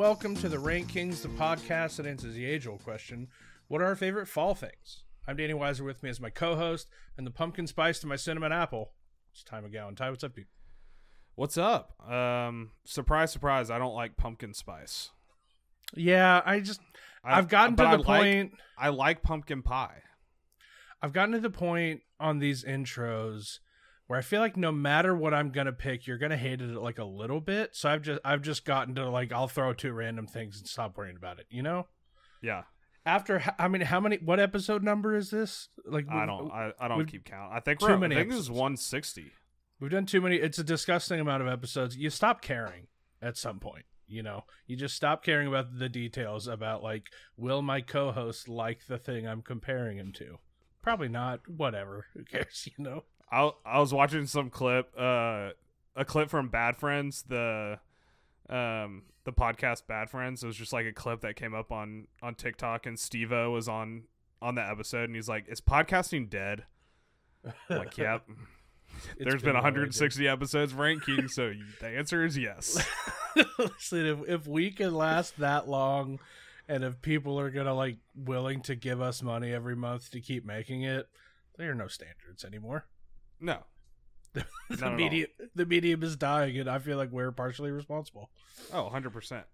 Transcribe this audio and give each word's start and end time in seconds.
welcome 0.00 0.34
to 0.34 0.48
the 0.48 0.58
Rank 0.58 0.88
Kings, 0.88 1.20
the 1.20 1.28
podcast 1.28 1.96
that 1.96 2.06
answers 2.06 2.34
the 2.34 2.46
age 2.46 2.66
old 2.66 2.82
question 2.82 3.28
What 3.68 3.82
are 3.82 3.84
our 3.84 3.94
favorite 3.94 4.28
fall 4.28 4.54
things? 4.54 5.04
I'm 5.28 5.36
Danny 5.36 5.52
Weiser 5.52 5.82
with 5.82 6.02
me 6.02 6.08
as 6.08 6.18
my 6.18 6.30
co 6.30 6.56
host, 6.56 6.88
and 7.18 7.26
the 7.26 7.30
pumpkin 7.30 7.66
spice 7.66 7.98
to 7.98 8.06
my 8.06 8.16
cinnamon 8.16 8.50
apple. 8.50 8.92
It's 9.30 9.44
Ty 9.44 9.60
McGowan. 9.60 9.94
Ty, 9.94 10.08
what's 10.08 10.24
up, 10.24 10.34
dude? 10.34 10.46
What's 11.34 11.58
up? 11.58 12.00
Um, 12.10 12.70
surprise, 12.86 13.30
surprise! 13.30 13.70
I 13.70 13.76
don't 13.78 13.92
like 13.92 14.16
pumpkin 14.16 14.54
spice. 14.54 15.10
Yeah, 15.94 16.40
I 16.46 16.60
just 16.60 16.80
I, 17.22 17.36
I've 17.36 17.48
gotten 17.48 17.76
to 17.76 17.82
the 17.82 17.88
I 17.90 17.96
like- 17.96 18.06
point. 18.06 18.52
I 18.78 18.88
like 18.88 19.22
pumpkin 19.22 19.60
pie. 19.60 20.00
I've 21.02 21.12
gotten 21.12 21.32
to 21.32 21.40
the 21.40 21.50
point 21.50 22.00
on 22.18 22.38
these 22.38 22.64
intros 22.64 23.58
where 24.10 24.18
I 24.18 24.22
feel 24.22 24.40
like 24.40 24.56
no 24.56 24.72
matter 24.72 25.14
what 25.14 25.32
I'm 25.32 25.50
gonna 25.50 25.72
pick, 25.72 26.08
you're 26.08 26.18
gonna 26.18 26.36
hate 26.36 26.60
it 26.60 26.66
like 26.74 26.98
a 26.98 27.04
little 27.04 27.40
bit. 27.40 27.76
So 27.76 27.88
I've 27.88 28.02
just 28.02 28.18
I've 28.24 28.42
just 28.42 28.64
gotten 28.64 28.96
to 28.96 29.08
like 29.08 29.30
I'll 29.30 29.46
throw 29.46 29.72
two 29.72 29.92
random 29.92 30.26
things 30.26 30.58
and 30.58 30.66
stop 30.66 30.98
worrying 30.98 31.14
about 31.14 31.38
it. 31.38 31.46
You 31.48 31.62
know. 31.62 31.86
Yeah, 32.42 32.62
After 33.06 33.40
I 33.56 33.68
mean, 33.68 33.82
how 33.82 34.00
many? 34.00 34.16
What 34.16 34.40
episode 34.40 34.82
number 34.82 35.14
is 35.14 35.30
this? 35.30 35.68
Like 35.86 36.06
I 36.10 36.26
don't. 36.26 36.50
I, 36.50 36.72
I 36.80 36.88
don't 36.88 37.06
keep 37.06 37.24
count. 37.24 37.52
I 37.52 37.60
think 37.60 37.78
too 37.78 37.86
we're. 37.86 37.98
many 37.98 38.16
I 38.16 38.18
think 38.18 38.30
this 38.30 38.40
is 38.40 38.50
160. 38.50 39.30
We've 39.78 39.92
done 39.92 40.06
too 40.06 40.20
many. 40.20 40.38
It's 40.38 40.58
a 40.58 40.64
disgusting 40.64 41.20
amount 41.20 41.42
of 41.44 41.48
episodes. 41.48 41.96
You 41.96 42.10
stop 42.10 42.42
caring 42.42 42.88
at 43.22 43.36
some 43.36 43.60
point. 43.60 43.84
You 44.08 44.24
know, 44.24 44.42
you 44.66 44.74
just 44.74 44.96
stop 44.96 45.22
caring 45.22 45.46
about 45.46 45.78
the 45.78 45.88
details 45.88 46.48
about 46.48 46.82
like, 46.82 47.10
will 47.36 47.62
my 47.62 47.80
co-host 47.80 48.48
like 48.48 48.86
the 48.88 48.98
thing 48.98 49.28
I'm 49.28 49.40
comparing 49.42 49.98
him 49.98 50.10
to? 50.14 50.38
Probably 50.82 51.08
not. 51.08 51.48
Whatever. 51.48 52.06
Who 52.14 52.24
cares? 52.24 52.68
You 52.76 52.84
know. 52.84 53.04
I 53.30 53.50
I 53.64 53.80
was 53.80 53.92
watching 53.92 54.26
some 54.26 54.50
clip. 54.50 54.92
Uh, 54.98 55.50
a 55.96 56.04
clip 56.04 56.30
from 56.30 56.48
Bad 56.48 56.76
Friends. 56.76 57.24
The 57.28 57.78
um 58.48 59.02
the 59.24 59.32
podcast 59.32 59.86
Bad 59.86 60.10
Friends. 60.10 60.42
It 60.42 60.46
was 60.46 60.56
just 60.56 60.72
like 60.72 60.86
a 60.86 60.92
clip 60.92 61.20
that 61.20 61.36
came 61.36 61.54
up 61.54 61.72
on 61.72 62.06
on 62.22 62.34
TikTok, 62.34 62.86
and 62.86 62.98
Steve-O 62.98 63.50
was 63.50 63.68
on 63.68 64.04
on 64.42 64.54
the 64.54 64.62
episode, 64.62 65.04
and 65.04 65.14
he's 65.14 65.28
like, 65.28 65.48
"Is 65.48 65.60
podcasting 65.60 66.30
dead?" 66.30 66.64
I'm 67.44 67.78
like, 67.78 67.96
yep. 67.98 68.26
There's 69.18 69.40
been 69.40 69.54
really 69.54 69.62
160 69.62 70.28
episodes 70.28 70.74
ranking, 70.74 71.28
so 71.28 71.52
the 71.80 71.88
answer 71.88 72.24
is 72.24 72.36
yes. 72.36 72.84
Listen, 73.58 74.06
if 74.06 74.28
if 74.28 74.46
we 74.46 74.70
can 74.70 74.94
last 74.94 75.38
that 75.38 75.68
long, 75.68 76.18
and 76.68 76.84
if 76.84 77.00
people 77.00 77.38
are 77.38 77.50
gonna 77.50 77.74
like 77.74 77.98
willing 78.14 78.60
to 78.62 78.74
give 78.74 79.00
us 79.00 79.22
money 79.22 79.52
every 79.52 79.76
month 79.76 80.10
to 80.10 80.20
keep 80.20 80.44
making 80.44 80.82
it, 80.82 81.08
there 81.56 81.70
are 81.70 81.74
no 81.74 81.88
standards 81.88 82.44
anymore. 82.44 82.86
No, 83.40 83.58
the 84.32 84.44
Not 84.70 84.82
at 84.82 84.82
all. 84.84 84.90
medium, 84.92 85.28
the 85.54 85.66
medium 85.66 86.02
is 86.02 86.16
dying, 86.16 86.58
and 86.58 86.68
I 86.68 86.78
feel 86.78 86.96
like 86.96 87.10
we're 87.10 87.32
partially 87.32 87.70
responsible. 87.70 88.30
oh, 88.72 88.84
100 88.84 89.10
percent. 89.12 89.46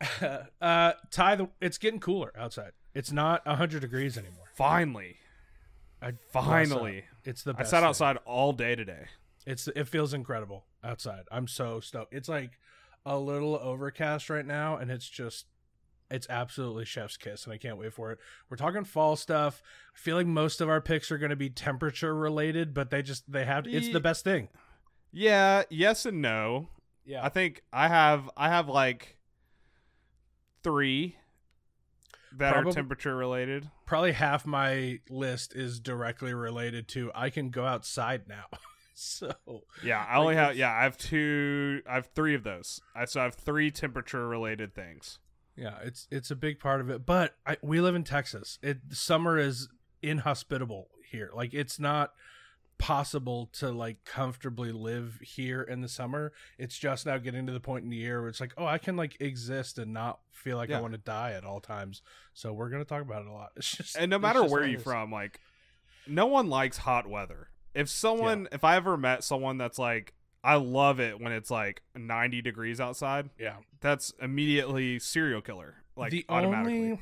uh, 0.60 0.92
Ty, 1.10 1.34
the, 1.36 1.48
it's 1.60 1.78
getting 1.78 2.00
cooler 2.00 2.32
outside. 2.36 2.72
It's 2.94 3.12
not 3.12 3.46
hundred 3.46 3.80
degrees 3.80 4.16
anymore. 4.16 4.46
Finally, 4.54 5.16
I 6.02 6.12
finally, 6.32 7.04
it's 7.24 7.42
the 7.42 7.54
I 7.56 7.62
sat 7.64 7.80
thing. 7.80 7.88
outside 7.88 8.16
all 8.24 8.52
day 8.52 8.74
today. 8.74 9.06
It's 9.46 9.68
it 9.68 9.88
feels 9.88 10.14
incredible 10.14 10.64
outside. 10.82 11.24
I'm 11.30 11.46
so 11.46 11.80
stoked. 11.80 12.14
It's 12.14 12.28
like 12.28 12.52
a 13.06 13.18
little 13.18 13.56
overcast 13.56 14.30
right 14.30 14.44
now, 14.46 14.76
and 14.76 14.90
it's 14.90 15.08
just 15.08 15.46
it's 16.10 16.26
absolutely 16.28 16.84
chef's 16.84 17.16
kiss, 17.16 17.44
and 17.44 17.52
I 17.52 17.56
can't 17.58 17.78
wait 17.78 17.92
for 17.92 18.10
it. 18.12 18.18
We're 18.48 18.56
talking 18.56 18.84
fall 18.84 19.16
stuff. 19.16 19.62
I 19.94 19.98
feel 19.98 20.16
like 20.16 20.26
most 20.26 20.60
of 20.60 20.68
our 20.68 20.80
picks 20.80 21.10
are 21.12 21.18
going 21.18 21.30
to 21.30 21.36
be 21.36 21.50
temperature 21.50 22.14
related, 22.14 22.74
but 22.74 22.90
they 22.90 23.02
just 23.02 23.30
they 23.30 23.44
have 23.44 23.66
it's 23.66 23.90
the 23.92 24.00
best 24.00 24.24
thing. 24.24 24.48
Yeah, 25.12 25.62
yes 25.70 26.06
and 26.06 26.20
no. 26.22 26.68
Yeah, 27.04 27.24
I 27.24 27.28
think 27.28 27.62
I 27.72 27.88
have 27.88 28.28
I 28.36 28.48
have 28.48 28.68
like 28.68 29.16
three 30.62 31.16
that 32.36 32.52
Probably- 32.52 32.70
are 32.70 32.74
temperature 32.74 33.16
related. 33.16 33.68
probably 33.86 34.12
half 34.12 34.46
my 34.46 35.00
list 35.08 35.54
is 35.56 35.80
directly 35.80 36.32
related 36.32 36.86
to 36.88 37.10
I 37.14 37.30
can 37.30 37.50
go 37.50 37.64
outside 37.64 38.28
now. 38.28 38.44
so 38.94 39.32
Yeah, 39.82 40.04
I 40.08 40.18
only 40.18 40.34
Like, 40.36 40.44
have 40.48 40.56
yeah 40.56 40.72
I 40.72 40.82
have 40.84 40.96
two 40.96 41.82
I 41.88 41.94
have 41.94 42.06
three 42.14 42.34
of 42.34 42.44
those. 42.44 42.80
I 42.94 43.04
so 43.06 43.20
I 43.20 43.24
have 43.24 43.34
three 43.34 43.70
temperature 43.70 44.28
related 44.28 44.74
things. 44.74 45.18
Yeah, 45.60 45.76
it's 45.84 46.08
it's 46.10 46.30
a 46.30 46.36
big 46.36 46.58
part 46.58 46.80
of 46.80 46.88
it. 46.88 47.04
But 47.04 47.34
I, 47.46 47.58
we 47.62 47.82
live 47.82 47.94
in 47.94 48.02
Texas. 48.02 48.58
It 48.62 48.78
summer 48.92 49.38
is 49.38 49.68
inhospitable 50.02 50.88
here. 51.10 51.30
Like 51.34 51.52
it's 51.52 51.78
not 51.78 52.12
possible 52.78 53.50
to 53.52 53.70
like 53.70 54.02
comfortably 54.06 54.72
live 54.72 55.20
here 55.22 55.60
in 55.60 55.82
the 55.82 55.88
summer. 55.88 56.32
It's 56.58 56.78
just 56.78 57.04
now 57.04 57.18
getting 57.18 57.46
to 57.46 57.52
the 57.52 57.60
point 57.60 57.84
in 57.84 57.90
the 57.90 57.96
year 57.98 58.20
where 58.20 58.30
it's 58.30 58.40
like, 58.40 58.54
oh, 58.56 58.64
I 58.64 58.78
can 58.78 58.96
like 58.96 59.20
exist 59.20 59.78
and 59.78 59.92
not 59.92 60.20
feel 60.32 60.56
like 60.56 60.70
I 60.70 60.80
want 60.80 60.94
to 60.94 60.98
die 60.98 61.32
at 61.32 61.44
all 61.44 61.60
times. 61.60 62.00
So 62.32 62.54
we're 62.54 62.70
gonna 62.70 62.86
talk 62.86 63.02
about 63.02 63.22
it 63.22 63.28
a 63.28 63.32
lot. 63.32 63.50
It's 63.56 63.76
just 63.76 63.96
And 63.96 64.10
no 64.10 64.18
matter 64.18 64.42
where 64.42 64.66
you're 64.66 64.80
from, 64.80 65.12
like 65.12 65.40
no 66.06 66.26
one 66.26 66.48
likes 66.48 66.78
hot 66.78 67.06
weather. 67.06 67.48
If 67.74 67.90
someone 67.90 68.48
if 68.50 68.64
I 68.64 68.76
ever 68.76 68.96
met 68.96 69.24
someone 69.24 69.58
that's 69.58 69.78
like 69.78 70.14
I 70.42 70.54
love 70.56 71.00
it 71.00 71.20
when 71.20 71.32
it's 71.32 71.50
like 71.50 71.82
90 71.94 72.40
degrees 72.42 72.80
outside, 72.80 73.30
Yeah. 73.38 73.56
that's 73.80 74.12
immediately 74.22 74.98
serial 74.98 75.42
killer. 75.42 75.76
Like 75.96 76.10
the 76.12 76.24
automatically. 76.28 76.72
only 76.92 77.00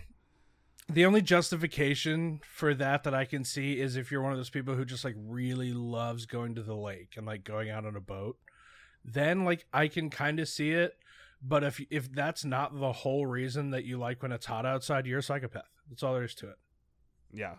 the 0.91 1.05
only 1.05 1.21
justification 1.23 2.41
for 2.43 2.73
that 2.75 3.05
that 3.05 3.15
I 3.15 3.27
can 3.27 3.45
see 3.45 3.79
is 3.79 3.95
if 3.97 4.11
you're 4.11 4.23
one 4.23 4.33
of 4.33 4.39
those 4.39 4.49
people 4.51 4.75
who 4.75 4.85
just 4.87 5.05
like 5.05 5.15
really 5.19 5.73
loves 5.73 6.25
going 6.27 6.55
to 6.55 6.63
the 6.63 6.75
lake 6.75 7.15
and 7.17 7.27
like 7.27 7.45
going 7.45 7.69
out 7.71 7.85
on 7.85 7.95
a 7.95 8.01
boat, 8.01 8.39
then 9.05 9.45
like 9.45 9.67
I 9.73 9.89
can 9.89 10.09
kind 10.11 10.41
of 10.41 10.49
see 10.49 10.71
it. 10.73 10.95
But 11.43 11.63
if 11.63 11.81
if 11.91 12.11
that's 12.11 12.45
not 12.45 12.81
the 12.81 12.93
whole 12.93 13.27
reason 13.27 13.71
that 13.71 13.85
you 13.85 13.99
like 13.99 14.23
when 14.23 14.33
it's 14.33 14.47
hot 14.47 14.67
outside, 14.67 15.07
you're 15.07 15.19
a 15.21 15.23
psychopath. 15.23 15.69
That's 15.89 16.03
all 16.03 16.15
there 16.15 16.25
is 16.25 16.35
to 16.37 16.49
it. 16.49 16.57
yeah. 17.33 17.57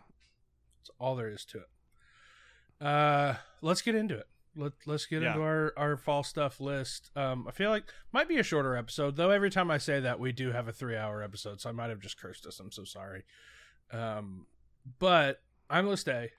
That's 0.82 0.90
all 1.00 1.16
there 1.16 1.30
is 1.30 1.46
to 1.46 1.60
it. 1.60 2.86
Uh, 2.86 3.36
let's 3.62 3.82
get 3.82 3.96
into 3.96 4.18
it. 4.18 4.28
Let 4.56 4.74
Let's 4.86 5.06
get 5.06 5.22
Yeah. 5.22 5.30
into 5.30 5.42
our 5.42 5.74
our 5.78 5.98
fall 5.98 6.24
stuff 6.24 6.60
list. 6.60 7.12
Um, 7.16 7.46
I 7.48 7.52
feel 7.52 7.70
like 7.70 7.84
might 8.12 8.28
be 8.28 8.38
a 8.38 8.44
shorter 8.44 8.76
episode 8.76 9.16
though. 9.16 9.30
Every 9.30 9.50
time 9.50 9.70
I 9.72 9.78
say 9.78 10.00
that, 10.00 10.20
we 10.20 10.32
do 10.32 10.52
have 10.52 10.68
a 10.68 10.74
three 10.74 10.96
hour 10.98 11.22
episode, 11.24 11.62
so 11.62 11.70
I 11.70 11.74
might 11.74 11.90
have 11.90 12.00
just 12.00 12.20
cursed 12.20 12.46
us. 12.46 12.60
I'm 12.60 12.72
so 12.72 12.84
sorry. 12.84 13.24
Um, 13.92 14.48
but 15.00 15.42
I'm 15.70 15.88
list 15.88 16.08
A. 16.08 16.30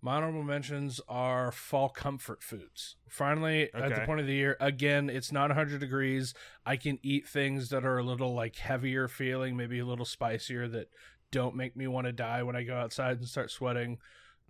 My 0.00 0.14
honorable 0.16 0.44
mentions 0.44 1.00
are 1.08 1.50
fall 1.50 1.88
comfort 1.88 2.40
foods. 2.42 2.94
Finally, 3.08 3.68
at 3.74 3.92
the 3.94 4.00
point 4.02 4.20
of 4.20 4.26
the 4.26 4.34
year, 4.34 4.56
again, 4.60 5.10
it's 5.10 5.32
not 5.32 5.50
100 5.50 5.80
degrees. 5.80 6.34
I 6.64 6.76
can 6.76 7.00
eat 7.02 7.26
things 7.26 7.70
that 7.70 7.84
are 7.84 7.98
a 7.98 8.04
little 8.04 8.32
like 8.32 8.54
heavier 8.56 9.08
feeling, 9.08 9.56
maybe 9.56 9.80
a 9.80 9.84
little 9.84 10.04
spicier 10.04 10.68
that 10.68 10.88
don't 11.32 11.56
make 11.56 11.76
me 11.76 11.88
want 11.88 12.06
to 12.06 12.12
die 12.12 12.44
when 12.44 12.54
I 12.54 12.62
go 12.62 12.76
outside 12.76 13.18
and 13.18 13.26
start 13.26 13.50
sweating. 13.50 13.98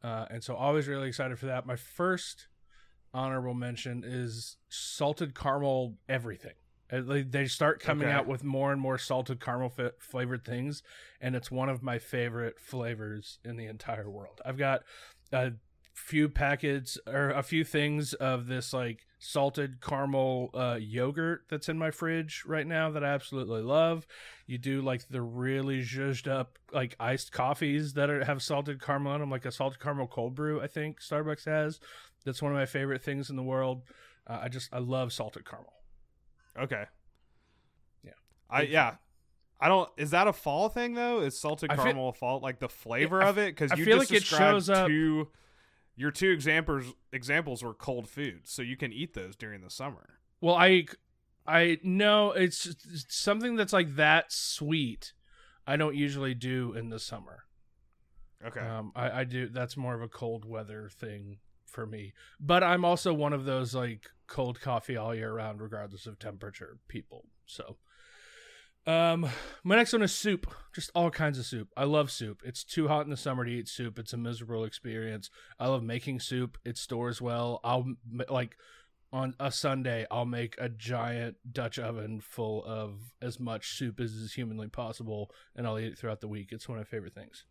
Uh, 0.02 0.26
and 0.30 0.44
so, 0.44 0.54
always 0.54 0.86
really 0.86 1.08
excited 1.08 1.38
for 1.38 1.46
that. 1.46 1.64
My 1.66 1.76
first 1.76 2.48
honorable 3.14 3.54
mention 3.54 4.04
is 4.06 4.56
salted 4.68 5.34
caramel 5.34 5.96
everything. 6.08 6.54
Uh, 6.92 7.00
They 7.02 7.22
they 7.22 7.46
start 7.46 7.80
coming 7.80 8.08
Okay. 8.08 8.14
out 8.16 8.26
with 8.26 8.44
more 8.44 8.72
and 8.72 8.80
more 8.80 8.98
salted 8.98 9.40
caramel 9.40 9.72
f- 9.78 9.92
flavored 9.98 10.44
things, 10.44 10.82
and 11.20 11.34
it's 11.36 11.50
one 11.50 11.68
of 11.68 11.82
my 11.82 11.98
favorite 11.98 12.58
flavors 12.58 13.38
in 13.44 13.56
the 13.56 13.66
entire 13.66 14.08
world. 14.10 14.40
I've 14.44 14.58
got 14.58 14.82
a 15.32 15.52
few 15.94 16.28
packets 16.28 16.96
or 17.06 17.30
a 17.30 17.42
few 17.42 17.64
things 17.64 18.14
of 18.14 18.46
this 18.46 18.72
like 18.72 19.00
salted 19.18 19.80
caramel 19.80 20.48
uh, 20.54 20.78
yogurt 20.80 21.42
that's 21.50 21.68
in 21.68 21.76
my 21.76 21.90
fridge 21.90 22.44
right 22.46 22.68
now 22.68 22.88
that 22.88 23.02
I 23.02 23.08
absolutely 23.08 23.62
love. 23.62 24.06
You 24.46 24.58
do 24.58 24.80
like 24.80 25.08
the 25.08 25.20
really 25.20 25.82
zhuzhed 25.82 26.28
up 26.30 26.56
like 26.72 26.94
iced 27.00 27.32
coffees 27.32 27.94
that 27.94 28.08
are, 28.10 28.24
have 28.24 28.42
salted 28.44 28.80
caramel 28.80 29.14
in 29.14 29.20
them, 29.20 29.30
like 29.30 29.44
a 29.44 29.50
salted 29.50 29.80
caramel 29.80 30.06
cold 30.06 30.36
brew. 30.36 30.60
I 30.60 30.68
think 30.68 31.00
Starbucks 31.00 31.46
has. 31.46 31.80
That's 32.28 32.42
one 32.42 32.52
of 32.52 32.58
my 32.58 32.66
favorite 32.66 33.02
things 33.02 33.30
in 33.30 33.36
the 33.36 33.42
world. 33.42 33.82
Uh, 34.26 34.40
I 34.42 34.48
just 34.48 34.68
I 34.72 34.78
love 34.78 35.12
salted 35.12 35.44
caramel. 35.48 35.72
Okay. 36.58 36.84
Yeah. 38.04 38.12
I 38.50 38.62
yeah. 38.62 38.94
I 39.60 39.68
don't. 39.68 39.88
Is 39.96 40.10
that 40.10 40.28
a 40.28 40.32
fall 40.32 40.68
thing 40.68 40.94
though? 40.94 41.20
Is 41.20 41.38
salted 41.40 41.70
feel- 41.72 41.82
caramel 41.82 42.10
a 42.10 42.12
fall? 42.12 42.40
Like 42.40 42.58
the 42.60 42.68
flavor 42.68 43.22
I 43.22 43.28
of 43.28 43.38
it? 43.38 43.54
Because 43.54 43.72
I 43.72 43.76
you 43.76 43.84
feel 43.84 43.98
just 43.98 44.10
like 44.10 44.16
it 44.16 44.20
described 44.20 44.42
shows 44.42 44.70
up- 44.70 44.88
Your 45.96 46.10
two 46.12 46.30
examples 46.30 46.94
examples 47.12 47.64
were 47.64 47.74
cold 47.74 48.08
foods, 48.08 48.52
so 48.52 48.62
you 48.62 48.76
can 48.76 48.92
eat 48.92 49.14
those 49.14 49.34
during 49.34 49.62
the 49.62 49.70
summer. 49.70 50.18
Well, 50.40 50.54
I 50.54 50.86
I 51.46 51.78
know 51.82 52.32
it's, 52.32 52.66
it's 52.66 53.06
something 53.08 53.56
that's 53.56 53.72
like 53.72 53.96
that 53.96 54.30
sweet. 54.32 55.12
I 55.66 55.76
don't 55.76 55.96
usually 55.96 56.34
do 56.34 56.74
in 56.74 56.90
the 56.90 56.98
summer. 56.98 57.44
Okay. 58.46 58.60
Um, 58.60 58.92
I, 58.94 59.20
I 59.20 59.24
do. 59.24 59.48
That's 59.48 59.76
more 59.76 59.94
of 59.94 60.02
a 60.02 60.08
cold 60.08 60.44
weather 60.44 60.88
thing 60.88 61.38
for 61.68 61.86
me. 61.86 62.12
But 62.40 62.62
I'm 62.62 62.84
also 62.84 63.12
one 63.12 63.32
of 63.32 63.44
those 63.44 63.74
like 63.74 64.10
cold 64.26 64.60
coffee 64.60 64.96
all 64.96 65.14
year 65.14 65.32
round, 65.32 65.60
regardless 65.60 66.06
of 66.06 66.18
temperature 66.18 66.78
people. 66.88 67.24
So, 67.46 67.76
um, 68.86 69.28
my 69.64 69.76
next 69.76 69.92
one 69.92 70.02
is 70.02 70.14
soup. 70.14 70.52
Just 70.74 70.90
all 70.94 71.10
kinds 71.10 71.38
of 71.38 71.46
soup. 71.46 71.68
I 71.76 71.84
love 71.84 72.10
soup. 72.10 72.42
It's 72.44 72.64
too 72.64 72.88
hot 72.88 73.04
in 73.04 73.10
the 73.10 73.16
summer 73.16 73.44
to 73.44 73.50
eat 73.50 73.68
soup. 73.68 73.98
It's 73.98 74.12
a 74.12 74.16
miserable 74.16 74.64
experience. 74.64 75.30
I 75.58 75.68
love 75.68 75.82
making 75.82 76.20
soup. 76.20 76.58
It 76.64 76.78
stores 76.78 77.20
well. 77.20 77.60
I'll 77.64 77.86
like 78.28 78.56
on 79.12 79.34
a 79.40 79.50
Sunday, 79.50 80.06
I'll 80.10 80.26
make 80.26 80.54
a 80.58 80.68
giant 80.68 81.36
Dutch 81.50 81.78
oven 81.78 82.20
full 82.20 82.64
of 82.64 83.12
as 83.22 83.40
much 83.40 83.76
soup 83.76 84.00
as 84.00 84.12
is 84.12 84.34
humanly 84.34 84.68
possible, 84.68 85.30
and 85.56 85.66
I'll 85.66 85.78
eat 85.78 85.92
it 85.92 85.98
throughout 85.98 86.20
the 86.20 86.28
week. 86.28 86.52
It's 86.52 86.68
one 86.68 86.78
of 86.78 86.84
my 86.84 86.88
favorite 86.88 87.14
things. 87.14 87.44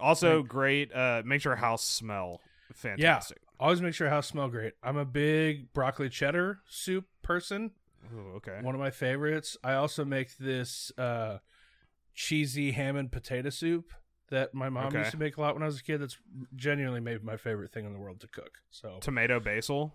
Also, 0.00 0.42
great. 0.42 0.94
Uh, 0.94 1.22
makes 1.24 1.44
your 1.44 1.56
house 1.56 1.84
smell 1.84 2.40
fantastic. 2.72 3.38
Always 3.64 3.80
make 3.80 3.94
sure 3.94 4.10
house 4.10 4.26
smell 4.26 4.48
great. 4.48 4.74
I'm 4.82 4.98
a 4.98 5.06
big 5.06 5.72
broccoli 5.72 6.10
cheddar 6.10 6.60
soup 6.68 7.06
person. 7.22 7.70
Ooh, 8.14 8.34
okay. 8.36 8.58
One 8.60 8.74
of 8.74 8.78
my 8.80 8.90
favorites. 8.90 9.56
I 9.64 9.72
also 9.72 10.04
make 10.04 10.36
this 10.36 10.92
uh, 10.98 11.38
cheesy 12.14 12.72
ham 12.72 12.96
and 12.96 13.10
potato 13.10 13.48
soup 13.48 13.92
that 14.28 14.52
my 14.52 14.68
mom 14.68 14.88
Okay. 14.88 14.98
used 14.98 15.12
to 15.12 15.16
make 15.16 15.38
a 15.38 15.40
lot 15.40 15.54
when 15.54 15.62
I 15.62 15.66
was 15.66 15.78
a 15.78 15.82
kid. 15.82 16.02
That's 16.02 16.18
genuinely 16.54 17.00
maybe 17.00 17.24
my 17.24 17.38
favorite 17.38 17.72
thing 17.72 17.86
in 17.86 17.94
the 17.94 17.98
world 17.98 18.20
to 18.20 18.26
cook. 18.28 18.58
So 18.70 18.98
Tomato 19.00 19.40
basil. 19.40 19.94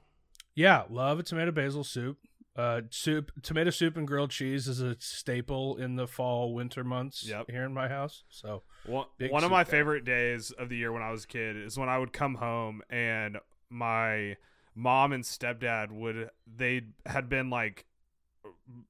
yeah, 0.56 0.86
love 0.89 1.19
a 1.19 1.24
tomato 1.24 1.51
basil 1.51 1.83
soup. 1.83 2.18
Uh, 2.56 2.81
soup, 2.89 3.31
tomato 3.44 3.69
soup, 3.69 3.95
and 3.95 4.07
grilled 4.07 4.31
cheese 4.31 4.68
is 4.68 4.81
a 4.81 4.95
staple 5.00 5.77
in 5.77 5.95
the 5.95 6.07
fall 6.07 6.56
winter 6.56 6.83
months 6.83 7.24
Yep. 7.25 7.51
here 7.51 7.63
in 7.63 7.74
my 7.74 7.88
house. 7.88 8.24
So 8.30 8.63
One, 8.86 9.06
one 9.30 9.44
of 9.44 9.51
my 9.51 9.63
favorite 9.63 10.04
days 10.04 10.50
of 10.51 10.68
the 10.69 10.75
year 10.75 10.92
when 10.92 11.04
I 11.04 11.12
was 11.12 11.24
a 11.25 11.27
kid 11.27 11.56
is 11.56 11.77
when 11.77 11.88
I 11.88 12.00
would 12.00 12.12
come 12.12 12.36
home 12.36 12.81
and 12.89 13.38
my 13.69 14.38
mom 14.75 15.12
and 15.12 15.24
stepdad 15.24 15.92
would 15.92 16.30
they 16.48 16.81
had 17.06 17.30
been 17.30 17.50
like 17.50 17.86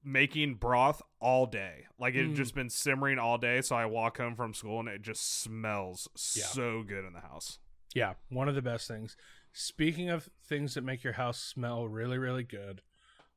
making 0.04 0.54
broth 0.54 1.02
all 1.20 1.46
day. 1.46 1.86
Like 1.98 2.14
it 2.14 2.22
had 2.22 2.30
Mm. 2.32 2.36
just 2.36 2.54
been 2.54 2.70
simmering 2.70 3.18
all 3.18 3.38
day. 3.38 3.60
So 3.62 3.76
I 3.76 3.86
walk 3.86 4.18
home 4.18 4.34
from 4.36 4.54
school 4.54 4.78
and 4.80 4.88
it 4.88 5.02
just 5.02 5.40
smells 5.42 6.08
Yeah. 6.36 6.44
so 6.44 6.82
good 6.82 7.04
in 7.04 7.12
the 7.12 7.20
house. 7.20 7.58
Yeah, 7.94 8.14
one 8.28 8.48
of 8.48 8.54
the 8.54 8.62
best 8.62 8.86
things. 8.86 9.16
Speaking 9.52 10.08
of 10.10 10.28
things 10.44 10.74
that 10.74 10.82
make 10.84 11.02
your 11.02 11.14
house 11.14 11.40
smell 11.42 11.88
really, 11.88 12.18
really 12.18 12.44
good, 12.44 12.82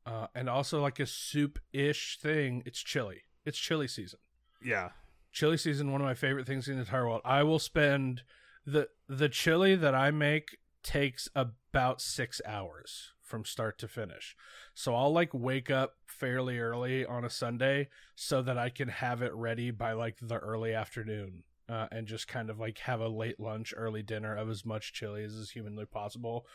uh, 0.06 0.28
and 0.36 0.48
also 0.50 0.81
like 0.81 1.00
a 1.00 1.07
soup 1.07 1.60
ish 1.72 2.18
thing, 2.19 2.62
it's 2.66 2.81
chili. 2.84 3.24
It's 3.46 3.57
chili 3.57 3.88
season. 3.88 4.19
Yeah. 4.62 4.92
Chili 5.31 5.57
season, 5.57 5.92
one 5.92 6.01
of 6.01 6.06
my 6.06 6.13
favorite 6.13 6.46
things 6.46 6.68
in 6.68 6.75
the 6.75 6.81
entire 6.81 7.06
world. 7.07 7.22
I 7.25 7.42
will 7.44 7.60
spend 7.60 8.24
the 8.66 8.89
the 9.10 9.28
chili 9.30 9.75
that 9.75 9.96
I 9.96 10.12
make 10.12 10.57
takes 10.83 11.30
about 11.35 12.01
six 12.01 12.41
hours 12.45 13.13
from 13.21 13.45
start 13.45 13.80
to 13.80 13.88
finish. 13.88 14.35
So 14.74 14.94
I'll 14.94 15.12
like 15.12 15.33
wake 15.33 15.71
up 15.71 15.95
fairly 16.06 16.59
early 16.59 17.06
on 17.06 17.25
a 17.25 17.30
Sunday 17.30 17.89
so 18.15 18.41
that 18.41 18.57
I 18.57 18.69
can 18.69 18.89
have 18.89 19.21
it 19.21 19.33
ready 19.33 19.71
by 19.71 19.94
like 19.94 20.18
the 20.21 20.38
early 20.38 20.74
afternoon 20.74 21.44
uh, 21.68 21.88
and 21.91 22.06
just 22.06 22.27
kind 22.27 22.50
of 22.50 22.59
like 22.59 22.80
have 22.80 23.00
a 23.00 23.07
late 23.07 23.39
lunch, 23.39 23.74
early 23.75 24.03
dinner 24.03 24.35
of 24.35 24.50
as 24.50 24.65
much 24.65 24.94
chili 24.94 25.24
as 25.24 25.33
is 25.33 25.51
humanly 25.51 25.85
possible. 25.85 26.45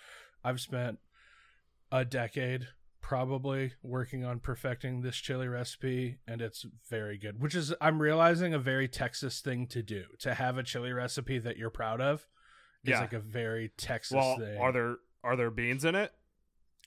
I've 0.45 0.61
spent 0.61 0.99
a 1.91 2.05
decade 2.05 2.69
probably 3.01 3.73
working 3.83 4.25
on 4.25 4.39
perfecting 4.39 5.01
this 5.01 5.17
chili 5.17 5.49
recipe 5.49 6.19
and 6.27 6.43
it's 6.43 6.67
very 6.91 7.17
good 7.17 7.41
which 7.41 7.55
is 7.55 7.73
i'm 7.81 8.03
realizing 8.03 8.53
a 8.53 8.59
very 8.59 8.89
texas 8.89 9.41
thing 9.41 9.67
to 9.67 9.83
do 9.83 10.05
to 10.19 10.35
have 10.35 10.59
a 10.59 10.63
chili 10.63 10.93
recipe 10.93 11.39
that 11.39 11.57
you're 11.57 11.71
proud 11.71 12.01
of 12.01 12.27
is 12.89 12.95
Yeah. 12.97 13.01
like 13.01 13.13
a 13.13 13.21
very 13.21 13.71
texas 13.77 14.15
Well, 14.17 14.37
thing 14.39 14.59
are 14.59 14.73
there 14.73 14.97
are 15.25 15.37
there 15.37 15.51
beans 15.51 15.85
in 15.85 15.95
it? 15.95 16.13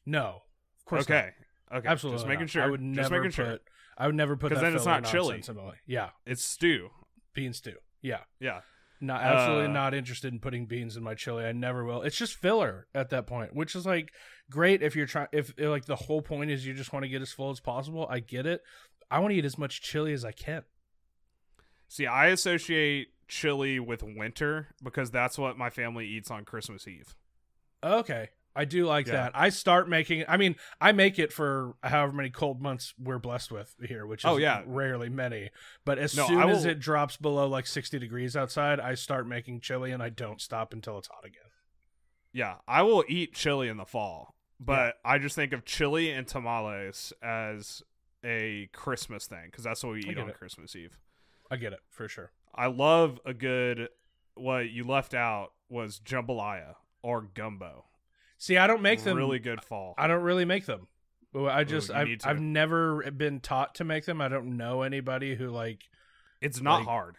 no 0.06 0.44
of 0.80 0.86
course 0.86 1.08
not. 1.08 1.16
Okay. 1.18 1.32
Okay. 1.74 1.88
absolutely 1.88 2.18
Just 2.20 2.28
making 2.28 2.42
not. 2.44 2.50
sure. 2.50 2.64
i 2.64 2.68
would 2.68 2.82
just 2.82 3.10
never 3.12 3.16
making 3.24 3.32
put 3.32 3.36
sure. 3.36 3.60
i 3.98 4.06
would 4.06 4.16
never 4.16 4.36
put 4.36 4.50
'Cause 4.52 4.60
that 4.60 4.66
then 4.66 4.76
it's 4.76 4.86
not 4.86 5.06
chili. 5.06 5.42
yeah 5.86 6.10
It's 6.26 6.44
stew. 6.44 6.90
bean 7.34 7.54
stew 7.54 7.78
yeah 8.02 8.22
Yeah. 8.40 8.62
Not 9.04 9.22
absolutely 9.24 9.66
Uh, 9.66 9.70
not 9.70 9.94
interested 9.96 10.32
in 10.32 10.40
putting 10.40 10.68
beans 10.68 10.96
in 10.96 11.02
my 11.02 11.16
chili. 11.16 11.44
I 11.44 11.54
never 11.54 11.84
will. 11.84 12.04
It's 12.04 12.16
just 12.16 12.36
filler 12.36 12.86
at 12.94 13.10
that 13.10 13.26
point, 13.26 13.56
which 13.56 13.76
is 13.76 13.84
like 13.84 14.14
great 14.48 14.84
if 14.84 14.96
you're 14.96 15.08
trying. 15.08 15.26
If 15.32 15.56
if, 15.58 15.70
like 15.70 15.86
the 15.86 15.96
whole 15.96 16.22
point 16.22 16.52
is 16.52 16.68
you 16.68 16.76
just 16.76 16.94
want 16.94 17.02
to 17.02 17.10
get 17.10 17.20
as 17.20 17.32
full 17.32 17.50
as 17.50 17.60
possible. 17.60 18.06
I 18.12 18.20
get 18.20 18.46
it. 18.46 18.62
I 19.10 19.18
want 19.18 19.32
to 19.32 19.38
eat 19.40 19.44
as 19.46 19.58
much 19.58 19.82
chili 19.82 20.14
as 20.14 20.24
I 20.24 20.32
can. 20.32 20.66
See, 21.92 22.08
I 22.08 22.28
associate 22.28 23.10
chili 23.28 23.78
with 23.78 24.02
winter 24.02 24.70
because 24.82 25.12
that's 25.12 25.38
what 25.38 25.58
my 25.58 25.70
family 25.70 26.08
eats 26.08 26.32
on 26.32 26.46
Christmas 26.46 26.88
Eve. 26.88 27.18
Okay, 27.84 28.30
I 28.56 28.64
do 28.64 28.86
like 28.86 29.08
Yeah. 29.08 29.14
that. 29.14 29.32
I 29.36 29.50
start 29.50 29.90
making. 29.90 30.24
I 30.26 30.38
mean, 30.38 30.56
I 30.80 30.94
make 30.94 31.20
it 31.20 31.34
for 31.34 31.74
however 31.84 32.14
many 32.14 32.30
cold 32.30 32.62
months 32.62 32.94
we're 32.98 33.20
blessed 33.20 33.52
with 33.52 33.76
here, 33.86 34.06
which 34.06 34.24
oh, 34.24 34.30
is 34.30 34.34
Oh, 34.36 34.38
yeah. 34.38 34.64
rarely 34.66 35.10
many. 35.10 35.50
But 35.84 36.00
as 36.00 36.16
No, 36.16 36.28
soon 36.28 36.40
I 36.40 36.50
as 36.50 36.64
it 36.64 36.80
drops 36.80 37.18
below 37.18 37.46
like 37.50 37.68
sixty 37.68 38.00
degrees 38.00 38.38
outside, 38.38 38.80
I 38.80 38.96
start 38.96 39.28
making 39.28 39.60
chili, 39.60 39.92
and 39.92 40.02
I 40.02 40.08
don't 40.08 40.40
stop 40.40 40.72
until 40.72 40.98
it's 40.98 41.10
hot 41.10 41.26
again. 41.26 41.52
Yeah, 42.32 42.60
I 42.70 42.84
will 42.84 43.04
eat 43.10 43.34
chili 43.34 43.68
in 43.68 43.76
the 43.76 43.86
fall, 43.86 44.34
but 44.62 44.96
I 45.04 45.18
just 45.18 45.36
think 45.36 45.52
of 45.52 45.66
chili 45.66 46.10
and 46.10 46.26
tamales 46.26 47.12
as 47.22 47.84
a 48.24 48.70
Christmas 48.72 49.28
thing 49.28 49.48
because 49.48 49.66
that's 49.66 49.84
what 49.84 49.92
we 49.92 50.06
eat 50.06 50.18
on 50.18 50.30
it. 50.30 50.38
Christmas 50.38 50.74
Eve. 50.74 50.98
I 51.52 51.58
get 51.58 51.74
it 51.74 51.82
for 51.90 52.08
sure. 52.08 52.32
I 52.56 52.68
love 52.68 53.20
a 53.26 53.34
good. 53.34 53.90
What 54.36 54.70
you 54.70 54.86
left 54.86 55.14
out 55.14 55.50
was 55.70 56.00
jambalaya 56.00 56.76
or 57.04 57.22
gumbo. 57.22 57.86
See, 58.38 58.58
I 58.58 58.66
don't 58.66 58.82
make 58.82 59.04
them 59.04 59.18
really 59.18 59.38
good 59.40 59.62
fall. 59.64 59.94
I 59.98 60.08
don't 60.08 60.24
really 60.24 60.46
make 60.46 60.66
them. 60.66 60.88
I 61.36 61.64
just 61.64 61.90
you 61.90 61.96
I've. 61.96 62.08
I've 62.24 62.40
never 62.40 63.10
been 63.12 63.40
taught 63.40 63.76
to 63.76 63.84
make 63.84 64.06
them. 64.06 64.20
I 64.22 64.30
don't 64.30 64.58
know 64.58 64.82
anybody 64.82 65.36
who 65.36 65.50
like 65.50 65.84
it's 66.42 66.62
not 66.62 66.78
like- 66.80 66.86
hard. 66.88 67.18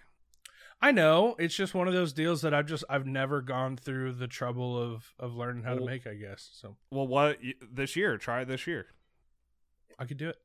I 0.84 0.90
know 0.90 1.36
it's 1.38 1.54
just 1.54 1.74
one 1.74 1.86
of 1.86 1.94
those 1.94 2.12
deals 2.12 2.42
that 2.42 2.52
I've 2.52 2.66
just 2.66 2.82
I've 2.90 3.06
never 3.06 3.40
gone 3.40 3.76
through 3.76 4.14
the 4.14 4.26
trouble 4.26 4.76
of 4.76 5.12
of 5.18 5.36
learning 5.36 5.62
how 5.62 5.74
to 5.76 5.84
make. 5.84 6.08
I 6.08 6.14
guess 6.14 6.50
so. 6.54 6.76
Well, 6.90 7.06
what 7.06 7.38
this 7.72 7.94
year? 7.94 8.18
Try 8.18 8.42
this 8.42 8.66
year. 8.66 8.86
I 9.98 10.06
could 10.06 10.16
do 10.16 10.28
it. 10.30 10.36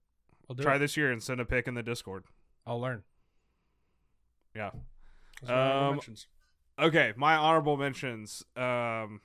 I'll 0.47 0.55
do 0.55 0.61
Try 0.63 0.75
it. 0.75 0.79
this 0.79 0.95
year 0.95 1.11
and 1.11 1.23
send 1.23 1.41
a 1.41 1.45
pic 1.45 1.67
in 1.67 1.73
the 1.73 1.81
Discord. 1.81 2.25
I'll 2.67 2.79
learn. 2.79 3.01
Yeah. 4.57 4.71
That's 5.41 5.49
my 5.51 5.71
honorable 5.71 6.03
Um. 6.77 6.85
Okay, 6.87 7.13
my 7.15 7.35
honorable 7.35 7.77
mentions. 7.77 8.43
Um, 8.55 9.21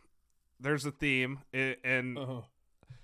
there's 0.61 0.85
a 0.87 0.91
theme, 0.91 1.41
i 1.55 1.77
and 1.85 2.17
Uh-huh. 2.19 2.41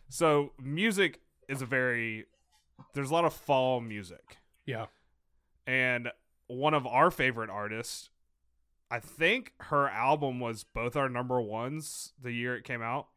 so 0.08 0.52
music 0.60 1.20
is 1.48 1.60
a 1.62 1.66
very. 1.66 2.26
There's 2.94 3.10
a 3.10 3.12
lot 3.14 3.24
of 3.24 3.32
fall 3.34 3.80
music, 3.80 4.36
Yeah. 4.64 4.86
and 5.66 6.12
one 6.46 6.72
of 6.74 6.86
our 6.86 7.10
favorite 7.10 7.50
artists. 7.50 8.10
I 8.90 9.00
think 9.00 9.52
her 9.60 9.88
album 9.88 10.40
was 10.40 10.64
both 10.64 10.96
our 10.96 11.08
number 11.10 11.40
ones 11.42 12.14
the 12.22 12.32
year 12.32 12.56
it 12.56 12.64
came 12.64 12.80
out. 12.80 13.08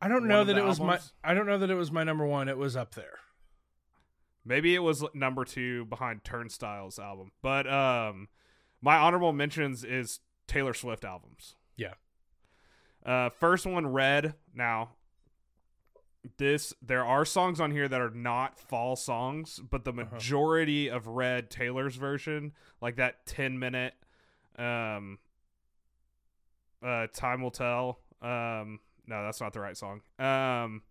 I 0.00 0.08
don't 0.08 0.22
One 0.22 0.28
know 0.28 0.44
that 0.44 0.56
it 0.58 0.64
was 0.64 0.80
my 0.80 0.98
I 1.22 1.34
don't 1.34 1.46
know 1.46 1.58
that 1.58 1.70
it 1.70 1.74
was 1.76 1.92
my 1.92 2.02
number 2.02 2.26
one. 2.26 2.48
It 2.48 2.58
was 2.58 2.74
up 2.76 2.94
there. 2.94 3.18
Maybe 4.44 4.74
it 4.74 4.80
was 4.80 5.04
number 5.14 5.44
two 5.44 5.84
behind 5.84 6.24
Turnstile's 6.24 6.98
album. 6.98 7.32
But 7.42 7.66
um 7.72 8.28
my 8.80 8.96
honorable 8.96 9.32
mentions 9.32 9.84
is 9.84 10.20
Taylor 10.48 10.74
Swift 10.74 11.04
albums. 11.04 11.54
Yeah. 11.76 11.94
Uh 13.04 13.28
first 13.30 13.66
one 13.66 13.86
Red. 13.86 14.34
Now 14.54 14.90
this 16.38 16.72
there 16.80 17.04
are 17.04 17.24
songs 17.24 17.60
on 17.60 17.70
here 17.72 17.88
that 17.88 18.00
are 18.00 18.10
not 18.10 18.58
fall 18.58 18.94
songs, 18.96 19.60
but 19.70 19.84
the 19.84 19.90
Uh-huh. 19.92 20.06
majority 20.12 20.88
of 20.88 21.06
Red 21.08 21.50
Taylor's 21.50 21.96
version, 21.96 22.52
like 22.80 22.96
that 22.96 23.26
10 23.26 23.58
minute 23.58 23.94
um 24.58 25.18
uh 26.82 27.06
Time 27.12 27.42
Will 27.42 27.50
Tell. 27.50 27.98
Um 28.20 28.80
no, 29.06 29.22
that's 29.24 29.40
not 29.40 29.52
the 29.52 29.60
right 29.60 29.76
song. 29.76 30.00
Um 30.18 30.82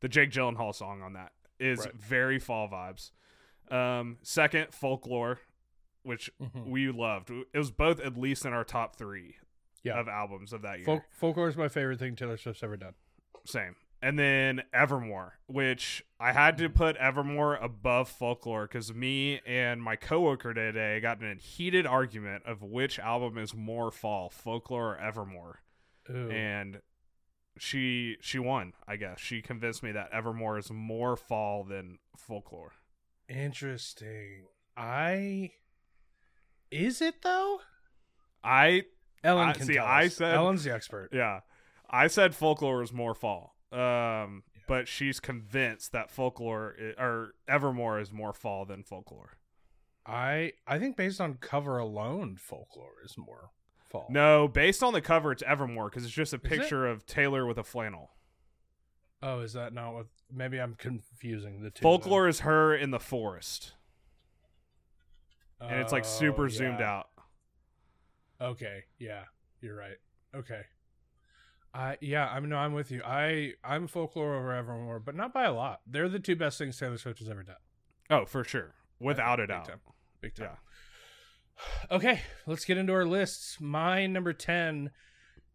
the 0.00 0.08
Jake 0.08 0.30
Gyllenhaal 0.30 0.74
song 0.74 1.02
on 1.02 1.12
that 1.14 1.32
is 1.60 1.80
Right. 1.80 1.94
very 1.94 2.38
fall 2.38 2.68
vibes. 2.68 3.10
Um, 3.70 4.18
second, 4.22 4.72
folklore, 4.74 5.40
which 6.02 6.30
Mhm. 6.40 6.66
we 6.66 6.90
loved. 6.90 7.30
It 7.30 7.46
was 7.58 7.70
both 7.70 8.00
at 8.00 8.16
least 8.16 8.44
in 8.44 8.52
our 8.52 8.64
top 8.64 8.96
three 8.96 9.36
Yeah. 9.82 9.98
of 10.00 10.08
albums 10.08 10.52
of 10.52 10.62
that 10.62 10.78
year. 10.78 10.86
Folk, 10.86 11.04
folklore 11.10 11.48
is 11.48 11.56
my 11.56 11.68
favorite 11.68 11.98
thing 11.98 12.16
Taylor 12.16 12.36
Swift's 12.36 12.62
ever 12.62 12.76
done. 12.76 12.94
Same. 13.44 13.76
And 14.02 14.18
then 14.18 14.62
Evermore, 14.72 15.38
which 15.46 16.02
I 16.18 16.32
had 16.32 16.56
to 16.58 16.70
put 16.70 16.96
Evermore 16.96 17.56
above 17.56 18.08
folklore 18.08 18.66
because 18.66 18.94
me 18.94 19.40
and 19.44 19.82
my 19.82 19.94
coworker 19.94 20.54
today 20.54 21.00
got 21.00 21.20
in 21.22 21.30
a 21.30 21.34
heated 21.34 21.86
argument 21.86 22.46
of 22.46 22.62
which 22.62 22.98
album 22.98 23.36
is 23.36 23.54
more 23.54 23.90
fall, 23.90 24.30
folklore 24.30 24.94
or 24.94 24.98
Evermore. 24.98 25.60
Ooh. 26.08 26.30
And 26.30 26.80
she 27.62 28.16
she 28.22 28.38
won, 28.38 28.72
I 28.88 28.96
guess. 28.96 29.20
She 29.20 29.42
convinced 29.42 29.82
me 29.82 29.92
that 29.92 30.10
Evermore 30.12 30.56
is 30.58 30.70
more 30.70 31.14
fall 31.14 31.62
than 31.62 31.98
folklore. 32.16 32.72
Interesting. 33.28 34.46
I 34.76 35.50
is 36.70 37.02
it 37.02 37.22
though? 37.22 37.60
I 38.42 38.84
Ellen 39.22 39.50
I- 39.50 39.52
can 39.52 39.66
see, 39.66 39.76
I 39.78 40.08
said- 40.08 40.34
Ellen's 40.34 40.64
the 40.64 40.72
expert. 40.72 41.10
Yeah. 41.12 41.40
I 41.90 42.06
said 42.06 42.34
folklore 42.34 42.82
is 42.82 42.92
more 42.92 43.14
fall. 43.14 43.54
Um, 43.72 44.44
but 44.66 44.88
she's 44.88 45.20
convinced 45.20 45.92
that 45.92 46.10
folklore 46.10 46.74
i- 46.80 47.02
or 47.02 47.34
Evermore 47.46 48.00
is 48.00 48.10
more 48.12 48.32
fall 48.32 48.64
than 48.64 48.82
folklore. 48.84 49.36
I 50.06 50.54
I 50.66 50.78
think 50.78 50.96
based 50.96 51.20
on 51.20 51.34
cover 51.34 51.76
alone, 51.76 52.36
folklore 52.36 52.94
is 53.04 53.16
more 53.18 53.50
fall. 53.90 54.06
No, 54.10 54.48
based 54.48 54.82
on 54.82 54.92
the 54.92 55.00
cover, 55.00 55.32
it's 55.32 55.42
Evermore 55.42 55.90
because 55.90 56.04
it's 56.04 56.12
just 56.12 56.32
a 56.32 56.38
picture 56.38 56.86
of 56.86 57.04
Taylor 57.06 57.44
with 57.46 57.58
a 57.58 57.64
flannel. 57.64 58.10
Oh, 59.22 59.40
is 59.40 59.52
that 59.52 59.74
not 59.74 59.92
what? 59.92 60.06
Maybe 60.32 60.58
I'm 60.58 60.74
confusing 60.74 61.62
the 61.62 61.70
two. 61.70 61.82
Folklore 61.82 62.26
is 62.28 62.40
her 62.40 62.74
in 62.74 62.90
the 62.90 63.00
forest, 63.00 63.72
then. 65.60 65.70
and 65.70 65.80
it's 65.80 65.92
like 65.92 66.04
Oh, 66.04 66.08
super 66.08 66.48
zoomed 66.48 66.80
out. 66.80 67.08
Okay, 68.40 68.84
yeah, 68.98 69.24
you're 69.60 69.76
right. 69.76 69.96
Okay. 70.34 70.62
I 71.74 71.98
yeah, 72.00 72.26
I'm 72.28 72.48
no, 72.48 72.56
I'm 72.56 72.72
with 72.72 72.90
you. 72.90 73.02
I 73.04 73.52
I'm 73.62 73.86
folklore 73.86 74.34
over 74.36 74.52
Evermore, 74.52 74.98
but 74.98 75.14
not 75.14 75.32
by 75.34 75.44
a 75.44 75.52
lot. 75.52 75.80
They're 75.86 76.08
the 76.08 76.18
two 76.18 76.34
best 76.36 76.58
things 76.58 76.78
Taylor 76.78 76.96
Swift 76.98 77.18
has 77.20 77.28
ever 77.28 77.42
done. 77.42 77.56
Oh, 78.08 78.24
for 78.24 78.42
sure, 78.42 78.74
without 78.98 79.38
a 79.38 79.42
Big 79.42 79.48
doubt. 79.48 79.64
time. 79.66 79.80
Big 80.20 80.34
time. 80.34 80.48
Yeah. 80.50 80.56
Okay, 81.90 82.20
let's 82.46 82.64
get 82.64 82.78
into 82.78 82.92
our 82.92 83.04
lists. 83.04 83.60
My 83.60 84.06
number 84.06 84.32
10 84.32 84.90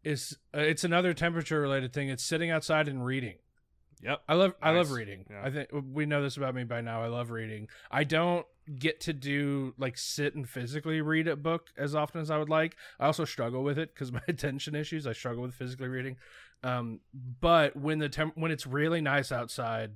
is 0.03 0.37
uh, 0.53 0.59
it's 0.59 0.83
another 0.83 1.13
temperature 1.13 1.61
related 1.61 1.93
thing. 1.93 2.09
It's 2.09 2.23
sitting 2.23 2.51
outside 2.51 2.87
and 2.87 3.05
reading. 3.05 3.35
Yep. 4.01 4.21
I 4.27 4.33
love 4.33 4.53
I 4.61 4.71
love 4.71 4.91
reading. 4.91 5.25
Yeah. 5.29 5.41
I 5.43 5.49
think 5.49 5.69
we 5.71 6.05
know 6.05 6.21
this 6.21 6.37
about 6.37 6.53
me 6.53 6.63
by 6.63 6.81
now. 6.81 7.01
I 7.01 7.07
love 7.07 7.31
reading. 7.31 7.69
I 7.89 8.03
don't 8.03 8.45
get 8.77 8.99
to 9.01 9.13
do 9.13 9.73
like 9.77 9.97
sit 9.97 10.35
and 10.35 10.47
physically 10.47 11.01
read 11.01 11.27
a 11.27 11.35
book 11.35 11.69
as 11.77 11.95
often 11.95 12.21
as 12.21 12.29
I 12.29 12.37
would 12.37 12.49
like. 12.49 12.75
I 12.99 13.05
also 13.05 13.25
struggle 13.25 13.63
with 13.63 13.79
it 13.79 13.93
because 13.93 14.11
my 14.11 14.21
attention 14.27 14.75
issues. 14.75 15.07
I 15.07 15.13
struggle 15.13 15.43
with 15.43 15.55
physically 15.55 15.87
reading. 15.87 16.17
Um, 16.63 16.99
but 17.39 17.75
when 17.75 17.99
the 17.99 18.09
temp- 18.09 18.37
when 18.37 18.51
it's 18.51 18.67
really 18.67 19.01
nice 19.01 19.31
outside, 19.31 19.95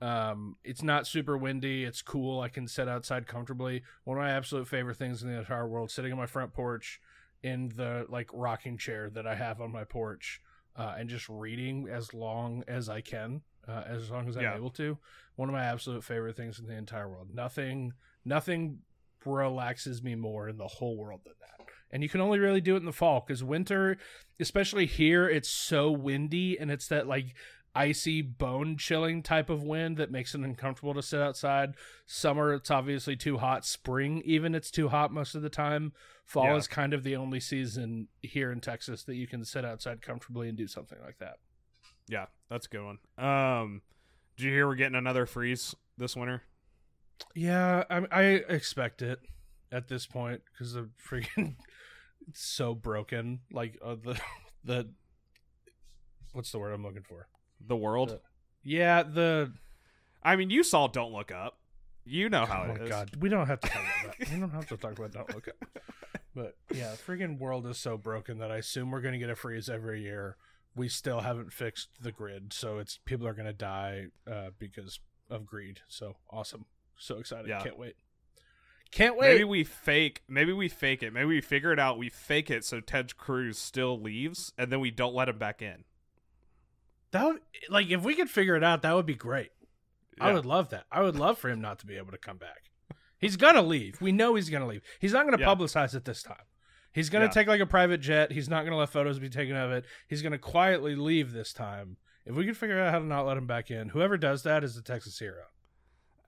um, 0.00 0.56
it's 0.64 0.82
not 0.82 1.06
super 1.06 1.36
windy. 1.36 1.84
It's 1.84 2.02
cool. 2.02 2.40
I 2.40 2.48
can 2.48 2.66
sit 2.68 2.88
outside 2.88 3.26
comfortably. 3.26 3.82
One 4.04 4.18
of 4.18 4.22
my 4.22 4.30
absolute 4.30 4.68
favorite 4.68 4.96
things 4.96 5.22
in 5.22 5.30
the 5.30 5.38
entire 5.38 5.66
world: 5.66 5.90
sitting 5.90 6.12
on 6.12 6.18
my 6.18 6.26
front 6.26 6.52
porch 6.52 7.00
in 7.42 7.68
the 7.76 8.06
like 8.08 8.30
rocking 8.32 8.78
chair 8.78 9.10
that 9.10 9.26
I 9.26 9.34
have 9.34 9.60
on 9.60 9.70
my 9.70 9.84
porch 9.84 10.40
uh, 10.76 10.94
and 10.98 11.08
just 11.08 11.28
reading 11.28 11.88
as 11.90 12.12
long 12.14 12.64
as 12.66 12.88
I 12.88 13.00
can, 13.00 13.42
uh, 13.68 13.82
as 13.86 14.10
long 14.10 14.28
as 14.28 14.36
I'm 14.36 14.42
Yeah. 14.44 14.56
able 14.56 14.70
to. 14.70 14.98
One 15.36 15.48
of 15.48 15.52
my 15.52 15.64
absolute 15.64 16.04
favorite 16.04 16.36
things 16.36 16.58
in 16.58 16.66
the 16.66 16.74
entire 16.74 17.08
world. 17.08 17.34
Nothing, 17.34 17.92
nothing 18.24 18.78
relaxes 19.24 20.02
me 20.02 20.14
more 20.14 20.48
in 20.48 20.56
the 20.56 20.66
whole 20.66 20.96
world 20.96 21.20
than 21.24 21.34
that. 21.40 21.66
And 21.90 22.02
you 22.02 22.08
can 22.08 22.20
only 22.20 22.38
really 22.38 22.60
do 22.60 22.74
it 22.74 22.78
in 22.78 22.86
the 22.86 22.92
fall 22.92 23.22
because 23.26 23.44
winter, 23.44 23.98
especially 24.40 24.86
here, 24.86 25.28
it's 25.28 25.48
so 25.48 25.90
windy 25.90 26.58
and 26.58 26.70
it's 26.70 26.88
that 26.88 27.06
like 27.06 27.34
icy 27.74 28.22
bone 28.22 28.76
chilling 28.76 29.22
type 29.22 29.50
of 29.50 29.62
wind 29.62 29.96
that 29.96 30.10
makes 30.10 30.34
it 30.34 30.40
uncomfortable 30.42 30.94
to 30.94 31.02
sit 31.02 31.20
outside. 31.20 31.74
Summer, 32.06 32.52
it's 32.54 32.70
obviously 32.70 33.16
too 33.16 33.38
hot. 33.38 33.64
Spring, 33.66 34.22
even 34.24 34.54
it's 34.54 34.70
too 34.70 34.88
hot 34.88 35.12
most 35.12 35.34
of 35.34 35.42
the 35.42 35.48
time. 35.50 35.92
Fall 36.24 36.44
Yeah. 36.46 36.56
is 36.56 36.68
kind 36.68 36.94
of 36.94 37.02
the 37.02 37.16
only 37.16 37.40
season 37.40 38.08
here 38.22 38.50
in 38.52 38.60
Texas 38.60 39.02
that 39.04 39.16
you 39.16 39.26
can 39.26 39.44
sit 39.44 39.64
outside 39.64 40.00
comfortably 40.02 40.48
and 40.48 40.56
do 40.56 40.66
something 40.66 40.98
like 41.04 41.18
that. 41.18 41.38
Yeah, 42.08 42.26
that's 42.48 42.66
a 42.66 42.68
good 42.68 42.84
one. 42.84 42.98
Um, 43.18 43.82
did 44.36 44.44
you 44.44 44.50
hear 44.52 44.66
we're 44.66 44.74
getting 44.74 44.96
another 44.96 45.26
freeze 45.26 45.74
this 45.98 46.14
winter? 46.16 46.42
Yeah, 47.34 47.84
I, 47.90 48.06
I 48.10 48.22
expect 48.22 49.00
it 49.02 49.20
at 49.72 49.88
this 49.88 50.06
point 50.06 50.42
because 50.52 50.74
the 50.74 50.88
freaking 51.08 51.56
it's 52.28 52.44
so 52.46 52.74
broken. 52.74 53.40
Like 53.52 53.78
uh, 53.84 53.96
the 54.02 54.20
the 54.64 54.88
what's 56.32 56.50
the 56.52 56.58
word 56.58 56.72
I'm 56.72 56.82
looking 56.82 57.02
for? 57.02 57.28
The 57.66 57.76
world. 57.76 58.10
The- 58.10 58.20
Yeah, 58.62 59.02
the 59.02 59.52
I 60.22 60.36
mean, 60.36 60.50
you 60.50 60.62
saw 60.62 60.86
Don't 60.86 61.12
Look 61.12 61.30
Up. 61.32 61.58
You 62.06 62.28
know 62.28 62.44
how 62.44 62.64
oh 62.68 62.72
it 62.72 62.78
my 62.78 62.84
is. 62.84 62.90
god, 62.90 63.16
we 63.20 63.28
don't 63.30 63.46
have 63.46 63.60
to 63.60 63.68
talk 63.68 63.82
about 64.04 64.18
that. 64.18 64.30
We 64.30 64.38
don't 64.40 64.50
have 64.50 64.68
to 64.68 64.76
talk 64.76 64.98
about 64.98 65.12
Don't 65.12 65.34
Look 65.34 65.48
Up. 65.48 65.56
But 66.36 66.56
yeah, 66.74 66.90
the 66.90 66.96
freaking 66.96 67.38
world 67.38 67.64
is 67.68 67.78
so 67.78 67.96
broken 67.96 68.38
that 68.38 68.50
I 68.50 68.56
assume 68.56 68.90
we're 68.90 69.00
gonna 69.00 69.18
get 69.18 69.30
a 69.30 69.36
freeze 69.36 69.68
every 69.68 70.02
year. 70.02 70.36
We 70.74 70.88
still 70.88 71.20
haven't 71.20 71.52
fixed 71.52 71.90
the 72.02 72.10
grid, 72.10 72.52
so 72.52 72.78
it's 72.78 72.98
people 73.04 73.28
are 73.28 73.34
gonna 73.34 73.52
die 73.52 74.06
uh, 74.28 74.48
because 74.58 74.98
of 75.30 75.46
greed. 75.46 75.82
So 75.86 76.16
awesome, 76.28 76.64
so 76.96 77.18
excited, 77.18 77.46
Yeah. 77.48 77.62
can't 77.62 77.78
wait, 77.78 77.94
can't 78.90 79.16
wait. 79.16 79.28
Maybe 79.34 79.44
we 79.44 79.62
fake. 79.62 80.22
Maybe 80.28 80.52
we 80.52 80.68
fake 80.68 81.04
it. 81.04 81.12
Maybe 81.12 81.26
we 81.26 81.40
figure 81.40 81.72
it 81.72 81.78
out. 81.78 81.98
We 81.98 82.08
fake 82.08 82.50
it 82.50 82.64
so 82.64 82.80
Ted 82.80 83.16
Cruz 83.16 83.56
still 83.56 84.00
leaves, 84.00 84.52
and 84.58 84.72
then 84.72 84.80
we 84.80 84.90
don't 84.90 85.14
let 85.14 85.28
him 85.28 85.38
back 85.38 85.62
in. 85.62 85.84
That 87.14 87.24
would 87.26 87.40
like 87.70 87.90
if 87.90 88.02
we 88.02 88.14
could 88.16 88.28
figure 88.28 88.56
it 88.56 88.64
out, 88.64 88.82
that 88.82 88.92
would 88.94 89.06
be 89.06 89.14
great. 89.14 89.50
I 90.20 90.32
would 90.32 90.44
love 90.44 90.70
that. 90.70 90.84
I 90.90 91.00
would 91.00 91.14
love 91.14 91.38
for 91.38 91.48
him 91.48 91.60
not 91.60 91.78
to 91.78 91.86
be 91.86 91.96
able 91.96 92.10
to 92.10 92.18
come 92.18 92.38
back. 92.38 92.70
He's 93.18 93.36
gonna 93.36 93.62
leave. 93.62 94.00
We 94.00 94.10
know 94.10 94.34
he's 94.34 94.50
gonna 94.50 94.66
leave. 94.66 94.82
He's 95.00 95.12
not 95.12 95.24
gonna 95.24 95.38
Yeah. 95.40 95.46
publicize 95.46 95.94
it 95.94 96.04
this 96.04 96.24
time. 96.24 96.42
He's 96.92 97.10
gonna 97.10 97.26
Yeah. 97.26 97.30
take 97.30 97.46
like 97.46 97.60
a 97.60 97.66
private 97.66 97.98
jet. 98.00 98.32
He's 98.32 98.48
not 98.48 98.64
gonna 98.64 98.76
let 98.76 98.90
photos 98.90 99.20
be 99.20 99.28
taken 99.28 99.54
of 99.54 99.70
it. 99.70 99.84
He's 100.08 100.22
gonna 100.22 100.38
quietly 100.38 100.96
leave 100.96 101.32
this 101.32 101.52
time. 101.52 101.98
If 102.26 102.34
we 102.34 102.46
could 102.46 102.56
figure 102.56 102.80
out 102.80 102.90
how 102.92 102.98
to 102.98 103.04
not 103.04 103.26
let 103.26 103.36
him 103.36 103.46
back 103.46 103.70
in, 103.70 103.90
whoever 103.90 104.16
does 104.16 104.42
that 104.42 104.64
is 104.64 104.74
the 104.74 104.82
Texas 104.82 105.16
hero. 105.20 105.44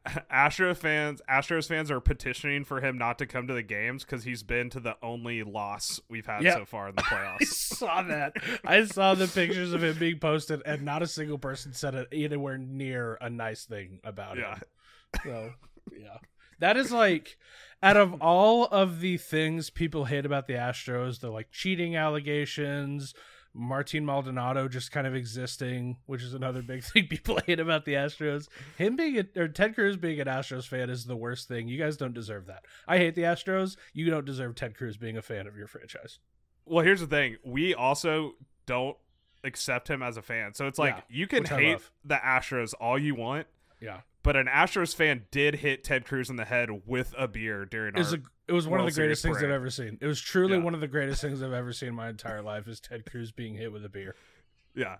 Astro 0.31 0.75
fans, 0.75 1.21
Astros 1.31 1.69
fans 1.69 1.91
are 1.91 2.01
petitioning 2.01 2.65
for 2.65 2.81
him 2.81 2.97
not 2.99 3.19
to 3.19 3.27
come 3.27 3.47
to 3.49 3.55
the 3.55 3.63
games 3.63 4.05
because 4.05 4.25
he's 4.25 4.43
been 4.43 4.71
to 4.71 4.81
the 4.81 4.97
only 5.03 5.43
loss 5.43 6.01
we've 6.09 6.27
had 6.27 6.43
Yeah. 6.43 6.55
so 6.55 6.65
far 6.65 6.89
in 6.89 6.95
the 6.95 7.03
playoffs. 7.05 7.39
I 7.41 7.45
saw 7.45 8.03
that. 8.03 8.33
I 8.65 8.85
saw 8.85 9.15
the 9.15 9.27
pictures 9.29 9.73
of 9.73 9.83
him 9.83 9.99
being 9.99 10.19
posted, 10.19 10.63
and 10.65 10.83
not 10.83 11.03
a 11.03 11.07
single 11.07 11.39
person 11.39 11.73
said 11.73 11.95
it 11.95 12.09
anywhere 12.13 12.59
near 12.59 13.19
a 13.21 13.29
nice 13.31 13.65
thing 13.65 14.01
about 14.05 14.39
it. 14.39 14.43
yeah, 14.43 14.55
him. 14.55 14.63
So 15.25 15.53
yeah, 15.99 16.19
that 16.61 16.77
is 16.77 16.93
like 16.93 17.37
out 17.83 17.97
of 17.97 18.21
all 18.23 18.65
of 18.67 19.01
the 19.01 19.17
things 19.19 19.71
people 19.71 20.07
hate 20.07 20.25
about 20.27 20.47
the 20.47 20.55
Astros, 20.55 21.21
the 21.21 21.31
like 21.31 21.51
cheating 21.51 21.97
allegations, 21.97 23.15
Martin 23.57 24.05
Maldonado 24.05 24.69
just 24.69 24.93
kind 24.93 25.07
of 25.07 25.15
existing, 25.15 25.97
which 26.07 26.23
is 26.23 26.35
another 26.35 26.63
big 26.63 26.85
thing 26.93 27.07
people 27.07 27.39
hate 27.47 27.59
about 27.59 27.85
the 27.85 27.95
Astros. 27.95 28.49
Him 28.77 28.97
being 28.97 29.19
a, 29.19 29.41
or 29.41 29.49
Ted 29.49 29.75
Cruz 29.75 29.97
being 29.97 30.21
an 30.21 30.27
Astros 30.27 30.67
fan 30.69 30.91
is 30.91 31.07
the 31.07 31.17
worst 31.17 31.49
thing. 31.49 31.67
You 31.69 31.79
guys 31.79 31.97
don't 31.97 32.15
deserve 32.15 32.47
that. 32.47 32.65
I 32.87 32.99
hate 32.99 33.15
the 33.15 33.23
Astros. 33.23 33.77
You 33.93 34.11
don't 34.11 34.27
deserve 34.27 34.55
Ted 34.55 34.77
Cruz 34.77 34.97
being 34.97 35.17
a 35.17 35.23
fan 35.23 35.47
of 35.47 35.57
your 35.57 35.67
franchise. 35.67 36.19
Well, 36.67 36.85
here's 36.85 37.01
the 37.01 37.07
thing: 37.07 37.37
we 37.45 37.75
also 37.75 38.35
don't 38.67 38.97
accept 39.45 39.89
him 39.89 40.03
as 40.03 40.17
a 40.17 40.23
fan. 40.23 40.55
So 40.55 40.67
it's 40.67 40.79
like 40.79 40.97
Yeah, 40.97 41.03
you 41.09 41.27
can 41.27 41.45
hate 41.45 41.81
the 42.05 42.17
Astros 42.17 42.75
all 42.79 42.99
you 42.99 43.15
want, 43.15 43.47
Yeah, 43.81 44.01
but 44.27 44.37
an 44.37 44.47
Astros 44.47 44.95
fan 44.95 45.25
did 45.31 45.55
hit 45.57 45.83
Ted 45.85 46.05
Cruz 46.05 46.29
in 46.29 46.37
the 46.37 46.45
head 46.45 46.83
with 46.85 47.15
a 47.17 47.27
beer 47.27 47.65
during 47.65 47.95
it 47.95 47.99
was 47.99 48.13
our. 48.13 48.19
a, 48.19 48.23
it 48.49 48.53
was 48.53 48.67
one 48.69 48.81
of 48.81 48.87
the 48.87 48.93
greatest 48.93 49.23
Series 49.23 49.37
things 49.39 49.45
I've 49.45 49.55
ever 49.55 49.71
seen. 49.71 49.97
It 50.03 50.07
was 50.07 50.21
truly 50.21 50.57
Yeah. 50.59 50.63
one 50.63 50.75
of 50.75 50.81
the 50.81 50.89
greatest 50.89 51.23
things 51.23 51.43
I've 51.43 51.53
ever 51.55 51.73
seen 51.73 51.89
in 51.91 51.95
my 51.95 52.09
entire 52.11 52.43
life. 52.43 52.69
Is 52.69 52.79
Ted 52.81 53.07
Cruz 53.11 53.33
being 53.33 53.55
hit 53.55 53.73
with 53.73 53.85
a 53.85 53.89
beer. 53.89 54.15
yeah. 54.75 54.97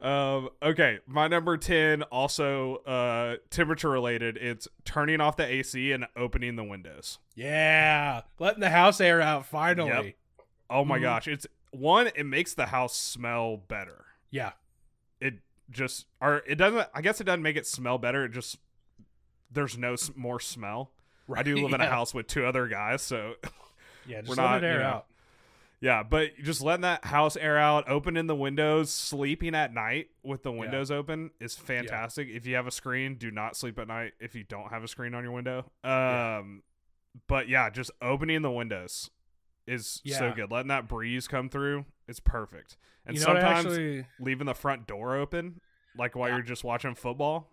Um, 0.00 0.48
okay, 0.62 0.98
my 1.06 1.28
number 1.28 1.56
ten 1.56 2.02
also 2.04 2.76
uh, 2.84 3.36
temperature 3.50 3.90
related. 3.90 4.36
It's 4.38 4.68
turning 4.84 5.20
off 5.20 5.36
the 5.36 5.44
AC 5.46 5.92
and 5.92 6.06
opening 6.16 6.56
the 6.56 6.64
windows. 6.64 7.18
Yeah, 7.34 8.22
letting 8.38 8.60
the 8.60 8.70
house 8.70 9.00
air 9.00 9.20
out 9.20 9.46
finally. 9.46 9.90
Yep. 9.90 10.14
Oh 10.70 10.84
my 10.84 10.98
Mhm. 10.98 11.02
gosh, 11.02 11.28
it's 11.28 11.46
one. 11.72 12.08
It 12.14 12.24
makes 12.24 12.54
the 12.54 12.66
house 12.66 12.96
smell 12.96 13.56
better. 13.56 14.04
Yeah, 14.30 14.52
just 15.70 16.06
or 16.20 16.42
it 16.46 16.56
doesn't. 16.56 16.88
I 16.94 17.00
guess 17.00 17.20
it 17.20 17.24
doesn't 17.24 17.42
make 17.42 17.56
it 17.56 17.66
smell 17.66 17.98
better. 17.98 18.24
It 18.24 18.32
just 18.32 18.58
there's 19.50 19.76
no 19.78 19.92
s- 19.94 20.10
more 20.14 20.40
smell. 20.40 20.90
right. 21.28 21.40
I 21.40 21.42
do 21.42 21.56
live 21.56 21.72
in 21.72 21.80
a 21.80 21.86
house 21.88 22.12
with 22.14 22.26
two 22.26 22.44
other 22.44 22.66
guys, 22.68 23.02
so 23.02 23.34
Yeah, 24.06 24.20
just 24.20 24.28
We're 24.36 24.42
let 24.44 24.50
not, 24.50 24.64
air 24.64 24.72
you 24.74 24.78
know, 24.80 24.84
out. 24.86 25.06
yeah. 25.80 26.02
But 26.02 26.32
just 26.42 26.60
letting 26.60 26.82
that 26.82 27.04
house 27.06 27.36
air 27.36 27.56
out, 27.56 27.88
opening 27.88 28.26
the 28.26 28.34
windows, 28.36 28.90
sleeping 28.90 29.54
at 29.54 29.72
night 29.72 30.08
with 30.22 30.42
the 30.42 30.52
windows 30.52 30.90
open 30.90 31.30
is 31.40 31.54
fantastic. 31.54 32.28
If 32.28 32.44
you 32.46 32.54
have 32.56 32.66
a 32.66 32.70
screen, 32.70 33.14
do 33.14 33.30
not 33.30 33.56
sleep 33.56 33.78
at 33.78 33.88
night 33.88 34.12
if 34.20 34.34
you 34.34 34.44
don't 34.44 34.68
have 34.70 34.84
a 34.84 34.88
screen 34.88 35.14
on 35.14 35.22
your 35.22 35.32
window. 35.32 35.60
Um, 35.82 35.90
Yeah. 35.92 36.42
but 37.26 37.48
yeah, 37.48 37.70
just 37.70 37.90
opening 38.02 38.42
the 38.42 38.50
windows 38.50 39.10
is 39.66 40.02
so 40.06 40.30
good. 40.32 40.50
Letting 40.50 40.68
that 40.68 40.86
breeze 40.86 41.26
come 41.26 41.48
through, 41.48 41.86
it's 42.08 42.20
perfect. 42.20 42.76
And 43.06 43.14
you 43.16 43.20
know 43.20 43.26
sometimes 43.26 43.66
actually, 43.66 44.06
leaving 44.20 44.46
the 44.46 44.54
front 44.54 44.86
door 44.86 45.16
open, 45.16 45.60
like 45.96 46.14
while 46.16 46.28
Yeah. 46.28 46.36
you're 46.36 46.44
just 46.44 46.64
watching 46.64 46.94
football. 46.94 47.50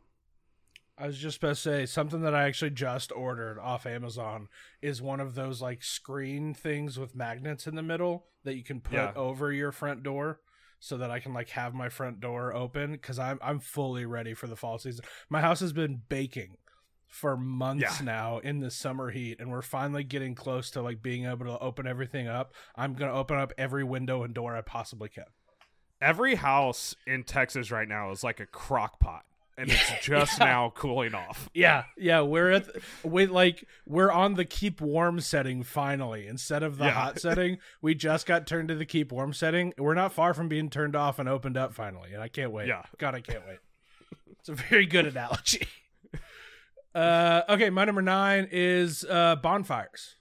I 0.98 1.08
was 1.08 1.17
just 1.17 1.38
about 1.38 1.50
to 1.50 1.55
say 1.55 1.86
something 1.88 2.22
that 2.22 2.36
I 2.36 2.43
actually 2.43 2.72
just 2.72 3.12
ordered 3.12 3.58
off 3.58 3.86
Amazon 3.88 4.50
is 4.81 5.01
one 5.01 5.20
of 5.20 5.34
those 5.36 5.62
like 5.62 5.84
screen 5.84 6.53
things 6.53 7.00
with 7.00 7.15
magnets 7.15 7.65
in 7.65 7.75
the 7.75 7.81
middle 7.81 8.27
that 8.43 8.55
you 8.55 8.63
can 8.63 8.81
put 8.81 8.93
Yeah. 8.93 9.13
over 9.15 9.51
your 9.51 9.72
front 9.72 10.03
door 10.03 10.41
so 10.79 10.98
that 10.98 11.10
I 11.10 11.20
can 11.20 11.34
like 11.34 11.50
have 11.50 11.74
my 11.74 11.89
front 11.89 12.20
door 12.20 12.53
open 12.53 12.98
cuz 13.00 13.17
I'm 13.17 13.39
I'm 13.41 13.60
fully 13.60 14.05
ready 14.05 14.34
for 14.36 14.48
the 14.48 14.55
fall 14.55 14.77
season. 14.77 15.03
My 15.29 15.41
house 15.41 15.60
has 15.62 15.74
been 15.74 16.01
baking 16.08 16.58
for 17.11 17.35
months 17.37 17.99
Yeah. 17.99 18.05
now 18.05 18.37
in 18.39 18.59
the 18.61 18.71
summer 18.71 19.11
heat 19.11 19.39
and 19.39 19.51
we're 19.51 19.61
finally 19.61 20.03
getting 20.03 20.33
close 20.33 20.71
to 20.71 20.81
like 20.81 21.03
being 21.03 21.25
able 21.25 21.45
to 21.45 21.59
open 21.59 21.85
everything 21.85 22.27
up. 22.27 22.53
I'm 22.75 22.95
to 22.95 23.11
open 23.11 23.37
up 23.37 23.51
every 23.57 23.83
window 23.83 24.23
and 24.23 24.33
door 24.33 24.55
I 24.55 24.61
possibly 24.61 25.09
can. 25.09 25.25
Every 26.01 26.35
house 26.35 26.95
in 27.05 27.23
Texas 27.23 27.69
right 27.69 27.87
now 27.87 28.11
is 28.11 28.23
like 28.23 28.39
a 28.39 28.45
crock 28.45 28.99
pot. 28.99 29.25
and 29.57 29.69
it's 29.69 29.91
just 30.01 30.39
Yeah. 30.39 30.45
now 30.45 30.69
cooling 30.73 31.13
off. 31.13 31.49
Yeah, 31.53 31.83
yeah, 31.97 32.21
we're 32.21 32.51
at 32.51 32.67
we 33.03 33.25
like 33.27 33.67
we're 33.85 34.09
on 34.09 34.35
the 34.35 34.45
keep 34.45 34.79
warm 34.79 35.19
setting 35.19 35.61
finally 35.63 36.25
instead 36.25 36.63
of 36.63 36.77
the 36.77 36.85
Yeah. 36.85 36.91
hot 36.91 37.19
setting. 37.19 37.57
We 37.81 37.93
just 37.93 38.25
got 38.25 38.47
turned 38.47 38.69
to 38.69 38.75
the 38.75 38.85
keep 38.85 39.11
warm 39.11 39.33
setting. 39.33 39.73
We're 39.77 39.93
not 39.93 40.13
far 40.13 40.33
from 40.33 40.47
being 40.47 40.69
turned 40.69 40.95
off 40.95 41.19
and 41.19 41.27
opened 41.27 41.57
up 41.57 41.73
finally, 41.73 42.13
and 42.13 42.23
I 42.23 42.29
can't 42.29 42.51
wait. 42.51 42.69
Yeah. 42.69 42.83
God, 42.97 43.13
I 43.13 43.19
can't 43.21 43.45
wait. 43.45 43.59
It's 44.39 44.47
a 44.49 44.53
very 44.55 44.85
good 44.87 45.05
analogy. 45.05 45.67
Uh, 46.93 47.41
okay, 47.50 47.69
my 47.69 47.86
number 47.86 48.01
nine 48.01 48.48
is 48.51 49.05
uh, 49.10 49.36
bonfires. 49.38 50.15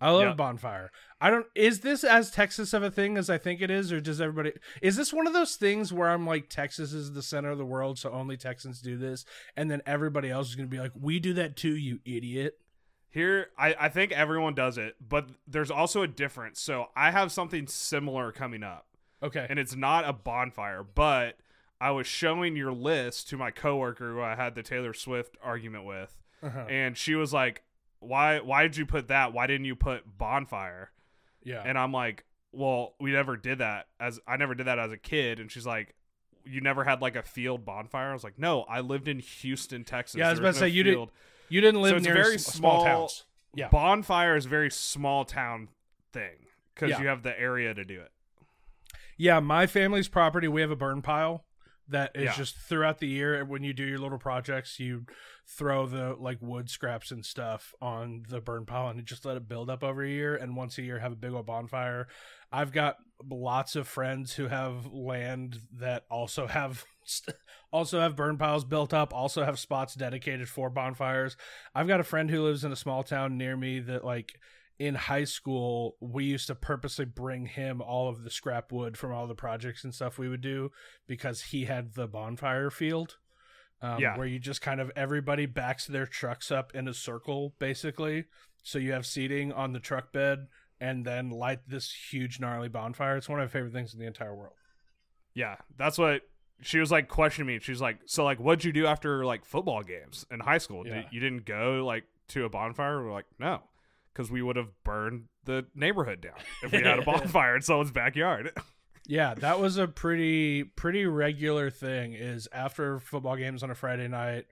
I 0.00 0.10
love 0.10 0.28
a 0.28 0.34
bonfire. 0.34 0.90
I 1.20 1.30
don't. 1.30 1.46
Is 1.54 1.80
this 1.80 2.04
as 2.04 2.30
Texas 2.30 2.74
of 2.74 2.82
a 2.82 2.90
thing 2.90 3.16
as 3.16 3.30
I 3.30 3.38
think 3.38 3.62
it 3.62 3.70
is, 3.70 3.90
or 3.90 4.00
does 4.00 4.20
everybody? 4.20 4.52
Is 4.82 4.96
this 4.96 5.12
one 5.12 5.26
of 5.26 5.32
those 5.32 5.56
things 5.56 5.90
where 5.92 6.10
I'm 6.10 6.26
like, 6.26 6.50
Texas 6.50 6.92
is 6.92 7.12
the 7.14 7.22
center 7.22 7.50
of 7.50 7.58
the 7.58 7.64
world, 7.64 7.98
so 7.98 8.10
only 8.12 8.36
Texans 8.36 8.82
do 8.82 8.98
this, 8.98 9.24
and 9.56 9.70
then 9.70 9.80
everybody 9.86 10.28
else 10.30 10.50
is 10.50 10.54
going 10.54 10.68
to 10.68 10.74
be 10.74 10.80
like, 10.80 10.92
we 11.00 11.18
do 11.18 11.32
that 11.34 11.56
too, 11.56 11.74
you 11.74 12.00
idiot. 12.04 12.58
Here, 13.08 13.46
I, 13.58 13.74
I 13.80 13.88
think 13.88 14.12
everyone 14.12 14.54
does 14.54 14.76
it, 14.76 14.96
but 15.00 15.30
there's 15.46 15.70
also 15.70 16.02
a 16.02 16.06
difference. 16.08 16.60
So 16.60 16.88
I 16.94 17.10
have 17.10 17.32
something 17.32 17.66
similar 17.66 18.30
coming 18.30 18.62
up, 18.62 18.84
Okay. 19.22 19.46
and 19.48 19.58
it's 19.58 19.74
not 19.74 20.06
a 20.06 20.12
bonfire, 20.12 20.82
but 20.82 21.38
I 21.80 21.90
was 21.90 22.06
showing 22.06 22.56
your 22.56 22.72
list 22.72 23.28
to 23.30 23.36
my 23.36 23.50
coworker 23.50 24.12
who 24.12 24.20
I 24.22 24.34
had 24.34 24.54
the 24.54 24.62
Taylor 24.62 24.92
Swift 24.94 25.36
argument 25.42 25.84
with, 25.84 26.16
Uh-huh. 26.42 26.66
and 26.68 26.96
she 26.96 27.14
was 27.14 27.32
like, 27.32 27.62
"Why? 28.00 28.40
Why 28.40 28.62
did 28.62 28.76
you 28.76 28.86
put 28.86 29.08
that? 29.08 29.32
Why 29.32 29.46
didn't 29.46 29.66
you 29.66 29.76
put 29.76 30.18
bonfire?" 30.18 30.90
Yeah. 31.42 31.62
And 31.64 31.76
I'm 31.78 31.92
like, 31.92 32.24
"Well, 32.52 32.94
we 32.98 33.12
never 33.12 33.36
did 33.36 33.58
that 33.58 33.88
as 34.00 34.18
I 34.26 34.36
never 34.36 34.54
did 34.54 34.66
that 34.66 34.78
as 34.78 34.90
a 34.92 34.98
kid." 34.98 35.40
And 35.40 35.50
she's 35.50 35.66
like. 35.66 35.94
You 36.48 36.60
never 36.60 36.84
had 36.84 37.02
like 37.02 37.16
a 37.16 37.24
field 37.24 37.64
bonfire. 37.64 38.10
I 38.10 38.12
was 38.12 38.22
like, 38.22 38.38
no, 38.38 38.62
I 38.68 38.78
lived 38.78 39.08
in 39.08 39.18
Houston, 39.18 39.82
Texas. 39.82 40.16
Yeah, 40.16 40.28
I 40.28 40.30
was 40.30 40.38
There 40.38 40.44
about 40.46 40.54
to 40.54 40.60
no 40.60 40.66
say, 40.68 40.72
you 40.72 40.84
didn't. 40.84 41.10
you 41.48 41.60
didn't 41.60 41.82
live 41.82 41.90
so 41.90 41.96
it's 41.96 42.04
near 42.06 42.14
very 42.14 42.38
small, 42.38 42.82
small- 42.82 42.84
towns. 42.84 43.24
Yeah. 43.52 43.68
bonfire 43.68 44.36
is 44.36 44.46
a 44.46 44.48
very 44.48 44.70
small 44.70 45.24
town 45.24 45.70
thing 46.12 46.46
because 46.72 46.90
Yeah. 46.90 47.00
you 47.00 47.08
have 47.08 47.24
the 47.24 47.36
area 47.36 47.74
to 47.74 47.84
do 47.84 48.00
it. 48.00 48.12
Yeah, 49.16 49.40
my 49.40 49.66
family's 49.66 50.06
property, 50.06 50.46
we 50.46 50.60
have 50.60 50.70
a 50.70 50.76
burn 50.76 51.02
pile 51.02 51.44
that 51.88 52.12
is 52.14 52.24
Yeah. 52.24 52.34
just 52.34 52.56
throughout 52.56 52.98
the 52.98 53.06
year. 53.08 53.44
When 53.44 53.62
you 53.62 53.72
do 53.72 53.84
your 53.84 53.98
little 53.98 54.18
projects, 54.18 54.80
you 54.80 55.06
throw 55.46 55.86
the 55.86 56.14
like 56.18 56.38
wood 56.40 56.68
scraps 56.68 57.10
and 57.12 57.24
stuff 57.24 57.72
on 57.80 58.24
the 58.28 58.40
burn 58.40 58.66
pile 58.66 58.88
and 58.88 59.04
just 59.06 59.24
let 59.24 59.36
it 59.36 59.48
build 59.48 59.70
up 59.70 59.84
over 59.84 60.02
a 60.02 60.08
year. 60.08 60.34
And 60.34 60.56
once 60.56 60.78
a 60.78 60.82
year, 60.82 60.98
have 60.98 61.12
a 61.12 61.16
big 61.16 61.32
old 61.32 61.46
bonfire. 61.46 62.08
I've 62.50 62.72
got 62.72 62.96
lots 63.30 63.76
of 63.76 63.86
friends 63.88 64.34
who 64.34 64.48
have 64.48 64.86
land 64.86 65.60
that 65.78 66.04
also 66.10 66.46
have 66.46 66.84
also 67.72 68.00
have 68.00 68.16
burn 68.16 68.36
piles 68.36 68.64
built 68.64 68.92
up 68.92 69.14
also 69.14 69.44
have 69.44 69.58
spots 69.58 69.94
dedicated 69.94 70.48
for 70.48 70.68
bonfires 70.68 71.36
i've 71.74 71.86
got 71.86 72.00
a 72.00 72.04
friend 72.04 72.28
who 72.30 72.42
lives 72.42 72.64
in 72.64 72.72
a 72.72 72.76
small 72.76 73.02
town 73.02 73.38
near 73.38 73.56
me 73.56 73.78
that 73.80 74.04
like 74.04 74.34
in 74.78 74.94
high 74.94 75.24
school 75.24 75.96
we 76.00 76.24
used 76.24 76.46
to 76.48 76.54
purposely 76.54 77.04
bring 77.04 77.46
him 77.46 77.80
all 77.80 78.08
of 78.08 78.22
the 78.24 78.30
scrap 78.30 78.70
wood 78.72 78.96
from 78.96 79.12
all 79.12 79.26
the 79.26 79.34
projects 79.34 79.84
and 79.84 79.94
stuff 79.94 80.18
we 80.18 80.28
would 80.28 80.40
do 80.42 80.70
because 81.06 81.40
he 81.42 81.64
had 81.64 81.94
the 81.94 82.06
bonfire 82.06 82.70
field 82.70 83.16
um, 83.82 84.00
Yeah. 84.00 84.16
where 84.16 84.26
you 84.26 84.38
just 84.38 84.60
kind 84.60 84.80
of 84.80 84.90
everybody 84.96 85.46
backs 85.46 85.86
their 85.86 86.06
trucks 86.06 86.50
up 86.50 86.74
in 86.74 86.88
a 86.88 86.94
circle 86.94 87.54
basically 87.58 88.24
so 88.62 88.78
you 88.78 88.92
have 88.92 89.06
seating 89.06 89.52
on 89.52 89.72
the 89.72 89.80
truck 89.80 90.12
bed 90.12 90.46
and 90.80 91.06
then 91.06 91.30
light 91.30 91.60
this 91.66 91.90
huge 92.10 92.38
gnarly 92.38 92.68
bonfire 92.68 93.16
it's 93.16 93.28
one 93.28 93.40
of 93.40 93.44
my 93.44 93.48
favorite 93.50 93.72
things 93.72 93.94
in 93.94 94.00
the 94.00 94.06
entire 94.06 94.34
world 94.34 94.54
Yeah, 95.34 95.56
that's 95.78 95.96
what 95.98 96.22
she 96.62 96.78
was 96.78 96.90
like 96.90 97.08
questioning 97.08 97.46
me. 97.46 97.60
She's 97.60 97.82
like, 97.82 97.98
"So 98.06 98.24
like, 98.24 98.38
what'd 98.40 98.64
you 98.64 98.72
do 98.72 98.86
after 98.86 99.26
like 99.26 99.44
football 99.44 99.82
games 99.82 100.24
in 100.30 100.40
high 100.40 100.56
school? 100.56 100.84
Did, 100.84 101.04
you 101.10 101.20
didn't 101.20 101.44
go 101.44 101.84
like 101.84 102.04
to 102.28 102.46
a 102.46 102.48
bonfire?" 102.48 103.04
We're 103.04 103.12
like, 103.12 103.26
"No." 103.38 103.60
Because 104.16 104.30
we 104.30 104.40
would 104.40 104.56
have 104.56 104.70
burned 104.82 105.24
the 105.44 105.66
neighborhood 105.74 106.22
down 106.22 106.36
if 106.62 106.72
we 106.72 106.78
had 106.78 106.98
a 106.98 107.02
bonfire 107.04 107.56
in 107.56 107.62
someone's 107.62 107.90
backyard. 107.90 108.52
Yeah, 109.08 109.34
that 109.34 109.60
was 109.60 109.76
a 109.76 109.86
pretty 109.86 110.64
pretty 110.64 111.06
regular 111.06 111.70
thing. 111.70 112.14
Is 112.14 112.48
after 112.52 112.98
football 112.98 113.36
games 113.36 113.62
on 113.62 113.70
a 113.70 113.74
Friday 113.76 114.08
night, 114.08 114.46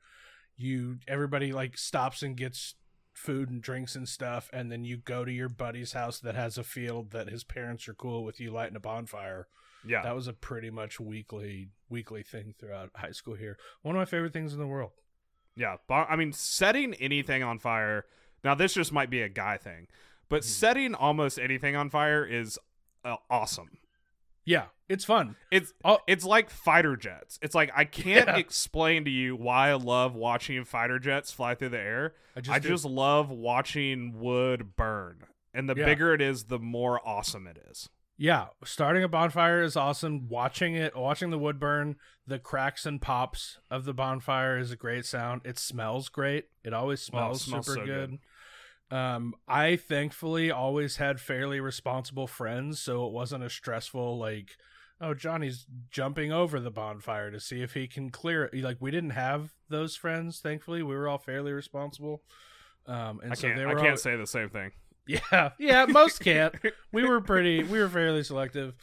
you 0.57 0.99
everybody 1.09 1.51
like 1.53 1.77
stops 1.77 2.23
and 2.23 2.37
gets 2.37 2.75
food 3.15 3.51
and 3.51 3.61
drinks 3.61 3.97
and 3.97 4.09
stuff, 4.09 4.49
and 4.53 4.71
then 4.71 4.85
you 4.85 4.97
go 4.97 5.25
to 5.25 5.33
your 5.33 5.49
buddy's 5.49 5.93
house 5.93 6.21
that 6.21 6.37
has 6.37 6.57
a 6.57 6.63
field 6.63 7.11
that 7.11 7.29
his 7.29 7.43
parents 7.43 7.89
are 7.89 7.95
cool 7.95 8.23
with 8.23 8.39
you 8.39 8.53
lighting 8.53 8.77
a 8.77 8.81
bonfire. 8.81 9.49
yeah, 9.85 10.03
That 10.03 10.15
was 10.15 10.29
a 10.29 10.33
pretty 10.33 10.71
much 10.71 11.01
weekly 11.01 11.71
weekly 11.89 12.23
thing 12.23 12.55
throughout 12.61 12.91
high 12.95 13.11
school 13.11 13.35
here. 13.35 13.59
One 13.83 13.97
of 13.97 13.99
my 14.01 14.05
favorite 14.05 14.33
things 14.33 14.53
in 14.53 14.61
the 14.61 14.69
world. 14.69 14.93
yeah. 15.57 15.79
Bon- 15.89 16.07
I 16.09 16.15
mean, 16.15 16.33
setting 16.33 16.95
anything 16.95 17.43
on 17.43 17.59
fire. 17.59 18.05
Now, 18.45 18.55
this 18.55 18.75
just 18.75 18.93
might 18.93 19.11
be 19.11 19.23
a 19.23 19.29
guy 19.29 19.57
thing, 19.57 19.89
but 20.29 20.43
Mhm. 20.43 20.45
setting 20.45 20.95
almost 20.95 21.39
anything 21.39 21.75
on 21.75 21.91
fire 21.91 22.25
is 22.25 22.59
uh, 23.05 23.17
awesome. 23.29 23.79
Yeah, 24.47 24.67
it's 24.89 25.05
fun. 25.05 25.37
It's 25.51 25.73
Oh. 25.85 25.99
it's 26.07 26.25
like 26.25 26.51
fighter 26.51 26.97
jets. 26.97 27.39
It's 27.43 27.55
like 27.55 27.71
I 27.75 27.85
can't 27.87 28.29
Yeah. 28.29 28.37
explain 28.37 29.05
to 29.07 29.11
you 29.11 29.37
why 29.37 29.71
I 29.71 29.75
love 29.75 30.15
watching 30.15 30.63
fighter 30.65 30.99
jets 30.99 31.33
fly 31.33 31.55
through 31.55 31.71
the 31.71 31.79
air. 31.81 32.15
I 32.37 32.41
just, 32.41 32.55
I 32.57 32.59
just 32.61 32.85
love 32.85 33.31
watching 33.31 34.19
wood 34.21 34.77
burn. 34.77 35.25
And 35.55 35.69
the 35.69 35.75
Yeah. 35.77 35.85
bigger 35.87 36.13
it 36.15 36.21
is, 36.21 36.45
the 36.45 36.59
more 36.59 37.01
awesome 37.07 37.47
it 37.47 37.59
is. 37.71 37.89
Yeah, 38.17 38.49
starting 38.65 39.03
a 39.03 39.09
bonfire 39.09 39.61
is 39.63 39.77
awesome. 39.77 40.29
Watching 40.29 40.75
it, 40.75 40.95
watching 40.97 41.31
the 41.31 41.39
wood 41.39 41.59
burn, 41.59 41.97
the 42.27 42.39
cracks 42.39 42.87
and 42.87 43.01
pops 43.03 43.59
of 43.71 43.85
the 43.85 43.93
bonfire 43.95 44.57
is 44.59 44.71
a 44.71 44.77
great 44.77 45.05
sound. 45.05 45.43
It 45.45 45.59
smells 45.59 46.09
great. 46.09 46.49
It 46.63 46.73
always 46.73 47.11
Well, 47.11 47.33
it 47.33 47.37
smells, 47.39 47.43
smells 47.45 47.67
super 47.67 47.81
so 47.81 47.87
good. 47.87 48.11
good. 48.11 48.19
Um, 48.95 49.35
I 49.49 49.77
thankfully 49.77 50.51
always 50.51 50.97
had 50.97 51.19
fairly 51.21 51.59
responsible 51.59 52.27
friends, 52.27 52.79
so 52.79 53.07
it 53.07 53.13
wasn't 53.13 53.43
a 53.43 53.51
stressful 53.51 54.19
like, 54.19 54.51
oh, 55.01 55.15
Johnny's 55.15 55.67
jumping 55.91 56.31
over 56.31 56.61
the 56.61 56.71
bonfire 56.71 57.31
to 57.33 57.41
see 57.41 57.61
if 57.63 57.75
he 57.75 57.89
can 57.89 58.11
clear 58.11 58.45
it. 58.45 58.55
Like 58.63 58.77
we 58.81 58.91
didn't 58.93 59.11
have 59.11 59.53
those 59.69 59.97
friends. 59.97 60.39
Thankfully, 60.39 60.83
we 60.83 60.95
were 60.95 61.09
all 61.09 61.19
fairly 61.19 61.53
responsible. 61.53 62.23
Um, 62.87 63.21
and 63.23 63.33
I 63.33 63.35
so 63.35 63.49
they 63.49 63.65
I 63.65 63.75
can't 63.75 63.89
all- 63.91 63.97
say 63.97 64.15
the 64.17 64.27
same 64.27 64.51
thing. 64.51 64.71
yeah, 65.09 65.51
yeah, 65.59 65.87
most 65.87 66.21
can't. 66.21 66.55
we 66.93 67.05
were 67.05 67.21
pretty, 67.21 67.63
we 67.65 67.79
were 67.81 67.89
fairly 67.89 68.23
selective. 68.23 68.75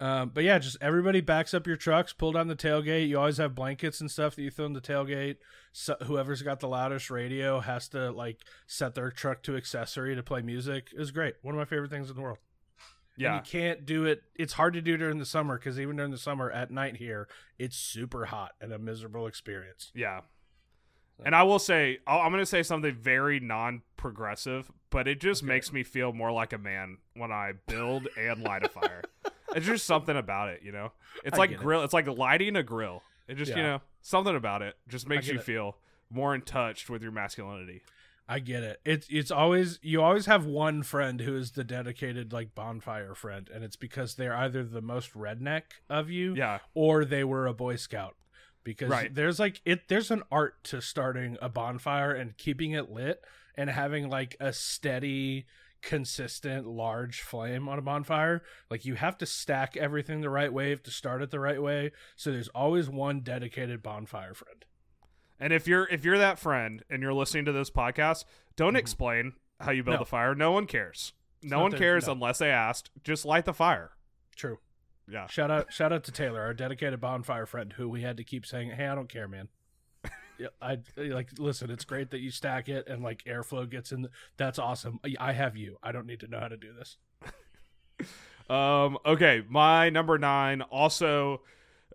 Um, 0.00 0.30
but 0.34 0.42
yeah, 0.44 0.58
just 0.58 0.76
everybody 0.80 1.20
backs 1.20 1.54
up 1.54 1.66
your 1.66 1.76
trucks, 1.76 2.12
pull 2.12 2.32
down 2.32 2.48
the 2.48 2.56
tailgate. 2.56 3.08
You 3.08 3.18
always 3.18 3.36
have 3.38 3.54
blankets 3.54 4.00
and 4.00 4.10
stuff 4.10 4.34
that 4.36 4.42
you 4.42 4.50
throw 4.50 4.66
in 4.66 4.72
the 4.72 4.80
tailgate. 4.80 5.36
So 5.72 5.96
whoever's 6.04 6.42
got 6.42 6.60
the 6.60 6.68
loudest 6.68 7.10
radio 7.10 7.60
has 7.60 7.88
to 7.90 8.10
like 8.10 8.40
set 8.66 8.94
their 8.94 9.10
truck 9.10 9.42
to 9.44 9.56
accessory 9.56 10.14
to 10.16 10.22
play 10.22 10.42
music. 10.42 10.88
It 10.94 10.98
was 10.98 11.10
great. 11.12 11.34
One 11.42 11.54
of 11.54 11.58
my 11.58 11.64
favorite 11.64 11.90
things 11.90 12.10
in 12.10 12.16
the 12.16 12.22
world. 12.22 12.38
And 13.16 13.22
Yeah. 13.22 13.36
you 13.36 13.42
can't 13.42 13.86
do 13.86 14.04
it. 14.04 14.22
It's 14.34 14.54
hard 14.54 14.74
to 14.74 14.80
do 14.82 14.96
during 14.96 15.18
the 15.18 15.24
summer 15.26 15.56
because 15.58 15.78
even 15.78 15.96
during 15.96 16.10
the 16.10 16.18
summer 16.18 16.50
at 16.50 16.70
night 16.72 16.96
here, 16.96 17.28
it's 17.58 17.76
super 17.76 18.26
hot 18.26 18.52
and 18.60 18.72
a 18.72 18.78
miserable 18.78 19.26
experience. 19.28 19.92
Yeah. 19.94 20.22
And 21.24 21.34
I 21.34 21.42
will 21.44 21.58
say, 21.58 21.98
I'm 22.06 22.30
going 22.32 22.40
to 22.42 22.46
say 22.46 22.62
something 22.62 22.94
very 22.94 23.40
non 23.40 23.82
progressive, 23.96 24.70
but 24.90 25.06
it 25.08 25.20
just 25.20 25.42
Okay. 25.42 25.52
makes 25.52 25.72
me 25.72 25.82
feel 25.82 26.12
more 26.12 26.32
like 26.32 26.52
a 26.52 26.58
man 26.58 26.98
when 27.14 27.30
I 27.32 27.52
build 27.66 28.08
and 28.18 28.42
light 28.42 28.64
a 28.64 28.68
fire. 28.68 29.02
It's 29.54 29.66
just 29.66 29.86
something 29.86 30.16
about 30.16 30.48
it, 30.48 30.62
you 30.62 30.72
know? 30.72 30.92
It's 31.24 31.36
I 31.36 31.38
like 31.38 31.50
get 31.50 31.60
it. 31.60 31.62
grill. 31.62 31.82
It's 31.84 31.94
like 31.94 32.06
lighting 32.08 32.56
a 32.56 32.62
grill. 32.62 33.02
It 33.28 33.36
just, 33.36 33.50
you 33.54 33.62
know, 33.62 33.80
something 34.02 34.34
about 34.34 34.62
it 34.62 34.74
just 34.88 35.08
makes 35.08 35.28
you 35.28 35.38
it. 35.38 35.44
feel 35.44 35.76
more 36.10 36.34
in 36.34 36.42
touch 36.42 36.88
with 36.90 37.02
your 37.02 37.12
masculinity. 37.12 37.82
I 38.28 38.38
get 38.38 38.62
it. 38.62 38.80
It's 38.86 39.06
it's 39.10 39.30
always 39.30 39.78
you 39.82 40.00
always 40.02 40.24
have 40.26 40.46
one 40.46 40.82
friend 40.82 41.20
who 41.20 41.36
is 41.36 41.52
the 41.52 41.62
dedicated 41.62 42.32
like 42.32 42.54
bonfire 42.54 43.14
friend, 43.14 43.50
and 43.52 43.62
it's 43.62 43.76
because 43.76 44.14
they're 44.14 44.34
either 44.36 44.64
the 44.64 44.80
most 44.80 45.12
redneck 45.14 45.62
of 45.90 46.08
you, 46.10 46.34
Yeah. 46.34 46.60
or 46.74 47.04
they 47.04 47.22
were 47.22 47.46
a 47.46 47.52
Boy 47.52 47.76
Scout. 47.76 48.16
Because 48.64 48.88
Right. 48.90 49.14
there's 49.14 49.38
like 49.38 49.60
it 49.64 49.88
there's 49.88 50.10
an 50.10 50.22
art 50.32 50.64
to 50.64 50.80
starting 50.80 51.36
a 51.42 51.48
bonfire 51.48 52.12
and 52.12 52.36
keeping 52.36 52.72
it 52.72 52.90
lit 52.90 53.22
and 53.56 53.68
having 53.70 54.08
like 54.08 54.36
a 54.40 54.52
steady, 54.52 55.46
consistent, 55.82 56.66
large 56.66 57.20
flame 57.20 57.68
on 57.68 57.78
a 57.78 57.82
bonfire. 57.82 58.42
Like 58.70 58.84
you 58.84 58.94
have 58.94 59.18
to 59.18 59.26
stack 59.26 59.76
everything 59.76 60.22
the 60.22 60.30
right 60.30 60.52
way, 60.52 60.74
to 60.74 60.90
start 60.90 61.20
it 61.22 61.30
the 61.30 61.38
right 61.40 61.60
way. 61.62 61.92
So 62.16 62.32
there's 62.32 62.48
always 62.48 62.88
one 62.88 63.20
dedicated 63.20 63.82
bonfire 63.82 64.34
friend. 64.34 64.64
And 65.38 65.52
if 65.52 65.68
you're 65.68 65.86
if 65.88 66.04
you're 66.04 66.18
that 66.18 66.38
friend 66.38 66.82
and 66.88 67.02
you're 67.02 67.12
listening 67.14 67.44
to 67.44 67.52
this 67.52 67.70
podcast, 67.70 68.24
don't 68.56 68.74
Mhm. 68.74 68.78
explain 68.78 69.32
how 69.60 69.72
you 69.72 69.82
build 69.84 69.96
No. 69.98 70.02
a 70.02 70.06
fire. 70.06 70.34
No 70.34 70.52
one 70.52 70.66
cares. 70.66 71.12
No 71.42 71.60
one 71.60 71.72
cares 71.72 72.06
no. 72.06 72.14
unless 72.14 72.38
they 72.38 72.50
asked. 72.50 72.90
Just 73.02 73.24
light 73.26 73.44
the 73.44 73.52
fire. 73.52 73.92
True. 74.34 74.58
Yeah. 75.08 75.26
Shout 75.26 75.50
out, 75.50 75.72
shout 75.72 75.92
out 75.92 76.04
to 76.04 76.12
Taylor, 76.12 76.40
our 76.40 76.54
dedicated 76.54 77.00
bonfire 77.00 77.46
friend, 77.46 77.72
who 77.74 77.88
we 77.88 78.02
had 78.02 78.16
to 78.16 78.24
keep 78.24 78.46
saying, 78.46 78.70
"Hey, 78.70 78.86
I 78.86 78.94
don't 78.94 79.08
care, 79.08 79.28
man." 79.28 79.48
yeah, 80.38 80.48
I 80.62 80.78
like. 80.96 81.28
Listen, 81.38 81.70
it's 81.70 81.84
great 81.84 82.10
that 82.12 82.20
you 82.20 82.30
stack 82.30 82.68
it 82.68 82.86
and 82.88 83.02
like 83.02 83.22
airflow 83.24 83.68
gets 83.68 83.92
in. 83.92 84.08
That's 84.36 84.58
awesome. 84.58 85.00
I 85.20 85.32
have 85.32 85.56
you. 85.56 85.76
I 85.82 85.92
don't 85.92 86.06
need 86.06 86.20
to 86.20 86.28
know 86.28 86.40
how 86.40 86.48
to 86.48 86.56
do 86.56 86.72
this. 86.72 86.96
Um. 88.50 88.98
Okay. 89.06 89.42
My 89.48 89.88
number 89.88 90.18
nine, 90.18 90.60
also, 90.60 91.40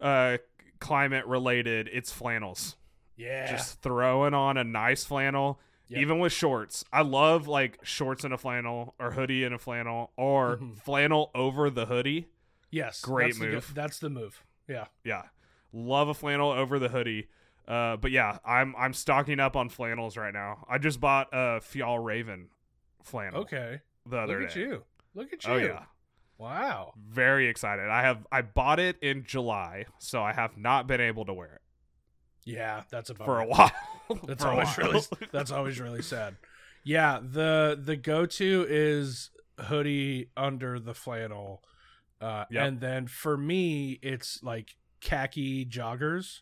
uh, 0.02 0.38
climate 0.80 1.28
related. 1.28 1.88
It's 1.93 2.12
flannels. 2.12 2.76
Yeah. 3.15 3.52
Just 3.52 3.82
throwing 3.84 4.34
on 4.34 4.58
a 4.58 4.63
nice 4.63 5.04
flannel, 5.04 5.60
Yep. 5.89 6.02
even 6.02 6.17
with 6.19 6.32
shorts. 6.34 6.84
I 6.91 7.02
love 7.04 7.48
like 7.48 7.78
shorts 7.84 8.24
and 8.24 8.34
a 8.34 8.38
flannel 8.39 8.95
or 9.00 9.12
hoodie 9.12 9.43
and 9.43 9.54
a 9.54 9.60
flannel 9.60 10.12
or 10.15 10.58
Mhm. 10.58 10.76
flannel 10.78 11.30
over 11.36 11.69
the 11.69 11.86
hoodie. 11.86 12.30
Yes. 12.71 13.01
great 13.01 13.27
that's 13.34 13.39
the 13.39 13.47
move. 13.47 13.71
that's 13.75 13.99
the 13.99 14.10
move. 14.10 14.43
Yeah. 14.67 14.86
Yeah. 15.03 15.23
Love 15.73 16.08
a 16.10 16.13
flannel 16.13 16.51
over 16.51 16.79
the 16.79 16.89
hoodie. 16.89 17.27
Uh, 17.67 17.97
but 17.97 18.12
yeah, 18.12 18.39
I'm 18.45 18.75
I'm 18.77 18.93
stocking 18.93 19.39
up 19.39 19.55
on 19.55 19.69
flannels 19.69 20.17
right 20.17 20.34
now. 20.34 20.65
I 20.69 20.77
just 20.79 20.99
bought 20.99 21.27
a 21.32 21.60
Fjällräven 21.62 22.47
flannel 23.03 23.41
Okay. 23.41 23.82
the 24.08 24.17
other 24.17 24.39
Look 24.41 24.49
at 24.49 24.55
day. 24.55 24.62
you. 24.62 24.84
Look 25.13 25.34
at 25.34 25.45
you. 25.45 25.53
Oh 25.53 25.58
yeah. 25.58 25.84
Wow. 26.38 26.93
Very 26.97 27.47
excited. 27.47 27.88
I 27.89 28.01
have 28.01 28.25
I 28.32 28.41
bought 28.41 28.79
it 28.79 28.97
in 29.01 29.23
July, 29.23 29.86
so 29.99 30.23
I 30.23 30.34
have 30.34 30.58
not 30.58 30.88
been 30.88 31.01
able 31.01 31.25
to 31.25 31.34
wear 31.34 31.53
it 31.55 31.62
Yeah, 32.45 32.84
that's 32.89 33.10
a 33.10 33.13
bummer. 33.13 33.25
for 33.25 33.39
a 33.41 33.45
while. 33.45 33.71
That's 34.25 34.41
For 34.43 34.49
always 34.49 34.67
while. 34.69 34.88
really 34.88 35.01
that's 35.32 35.51
always 35.51 35.79
really 35.79 36.01
sad. 36.01 36.36
Yeah, 36.84 37.19
the 37.21 37.79
the 37.79 37.95
go 37.95 38.25
to 38.25 38.65
is 38.67 39.29
hoodie 39.60 40.32
under 40.36 40.79
the 40.79 40.95
flannel. 40.95 41.62
Uh 42.21 42.45
Yep. 42.51 42.67
and 42.67 42.79
then 42.82 43.08
for 43.08 43.38
me 43.38 43.99
it's 44.01 44.41
like 44.43 44.75
khaki 45.01 45.65
joggers. 45.65 46.41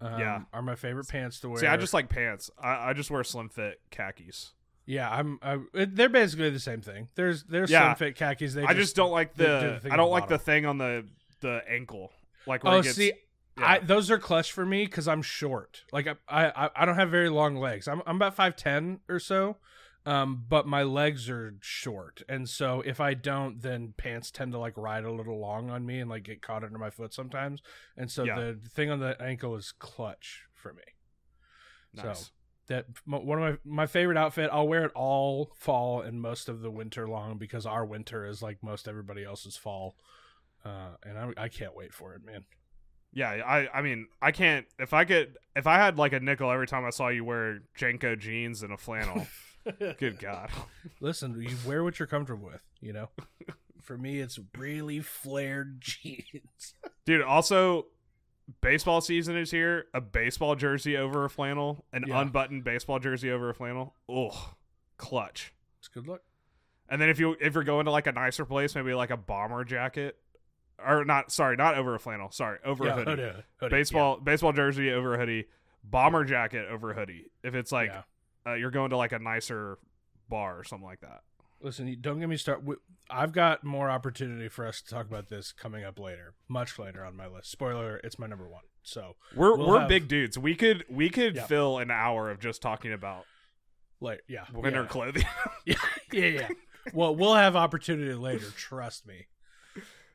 Um, 0.00 0.20
Yeah. 0.20 0.40
are 0.52 0.60
my 0.62 0.74
favorite 0.74 1.08
pants 1.08 1.40
to 1.40 1.48
wear. 1.48 1.58
See, 1.58 1.66
I 1.66 1.76
just 1.78 1.94
like 1.94 2.08
pants. 2.10 2.50
I, 2.62 2.90
I 2.90 2.92
just 2.92 3.10
wear 3.10 3.24
slim 3.24 3.48
fit 3.48 3.80
khakis. 3.90 4.52
Yeah, 4.84 5.10
I'm 5.10 5.38
I, 5.42 5.58
they're 5.72 6.08
basically 6.10 6.50
the 6.50 6.60
same 6.60 6.80
thing. 6.82 7.08
There's 7.14 7.44
there's 7.44 7.70
Yeah. 7.70 7.94
slim 7.94 8.10
fit 8.10 8.16
khakis 8.16 8.54
they 8.54 8.64
I 8.64 8.74
just 8.74 8.94
don't 8.94 9.10
like 9.10 9.34
they 9.34 9.44
do 9.46 9.50
the, 9.68 9.72
the 9.74 9.80
thing 9.80 9.92
I 9.92 9.96
don't 9.96 10.06
the 10.08 10.12
like 10.12 10.28
the 10.28 10.38
thing 10.38 10.66
on 10.66 10.78
the 10.78 11.06
the 11.40 11.62
ankle. 11.68 12.12
Like 12.46 12.60
Oh, 12.64 12.82
gets, 12.82 12.96
see, 12.96 13.12
yeah. 13.58 13.66
I 13.66 13.78
those 13.80 14.10
are 14.10 14.18
clutch 14.18 14.52
for 14.52 14.64
me 14.66 14.84
because 14.84 15.08
I'm 15.08 15.22
short. 15.22 15.82
Like 15.92 16.06
I, 16.06 16.14
I 16.28 16.70
I 16.76 16.84
don't 16.84 16.94
have 16.96 17.10
very 17.10 17.30
long 17.30 17.56
legs. 17.56 17.88
I'm 17.88 18.02
I'm 18.06 18.16
about 18.16 18.34
five 18.36 18.54
ten 18.54 19.00
or 19.08 19.18
so, 19.18 19.56
um, 20.06 20.44
but 20.48 20.66
my 20.66 20.82
legs 20.84 21.28
are 21.28 21.56
short, 21.60 22.22
and 22.28 22.48
so 22.48 22.80
if 22.80 23.00
I 23.00 23.12
don't, 23.14 23.60
then 23.60 23.92
pants 23.96 24.30
tend 24.30 24.52
to 24.52 24.58
like 24.58 24.76
ride 24.78 25.04
a 25.04 25.12
little 25.12 25.38
long 25.38 25.68
on 25.68 25.84
me 25.84 25.98
and 25.98 26.08
like 26.08 26.22
get 26.22 26.40
caught 26.40 26.64
under 26.64 26.78
my 26.78 26.90
foot 26.90 27.12
sometimes. 27.12 27.60
And 27.96 28.10
so 28.10 28.24
Yeah. 28.24 28.36
the 28.38 28.60
thing 28.70 28.90
on 28.90 29.00
the 29.00 29.20
ankle 29.20 29.56
is 29.56 29.72
clutch 29.72 30.44
for 30.54 30.72
me. 30.72 30.82
nice. 31.92 32.18
So 32.26 32.30
that 32.68 32.86
one 33.04 33.40
of 33.42 33.58
my 33.64 33.82
my 33.82 33.86
favorite 33.86 34.16
outfit. 34.18 34.50
I'll 34.52 34.66
wear 34.66 34.84
it 34.84 34.92
all 34.94 35.52
fall 35.56 36.00
and 36.00 36.20
most 36.20 36.48
of 36.48 36.62
the 36.62 36.70
winter 36.70 37.08
long 37.08 37.38
because 37.38 37.64
our 37.64 37.84
winter 37.84 38.26
is 38.26 38.42
like 38.42 38.62
most 38.62 38.88
everybody 38.88 39.24
else's 39.24 39.56
fall. 39.56 39.96
Uh, 40.64 40.96
and 41.04 41.16
I, 41.16 41.44
I 41.44 41.48
can't 41.48 41.76
wait 41.76 41.94
for 41.94 42.14
it, 42.14 42.24
man. 42.24 42.44
Yeah, 43.12 43.30
I 43.30 43.68
I 43.72 43.82
mean, 43.82 44.08
I 44.20 44.32
can't 44.32 44.66
if 44.80 44.92
I 44.92 45.04
could 45.04 45.36
if 45.54 45.66
I 45.68 45.76
had 45.76 45.96
like 45.96 46.12
a 46.12 46.18
nickel 46.20 46.50
every 46.50 46.66
time 46.66 46.84
I 46.84 46.90
saw 46.90 47.06
you 47.08 47.24
wear 47.24 47.60
JNCO 47.78 48.18
jeans 48.18 48.62
and 48.64 48.72
a 48.72 48.76
flannel. 48.76 49.26
good 49.98 50.18
god. 50.18 50.50
Listen, 51.00 51.40
you 51.40 51.56
wear 51.66 51.82
what 51.84 51.98
you're 51.98 52.06
comfortable 52.06 52.46
with, 52.46 52.60
you 52.80 52.92
know? 52.92 53.08
For 53.82 53.96
me, 53.96 54.20
it's 54.20 54.38
really 54.56 55.00
flared 55.00 55.76
jeans. 55.80 56.74
Dude, 57.04 57.22
also 57.22 57.86
baseball 58.60 59.00
season 59.00 59.36
is 59.36 59.50
here. 59.50 59.86
A 59.94 60.00
baseball 60.00 60.54
jersey 60.56 60.96
over 60.96 61.24
a 61.24 61.30
flannel, 61.30 61.84
an 61.92 62.04
Yeah. 62.06 62.20
unbuttoned 62.20 62.64
baseball 62.64 62.98
jersey 62.98 63.30
over 63.30 63.50
a 63.50 63.54
flannel. 63.54 63.94
Oh, 64.08 64.54
clutch. 64.96 65.52
It's 65.78 65.88
good 65.88 66.06
luck. 66.08 66.20
And 66.88 67.00
then 67.00 67.08
if 67.08 67.18
you 67.18 67.36
if 67.40 67.54
you're 67.54 67.64
going 67.64 67.84
to 67.86 67.90
like 67.90 68.06
a 68.06 68.12
nicer 68.12 68.44
place, 68.44 68.74
maybe 68.74 68.94
like 68.94 69.10
a 69.10 69.16
bomber 69.16 69.64
jacket 69.64 70.16
or 70.84 71.04
not 71.04 71.32
sorry, 71.32 71.56
not 71.56 71.76
over 71.76 71.94
a 71.94 71.98
flannel. 71.98 72.30
Sorry, 72.30 72.58
over 72.64 72.84
yeah, 72.84 72.90
a 72.92 72.94
hoodie. 72.96 73.10
hoodie, 73.22 73.42
hoodie, 73.56 73.74
Baseball 73.76 74.18
baseball 74.18 74.52
jersey 74.52 74.90
over 74.92 75.14
a 75.14 75.18
hoodie, 75.18 75.46
bomber 75.82 76.24
jacket 76.24 76.66
over 76.70 76.90
a 76.92 76.94
hoodie. 76.94 77.26
If 77.42 77.54
it's 77.54 77.72
like 77.72 77.88
Yeah. 77.90 78.02
Uh, 78.46 78.54
you're 78.54 78.70
going 78.70 78.90
to 78.90 78.96
like 78.96 79.12
a 79.12 79.18
nicer 79.18 79.78
bar 80.28 80.58
or 80.58 80.64
something 80.64 80.86
like 80.86 81.00
that. 81.00 81.20
Listen, 81.62 81.96
don't 82.00 82.20
get 82.20 82.28
me 82.28 82.36
started. 82.36 82.66
I've 83.10 83.32
got 83.32 83.64
more 83.64 83.88
opportunity 83.90 84.48
for 84.48 84.66
us 84.66 84.82
to 84.82 84.94
talk 84.94 85.06
about 85.06 85.28
this 85.30 85.52
coming 85.52 85.84
up 85.84 85.98
later, 85.98 86.34
much 86.48 86.78
later 86.78 87.02
on 87.04 87.16
my 87.16 87.26
list. 87.26 87.50
Spoiler: 87.50 87.96
it's 88.04 88.18
my 88.18 88.26
number 88.26 88.48
one. 88.48 88.62
So, 88.82 89.16
We're 89.34 89.56
We'll 89.56 89.66
we're 89.68 89.80
have- 89.80 89.88
big 89.88 90.06
dudes. 90.06 90.38
We 90.38 90.54
could 90.54 90.84
we 90.88 91.08
could 91.08 91.34
Yeah. 91.36 91.46
fill 91.46 91.78
an 91.78 91.90
hour 91.90 92.30
of 92.30 92.40
just 92.40 92.60
talking 92.62 92.92
about 92.92 93.24
like, 94.00 94.20
yeah, 94.28 94.44
winter 94.52 94.82
yeah. 94.82 94.86
clothing. 94.88 95.24
yeah, 95.66 95.74
yeah, 96.12 96.26
yeah. 96.26 96.48
Well, 96.92 97.16
we'll 97.16 97.34
have 97.34 97.56
opportunity 97.56 98.12
later. 98.14 98.46
Trust 98.56 99.06
me. 99.06 99.26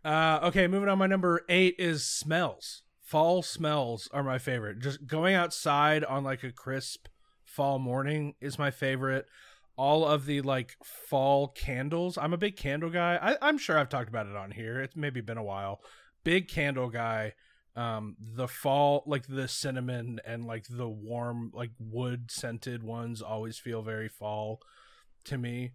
Uh, 0.06 0.40
okay, 0.44 0.68
moving 0.68 0.90
on. 0.90 0.98
My 1.00 1.08
number 1.08 1.42
eight 1.50 1.76
is 1.80 2.06
smells. 2.06 2.84
Fall 3.02 3.42
smells 3.42 4.08
are 4.14 4.24
my 4.24 4.38
favorite. 4.38 4.80
Just 4.80 5.06
going 5.06 5.36
outside 5.36 6.04
on 6.06 6.24
like 6.24 6.44
a 6.44 6.52
crisp 6.52 7.08
fall 7.52 7.80
morning 7.80 8.36
is 8.40 8.58
my 8.58 8.72
favorite. 8.72 9.28
All 9.76 10.06
of 10.06 10.26
the 10.26 10.42
like 10.42 10.78
fall 10.84 11.48
candles. 11.50 12.18
I'm 12.18 12.34
a 12.34 12.38
big 12.38 12.56
candle 12.56 12.90
guy. 12.90 13.18
I, 13.22 13.48
I'm 13.48 13.58
sure 13.58 13.78
I've 13.78 13.90
talked 13.90 14.10
about 14.10 14.28
it 14.28 14.36
on 14.36 14.52
here. 14.52 14.80
It's 14.80 14.96
maybe 14.96 15.22
been 15.22 15.38
a 15.38 15.44
while. 15.44 15.82
Big 16.24 16.48
candle 16.48 16.90
guy. 16.90 17.34
Um, 17.76 18.18
the 18.20 18.48
fall, 18.48 19.04
like 19.06 19.28
the 19.28 19.48
cinnamon 19.48 20.20
and 20.26 20.46
like 20.46 20.66
the 20.70 20.90
warm, 20.90 21.52
like 21.54 21.72
wood 21.80 22.30
scented 22.30 22.84
ones, 22.84 23.22
always 23.22 23.58
feel 23.58 23.82
very 23.82 24.10
fall 24.10 24.62
to 25.26 25.38
me 25.38 25.72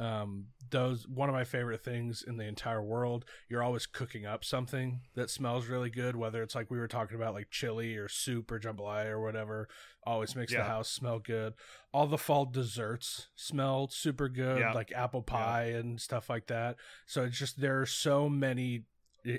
um 0.00 0.46
those 0.70 1.08
one 1.08 1.28
of 1.28 1.34
my 1.34 1.44
favorite 1.44 1.82
things 1.82 2.22
in 2.26 2.36
the 2.36 2.44
entire 2.44 2.82
world 2.82 3.24
you're 3.48 3.62
always 3.62 3.84
cooking 3.86 4.24
up 4.24 4.44
something 4.44 5.00
that 5.16 5.28
smells 5.28 5.66
really 5.66 5.90
good 5.90 6.14
whether 6.14 6.40
it's 6.42 6.54
like 6.54 6.70
we 6.70 6.78
were 6.78 6.86
talking 6.86 7.16
about 7.16 7.34
like 7.34 7.50
chili 7.50 7.96
or 7.96 8.08
soup 8.08 8.50
or 8.52 8.60
jambalaya 8.60 9.06
or 9.06 9.20
whatever 9.20 9.68
always 10.08 10.34
makes 10.34 10.52
the 10.52 10.62
house 10.64 10.90
smell 10.90 11.18
good. 11.18 11.52
All 11.92 12.06
the 12.06 12.18
fall 12.18 12.46
desserts 12.46 13.28
smell 13.36 13.88
super 13.88 14.28
good 14.28 14.60
Yeah. 14.60 14.72
like 14.72 14.90
apple 14.92 15.22
pie 15.22 15.64
and 15.64 16.00
stuff 16.00 16.30
like 16.30 16.46
that. 16.46 16.76
So 17.06 17.24
it's 17.24 17.38
just 17.38 17.60
there 17.60 17.80
are 17.80 17.86
so 17.86 18.28
many 18.28 18.84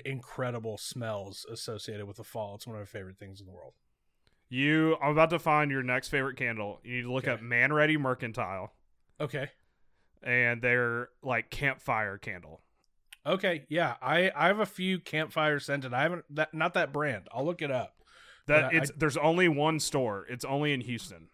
incredible 0.04 0.78
smells 0.78 1.44
associated 1.50 2.06
with 2.06 2.18
the 2.18 2.24
fall. 2.24 2.54
It's 2.54 2.66
one 2.66 2.76
of 2.76 2.82
my 2.82 2.86
favorite 2.86 3.18
things 3.18 3.40
in 3.40 3.46
the 3.46 3.52
world. 3.52 3.74
You 4.48 4.96
I'm 5.02 5.12
about 5.12 5.30
to 5.30 5.38
find 5.38 5.70
your 5.70 5.82
next 5.82 6.08
favorite 6.08 6.36
candle. 6.36 6.80
You 6.84 6.96
need 6.96 7.02
to 7.02 7.12
look 7.12 7.24
Okay. 7.24 7.32
up 7.32 7.40
Manready 7.40 7.98
Mercantile. 7.98 8.72
Okay 9.20 9.50
and 10.22 10.60
their 10.62 11.08
like 11.22 11.50
campfire 11.50 12.18
candle. 12.18 12.60
okay 13.26 13.64
yeah 13.68 13.94
i 14.02 14.30
i 14.36 14.46
have 14.48 14.58
a 14.60 14.66
few 14.66 14.98
campfire 14.98 15.58
scented 15.60 15.92
i 15.94 16.02
haven't 16.02 16.24
that 16.30 16.52
not 16.54 16.74
that 16.74 16.92
brand 16.92 17.28
i'll 17.32 17.44
look 17.44 17.62
it 17.62 17.70
up 17.70 17.94
That 18.46 18.64
I- 18.64 18.70
it's 18.78 18.90
there's 18.96 19.16
only 19.16 19.48
one 19.48 19.78
store. 19.80 20.26
It's 20.28 20.44
only 20.44 20.72
in 20.72 20.80
Houston. 20.80 21.28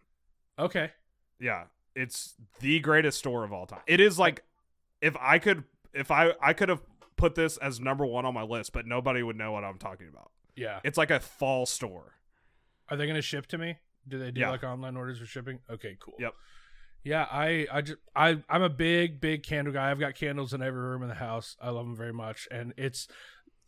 okay 0.59 0.93
Yeah, 1.41 1.65
it's 1.95 2.35
the 2.61 2.81
greatest 2.81 3.19
store 3.19 3.45
of 3.45 3.53
all 3.53 3.67
time. 3.67 3.81
It 3.87 4.01
is 4.01 4.19
like 4.19 4.43
if 5.01 5.17
I 5.21 5.39
could 5.39 5.65
if 5.95 6.11
I 6.11 6.33
I 6.43 6.53
could 6.53 6.69
have 6.69 6.83
put 7.17 7.35
this 7.35 7.57
as 7.59 7.81
number 7.81 8.05
1 8.05 8.27
on 8.27 8.35
my 8.35 8.43
list, 8.43 8.73
but 8.73 8.87
nobody 8.87 9.23
would 9.23 9.37
know 9.37 9.53
what 9.53 9.65
I'm 9.65 9.79
talking 9.79 10.09
about. 10.09 10.31
yeah 10.55 10.81
It's 10.85 10.99
like 10.99 11.11
a 11.11 11.21
fall 11.21 11.65
store. 11.67 12.15
Are 12.91 12.97
they 12.99 13.07
going 13.07 13.17
to 13.17 13.23
ship 13.23 13.47
to 13.49 13.59
me? 13.59 13.79
Do 14.07 14.19
they 14.19 14.31
do 14.31 14.41
Yeah. 14.43 14.51
like 14.51 14.63
online 14.65 14.97
orders 14.97 15.19
for 15.19 15.27
shipping? 15.27 15.59
Okay, 15.71 15.97
cool. 15.99 16.15
Yep. 16.19 16.35
Yeah, 17.07 17.29
I 17.31 17.69
I 17.73 17.83
just 17.83 17.99
I 18.17 18.43
I'm 18.51 18.63
a 18.63 18.69
big 18.69 19.21
big 19.21 19.45
candle 19.45 19.73
guy. 19.73 19.93
I've 19.93 20.01
got 20.01 20.17
candles 20.17 20.53
in 20.53 20.61
every 20.61 20.81
room 20.81 21.03
in 21.05 21.09
the 21.09 21.15
house. 21.15 21.57
I 21.63 21.71
love 21.71 21.87
them 21.87 21.95
very 21.95 22.13
much, 22.13 22.49
and 22.51 22.75
it's 22.77 23.07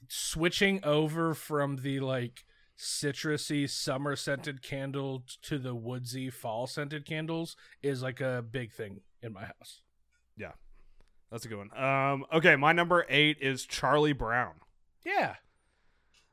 switching 0.09 0.85
over 0.85 1.35
from 1.35 1.77
the 1.77 2.01
like 2.01 2.44
citrusy 2.77 3.70
summer 3.70 4.16
scented 4.16 4.61
candle 4.61 5.22
to 5.42 5.57
the 5.57 5.72
woodsy 5.72 6.31
fall 6.31 6.66
scented 6.66 7.05
candles 7.07 7.55
is 7.81 8.03
like 8.03 8.20
a 8.20 8.44
big 8.51 8.72
thing 8.72 9.03
in 9.22 9.33
my 9.33 9.44
house. 9.44 9.83
Yeah. 10.37 10.53
That's 11.31 11.44
a 11.44 11.48
good 11.48 11.59
one. 11.59 11.81
Um 11.81 12.24
okay, 12.33 12.57
my 12.57 12.72
number 12.72 13.07
8 13.09 13.38
is 13.40 13.66
Charlie 13.66 14.12
Brown. 14.12 14.55
Yeah. 15.05 15.35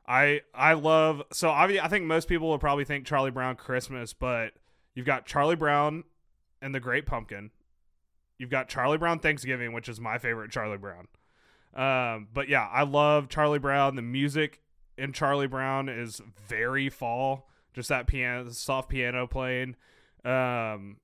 I 0.08 0.40
I 0.52 0.74
love 0.74 1.22
so 1.32 1.50
obvi- 1.50 1.82
I 1.82 1.86
think 1.86 2.04
most 2.04 2.26
people 2.26 2.48
will 2.48 2.58
probably 2.58 2.84
think 2.84 3.06
Charlie 3.06 3.30
Brown 3.30 3.54
Christmas, 3.54 4.12
but 4.12 4.52
you've 4.94 5.06
got 5.06 5.26
Charlie 5.26 5.56
Brown 5.56 6.02
and 6.66 6.74
the 6.74 6.80
Great 6.80 7.06
Pumpkin. 7.06 7.52
You've 8.38 8.50
got 8.50 8.68
Charlie 8.68 8.98
Brown 8.98 9.20
Thanksgiving, 9.20 9.72
which 9.72 9.88
is 9.88 10.00
my 10.00 10.18
favorite 10.18 10.50
Charlie 10.50 10.76
Brown. 10.76 11.06
Um, 11.74 12.26
but 12.34 12.48
yeah, 12.48 12.66
I 12.66 12.82
love 12.82 13.28
Charlie 13.28 13.60
Brown. 13.60 13.94
The 13.94 14.02
music 14.02 14.60
in 14.98 15.12
Charlie 15.12 15.46
Brown 15.46 15.88
is 15.88 16.20
very 16.48 16.90
fall. 16.90 17.48
Just 17.72 17.88
that 17.88 18.08
piano, 18.08 18.50
soft 18.50 18.88
piano 18.88 19.28
playing. 19.28 19.76
Um, 20.24 20.96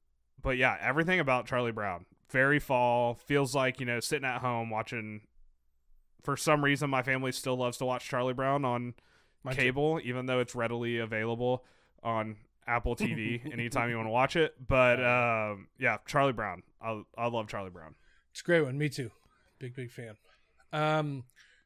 but 0.42 0.57
yeah, 0.57 0.77
everything 0.81 1.20
about 1.20 1.46
Charlie 1.46 1.72
Brown 1.72 2.07
very 2.29 2.59
fall. 2.59 3.14
Feels 3.14 3.55
like 3.55 3.79
you 3.79 3.87
know 3.87 4.01
sitting 4.01 4.27
at 4.27 4.40
home 4.40 4.68
watching. 4.68 5.20
For 6.22 6.37
some 6.37 6.64
reason, 6.64 6.90
my 6.90 7.03
family 7.03 7.31
still 7.31 7.57
loves 7.57 7.79
to 7.79 7.85
watch 7.85 8.09
Charlie 8.09 8.35
Brown 8.35 8.64
on 8.64 8.94
too. 9.48 9.55
cable, 9.55 10.01
even 10.03 10.27
though 10.27 10.40
it's 10.40 10.55
readily 10.55 10.98
available 10.98 11.64
on 12.03 12.37
Apple 12.66 12.96
TV 12.96 13.40
anytime 13.53 13.90
you 13.90 13.96
want 13.96 14.07
to 14.07 14.12
watch 14.12 14.37
it. 14.37 14.55
But 14.66 15.03
um, 15.05 15.68
yeah, 15.79 15.98
Charlie 16.07 16.33
Brown. 16.33 16.62
I 16.81 17.03
I 17.16 17.27
love 17.29 17.48
Charlie 17.48 17.70
Brown. 17.70 17.94
It's 18.31 18.40
a 18.40 18.44
great 18.44 18.62
one. 18.62 18.79
Me 18.79 18.88
too. 18.88 19.11
Big, 19.59 19.75
big 19.75 19.90
fan. 19.90 20.16
Um, 20.72 21.25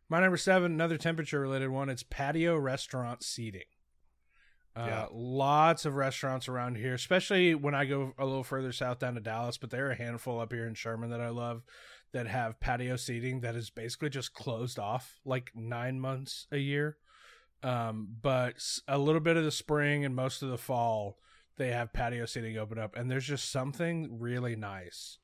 my 0.09 0.20
number 0.20 0.37
seven, 0.37 0.72
another 0.72 0.98
temperature 0.98 1.40
related 1.40 1.68
one. 1.70 1.88
It's 1.88 2.02
patio 2.02 2.56
restaurant 2.56 3.22
seating. 3.22 3.62
Uh, 4.74 4.87
Yeah. 4.88 5.06
Lots 5.12 5.85
of 5.87 5.94
restaurants 5.94 6.48
around 6.48 6.76
here, 6.76 6.94
especially 6.94 7.54
when 7.54 7.74
I 7.74 7.85
go 7.87 8.12
a 8.18 8.26
little 8.26 8.44
further 8.44 8.72
south 8.72 8.98
down 8.98 9.14
to 9.14 9.20
Dallas. 9.20 9.56
But 9.59 9.70
there 9.70 9.87
are 9.87 9.92
a 9.92 9.96
handful 9.96 10.40
up 10.40 10.52
here 10.52 10.66
in 10.66 10.74
Sherman 10.74 11.11
that 11.11 11.20
I 11.20 11.28
love 11.30 11.62
that 12.12 12.26
have 12.26 12.61
patio 12.61 12.96
seating 12.96 13.40
that 13.40 13.56
is 13.56 13.70
basically 13.70 14.11
just 14.11 14.35
closed 14.35 14.78
off 14.78 15.20
like 15.24 15.50
nine 15.54 15.98
months 16.00 16.46
a 16.52 16.59
year. 16.59 16.96
Um, 17.66 18.09
but 18.22 18.62
a 18.87 18.98
little 18.98 19.20
bit 19.20 19.37
of 19.37 19.44
the 19.44 19.50
spring 19.50 20.05
and 20.05 20.14
most 20.14 20.42
of 20.42 20.50
the 20.50 20.59
fall, 20.59 21.18
they 21.57 21.68
have 21.72 21.92
patio 21.92 22.24
seating 22.26 22.57
open 22.57 22.79
up, 22.79 22.96
and 22.96 23.11
there's 23.11 23.26
just 23.26 23.50
something 23.50 24.20
really 24.20 24.55
nice 24.57 25.18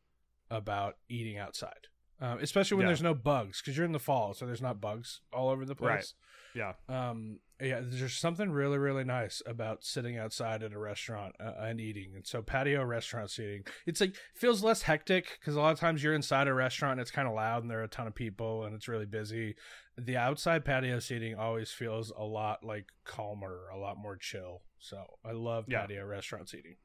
about 0.50 0.96
eating 1.08 1.38
outside, 1.38 1.86
um, 2.20 2.38
especially 2.40 2.76
when 2.78 2.84
Yeah. 2.84 2.88
there's 2.88 3.02
no 3.02 3.14
bugs 3.14 3.60
because 3.60 3.76
you're 3.76 3.86
in 3.86 3.92
the 3.92 3.98
fall, 4.00 4.34
so 4.34 4.44
there's 4.46 4.60
not 4.62 4.80
bugs 4.80 5.20
all 5.32 5.50
over 5.50 5.64
the 5.64 5.74
Right. 5.76 5.98
place. 6.00 6.14
Yeah. 6.54 6.72
Um, 6.88 7.38
yeah, 7.60 7.80
there's 7.82 8.14
something 8.14 8.50
really, 8.50 8.76
really 8.76 9.04
nice 9.04 9.40
about 9.46 9.84
sitting 9.84 10.18
outside 10.18 10.62
at 10.64 10.72
a 10.72 10.78
restaurant 10.78 11.36
uh, 11.38 11.52
and 11.60 11.80
eating. 11.80 12.16
And 12.16 12.26
so 12.26 12.42
patio 12.42 12.82
restaurant 12.84 13.30
seating, 13.30 13.64
it's 13.86 14.00
like 14.00 14.16
feels 14.34 14.64
less 14.64 14.82
hectic 14.82 15.38
because 15.38 15.54
a 15.54 15.60
lot 15.60 15.72
of 15.72 15.78
times 15.78 16.02
you're 16.02 16.12
inside 16.12 16.48
a 16.48 16.54
restaurant 16.54 16.92
and 16.92 17.00
it's 17.00 17.10
kind 17.12 17.28
of 17.28 17.34
loud 17.34 17.62
and 17.62 17.70
there 17.70 17.78
are 17.80 17.84
a 17.84 17.88
ton 17.88 18.08
of 18.08 18.14
people 18.16 18.64
and 18.64 18.74
it's 18.74 18.88
really 18.88 19.06
busy. 19.06 19.54
The 19.98 20.16
outside 20.16 20.64
patio 20.64 20.98
seating 21.00 21.34
always 21.34 21.70
feels 21.70 22.10
a 22.16 22.24
lot 22.24 22.64
like 22.64 22.86
calmer, 23.04 23.68
a 23.72 23.76
lot 23.76 23.96
more 23.98 24.16
chill. 24.16 24.62
So 24.78 25.04
I 25.24 25.32
love 25.32 25.66
Yeah. 25.68 25.82
patio 25.82 26.04
restaurant 26.06 26.48
seating. 26.48 26.76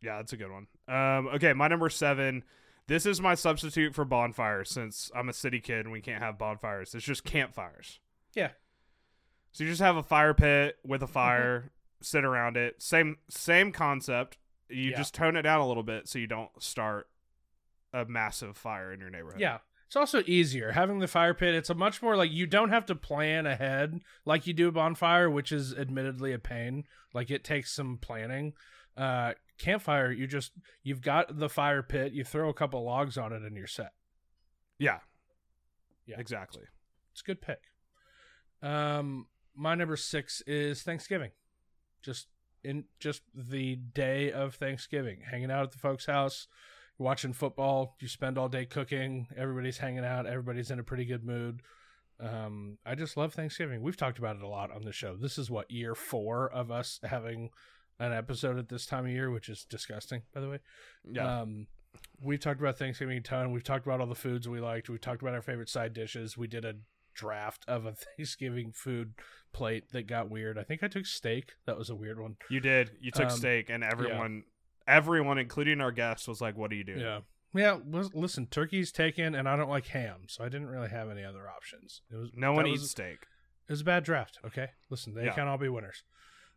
Yeah, 0.00 0.16
that's 0.18 0.32
a 0.32 0.36
good 0.36 0.50
one. 0.50 0.66
Um, 0.86 1.26
okay, 1.28 1.52
my 1.52 1.66
number 1.68 1.88
seven. 1.90 2.44
This 2.86 3.06
is 3.06 3.20
my 3.20 3.34
substitute 3.34 3.94
for 3.94 4.04
bonfires 4.04 4.70
since 4.70 5.10
I'm 5.14 5.28
a 5.28 5.32
city 5.32 5.58
kid 5.60 5.86
and 5.86 5.90
we 5.92 6.02
can't 6.02 6.22
have 6.22 6.36
bonfires. 6.38 6.94
It's 6.94 7.04
just 7.04 7.24
campfires. 7.24 7.98
Yeah. 8.34 8.50
So 9.52 9.64
you 9.64 9.70
just 9.70 9.80
have 9.80 9.96
a 9.96 10.02
fire 10.02 10.34
pit 10.34 10.76
with 10.84 11.00
Mm-hmm. 11.00 11.04
a 11.10 11.12
fire, 11.12 11.70
sit 12.02 12.24
around 12.24 12.56
it. 12.58 12.82
Same 12.82 13.16
same 13.30 13.72
concept. 13.72 14.36
You 14.68 14.90
Yeah. 14.90 14.96
just 14.98 15.14
tone 15.14 15.36
it 15.36 15.42
down 15.42 15.60
a 15.60 15.66
little 15.66 15.82
bit 15.82 16.06
so 16.08 16.18
you 16.18 16.26
don't 16.26 16.50
start 16.62 17.08
a 17.92 18.04
massive 18.04 18.56
fire 18.56 18.92
in 18.92 19.00
your 19.00 19.10
neighborhood. 19.10 19.40
Yeah. 19.40 19.58
It's 19.86 19.96
also 19.96 20.22
easier 20.26 20.72
having 20.72 20.98
the 20.98 21.06
fire 21.06 21.34
pit. 21.34 21.54
It's 21.54 21.70
a 21.70 21.74
much 21.74 22.02
more 22.02 22.16
like 22.16 22.32
you 22.32 22.46
don't 22.46 22.70
have 22.70 22.86
to 22.86 22.94
plan 22.94 23.46
ahead 23.46 24.00
like 24.24 24.46
you 24.46 24.52
do 24.52 24.68
a 24.68 24.72
bonfire, 24.72 25.30
which 25.30 25.52
is 25.52 25.74
admittedly 25.74 26.32
a 26.32 26.38
pain. 26.38 26.84
Like 27.12 27.30
it 27.30 27.44
takes 27.44 27.72
some 27.72 27.98
planning. 27.98 28.54
Uh, 28.96 29.32
campfire, 29.58 30.10
you 30.10 30.26
just 30.26 30.52
you've 30.82 31.02
got 31.02 31.38
the 31.38 31.48
fire 31.48 31.82
pit. 31.82 32.12
You 32.12 32.24
throw 32.24 32.48
a 32.48 32.54
couple 32.54 32.82
logs 32.84 33.18
on 33.18 33.32
it, 33.32 33.42
and 33.42 33.56
you're 33.56 33.66
set. 33.66 33.92
Yeah. 34.78 34.98
Yeah. 36.06 36.18
Exactly. 36.18 36.64
It's 37.12 37.20
a 37.20 37.24
good 37.24 37.40
pick. 37.40 37.60
Um, 38.62 39.26
my 39.54 39.74
number 39.74 39.96
six 39.96 40.42
is 40.46 40.82
Thanksgiving. 40.82 41.30
Just 42.02 42.28
in 42.64 42.84
just 42.98 43.22
the 43.34 43.76
day 43.76 44.32
of 44.32 44.54
Thanksgiving, 44.54 45.20
hanging 45.30 45.50
out 45.50 45.64
at 45.64 45.72
the 45.72 45.78
folks' 45.78 46.06
house, 46.06 46.48
watching 46.98 47.32
football. 47.32 47.96
You 48.00 48.08
spend 48.08 48.38
all 48.38 48.48
day 48.48 48.66
cooking. 48.66 49.26
Everybody's 49.36 49.78
hanging 49.78 50.04
out. 50.04 50.26
Everybody's 50.26 50.70
in 50.70 50.78
a 50.78 50.84
pretty 50.84 51.04
good 51.04 51.24
mood. 51.24 51.62
Um, 52.20 52.78
I 52.86 52.94
just 52.94 53.16
love 53.16 53.34
Thanksgiving. 53.34 53.82
We've 53.82 53.96
talked 53.96 54.18
about 54.18 54.36
it 54.36 54.42
a 54.42 54.48
lot 54.48 54.70
on 54.70 54.82
the 54.82 54.92
show. 54.92 55.16
This 55.16 55.36
is 55.38 55.50
what 55.50 55.70
year 55.70 55.94
four 55.94 56.48
of 56.50 56.70
us 56.70 57.00
having 57.02 57.50
an 57.98 58.12
episode 58.12 58.58
at 58.58 58.68
this 58.68 58.86
time 58.86 59.04
of 59.04 59.10
year, 59.10 59.30
which 59.30 59.48
is 59.48 59.64
disgusting, 59.64 60.22
by 60.32 60.40
the 60.40 60.48
way. 60.48 60.58
Yeah. 61.10 61.40
Um, 61.40 61.66
we've 62.22 62.40
talked 62.40 62.60
about 62.60 62.78
Thanksgiving 62.78 63.18
a 63.18 63.20
ton. 63.20 63.52
We've 63.52 63.64
talked 63.64 63.86
about 63.86 64.00
all 64.00 64.06
the 64.06 64.14
foods 64.14 64.48
we 64.48 64.60
liked. 64.60 64.88
We've 64.88 65.00
talked 65.00 65.22
about 65.22 65.34
our 65.34 65.42
favorite 65.42 65.68
side 65.68 65.92
dishes. 65.92 66.36
We 66.36 66.46
did 66.46 66.64
a 66.64 66.74
draft 67.14 67.64
of 67.68 67.86
a 67.86 67.92
Thanksgiving 68.16 68.72
food 68.72 69.14
plate 69.52 69.90
that 69.92 70.06
got 70.06 70.30
weird. 70.30 70.58
I 70.58 70.62
think 70.62 70.82
I 70.82 70.88
took 70.88 71.06
steak. 71.06 71.52
That 71.66 71.78
was 71.78 71.90
a 71.90 71.94
weird 71.94 72.20
one. 72.20 72.36
you 72.48 72.60
did. 72.60 72.92
You 73.00 73.10
took 73.10 73.30
um, 73.30 73.36
steak 73.36 73.70
and 73.70 73.84
everyone 73.84 74.44
everyone 74.86 75.38
including 75.38 75.80
our 75.80 75.92
guests 75.92 76.26
was 76.28 76.40
like, 76.40 76.56
"What 76.56 76.70
do 76.70 76.76
you 76.76 76.84
do?" 76.84 76.96
Yeah. 76.98 77.20
Yeah, 77.56 77.78
listen, 77.86 78.46
turkey's 78.48 78.90
taken, 78.90 79.34
and 79.36 79.48
I 79.48 79.54
don't 79.54 79.68
like 79.70 79.86
ham, 79.86 80.22
so 80.26 80.42
I 80.44 80.48
didn't 80.48 80.66
really 80.70 80.88
have 80.88 81.08
any 81.08 81.22
other 81.22 81.48
options. 81.48 82.02
It 82.10 82.16
was 82.16 82.30
No 82.34 82.52
one 82.52 82.66
eats 82.66 82.80
was- 82.80 82.90
steak. 82.90 83.26
It 83.68 83.72
was 83.72 83.80
a 83.82 83.84
bad 83.84 84.02
draft. 84.04 84.38
Okay, 84.44 84.70
listen, 84.90 85.14
they 85.14 85.26
Yeah. 85.26 85.34
can't 85.34 85.48
all 85.48 85.58
be 85.58 85.68
winners. 85.68 86.02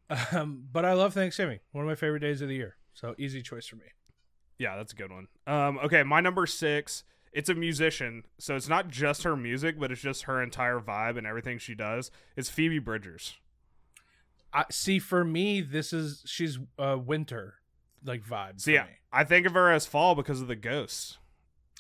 Um, 0.32 0.63
but 0.72 0.86
I 0.86 0.94
love 0.94 1.13
Thanksgiving. 1.13 1.60
One 1.74 1.84
of 1.84 1.88
my 1.90 1.96
favorite 1.96 2.22
days 2.22 2.42
of 2.42 2.48
the 2.48 2.56
year. 2.56 2.78
So 2.94 3.13
easy 3.18 3.42
choice 3.42 3.68
for 3.68 3.76
me. 3.76 3.88
Yeah, 4.58 4.76
that's 4.78 4.94
a 4.94 4.96
good 4.96 5.12
one. 5.12 5.28
Um, 5.46 5.78
okay, 5.80 6.02
my 6.04 6.22
number 6.22 6.46
six. 6.48 7.04
It's 7.34 7.50
a 7.50 7.54
musician, 7.54 8.24
so 8.40 8.56
it's 8.56 8.70
not 8.70 8.88
just 8.88 9.24
her 9.24 9.36
music, 9.36 9.78
but 9.80 9.92
it's 9.92 10.02
just 10.02 10.24
her 10.24 10.42
entire 10.42 10.80
vibe 10.80 11.18
and 11.18 11.28
everything 11.28 11.58
she 11.60 11.76
does. 11.76 12.10
It's 12.38 12.50
Phoebe 12.50 12.80
Bridgers. 12.80 13.36
I 14.54 14.66
see. 14.72 14.98
For 14.98 15.24
me, 15.26 15.62
this 15.62 15.92
is 15.94 16.24
she's 16.26 16.58
uh, 16.80 16.98
winter 16.98 17.56
like 18.08 18.24
vibe. 18.24 18.60
See, 18.62 18.72
for 18.72 18.76
yeah, 18.76 18.84
me. 18.86 18.89
I 19.12 19.24
think 19.24 19.46
of 19.46 19.54
her 19.54 19.72
as 19.72 19.86
fall 19.86 20.15
because 20.15 20.41
of 20.41 20.48
the 20.48 20.56
ghosts, 20.56 21.17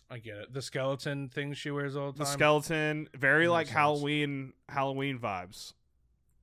I 0.09 0.19
get 0.19 0.37
it. 0.37 0.53
The 0.53 0.61
skeleton 0.61 1.29
thing 1.29 1.53
she 1.53 1.71
wears 1.71 1.95
all 1.95 2.11
the 2.11 2.17
time. 2.19 2.25
the 2.25 2.31
skeleton, 2.31 3.09
very 3.15 3.45
That 3.45 3.51
like 3.51 3.59
makes 3.67 3.69
sense. 3.69 3.77
Halloween, 3.77 4.53
Halloween 4.69 5.19
vibes. 5.19 5.73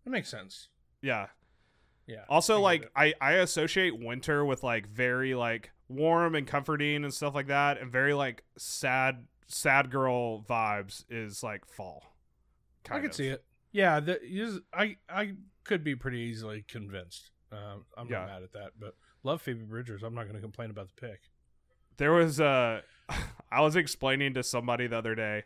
That 0.04 0.10
makes 0.10 0.28
sense. 0.28 0.68
Yeah. 1.00 1.28
Yeah. 2.06 2.24
Also, 2.28 2.56
I 2.56 2.60
like. 2.60 2.90
I 2.94 3.14
I 3.20 3.32
associate 3.34 3.98
winter 3.98 4.44
with 4.44 4.62
like 4.62 4.86
very 4.88 5.34
like 5.34 5.70
warm 5.88 6.34
and 6.34 6.46
comforting 6.46 7.04
and 7.04 7.12
stuff 7.14 7.34
like 7.34 7.46
that, 7.46 7.80
and 7.80 7.90
very 7.90 8.12
like 8.14 8.44
sad 8.58 9.26
sad 9.46 9.90
girl 9.90 10.42
vibes 10.42 11.04
is 11.08 11.42
like 11.42 11.64
fall. 11.66 12.02
I 12.90 13.00
could 13.00 13.10
of. 13.10 13.14
see 13.14 13.28
it. 13.28 13.44
Yeah, 13.72 14.00
the, 14.00 14.62
I 14.74 14.96
I 15.08 15.32
could 15.64 15.82
be 15.82 15.96
pretty 15.96 16.18
easily 16.18 16.64
convinced. 16.68 17.30
Um, 17.50 17.86
I'm 17.96 18.08
Yeah. 18.08 18.18
not 18.20 18.26
mad 18.28 18.42
at 18.42 18.52
that, 18.52 18.72
but 18.78 18.94
love 19.24 19.42
Phoebe 19.42 19.64
Bridgers. 19.64 20.02
I'm 20.02 20.14
not 20.14 20.22
going 20.24 20.34
to 20.36 20.40
complain 20.40 20.70
about 20.70 20.88
the 20.94 21.00
pick. 21.08 21.20
There 21.96 22.12
was 22.12 22.40
uh 22.40 22.80
I 23.52 23.60
was 23.60 23.76
explaining 23.76 24.34
to 24.34 24.42
somebody 24.42 24.86
the 24.86 24.98
other 24.98 25.14
day 25.14 25.44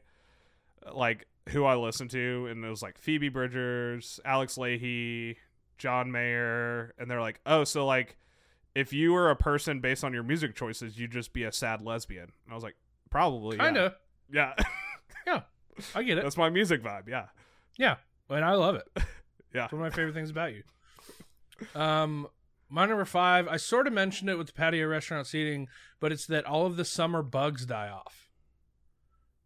like 0.95 1.27
who 1.51 1.65
I 1.65 1.77
listened 1.77 2.11
to 2.11 2.47
and 2.51 2.65
it 2.65 2.69
was 2.69 2.83
like 2.83 2.99
Phoebe 2.99 3.29
Bridgers, 3.29 4.21
Alex 4.25 4.57
Leahy, 4.59 5.39
John 5.79 6.11
Mayer, 6.11 6.95
and 6.99 7.11
they're 7.11 7.21
like, 7.21 7.41
"Oh, 7.47 7.65
so 7.65 7.87
like 7.87 8.17
if 8.75 8.93
you 8.93 9.13
were 9.13 9.31
a 9.31 9.37
person 9.37 9.81
based 9.81 10.05
on 10.05 10.13
your 10.13 10.23
music 10.23 10.55
choices, 10.55 10.99
you'd 10.99 11.11
just 11.13 11.33
be 11.33 11.45
a 11.45 11.53
sad 11.53 11.83
lesbian." 11.83 12.25
And 12.25 12.53
I 12.53 12.55
was 12.55 12.65
like, 12.65 12.77
"Probably." 13.11 13.57
yeah. 13.57 13.65
Kind 13.65 13.77
of. 13.77 13.95
Yeah. 14.31 14.55
Yeah. 15.27 15.43
I 15.95 16.03
get 16.05 16.17
it. 16.17 16.25
That's 16.25 16.39
my 16.39 16.49
music 16.49 16.83
vibe. 16.83 17.07
Yeah. 17.07 17.27
Yeah, 17.77 17.97
and 18.31 18.43
I 18.43 18.55
love 18.55 18.77
it. 18.77 18.89
Yeah. 19.55 19.65
It's 19.65 19.73
one 19.73 19.83
of 19.83 19.91
my 19.93 19.95
favorite 19.95 20.13
things 20.15 20.31
about 20.31 20.53
you. 20.55 20.63
Um, 21.75 22.29
my 22.69 22.87
number 22.87 23.05
five. 23.05 23.49
I 23.49 23.57
sort 23.57 23.87
of 23.87 23.93
mentioned 23.93 24.29
it 24.31 24.37
with 24.39 24.49
the 24.49 24.53
patio 24.53 24.87
restaurant 24.87 25.27
seating, 25.27 25.69
but 26.01 26.13
it's 26.13 26.27
that 26.27 26.45
all 26.45 26.67
of 26.67 26.77
the 26.77 26.85
summer 26.85 27.23
bugs 27.23 27.67
die 27.67 27.89
off. 27.89 28.29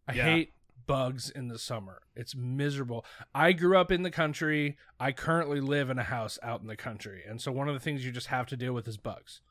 I 0.07 0.13
Yeah. 0.13 0.23
hate 0.23 0.53
bugs 0.85 1.29
in 1.29 1.47
the 1.47 1.57
summer. 1.59 2.01
It's 2.15 2.35
miserable. 2.35 3.05
I 3.33 3.53
grew 3.53 3.77
up 3.77 3.91
in 3.91 4.03
the 4.03 4.11
country. 4.11 4.77
I 4.99 5.13
currently 5.13 5.61
live 5.61 5.89
in 5.89 5.97
a 5.97 6.03
house 6.03 6.37
out 6.43 6.61
in 6.61 6.67
the 6.67 6.75
country, 6.75 7.23
and 7.25 7.41
so 7.41 7.51
one 7.51 7.67
of 7.69 7.73
the 7.73 7.79
things 7.79 8.05
you 8.05 8.11
just 8.11 8.27
have 8.27 8.47
to 8.47 8.57
deal 8.57 8.73
with 8.73 8.87
is 8.87 8.97
bugs. 8.97 9.41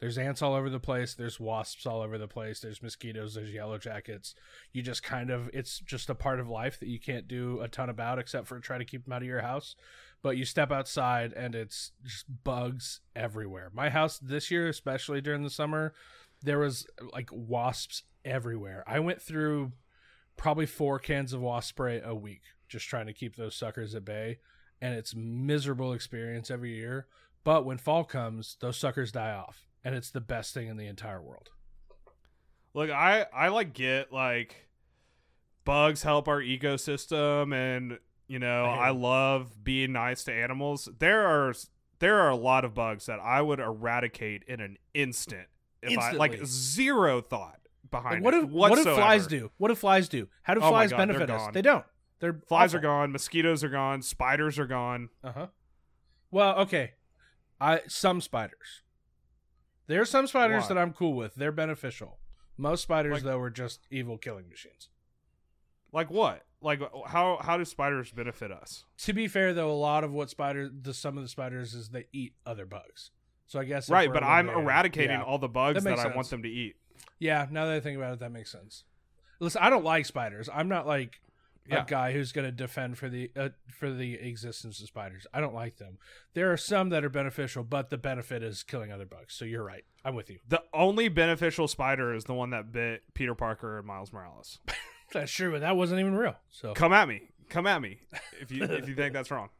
There's 0.00 0.18
ants 0.18 0.42
all 0.42 0.54
over 0.54 0.68
the 0.68 0.80
place. 0.80 1.14
There's 1.14 1.38
wasps 1.38 1.86
all 1.86 2.02
over 2.02 2.18
the 2.18 2.26
place. 2.26 2.58
There's 2.58 2.82
mosquitoes. 2.82 3.34
There's 3.34 3.52
yellow 3.52 3.78
jackets. 3.78 4.34
You 4.72 4.82
just 4.82 5.04
kind 5.04 5.30
of, 5.30 5.48
it's 5.54 5.78
just 5.78 6.10
a 6.10 6.14
part 6.16 6.40
of 6.40 6.48
life 6.48 6.80
that 6.80 6.88
you 6.88 6.98
can't 6.98 7.28
do 7.28 7.60
a 7.60 7.68
ton 7.68 7.88
about 7.88 8.18
except 8.18 8.48
for 8.48 8.58
try 8.58 8.78
to 8.78 8.84
keep 8.84 9.04
them 9.04 9.12
out 9.12 9.22
of 9.22 9.28
your 9.28 9.42
house. 9.42 9.76
But 10.22 10.36
you 10.36 10.44
step 10.44 10.70
outside 10.70 11.32
and 11.32 11.54
it's 11.54 11.92
just 12.04 12.26
bugs 12.44 13.00
everywhere. 13.16 13.70
My 13.74 13.90
house 13.90 14.18
this 14.18 14.50
year, 14.50 14.68
especially 14.68 15.20
during 15.20 15.42
the 15.42 15.50
summer, 15.50 15.94
there 16.42 16.58
was 16.58 16.86
like 17.12 17.28
wasps 17.32 18.04
everywhere. 18.24 18.84
I 18.86 19.00
went 19.00 19.20
through 19.20 19.72
probably 20.36 20.66
four 20.66 20.98
cans 20.98 21.32
of 21.32 21.40
wasp 21.40 21.68
spray 21.70 22.00
a 22.04 22.14
week 22.14 22.42
just 22.72 22.88
trying 22.88 23.06
to 23.06 23.12
keep 23.12 23.36
those 23.36 23.54
suckers 23.54 23.94
at 23.94 24.04
bay. 24.04 24.38
And 24.80 24.94
it's 24.94 25.14
miserable 25.14 25.92
experience 25.92 26.50
every 26.50 26.74
year. 26.74 27.06
But 27.44 27.64
when 27.64 27.78
fall 27.78 28.02
comes, 28.02 28.56
those 28.60 28.76
suckers 28.76 29.12
die 29.12 29.32
off. 29.32 29.66
And 29.84 29.94
it's 29.94 30.10
the 30.10 30.20
best 30.20 30.54
thing 30.54 30.68
in 30.68 30.76
the 30.76 30.86
entire 30.86 31.22
world. 31.22 31.50
Look, 32.74 32.90
I 32.90 33.26
I 33.32 33.48
like 33.48 33.74
get 33.74 34.12
like 34.12 34.68
bugs 35.64 36.02
help 36.02 36.26
our 36.26 36.40
ecosystem 36.40 37.54
and 37.54 37.98
you 38.32 38.38
know, 38.38 38.64
I 38.64 38.88
I, 38.88 38.90
love 38.90 39.62
being 39.62 39.92
nice 39.92 40.24
to 40.24 40.32
animals. 40.32 40.88
There 40.98 41.26
are 41.26 41.52
there 41.98 42.18
are 42.20 42.30
a 42.30 42.36
lot 42.36 42.64
of 42.64 42.72
bugs 42.74 43.04
that 43.06 43.20
I 43.20 43.42
would 43.42 43.60
eradicate 43.60 44.42
in 44.48 44.60
an 44.60 44.78
instant 44.94 45.48
if 45.82 45.98
I 45.98 46.12
like 46.12 46.44
zero 46.44 47.20
thought 47.20 47.60
behind 47.90 48.16
Like, 48.16 48.24
what 48.24 48.34
it 48.34 48.44
if 48.44 48.50
what 48.50 48.70
whatsoever. 48.70 48.96
flies 48.96 49.26
do? 49.26 49.50
What 49.58 49.68
do 49.68 49.74
flies 49.74 50.08
do? 50.08 50.28
How 50.42 50.54
do 50.54 50.60
Oh 50.62 50.70
flies 50.70 50.90
God, 50.90 50.96
benefit 50.96 51.28
us? 51.30 51.50
They 51.52 51.62
don't. 51.62 51.84
They're 52.20 52.40
Flies 52.48 52.74
are 52.74 52.78
gone, 52.80 53.12
mosquitoes 53.12 53.62
are 53.62 53.68
gone, 53.68 54.00
spiders 54.00 54.58
are 54.58 54.66
gone. 54.66 55.10
Uh 55.22 55.32
huh. 55.32 55.46
Well, 56.30 56.56
okay. 56.60 56.92
I 57.60 57.82
some 57.86 58.20
spiders. 58.22 58.82
There 59.88 60.00
are 60.00 60.06
some 60.06 60.26
spiders 60.26 60.62
Why? 60.62 60.68
that 60.68 60.78
I'm 60.78 60.92
cool 60.94 61.12
with. 61.12 61.34
They're 61.34 61.52
beneficial. 61.52 62.18
Most 62.56 62.82
spiders, 62.82 63.14
Like- 63.14 63.22
though, 63.24 63.40
are 63.40 63.50
just 63.50 63.86
evil 63.90 64.16
killing 64.16 64.48
machines. 64.48 64.88
Like 65.92 66.10
what? 66.10 66.44
Like 66.62 66.80
how 67.06 67.38
how 67.42 67.56
do 67.58 67.64
spiders 67.64 68.10
benefit 68.12 68.50
us? 68.52 68.84
To 68.98 69.12
be 69.12 69.28
fair, 69.28 69.52
though, 69.54 69.70
a 69.70 69.74
lot 69.74 70.04
of 70.04 70.12
what 70.12 70.30
spiders, 70.30 70.70
the 70.82 70.94
some 70.94 71.16
of 71.16 71.22
the 71.24 71.28
spiders, 71.28 71.74
is 71.74 71.88
they 71.90 72.06
eat 72.12 72.34
other 72.46 72.66
bugs. 72.66 73.10
So 73.46 73.60
I 73.60 73.64
guess 73.64 73.90
Right, 73.90 74.10
but 74.12 74.22
I'm 74.24 74.46
eliminating- 74.46 74.64
eradicating 74.64 75.10
yeah. 75.18 75.22
all 75.22 75.38
the 75.38 75.48
bugs 75.48 75.82
That 75.84 75.96
that, 75.96 76.06
I 76.06 76.14
want 76.14 76.30
them 76.30 76.42
to 76.42 76.48
eat. 76.48 76.76
Yeah, 77.18 77.46
now 77.50 77.66
that 77.66 77.74
I 77.74 77.80
think 77.80 77.96
about 77.98 78.14
it, 78.14 78.20
that 78.20 78.32
makes 78.32 78.50
sense. 78.50 78.84
Listen, 79.40 79.60
I 79.62 79.68
don't 79.70 79.84
like 79.84 80.06
spiders. 80.06 80.48
I'm 80.52 80.68
not 80.68 80.86
like 80.86 81.20
Yeah. 81.68 81.82
a 81.82 81.84
guy 81.84 82.12
who's 82.12 82.32
going 82.32 82.46
to 82.46 82.52
defend 82.52 82.96
for 82.98 83.08
the 83.08 83.30
uh, 83.36 83.50
for 83.68 83.90
the 83.92 84.14
existence 84.14 84.80
of 84.80 84.86
spiders. 84.88 85.26
I 85.34 85.40
don't 85.40 85.54
like 85.54 85.76
them. 85.76 85.98
There 86.34 86.50
are 86.52 86.56
some 86.56 86.88
that 86.90 87.04
are 87.04 87.08
beneficial, 87.10 87.62
but 87.62 87.90
the 87.90 87.98
benefit 87.98 88.42
is 88.42 88.62
killing 88.62 88.90
other 88.90 89.06
bugs. 89.06 89.34
So 89.34 89.44
you're 89.44 89.62
right. 89.64 89.84
I'm 90.04 90.14
with 90.14 90.30
you. 90.30 90.38
The 90.48 90.62
only 90.72 91.08
beneficial 91.08 91.68
spider 91.68 92.14
is 92.14 92.24
the 92.24 92.34
one 92.34 92.50
that 92.50 92.72
bit 92.72 93.02
Peter 93.14 93.34
Parker 93.34 93.78
and 93.78 93.86
Miles 93.86 94.12
Morales. 94.12 94.58
That's 95.12 95.32
true, 95.32 95.52
but 95.52 95.60
that 95.60 95.76
wasn't 95.76 96.00
even 96.00 96.14
real. 96.14 96.36
So 96.50 96.72
Come 96.74 96.92
at 96.92 97.08
me. 97.08 97.22
Come 97.48 97.66
at 97.66 97.82
me 97.82 98.00
if 98.40 98.50
you 98.50 98.62
if 98.64 98.88
you 98.88 98.94
think 98.94 99.12
that's 99.14 99.30
wrong. 99.30 99.50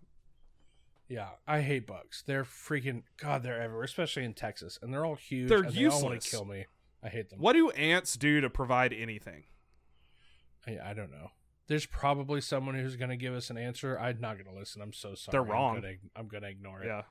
yeah, 1.09 1.29
I 1.47 1.61
hate 1.61 1.87
bugs. 1.87 2.25
They're 2.27 2.45
freaking 2.45 3.03
god. 3.21 3.43
They're 3.43 3.61
everywhere, 3.61 3.85
especially 3.85 4.25
in 4.25 4.33
Texas, 4.35 4.79
and 4.81 4.93
they're 4.95 5.05
all 5.05 5.15
huge. 5.17 5.49
They're 5.49 5.63
and 5.63 5.75
They 5.75 5.85
all 5.87 6.03
want 6.03 6.15
useless. 6.15 6.25
to 6.25 6.31
kill 6.31 6.45
me. 6.47 6.67
I 7.03 7.09
hate 7.09 7.29
them. 7.31 7.39
What 7.41 7.53
do 7.55 7.71
ants 7.71 8.17
do 8.17 8.41
to 8.41 8.49
provide 8.49 8.93
anything? 8.93 9.45
I, 10.67 10.79
I 10.91 10.95
don't 10.95 11.11
know. 11.11 11.33
There's 11.67 11.87
probably 11.87 12.41
someone 12.41 12.75
who's 12.77 12.97
going 12.97 13.11
to 13.11 13.17
give 13.17 13.35
us 13.35 13.51
an 13.51 13.59
answer. 13.59 13.99
I'm 13.99 14.21
not 14.21 14.35
going 14.35 14.47
to 14.53 14.59
listen. 14.59 14.81
I'm 14.83 14.93
so 14.93 15.15
sorry. 15.15 15.33
They're 15.33 15.43
wrong. 15.43 15.77
I'm 15.77 15.83
going 15.83 15.95
to 15.97 16.01
I'm 16.21 16.29
gonna 16.29 16.47
ignore 16.49 16.83
it. 16.83 16.87
Yeah. 16.87 17.03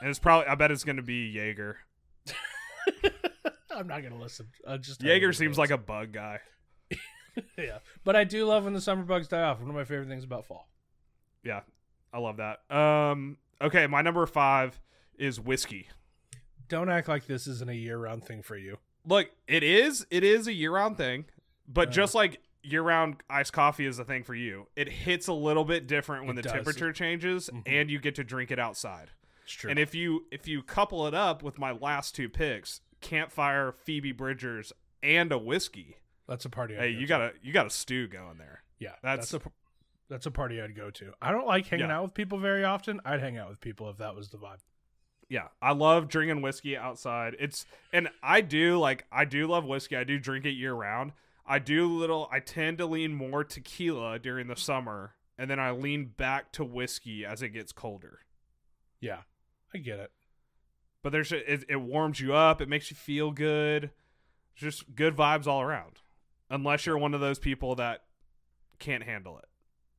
And 0.00 0.10
it's 0.10 0.18
probably 0.18 0.46
I 0.48 0.54
bet 0.54 0.70
it's 0.70 0.84
gonna 0.84 1.02
be 1.02 1.34
Yeager. 1.34 1.74
I'm 3.70 3.86
not 3.88 4.00
going 4.02 4.12
to 4.14 4.20
listen. 4.20 4.46
I 4.66 4.76
just 4.76 5.00
Yeager 5.00 5.34
seems 5.34 5.58
like 5.58 5.70
a 5.70 5.78
bug 5.78 6.12
guy. 6.12 6.38
yeah, 7.58 7.78
but 8.04 8.16
I 8.16 8.24
do 8.24 8.46
love 8.46 8.64
when 8.64 8.72
the 8.72 8.80
summer 8.80 9.02
bugs 9.02 9.28
die 9.28 9.42
off. 9.42 9.60
One 9.60 9.68
of 9.68 9.74
my 9.74 9.84
favorite 9.84 10.08
things 10.08 10.24
about 10.24 10.44
fall. 10.46 10.68
Yeah. 11.42 11.60
I 12.12 12.18
love 12.18 12.36
that. 12.38 12.60
Um 12.74 13.38
okay, 13.60 13.86
my 13.86 14.02
number 14.02 14.24
five 14.26 14.80
is 15.18 15.40
whiskey. 15.40 15.88
Don't 16.68 16.88
act 16.88 17.08
like 17.08 17.26
this 17.26 17.46
isn't 17.46 17.68
a 17.70 17.74
year-round 17.74 18.24
thing 18.24 18.42
for 18.42 18.56
you. 18.56 18.78
Look, 19.06 19.30
it 19.46 19.62
is 19.62 20.06
it 20.10 20.24
is 20.24 20.46
a 20.46 20.52
year 20.52 20.72
round 20.72 20.96
thing, 20.96 21.24
but 21.68 21.88
Uh. 21.88 21.90
just 21.92 22.14
like 22.14 22.40
year 22.62 22.82
round 22.82 23.16
iced 23.28 23.52
coffee 23.52 23.84
is 23.84 23.98
a 23.98 24.04
thing 24.04 24.22
for 24.24 24.34
you, 24.34 24.66
it 24.76 24.88
hits 24.88 25.26
a 25.26 25.32
little 25.34 25.64
bit 25.64 25.86
different 25.86 26.26
when 26.26 26.36
the 26.36 26.42
does. 26.42 26.52
temperature 26.52 26.92
changes 26.92 27.50
Mhm. 27.52 27.62
and 27.66 27.90
you 27.90 27.98
get 27.98 28.14
to 28.14 28.24
drink 28.24 28.50
it 28.50 28.58
outside. 28.58 29.10
It's 29.42 29.52
true. 29.52 29.68
And 29.70 29.78
if 29.78 29.94
you 29.94 30.26
if 30.30 30.48
you 30.48 30.62
couple 30.62 31.06
it 31.06 31.14
up 31.14 31.42
with 31.42 31.58
my 31.58 31.72
last 31.72 32.14
two 32.14 32.28
picks, 32.30 32.80
campfire, 33.02 33.70
Phoebe 33.72 34.12
Bridgers, 34.12 34.72
and 35.02 35.30
a 35.32 35.36
whiskey, 35.38 35.96
that's 36.28 36.44
a 36.44 36.50
party. 36.50 36.74
I'd 36.76 36.80
hey, 36.80 36.92
go 36.92 36.98
you 37.00 37.06
to. 37.06 37.08
got 37.08 37.20
a 37.22 37.32
you 37.42 37.52
got 37.52 37.66
a 37.66 37.70
stew 37.70 38.06
going 38.08 38.38
there. 38.38 38.62
yeah. 38.78 38.92
that's- 39.02 39.30
That's, 39.30 39.46
a 39.46 39.50
that's 40.08 40.26
a 40.26 40.30
party 40.30 40.60
I'd 40.60 40.76
go 40.76 40.90
to. 40.90 41.12
I 41.22 41.32
don't 41.32 41.46
like 41.46 41.66
hanging 41.66 41.88
Yeah. 41.88 41.96
out 41.98 42.02
with 42.04 42.14
people 42.14 42.38
very 42.38 42.64
often. 42.64 43.00
I'd 43.04 43.20
hang 43.20 43.38
out 43.38 43.48
with 43.48 43.60
people 43.60 43.88
if 43.90 43.96
that 43.98 44.14
was 44.14 44.28
the 44.28 44.36
vibe. 44.38 44.58
Yeah, 45.30 45.48
I 45.62 45.72
love 45.72 46.08
drinking 46.08 46.42
whiskey 46.42 46.76
outside. 46.76 47.34
It's 47.40 47.64
and 47.92 48.08
I 48.22 48.42
do 48.42 48.78
like 48.78 49.06
I 49.10 49.24
do 49.24 49.46
love 49.46 49.64
whiskey. 49.64 49.96
I 49.96 50.04
do 50.04 50.18
drink 50.18 50.44
it 50.44 50.50
year 50.50 50.74
round. 50.74 51.12
I 51.46 51.58
do 51.58 51.86
little. 51.86 52.28
I 52.30 52.40
tend 52.40 52.78
to 52.78 52.86
lean 52.86 53.14
more 53.14 53.42
tequila 53.44 54.18
during 54.18 54.46
the 54.48 54.56
summer, 54.56 55.14
and 55.38 55.50
then 55.50 55.58
I 55.58 55.70
lean 55.70 56.12
back 56.16 56.52
to 56.52 56.64
whiskey 56.64 57.24
as 57.24 57.40
it 57.42 57.50
gets 57.50 57.72
colder. 57.72 58.20
Yeah, 59.00 59.20
I 59.74 59.78
get 59.78 59.98
it. 59.98 60.12
But 61.02 61.12
there's 61.12 61.32
it, 61.32 61.64
it 61.68 61.76
warms 61.80 62.20
you 62.20 62.34
up. 62.34 62.60
It 62.60 62.68
makes 62.68 62.90
you 62.90 62.96
feel 62.96 63.30
good. 63.30 63.90
Just 64.54 64.94
good 64.94 65.16
vibes 65.16 65.46
all 65.46 65.62
around. 65.62 66.00
Unless 66.54 66.86
you're 66.86 66.98
one 66.98 67.14
of 67.14 67.20
those 67.20 67.38
people 67.38 67.74
that 67.76 68.04
can't 68.78 69.02
handle 69.02 69.38
it, 69.38 69.44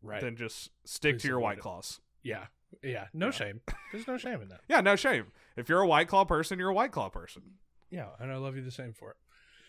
Right. 0.02 0.22
then 0.22 0.36
just 0.38 0.70
stick 0.86 1.16
Please 1.16 1.22
to 1.24 1.28
your 1.28 1.40
white 1.40 1.58
it. 1.58 1.62
claws. 1.62 2.00
yeah. 2.24 2.48
Yeah. 2.84 3.08
No 3.14 3.28
Yeah. 3.28 3.32
shame. 3.32 3.62
There's 3.92 4.08
no 4.08 4.18
shame 4.18 4.42
in 4.42 4.50
that. 4.50 4.62
Yeah, 4.70 4.82
no 4.82 4.96
shame. 4.96 5.32
If 5.56 5.70
you're 5.70 5.82
a 5.82 5.88
white 5.88 6.08
claw 6.08 6.26
person, 6.26 6.60
you're 6.60 6.70
a 6.70 6.74
white 6.74 6.92
claw 6.92 7.10
person. 7.10 7.44
Yeah, 7.90 8.10
and 8.20 8.32
I 8.32 8.36
love 8.38 8.56
you 8.58 8.62
the 8.64 8.72
same 8.72 8.94
for 8.94 9.12
it. 9.12 9.18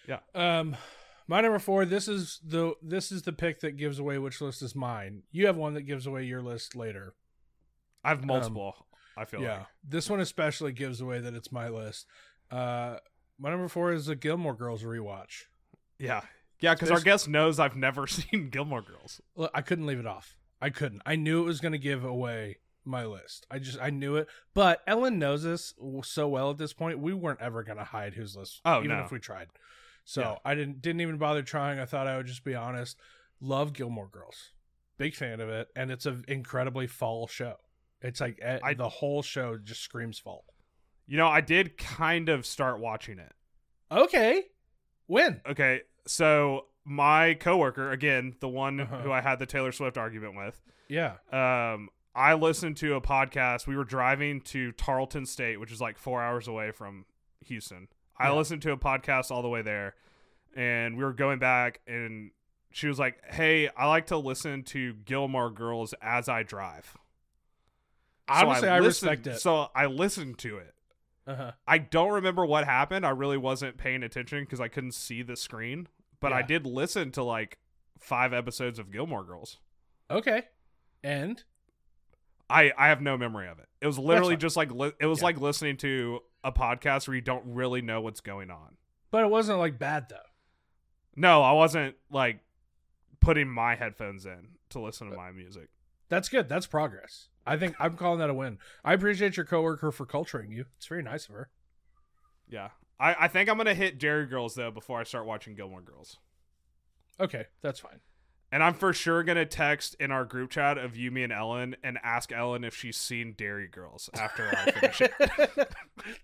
Yeah. 0.09 0.21
Um, 0.35 0.77
my 1.29 1.41
number 1.41 1.59
four. 1.59 1.85
This 1.85 2.09
is 2.09 2.41
the 2.45 2.75
this 2.83 3.11
is 3.13 3.23
the 3.23 3.33
pick 3.33 3.61
that 3.61 3.77
gives 3.77 3.99
away 3.99 4.19
which 4.19 4.41
list 4.41 4.63
is 4.63 4.75
mine. 4.75 5.23
You 5.31 5.47
have 5.47 5.57
one 5.57 5.75
that 5.75 5.83
gives 5.83 6.07
away 6.07 6.25
your 6.25 6.43
list 6.43 6.75
later. 6.77 7.15
I 8.05 8.09
have 8.11 8.25
multiple. 8.25 8.87
I 9.17 9.25
feel 9.25 9.41
Um, 9.41 9.47
yeah, 9.47 9.59
like. 9.59 9.67
this 9.85 10.09
one 10.11 10.21
especially 10.21 10.73
gives 10.73 11.01
away 11.01 11.21
that 11.21 11.35
it's 11.35 11.51
my 11.53 11.69
list. 11.69 12.07
Uh, 12.51 12.99
my 13.39 13.51
number 13.51 13.69
four 13.69 13.93
is 13.93 14.07
the 14.07 14.17
Gilmore 14.17 14.55
Girls 14.55 14.83
rewatch. 14.83 15.45
Yeah. 15.99 16.23
Yeah, 16.61 16.75
because 16.75 16.91
our 16.91 17.01
guest 17.01 17.29
knows 17.29 17.59
I've 17.61 17.77
never 17.77 18.07
seen 18.07 18.51
Gilmore 18.51 18.83
Girls. 18.83 19.21
Look, 19.35 19.51
I 19.55 19.63
couldn't 19.63 19.87
leave 19.87 19.99
it 20.01 20.07
off. 20.07 20.37
I 20.61 20.71
couldn't. 20.71 21.03
I 21.05 21.17
knew 21.17 21.43
it 21.43 21.47
was 21.47 21.61
going 21.61 21.73
to 21.73 21.79
give 21.79 22.05
away 22.05 22.59
my 22.85 23.05
list. 23.05 23.47
I 23.51 23.59
just 23.59 23.79
I 23.81 23.91
knew 23.91 24.17
it. 24.17 24.27
But 24.55 24.83
Ellen 24.87 25.19
knows 25.19 25.43
this 25.43 25.75
so 26.05 26.29
well 26.29 26.51
at 26.51 26.57
this 26.59 26.73
point. 26.73 26.99
We 26.99 27.13
weren't 27.13 27.41
ever 27.43 27.63
going 27.63 27.79
to 27.79 27.85
hide 27.85 28.15
whose 28.15 28.37
list. 28.37 28.61
Oh, 28.65 28.79
even 28.79 28.97
no. 28.97 29.05
if 29.05 29.11
we 29.13 29.19
tried. 29.19 29.49
So 30.05 30.21
Yeah. 30.23 30.35
I 30.45 30.55
didn't 30.55 30.81
didn't 30.81 31.01
even 31.03 31.19
bother 31.19 31.43
trying. 31.43 31.79
I 31.79 31.85
thought 31.85 32.07
I 32.07 32.17
would 32.17 32.27
just 32.27 32.45
be 32.45 32.55
honest. 32.55 32.97
Love 33.41 33.73
Gilmore 33.73 34.09
Girls. 34.09 34.53
Big 34.99 35.15
fan 35.15 35.41
of 35.41 35.51
it, 35.51 35.69
and 35.77 35.91
it's 35.91 36.07
an 36.07 36.25
incredibly 36.27 36.87
fall 36.87 37.27
show. 37.27 37.57
It's 38.01 38.21
like 38.21 38.39
eh, 38.41 38.61
I- 38.63 38.73
the 38.75 38.89
whole 38.89 39.21
show 39.23 39.59
just 39.59 39.83
screams 39.83 40.19
fall. 40.19 40.45
You 41.07 41.19
know, 41.19 41.27
I 41.29 41.41
did 41.43 41.77
kind 41.77 42.29
of 42.31 42.47
start 42.47 42.81
watching 42.81 43.19
it. 43.19 43.33
Okay, 43.93 44.45
when? 45.07 45.41
Okay, 45.47 45.83
so 46.07 46.67
my 46.85 47.35
coworker, 47.35 47.91
again, 47.91 48.37
the 48.41 48.49
one 48.49 48.81
Uh-huh. 48.81 48.99
who 49.01 49.11
I 49.13 49.21
had 49.21 49.39
the 49.39 49.47
Taylor 49.47 49.73
Swift 49.73 49.97
argument 49.99 50.37
with, 50.37 50.61
Yeah. 50.89 51.17
um, 51.33 51.89
I 52.15 52.35
listened 52.35 52.77
to 52.79 52.95
a 52.95 53.01
podcast. 53.01 53.67
We 53.67 53.77
were 53.77 53.85
driving 53.85 54.41
to 54.43 54.73
Tarleton 54.73 55.27
State, 55.27 55.59
which 55.61 55.73
is 55.73 55.81
like 55.81 55.99
four 55.99 56.23
hours 56.23 56.49
away 56.49 56.71
from 56.71 57.05
Houston. 57.45 57.89
I 58.17 58.29
Yeah. 58.29 58.35
listened 58.35 58.63
to 58.63 58.73
a 58.73 58.77
podcast 58.79 59.31
all 59.31 59.43
the 59.43 59.49
way 59.49 59.63
there, 59.63 59.95
and 60.55 60.97
we 60.97 61.05
were 61.05 61.13
going 61.13 61.39
back, 61.39 61.81
and 61.87 62.31
she 62.71 62.89
was 62.89 62.99
like, 62.99 63.23
"Hey, 63.27 63.69
I 63.71 63.87
like 63.87 64.07
to 64.07 64.17
listen 64.17 64.63
to 64.65 64.95
Gilmore 64.95 65.51
Girls 65.51 65.93
as 66.01 66.29
I 66.29 66.43
drive." 66.43 66.97
So 68.29 68.35
Honestly, 68.35 68.69
I, 68.69 68.81
listened- 68.81 69.11
respect 69.11 69.27
it. 69.37 69.41
So 69.41 69.71
I 69.75 69.87
listened 69.87 70.39
to 70.39 70.59
it. 70.59 70.75
uh-huh. 71.27 71.53
I 71.67 71.79
don't 71.79 72.13
remember 72.13 72.47
what 72.47 72.65
happened. 72.65 73.05
I 73.05 73.11
really 73.11 73.37
wasn't 73.37 73.77
paying 73.77 74.03
attention 74.03 74.45
because 74.45 74.61
I 74.61 74.69
couldn't 74.69 74.93
see 74.93 75.23
the 75.23 75.37
screen. 75.37 75.89
But 76.21 76.33
I 76.33 76.43
did 76.43 76.67
listen 76.67 77.11
to 77.13 77.23
like 77.23 77.59
five 77.99 78.33
episodes 78.33 78.79
of 78.79 78.91
Gilmore 78.91 79.25
Girls. 79.25 79.59
Okay. 80.11 80.43
And 81.05 81.43
I 82.49 82.73
I 82.77 82.89
have 82.89 83.01
no 83.01 83.17
memory 83.17 83.49
of 83.49 83.59
it. 83.59 83.67
It 83.81 83.87
was 83.87 83.99
literally 83.99 84.37
just 84.37 84.57
like 84.57 84.71
li- 84.73 84.93
it 85.01 85.07
was 85.07 85.21
Yeah. 85.21 85.25
like 85.27 85.41
listening 85.41 85.77
to 85.79 86.21
a 86.45 86.53
podcast 86.53 87.07
where 87.09 87.15
you 87.15 87.21
don't 87.21 87.45
really 87.55 87.83
know 87.83 88.01
what's 88.01 88.21
going 88.21 88.51
on. 88.51 88.77
but 89.11 89.23
it 89.25 89.31
wasn't 89.31 89.59
like 89.59 89.79
bad 89.79 90.07
though. 90.09 90.17
No, 91.17 91.43
I 91.43 91.53
wasn't 91.53 91.97
like 92.11 92.41
putting 93.21 93.49
my 93.49 93.75
headphones 93.75 94.27
in 94.27 94.49
to 94.71 94.81
listen 94.81 95.11
to 95.11 95.17
my 95.17 95.31
music. 95.33 95.69
That's 96.09 96.29
good. 96.29 96.49
That's 96.49 96.67
progress. 96.67 97.29
I 97.47 97.57
think 97.57 97.75
I'm 97.79 97.97
calling 97.97 98.19
that 98.21 98.31
a 98.31 98.35
win. 98.35 98.59
I 98.85 98.93
appreciate 98.93 99.37
your 99.37 99.47
coworker 99.47 99.91
for 99.93 100.05
culturing 100.07 100.53
you. 100.53 100.67
It's 100.77 100.87
very 100.87 101.03
nice 101.03 101.29
of 101.29 101.35
her. 101.35 101.51
Yeah. 102.49 102.71
I, 102.99 103.15
I 103.25 103.29
think 103.29 103.49
I'm 103.51 103.57
gonna 103.57 103.75
hit 103.75 103.99
Derry 103.99 104.27
Girls 104.27 104.55
though 104.55 104.71
before 104.71 104.99
I 105.01 105.05
start 105.05 105.27
watching 105.27 105.55
Gilmore 105.55 105.83
Girls. 105.83 106.19
Okay, 107.21 107.47
that's 107.63 107.81
fine. 107.81 108.01
And 108.53 108.63
I'm 108.63 108.75
for 108.75 108.93
sure 108.93 109.23
gonna 109.23 109.45
text 109.47 109.97
in 110.01 110.11
our 110.11 110.25
group 110.25 110.51
chat 110.51 110.79
of 110.79 110.97
you, 110.97 111.11
me, 111.11 111.23
and 111.25 111.33
Ellen, 111.33 111.77
and 111.83 111.99
ask 112.03 112.33
Ellen 112.33 112.65
if 112.65 112.75
she's 112.77 112.97
seen 112.97 113.35
Derry 113.37 113.69
Girls 113.69 114.09
after 114.15 114.49
I 114.57 114.71
finish 114.71 115.01
it. 115.03 115.13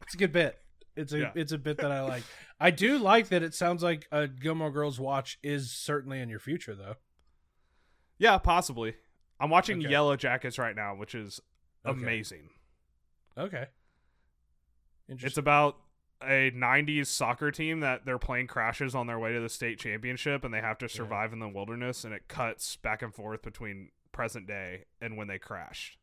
it's 0.03 0.15
a 0.15 0.17
good 0.17 0.33
bit. 0.33 0.59
It's 0.97 1.13
a 1.13 1.19
Yeah. 1.21 1.33
it's 1.35 1.53
a 1.53 1.59
bit 1.59 1.79
that 1.79 1.91
I 1.91 2.03
like. 2.03 2.23
I 2.61 2.71
do 2.71 2.99
like 2.99 3.29
that 3.31 3.43
it 3.43 3.55
sounds 3.55 3.83
like 3.83 4.07
a 4.13 4.29
Gilmore 4.29 4.71
Girls 4.71 5.01
watch 5.01 5.39
is 5.43 5.71
certainly 5.73 6.21
in 6.21 6.29
your 6.29 6.39
future 6.39 6.75
though. 6.75 6.95
Yeah, 8.19 8.39
possibly. 8.39 8.95
I'm 9.41 9.51
watching 9.51 9.81
Okay. 9.81 9.91
Yellow 9.91 10.17
Jackets 10.17 10.59
right 10.59 10.77
now, 10.77 10.95
which 10.95 11.15
is 11.15 11.41
Okay. 11.85 12.01
amazing. 12.01 12.51
Okay. 13.37 13.67
It's 15.09 15.37
about 15.39 15.77
a 16.27 16.51
90s 16.53 17.07
soccer 17.07 17.51
team 17.51 17.81
that 17.81 18.05
their 18.05 18.19
plane 18.19 18.47
crashes 18.47 18.95
on 18.95 19.07
their 19.07 19.19
way 19.19 19.33
to 19.33 19.41
the 19.41 19.49
state 19.49 19.79
championship 19.79 20.45
and 20.45 20.53
they 20.55 20.61
have 20.61 20.79
to 20.79 20.89
survive 20.89 21.33
in 21.33 21.39
the 21.39 21.49
wilderness 21.49 22.05
and 22.05 22.13
it 22.15 22.29
cuts 22.29 22.77
back 22.77 23.03
and 23.03 23.15
forth 23.15 23.43
between 23.43 23.91
present 24.13 24.47
day 24.47 24.85
and 25.01 25.17
when 25.17 25.29
they 25.29 25.39
crashed. 25.39 25.97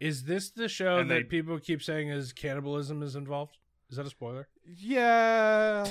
is 0.00 0.24
this 0.24 0.50
the 0.50 0.68
show 0.68 0.98
And 0.98 1.10
that 1.10 1.14
they- 1.14 1.22
people 1.24 1.58
keep 1.58 1.82
saying 1.82 2.08
is 2.08 2.32
cannibalism 2.32 3.02
is 3.02 3.16
involved? 3.16 3.56
Is 3.90 3.96
that 3.96 4.06
a 4.06 4.10
spoiler? 4.10 4.46
Yeah, 4.76 5.86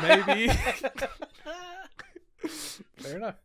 maybe. 0.00 0.52
Fair 2.98 3.16
enough. 3.16 3.36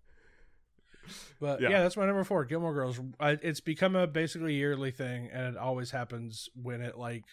But 1.40 1.62
Yeah. 1.62 1.70
yeah. 1.70 1.82
that's 1.84 1.98
my 1.98 2.06
number 2.06 2.24
four. 2.24 2.46
Gilmore 2.46 2.74
Girls. 2.74 3.00
I, 3.20 3.32
it's 3.32 3.60
become 3.60 3.96
a 3.96 4.08
basically 4.08 4.56
yearly 4.56 4.92
thing, 4.92 5.30
and 5.32 5.56
it 5.56 5.58
always 5.58 5.92
happens 5.92 6.50
when 6.62 6.82
it 6.82 6.98
like 6.98 7.24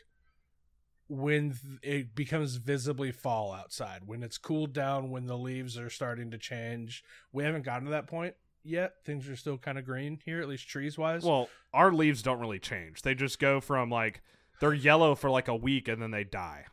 when 1.08 1.50
th- 1.50 1.78
it 1.82 2.14
becomes 2.14 2.56
visibly 2.56 3.12
fall 3.12 3.52
outside, 3.52 4.02
when 4.06 4.22
it's 4.22 4.38
cooled 4.38 4.72
down, 4.72 5.10
when 5.10 5.26
the 5.26 5.36
leaves 5.36 5.76
are 5.78 5.90
starting 5.90 6.30
to 6.30 6.38
change. 6.38 7.04
We 7.32 7.44
haven't 7.44 7.64
gotten 7.64 7.84
to 7.86 7.90
that 7.90 8.06
point 8.06 8.34
yet. 8.64 8.94
Things 9.04 9.28
are 9.28 9.36
still 9.36 9.58
kind 9.58 9.78
of 9.78 9.84
green 9.84 10.20
here, 10.24 10.40
at 10.40 10.48
least 10.48 10.68
trees 10.68 10.96
wise. 10.96 11.24
Well, 11.24 11.48
our 11.72 11.92
leaves 11.92 12.22
don't 12.22 12.40
really 12.40 12.58
change. 12.58 13.02
They 13.02 13.14
just 13.14 13.38
go 13.38 13.60
from 13.60 13.90
like 13.90 14.22
they're 14.60 14.72
yellow 14.72 15.14
for 15.14 15.30
like 15.30 15.48
a 15.48 15.56
week 15.56 15.88
and 15.88 16.00
then 16.00 16.10
they 16.10 16.24
die. 16.24 16.66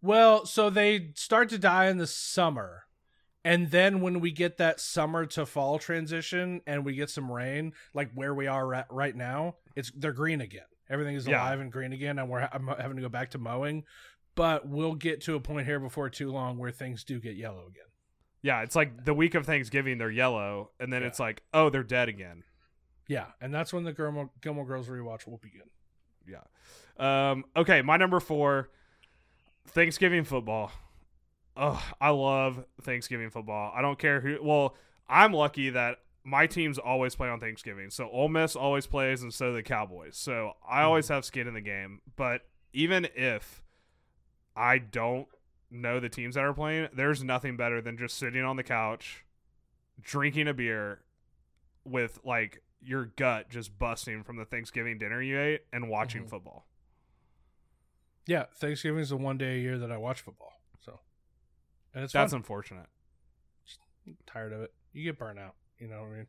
Well, 0.00 0.44
so 0.46 0.70
they 0.70 1.12
start 1.14 1.48
to 1.50 1.58
die 1.58 1.86
in 1.86 1.98
the 1.98 2.06
summer. 2.06 2.84
And 3.44 3.70
then 3.70 4.00
when 4.00 4.20
we 4.20 4.32
get 4.32 4.56
that 4.56 4.80
summer 4.80 5.26
to 5.26 5.44
fall 5.44 5.78
transition 5.78 6.62
and 6.66 6.84
we 6.84 6.94
get 6.94 7.10
some 7.10 7.30
rain, 7.30 7.74
like 7.92 8.10
where 8.14 8.34
we 8.34 8.46
are 8.46 8.66
right, 8.66 8.86
right 8.90 9.14
now, 9.14 9.56
it's 9.76 9.90
they're 9.96 10.12
green 10.12 10.40
again. 10.40 10.64
Everything 10.88 11.14
is 11.16 11.26
Yeah. 11.26 11.40
alive 11.42 11.60
and 11.60 11.72
green 11.72 11.92
again, 11.92 12.18
and 12.18 12.28
we're 12.28 12.48
I'm 12.52 12.66
having 12.66 12.96
to 12.96 13.02
go 13.02 13.08
back 13.08 13.30
to 13.30 13.38
mowing. 13.38 13.84
But 14.34 14.66
we'll 14.68 14.94
get 14.96 15.20
to 15.22 15.36
a 15.36 15.40
point 15.40 15.66
here 15.66 15.78
before 15.78 16.10
too 16.10 16.30
long 16.32 16.58
where 16.58 16.70
things 16.72 17.04
do 17.04 17.20
get 17.20 17.36
yellow 17.36 17.66
again. 17.68 17.86
Yeah, 18.42 18.62
it's 18.62 18.74
like 18.76 19.04
the 19.04 19.14
week 19.14 19.34
of 19.34 19.46
Thanksgiving 19.46 19.96
they're 19.98 20.10
yellow 20.10 20.72
and 20.80 20.92
then 20.92 21.02
Yeah. 21.02 21.08
it's 21.08 21.20
like, 21.20 21.42
oh, 21.54 21.70
they're 21.70 21.82
dead 21.84 22.08
again. 22.08 22.42
Yeah, 23.08 23.26
and 23.40 23.54
that's 23.54 23.72
when 23.72 23.84
the 23.84 23.92
Gilmore, 23.92 24.30
Gilmore 24.42 24.66
Girls 24.66 24.88
rewatch 24.88 25.26
will 25.26 25.38
begin. 25.38 25.70
Yeah. 26.26 26.42
Um, 26.98 27.44
okay, 27.56 27.80
my 27.82 27.96
number 27.96 28.18
four, 28.20 28.70
Thanksgiving 29.68 30.24
football. 30.24 30.72
Oh, 31.56 31.82
I 32.00 32.10
love 32.10 32.64
Thanksgiving 32.82 33.30
football. 33.30 33.72
I 33.74 33.80
don't 33.82 33.98
care 33.98 34.20
who. 34.20 34.38
Well, 34.42 34.76
I'm 35.08 35.32
lucky 35.32 35.70
that 35.70 35.98
my 36.24 36.46
teams 36.46 36.78
always 36.78 37.14
play 37.14 37.28
on 37.28 37.38
Thanksgiving. 37.38 37.90
So 37.90 38.08
Ole 38.08 38.28
Miss 38.28 38.56
always 38.56 38.86
plays, 38.86 39.22
and 39.22 39.32
so 39.32 39.52
the 39.52 39.62
Cowboys. 39.62 40.16
So 40.16 40.52
I 40.66 40.82
always 40.82 41.08
have 41.08 41.24
skin 41.24 41.46
in 41.46 41.54
the 41.54 41.60
game. 41.60 42.00
But 42.16 42.42
even 42.72 43.06
if 43.14 43.62
I 44.56 44.78
don't 44.78 45.28
know 45.70 46.00
the 46.00 46.08
teams 46.08 46.34
that 46.36 46.44
are 46.44 46.54
playing, 46.54 46.88
there's 46.94 47.22
nothing 47.22 47.56
better 47.56 47.80
than 47.82 47.98
just 47.98 48.16
sitting 48.16 48.42
on 48.42 48.56
the 48.56 48.62
couch, 48.62 49.24
drinking 50.00 50.48
a 50.48 50.54
beer, 50.54 51.00
with 51.84 52.18
like 52.24 52.62
your 52.80 53.04
gut 53.04 53.50
just 53.50 53.78
busting 53.78 54.22
from 54.24 54.36
the 54.36 54.44
Thanksgiving 54.44 54.98
dinner 54.98 55.20
you 55.20 55.38
ate, 55.38 55.62
and 55.72 55.88
watching 55.90 56.24
Mhm. 56.24 56.30
football. 56.30 56.66
Yeah, 58.26 58.44
Thanksgiving 58.54 59.00
is 59.00 59.10
the 59.10 59.16
one 59.18 59.36
day 59.36 59.56
a 59.58 59.60
year 59.60 59.78
that 59.78 59.92
I 59.92 59.98
watch 59.98 60.22
football. 60.22 60.52
So, 60.80 61.00
and 61.92 62.04
it's 62.04 62.12
That's 62.14 62.32
fun. 62.32 62.38
unfortunate. 62.38 62.88
I'm 64.06 64.16
tired 64.26 64.52
of 64.52 64.62
it. 64.62 64.72
You 64.92 65.04
get 65.04 65.18
burnt 65.18 65.38
out. 65.38 65.56
You 65.78 65.88
know 65.88 66.02
what 66.02 66.10
I 66.12 66.16
mean? 66.16 66.26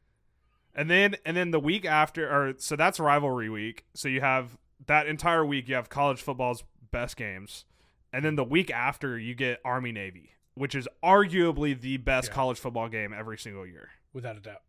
And 0.73 0.89
then 0.89 1.15
and 1.25 1.37
then 1.37 1.51
the 1.51 1.59
week 1.59 1.85
after 1.85 2.29
or 2.29 2.53
so 2.57 2.75
that's 2.75 2.99
rivalry 2.99 3.49
week. 3.49 3.85
So 3.93 4.07
you 4.07 4.21
have 4.21 4.57
that 4.87 5.07
entire 5.07 5.45
week 5.45 5.67
you 5.69 5.75
have 5.75 5.89
college 5.89 6.21
football's 6.21 6.63
best 6.91 7.15
games. 7.17 7.65
And 8.11 8.23
then 8.25 8.35
the 8.35 8.43
week 8.43 8.71
after 8.71 9.17
you 9.17 9.35
get 9.35 9.59
Army 9.65 9.91
Navy, 9.91 10.31
which 10.53 10.73
is 10.75 10.87
arguably 11.03 11.79
the 11.79 11.97
best 11.97 12.29
Yeah. 12.29 12.33
college 12.35 12.59
football 12.59 12.87
game 12.89 13.13
every 13.13 13.37
single 13.37 13.65
year. 13.65 13.89
Without 14.13 14.37
a 14.37 14.39
doubt. 14.39 14.61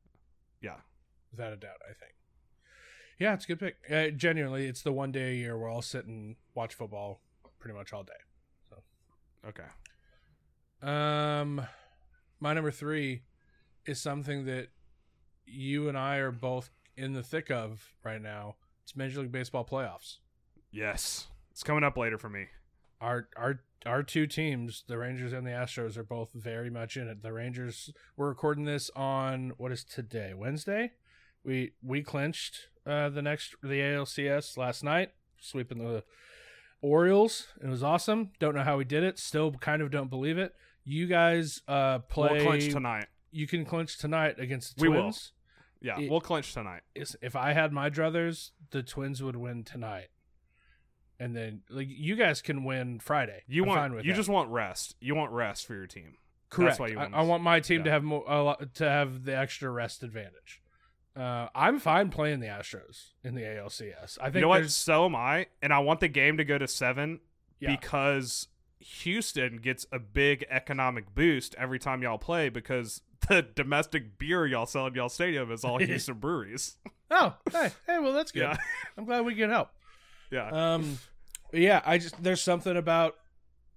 Yeah. 0.61 0.77
Without 1.31 1.53
a 1.53 1.57
doubt, 1.57 1.81
I 1.85 1.93
think. 1.93 2.13
Yeah, 3.19 3.35
it's 3.35 3.45
a 3.45 3.49
good 3.49 3.61
pick. 3.61 3.77
Uh, 3.91 4.09
genuinely, 4.11 4.67
it's 4.67 4.83
the 4.83 4.93
one 4.93 5.11
day 5.13 5.31
a 5.33 5.35
year 5.35 5.57
where 5.57 5.71
I'll 5.71 5.81
sit 5.83 6.07
and 6.07 6.37
watch 6.55 6.75
football 6.75 7.21
pretty 7.59 7.77
much 7.77 7.93
all 7.93 8.03
day. 8.03 8.13
So, 8.69 8.77
Okay. 9.49 9.65
Um, 10.83 11.67
my 12.41 12.53
number 12.53 12.71
three 12.71 13.23
is 13.87 14.01
something 14.01 14.45
that 14.47 14.69
you 15.47 15.89
and 15.89 15.97
I 15.97 16.17
are 16.17 16.33
both 16.33 16.71
in 16.97 17.13
the 17.13 17.23
thick 17.23 17.51
of 17.51 17.95
right 18.05 18.21
now. 18.21 18.57
It's 18.83 18.97
Major 18.97 19.21
League 19.21 19.33
Baseball 19.33 19.65
playoffs. 19.65 20.19
Yes. 20.71 21.29
It's 21.51 21.63
coming 21.63 21.85
up 21.85 21.97
later 21.97 22.19
for 22.19 22.29
me. 22.29 22.47
Our 23.01 23.29
our 23.37 23.61
our 23.85 24.03
two 24.03 24.27
teams, 24.27 24.85
the 24.89 24.99
Rangers 24.99 25.33
and 25.33 25.47
the 25.47 25.51
Astros, 25.51 25.97
are 25.97 26.05
both 26.05 26.31
very 26.35 26.71
much 26.71 26.97
in 26.97 27.09
it. 27.09 27.23
The 27.23 27.33
Rangers. 27.33 27.93
We're 28.17 28.29
recording 28.29 28.65
this 28.65 28.91
on 28.97 29.53
what 29.59 29.73
is 29.73 29.85
today, 29.85 30.35
Wednesday. 30.35 30.93
We 31.45 31.73
we 31.83 32.03
clinched 32.03 32.69
uh, 32.87 33.11
the 33.11 33.23
next 33.23 33.55
the 33.63 33.81
ALCS 33.81 34.57
last 34.57 34.83
night, 34.83 35.11
sweeping 35.41 35.79
the 35.79 36.05
Orioles. 36.81 37.49
It 37.63 37.69
was 37.69 37.83
awesome. 37.83 38.31
Don't 38.39 38.55
know 38.55 38.63
how 38.63 38.77
we 38.77 38.85
did 38.85 39.03
it. 39.03 39.19
Still, 39.19 39.53
kind 39.53 39.83
of 39.83 39.91
don't 39.91 40.11
believe 40.11 40.39
it. 40.39 40.55
You 40.85 41.07
guys 41.07 41.63
uh, 41.69 42.01
play. 42.01 42.33
We'll 42.33 42.47
clinch 42.47 42.73
tonight. 42.73 43.07
You 43.37 43.47
can 43.47 43.65
clinch 43.65 43.99
tonight 43.99 44.39
against 44.39 44.77
the 44.77 44.83
We 44.83 44.89
will. 44.89 45.03
Twins. 45.03 45.33
Yeah, 45.81 46.01
It- 46.01 46.11
we'll 46.11 46.21
clinch 46.23 46.53
tonight. 46.55 46.83
If 46.95 47.37
I 47.37 47.53
had 47.53 47.73
my 47.73 47.91
druthers, 47.91 48.51
the 48.71 48.83
Twins 48.83 49.23
would 49.23 49.37
win 49.37 49.63
tonight, 49.63 50.09
and 51.21 51.37
then 51.37 51.63
like 51.71 51.89
you 51.91 52.17
guys 52.17 52.43
can 52.43 52.65
win 52.65 52.99
Friday. 52.99 53.43
You 53.47 53.63
I'm 53.65 53.69
fine 53.69 53.93
want 53.93 54.05
you 54.05 54.13
that. 54.13 54.17
just 54.17 54.29
want 54.29 54.51
rest. 54.51 54.97
You 55.01 55.15
want 55.15 55.33
rest 55.33 55.67
for 55.67 55.75
your 55.75 55.87
team. 55.87 56.17
correct. 56.51 56.81
why 56.81 56.89
you 56.89 56.99
I, 56.99 57.09
I 57.13 57.23
want 57.23 57.43
my 57.43 57.61
team 57.61 57.85
to 57.85 57.91
have 57.91 58.03
more 58.03 58.25
a 58.27 58.43
lot, 58.43 58.75
to 58.77 58.89
have 58.89 59.25
the 59.25 59.37
extra 59.37 59.71
rest 59.71 60.03
advantage. 60.03 60.61
Uh, 61.15 61.49
I'm 61.55 61.79
fine 61.79 62.11
playing 62.11 62.41
the 62.41 62.47
Astros 62.47 63.13
in 63.25 63.35
the 63.35 63.41
ALCS. 63.43 64.19
I 64.21 64.25
think 64.25 64.35
You 64.37 64.41
know 64.43 64.49
what? 64.49 64.69
So 64.71 65.07
am 65.07 65.17
I, 65.17 65.47
and 65.63 65.73
I 65.73 65.79
want 65.79 66.01
the 66.01 66.09
game 66.09 66.37
to 66.37 66.45
go 66.45 66.59
to 66.59 66.69
seven 66.69 67.21
yeah, 67.59 67.71
because 67.75 68.49
Houston 68.79 69.57
gets 69.59 69.87
a 69.91 69.99
big 69.99 70.45
economic 70.51 71.15
boost 71.15 71.55
every 71.57 71.79
time 71.79 72.03
y'all 72.03 72.19
play 72.19 72.49
because 72.49 73.01
the 73.29 73.43
domestic 73.43 74.19
beer 74.19 74.47
y'all 74.47 74.67
sell 74.67 74.87
in 74.87 74.95
y'all 74.95 75.09
stadium 75.09 75.51
is 75.51 75.65
all 75.65 75.79
Houston 75.81 76.15
breweries. 76.19 76.77
oh 77.11 77.35
hey 77.53 77.71
hey 77.87 77.99
well 77.99 78.13
that's 78.13 78.33
good. 78.33 78.41
Yeah, 78.43 78.57
I'm 78.97 79.05
glad 79.05 79.25
we 79.25 79.35
can 79.35 79.51
help. 79.51 79.71
yeah. 80.31 80.75
Um, 80.75 80.99
yeah, 81.53 81.81
I 81.85 81.99
just 81.99 82.23
there's 82.23 82.43
something 82.43 82.77
about 82.77 83.15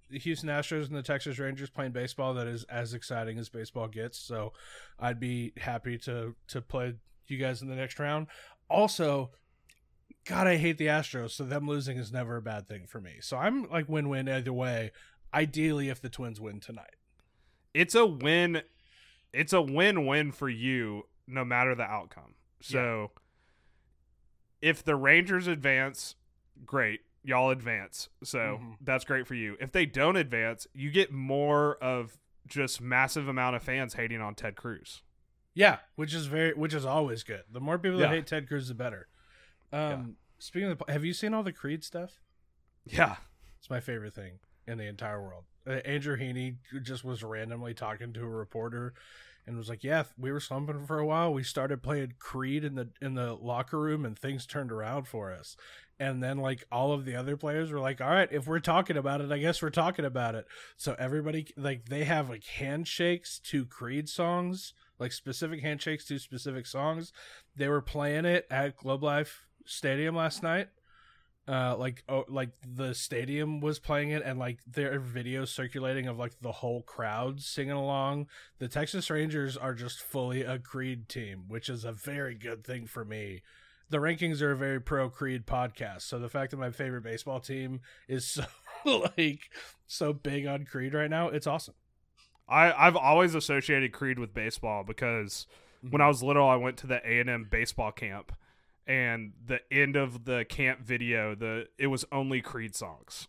the 0.10 0.20
Houston 0.20 0.50
Astros 0.50 0.88
and 0.88 0.95
the 0.95 1.04
Texas 1.04 1.38
Rangers 1.38 1.70
playing 1.70 1.91
baseball 1.91 2.34
that 2.34 2.47
is 2.47 2.64
as 2.66 2.93
exciting 2.95 3.38
as 3.38 3.47
baseball 3.47 3.88
gets. 3.88 4.18
So 4.18 4.54
I'd 5.00 5.20
be 5.20 5.54
happy 5.58 5.97
to 6.00 6.36
to 6.47 6.62
play 6.62 6.95
you 7.28 7.38
guys 7.38 7.62
in 7.62 7.70
the 7.70 7.76
next 7.76 8.00
round. 8.00 8.28
Also, 8.70 9.32
God, 10.30 10.46
I 10.48 10.58
hate 10.58 10.78
the 10.78 10.86
Astros, 10.88 11.32
so 11.32 11.44
them 11.44 11.68
losing 11.68 11.98
is 11.98 12.12
never 12.12 12.36
a 12.38 12.42
bad 12.42 12.68
thing 12.68 12.86
for 12.86 13.02
me. 13.02 13.16
So 13.22 13.36
I'm 13.38 13.68
like 13.70 13.90
win-win 13.90 14.30
either 14.30 14.54
way. 14.54 14.92
Ideally, 15.34 15.90
if 15.90 16.00
the 16.02 16.10
Twins 16.10 16.40
win 16.40 16.60
tonight. 16.60 16.96
it's 17.74 17.94
a 17.96 18.06
win. 18.06 18.62
It's 19.34 19.54
a 19.54 19.62
win-win 19.62 20.32
for 20.32 20.50
you, 20.50 21.04
no 21.28 21.46
matter 21.46 21.76
the 21.76 21.84
outcome. 21.84 22.34
So, 22.62 23.12
if 24.62 24.84
the 24.84 24.96
Rangers 24.96 25.46
advance, 25.48 26.16
great, 26.66 27.02
y'all 27.24 27.50
advance. 27.52 28.10
So 28.24 28.40
Mhm. 28.60 28.78
that's 28.82 29.06
great 29.06 29.28
for 29.28 29.36
you. 29.36 29.56
If 29.60 29.72
they 29.72 29.86
don't 29.86 30.16
advance, 30.16 30.66
you 30.74 30.90
get 30.92 31.12
more 31.12 31.76
of 31.78 32.18
just 32.48 32.82
massive 32.82 33.28
amount 33.28 33.56
of 33.56 33.62
fans 33.64 33.94
hating 33.94 34.22
on 34.22 34.34
Ted 34.36 34.56
Cruz. 34.56 35.04
Yeah, 35.54 35.80
which 35.96 36.14
is 36.14 36.26
very, 36.26 36.54
which 36.54 36.74
is 36.74 36.86
always 36.86 37.24
good. 37.24 37.44
The 37.52 37.60
more 37.62 37.78
people 37.78 38.00
that 38.00 38.06
Yeah. 38.10 38.16
hate 38.16 38.28
Ted 38.28 38.48
Cruz, 38.48 38.68
the 38.70 38.74
better. 38.74 39.09
Um, 39.72 40.16
speaking 40.40 40.72
of, 40.72 40.78
the, 40.80 40.92
have 40.92 41.06
you 41.06 41.14
seen 41.14 41.34
all 41.34 41.44
the 41.44 41.54
Creed 41.54 41.84
stuff? 41.84 42.22
Yeah, 42.86 43.18
It's 43.60 43.70
my 43.70 43.80
favorite 43.80 44.14
thing 44.14 44.40
in 44.66 44.78
the 44.78 44.86
entire 44.86 45.22
world. 45.22 45.44
Uh, 45.68 45.74
Andrew 45.86 46.18
Heaney 46.18 46.56
just 46.82 47.04
was 47.04 47.24
randomly 47.24 47.74
talking 47.74 48.14
to 48.14 48.22
a 48.22 48.30
reporter 48.30 48.94
and 49.46 49.58
was 49.58 49.70
like, 49.70 49.84
"Yeah, 49.84 50.04
we 50.18 50.32
were 50.32 50.40
slumping 50.40 50.86
for 50.86 51.00
a 51.00 51.06
while. 51.06 51.34
We 51.34 51.44
started 51.44 51.84
playing 51.84 52.14
Creed 52.20 52.64
in 52.64 52.76
the 52.76 52.90
in 53.02 53.16
the 53.16 53.34
locker 53.34 53.80
room, 53.80 54.06
and 54.06 54.18
things 54.18 54.46
turned 54.46 54.72
around 54.72 55.08
for 55.08 55.32
us." 55.32 55.56
And 56.00 56.24
then 56.24 56.38
like 56.38 56.64
all 56.72 56.94
of 56.94 57.04
the 57.04 57.16
other 57.16 57.36
players 57.36 57.72
were 57.72 57.80
like, 57.80 58.00
"All 58.00 58.10
right, 58.10 58.30
if 58.32 58.48
we're 58.48 58.60
talking 58.60 58.96
about 58.96 59.22
it, 59.22 59.32
I 59.32 59.38
guess 59.38 59.62
we're 59.62 59.70
talking 59.70 60.06
about 60.06 60.36
it." 60.36 60.48
So 60.78 60.96
everybody 60.98 61.48
like 61.58 61.90
they 61.90 62.06
have 62.06 62.30
like 62.30 62.46
handshakes 62.46 63.40
to 63.46 63.66
Creed 63.66 64.08
songs, 64.08 64.74
like 64.98 65.12
specific 65.12 65.62
handshakes 65.62 66.06
to 66.06 66.20
specific 66.20 66.66
songs. 66.66 67.12
They 67.56 67.68
were 67.68 67.82
playing 67.82 68.26
it 68.26 68.48
at 68.50 68.78
Globe 68.78 69.04
Life 69.04 69.48
Stadium 69.70 70.16
last 70.16 70.42
night. 70.42 70.70
Uh 71.48 71.76
like 71.78 72.04
oh 72.10 72.26
like 72.28 72.50
the 72.68 72.94
stadium 72.94 73.60
was 73.60 73.80
playing 73.80 74.10
it 74.10 74.24
and 74.24 74.38
like 74.38 74.60
there 74.68 74.94
are 74.94 75.00
videos 75.00 75.50
circulating 75.50 76.08
of 76.08 76.18
like 76.18 76.34
the 76.42 76.52
whole 76.52 76.82
crowd 76.82 77.42
singing 77.42 77.72
along. 77.72 78.28
The 78.58 78.68
texas 78.68 79.10
rangers 79.10 79.56
are 79.56 79.74
just 79.74 80.02
fully 80.02 80.42
a 80.42 80.60
creed 80.60 81.08
team 81.08 81.46
which 81.48 81.70
is 81.70 81.86
a 81.86 81.92
very 81.92 82.36
good 82.36 82.64
thing 82.64 82.88
for 82.88 83.06
me. 83.06 83.42
The 83.90 84.00
Rank 84.00 84.20
Kings 84.20 84.42
are 84.42 84.52
a 84.52 84.58
very 84.58 84.82
pro 84.82 85.10
creed 85.10 85.46
podcast 85.46 86.02
so 86.02 86.20
the 86.20 86.30
fact 86.30 86.52
that 86.52 86.58
my 86.58 86.72
favorite 86.72 87.04
baseball 87.04 87.40
team 87.40 87.82
is 88.08 88.26
so 88.26 88.46
like 89.16 89.52
so 89.88 90.14
big 90.14 90.46
on 90.46 90.66
creed 90.66 90.94
right 90.94 91.10
now 91.10 91.30
it's 91.30 91.48
awesome. 91.48 91.76
I 92.48 92.74
I've 92.74 92.96
always 92.96 93.36
associated 93.36 93.94
Creed 93.94 94.18
with 94.18 94.34
baseball 94.34 94.84
because 94.84 95.46
when 95.88 96.02
I 96.02 96.08
was 96.08 96.24
little, 96.24 96.48
I 96.48 96.56
went 96.56 96.78
to 96.78 96.88
the 96.88 97.02
A 97.08 97.20
and 97.20 97.30
M 97.30 97.48
baseball 97.50 97.92
camp, 97.92 98.32
and 98.90 99.32
the 99.46 99.62
end 99.72 99.96
of 99.96 100.26
the 100.26 100.44
camp 100.50 100.82
video, 100.82 101.36
the 101.36 101.68
it 101.78 101.88
was 101.88 102.04
only 102.12 102.42
Creed 102.42 102.76
songs. 102.76 103.28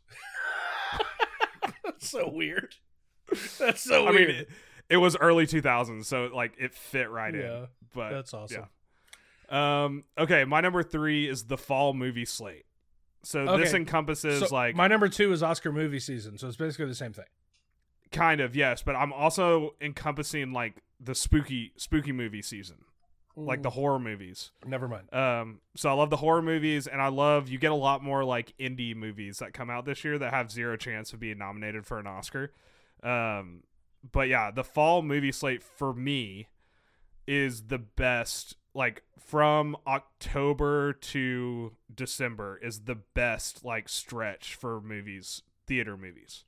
that's 1.84 2.08
so 2.11 2.28
weird 2.28 2.74
that's 3.58 3.82
so 3.82 4.06
I 4.06 4.11
weird 4.11 4.28
mean, 4.28 4.36
it, 4.38 4.48
it 4.88 4.96
was 4.96 5.16
early 5.16 5.46
2000s, 5.46 6.04
so 6.06 6.30
like 6.34 6.54
it 6.58 6.74
fit 6.74 7.11
right 7.11 7.32
in. 7.34 7.40
yeah 7.42 7.66
But 7.94 8.11
that's 8.11 8.34
awesome 8.34 8.66
Um, 9.48 10.04
okay, 10.18 10.44
my 10.44 10.61
number 10.61 10.82
three 10.82 11.28
is 11.28 11.44
the 11.44 11.56
fall 11.58 11.92
movie 11.94 12.24
slate. 12.24 12.64
So 13.22 13.56
this 13.58 13.74
encompasses 13.74 14.48
So 14.48 14.54
like 14.54 14.74
my 14.74 14.88
number 14.88 15.08
two 15.08 15.30
is 15.32 15.42
Oscar 15.42 15.70
movie 15.72 16.00
season, 16.00 16.38
so 16.38 16.48
it's 16.48 16.56
basically 16.56 16.86
the 16.86 16.94
same 16.94 17.12
thing. 17.12 17.26
kind 18.11 18.40
of 18.40 18.56
yes, 18.56 18.82
but 18.82 18.96
I'm 18.96 19.12
also 19.12 19.74
encompassing 19.80 20.52
like 20.52 20.82
the 20.98 21.14
spooky 21.14 21.72
spooky 21.76 22.12
movie 22.12 22.42
season, 22.42 22.76
like 23.36 23.62
the 23.62 23.70
horror 23.70 23.98
movies. 23.98 24.50
Never 24.66 24.88
mind. 24.88 25.12
Um, 25.14 25.60
so 25.76 25.88
I 25.88 25.92
love 25.92 26.10
the 26.10 26.16
horror 26.16 26.42
movies, 26.42 26.86
and 26.86 27.00
I 27.00 27.08
love 27.08 27.48
you 27.48 27.58
get 27.58 27.72
a 27.72 27.76
lot 27.76 28.02
more 28.02 28.24
like 28.24 28.54
indie 28.58 28.94
movies 28.94 29.38
that 29.38 29.52
come 29.52 29.70
out 29.70 29.84
this 29.84 30.04
year 30.04 30.18
that 30.18 30.32
have 30.32 30.50
zero 30.50 30.76
chance 30.76 31.12
of 31.12 31.20
being 31.20 31.38
nominated 31.38 31.86
for 31.86 31.98
an 31.98 32.06
Oscar. 32.06 32.52
Um, 33.02 33.62
but 34.12 34.28
yeah, 34.28 34.50
the 34.50 34.64
fall 34.64 35.02
movie 35.02 35.32
slate 35.32 35.62
for 35.62 35.92
me 35.92 36.48
is 37.26 37.62
the 37.62 37.78
best. 37.78 38.56
Like 38.72 39.02
from 39.18 39.76
October 39.86 40.92
to 40.92 41.72
December 41.92 42.58
is 42.62 42.80
the 42.80 42.96
best 43.14 43.64
like 43.64 43.88
stretch 43.88 44.54
for 44.54 44.80
movies, 44.80 45.42
theater 45.66 45.96
movies. 45.96 46.44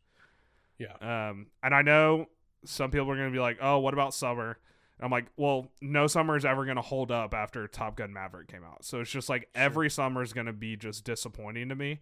Yeah. 0.79 0.95
Um, 1.01 1.49
and 1.63 1.75
I 1.75 1.83
know 1.83 2.27
some 2.65 2.91
people 2.91 3.11
are 3.11 3.17
going 3.17 3.29
to 3.29 3.33
be 3.33 3.41
like, 3.41 3.59
"Oh, 3.61 3.79
what 3.79 3.95
about 3.95 4.15
summer?" 4.15 4.59
I'm 5.05 5.11
like, 5.11 5.27
"Well, 5.37 5.69
no 5.81 6.07
summer 6.07 6.37
is 6.37 6.45
ever 6.45 6.65
going 6.65 6.77
to 6.77 6.83
hold 6.83 7.11
up 7.11 7.35
after 7.35 7.67
Top 7.69 7.97
Gun 7.97 8.13
Maverick 8.13 8.49
came 8.49 8.65
out." 8.65 8.85
So 8.85 9.01
it's 9.01 9.11
just 9.11 9.29
like 9.29 9.49
every 9.55 9.91
summer 9.91 10.23
is 10.23 10.33
going 10.33 10.47
to 10.47 10.53
be 10.53 10.77
just 10.77 11.05
disappointing 11.05 11.69
to 11.71 11.75
me 11.75 12.01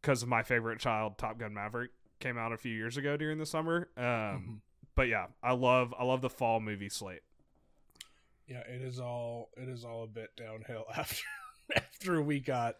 because 0.00 0.24
my 0.26 0.42
favorite 0.42 0.78
child, 0.80 1.18
Top 1.18 1.38
Gun 1.38 1.54
Maverick, 1.54 1.90
came 2.20 2.38
out 2.38 2.52
a 2.52 2.56
few 2.56 2.72
years 2.74 2.96
ago 2.96 3.16
during 3.16 3.38
the 3.38 3.46
summer. 3.46 3.88
Um, 3.96 4.04
Mhm. 4.04 4.60
but 4.94 5.08
yeah, 5.08 5.26
I 5.42 5.52
love 5.52 5.94
I 5.98 6.04
love 6.04 6.20
the 6.22 6.30
fall 6.30 6.60
movie 6.60 6.88
slate. 6.88 7.22
Yeah, 8.46 8.60
it 8.68 8.82
is 8.82 8.98
all 9.00 9.50
it 9.56 9.68
is 9.68 9.84
all 9.84 10.04
a 10.04 10.08
bit 10.08 10.30
downhill 10.36 10.84
after 10.96 11.24
after 11.76 12.22
we 12.22 12.40
got 12.40 12.76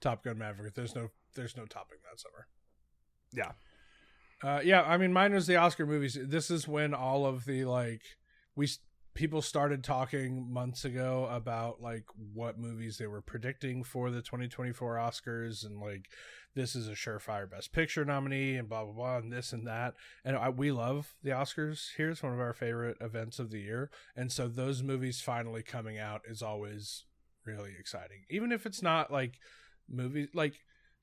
Top 0.00 0.22
Gun 0.24 0.38
Maverick. 0.38 0.74
There's 0.74 0.94
no 0.94 1.10
there's 1.34 1.56
no 1.56 1.64
topping 1.66 1.98
that 2.10 2.20
summer. 2.20 2.46
Yeah. 3.32 3.52
Uh, 4.40 4.60
yeah, 4.62 4.82
I 4.82 4.96
mean, 4.98 5.12
mine 5.12 5.32
was 5.34 5.46
the 5.48 5.56
Oscar 5.56 5.84
movies. 5.84 6.16
This 6.20 6.50
is 6.50 6.68
when 6.68 6.94
all 6.94 7.26
of 7.26 7.44
the 7.44 7.64
like 7.64 8.02
we 8.54 8.68
people 9.18 9.42
started 9.42 9.82
talking 9.82 10.48
months 10.48 10.84
ago 10.84 11.26
about 11.28 11.82
like 11.82 12.04
what 12.32 12.56
movies 12.56 12.98
they 12.98 13.06
were 13.08 13.20
predicting 13.20 13.82
for 13.82 14.12
the 14.12 14.22
2024 14.22 14.94
Oscars 14.94 15.66
and 15.66 15.80
like 15.80 16.06
this 16.54 16.76
is 16.76 16.86
a 16.86 16.92
surefire 16.92 17.50
Best 17.50 17.72
Picture 17.72 18.04
nominee 18.04 18.54
and 18.54 18.68
blah 18.68 18.84
blah 18.84 18.92
blah 18.92 19.16
and 19.16 19.32
this 19.32 19.52
and 19.52 19.66
that. 19.66 19.94
And 20.24 20.36
I, 20.36 20.50
we 20.50 20.70
love 20.70 21.16
the 21.24 21.30
Oscars. 21.30 21.88
Here's 21.96 22.22
one 22.22 22.32
of 22.32 22.38
our 22.38 22.52
favorite 22.52 22.96
events 23.00 23.40
of 23.40 23.50
the 23.50 23.58
year, 23.58 23.90
and 24.14 24.30
so 24.30 24.46
those 24.46 24.84
movies 24.84 25.20
finally 25.20 25.64
coming 25.64 25.98
out 25.98 26.20
is 26.24 26.40
always 26.40 27.04
really 27.44 27.72
exciting, 27.76 28.22
even 28.30 28.52
if 28.52 28.66
it's 28.66 28.82
not 28.82 29.12
like 29.12 29.34
movies 29.88 30.28
like 30.32 30.60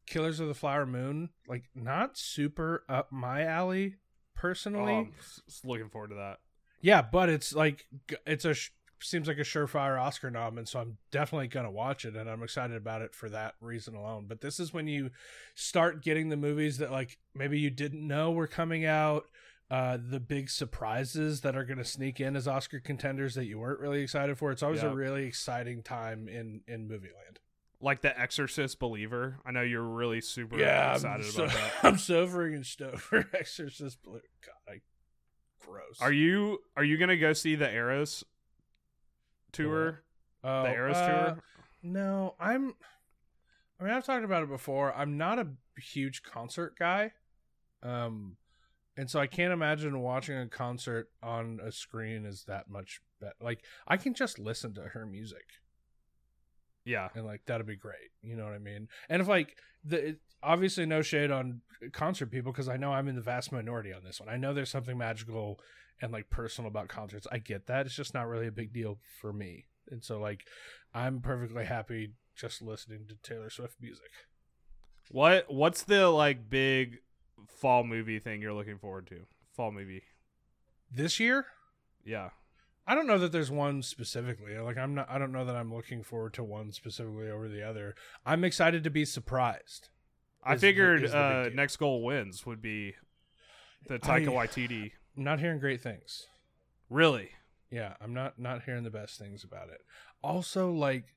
Killers 0.08 0.40
of 0.40 0.48
the 0.48 0.54
Flower 0.54 0.86
Moon, 0.86 1.32
like 1.50 1.66
not 1.76 2.18
super 2.18 2.86
up 2.88 3.12
my 3.12 3.44
alley 3.44 3.96
personally. 4.36 4.94
Oh, 4.94 5.00
I'm 5.00 5.14
s- 5.20 5.42
looking 5.66 5.90
forward 5.90 6.12
to 6.12 6.16
that. 6.16 6.38
Yeah, 6.86 7.02
but 7.02 7.30
it's 7.30 7.52
like 7.52 7.88
it's 8.28 8.46
a 8.46 8.54
seems 9.00 9.28
like 9.28 9.40
a 9.40 9.42
surefire 9.42 10.00
Oscar 10.00 10.30
nom, 10.30 10.60
and 10.60 10.68
so 10.68 10.80
I'm 10.80 10.98
definitely 11.10 11.48
gonna 11.48 11.72
watch 11.72 12.06
it, 12.06 12.16
and 12.16 12.30
I'm 12.30 12.44
excited 12.44 12.78
about 12.78 13.02
it 13.02 13.16
for 13.16 13.28
that 13.30 13.56
reason 13.60 13.96
alone. 13.96 14.26
But 14.28 14.42
this 14.42 14.60
is 14.60 14.72
when 14.72 14.88
you 14.88 15.10
start 15.56 16.04
getting 16.04 16.30
the 16.30 16.38
movies 16.38 16.78
that 16.78 16.92
like 16.92 17.18
maybe 17.34 17.60
you 17.60 17.72
didn't 17.72 18.06
know 18.08 18.32
were 18.32 18.46
coming 18.46 18.86
out. 18.86 19.26
Uh, 19.72 19.98
the 19.98 20.20
big 20.20 20.48
surprises 20.48 21.42
that 21.42 21.56
are 21.56 21.66
going 21.66 21.80
to 21.80 21.84
sneak 21.84 22.20
in 22.20 22.36
as 22.36 22.48
Oscar 22.48 22.80
contenders 22.80 23.34
that 23.34 23.46
you 23.46 23.58
weren't 23.58 23.80
really 23.80 24.02
excited 24.02 24.38
for. 24.38 24.52
It's 24.52 24.62
always 24.62 24.84
a 24.84 24.92
really 24.92 25.26
exciting 25.26 25.82
time 25.82 26.28
in 26.28 26.62
in 26.68 26.88
movie 26.88 27.08
land. 27.08 27.40
Like 27.82 28.02
the 28.02 28.18
Exorcist 28.18 28.78
Believer. 28.78 29.40
I 29.44 29.50
know 29.50 29.64
you're 29.64 29.82
really 29.82 30.22
super 30.22 30.60
Yeah, 30.60 30.90
I'm 30.90 30.96
excited 30.98 31.26
so, 31.26 31.44
about 31.46 31.56
that. 31.56 31.72
I'm 31.84 31.98
so 31.98 32.28
freaking 32.28 32.64
stoked 32.64 33.00
for 33.00 33.28
Exorcist 33.34 34.04
Blue. 34.04 34.22
God, 34.46 34.72
I, 34.72 34.82
gross. 35.66 36.00
Are 36.02 36.12
you 36.12 36.60
are 36.76 36.84
you 36.84 36.98
gonna 36.98 37.18
go 37.18 37.34
see 37.34 37.56
the 37.56 37.72
Eras 37.72 38.24
tour? 39.52 40.02
Oh, 40.44 40.64
the 40.64 40.74
Eras 40.74 40.98
uh, 40.98 41.08
tour? 41.08 41.44
No, 41.84 42.36
I'm. 42.40 42.76
I 43.80 43.84
mean, 43.84 43.94
I've 43.94 44.06
talked 44.06 44.24
about 44.24 44.44
it 44.44 44.50
before. 44.50 44.94
I'm 44.96 45.18
not 45.18 45.38
a 45.38 45.48
huge 45.78 46.24
concert 46.24 46.78
guy, 46.80 47.12
um, 47.84 48.38
and 48.98 49.10
so 49.10 49.20
I 49.20 49.28
can't 49.28 49.54
imagine 49.54 50.02
watching 50.02 50.38
a 50.38 50.48
concert 50.48 51.10
on 51.22 51.60
a 51.62 51.72
screen 51.72 52.26
is 52.26 52.46
that 52.46 52.70
much 52.70 53.02
better. 53.20 53.36
Like, 53.42 53.64
I 53.88 53.98
can 53.98 54.14
just 54.14 54.40
listen 54.40 54.74
to 54.76 54.82
her 54.82 55.06
music, 55.06 55.46
Yeah. 56.86 57.10
and 57.16 57.26
like 57.26 57.46
that'd 57.46 57.66
be 57.68 57.76
great. 57.76 58.12
You 58.22 58.36
know 58.36 58.46
what 58.46 58.54
I 58.54 58.60
mean? 58.60 58.88
And 59.10 59.22
if 59.22 59.28
like 59.28 59.58
the 59.84 60.10
it, 60.10 60.20
obviously 60.44 60.86
no 60.86 61.02
shade 61.02 61.32
on 61.32 61.62
concert 61.92 62.28
people 62.28 62.52
because 62.52 62.70
I 62.70 62.78
know 62.78 62.92
I'm 62.94 63.08
in 63.08 63.16
the 63.16 63.22
vast 63.22 63.52
minority 63.52 63.92
on 63.92 64.04
this 64.04 64.20
one. 64.20 64.30
I 64.30 64.38
know 64.38 64.54
there's 64.54 64.70
something 64.70 64.98
magical 64.98 65.60
and 66.02 66.12
like 66.12 66.30
personal 66.30 66.70
about 66.70 66.88
concerts. 66.88 67.26
I 67.32 67.40
get 67.40 67.68
that. 67.68 67.86
It's 67.86 67.96
just 67.96 68.14
not 68.14 68.28
really 68.28 68.48
a 68.48 68.52
big 68.52 68.72
deal 68.74 69.00
for 69.22 69.34
me. 69.34 69.66
And 69.90 70.04
so 70.04 70.20
like 70.20 70.46
I'm 70.94 71.20
perfectly 71.22 71.66
happy 71.66 72.14
just 72.36 72.62
listening 72.62 73.06
to 73.10 73.16
Taylor 73.28 73.50
Swift 73.50 73.76
music. 73.82 74.12
What 75.12 75.46
what's 75.54 75.84
the 75.84 76.10
like 76.10 76.50
big 76.50 76.98
fall 77.48 77.84
movie 77.84 78.20
thing 78.20 78.42
you're 78.42 78.54
looking 78.54 78.78
forward 78.78 79.08
to? 79.08 79.22
Fall 79.56 79.72
movie. 79.72 80.04
This 80.92 81.20
year, 81.20 81.46
Yeah. 82.04 82.30
I 82.88 82.94
don't 82.94 83.08
know 83.08 83.18
that 83.18 83.32
there's 83.32 83.50
one 83.52 83.82
specifically. 83.82 84.58
Like 84.58 84.78
I'm 84.78 84.96
not 84.96 85.10
I 85.10 85.18
don't 85.18 85.32
know 85.32 85.46
that 85.46 85.56
I'm 85.56 85.74
looking 85.74 86.04
forward 86.04 86.34
to 86.36 86.44
one 86.44 86.72
specifically 86.72 87.30
over 87.30 87.48
the 87.48 87.64
other. 87.68 87.96
I'm 88.26 88.44
excited 88.44 88.84
to 88.84 88.90
be 88.90 89.06
surprised. 89.06 89.90
I 90.44 90.58
figured 90.58 91.04
the 91.04 91.18
uh, 91.18 91.50
next 91.54 91.78
goal 91.78 92.04
wins 92.04 92.46
would 92.46 92.62
be 92.62 92.96
the 93.88 93.98
Taika 93.98 94.30
I- 94.30 94.48
Waititi. 94.48 94.92
I'm 95.18 95.24
not 95.24 95.40
hearing 95.40 95.60
great 95.60 95.82
things. 95.82 96.28
Really? 96.90 97.30
Yeah, 97.72 97.96
I'm 98.00 98.14
not 98.14 98.38
not 98.38 98.64
hearing 98.64 98.84
the 98.84 98.92
best 98.92 99.18
things 99.18 99.44
about 99.44 99.70
it. 99.70 99.82
Also, 100.22 100.72
like 100.72 101.16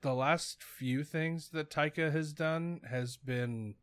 the 0.00 0.14
last 0.14 0.62
few 0.62 1.04
things 1.04 1.50
that 1.50 1.70
Taika 1.70 2.10
has 2.12 2.32
done 2.32 2.80
has 2.88 3.16
been 3.16 3.74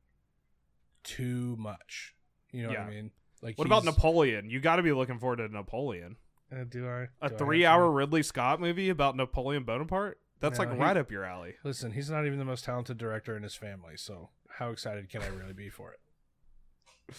too 1.04 1.56
much. 1.60 2.16
You 2.52 2.64
know 2.64 2.70
what 2.70 2.80
I 2.80 2.90
mean? 2.90 3.12
Like, 3.42 3.58
What 3.58 3.68
about 3.68 3.86
Napoleon? 3.86 4.50
You 4.50 4.60
got 4.60 4.78
to 4.78 4.84
be 4.84 4.92
looking 4.92 5.20
forward 5.20 5.38
to 5.38 5.48
Napoleon. 5.48 6.18
Uh, 6.52 6.64
do 6.68 6.88
I 6.88 7.08
A 7.22 7.30
do 7.30 7.36
I 7.36 7.38
three-hour? 7.38 7.92
Ridley 7.92 8.24
Scott 8.24 8.60
movie 8.60 8.90
about 8.90 9.16
Napoleon 9.16 9.64
Bonaparte? 9.64 10.20
That's 10.40 10.58
No, 10.58 10.66
like 10.66 10.74
he- 10.76 10.82
right 10.82 10.98
up 10.98 11.12
your 11.12 11.24
alley. 11.26 11.56
Listen, 11.64 11.92
he's 11.92 12.10
not 12.10 12.26
even 12.26 12.40
the 12.40 12.46
most 12.46 12.64
talented 12.66 12.98
director 12.98 13.36
in 13.38 13.44
his 13.44 13.56
family, 13.56 13.98
so 13.98 14.30
how 14.58 14.70
excited 14.72 15.10
can 15.10 15.22
I 15.22 15.28
really 15.28 15.54
be 15.54 15.70
for 15.70 15.92
it? 15.92 17.16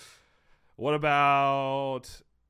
What 0.77 0.95
about? 0.95 2.03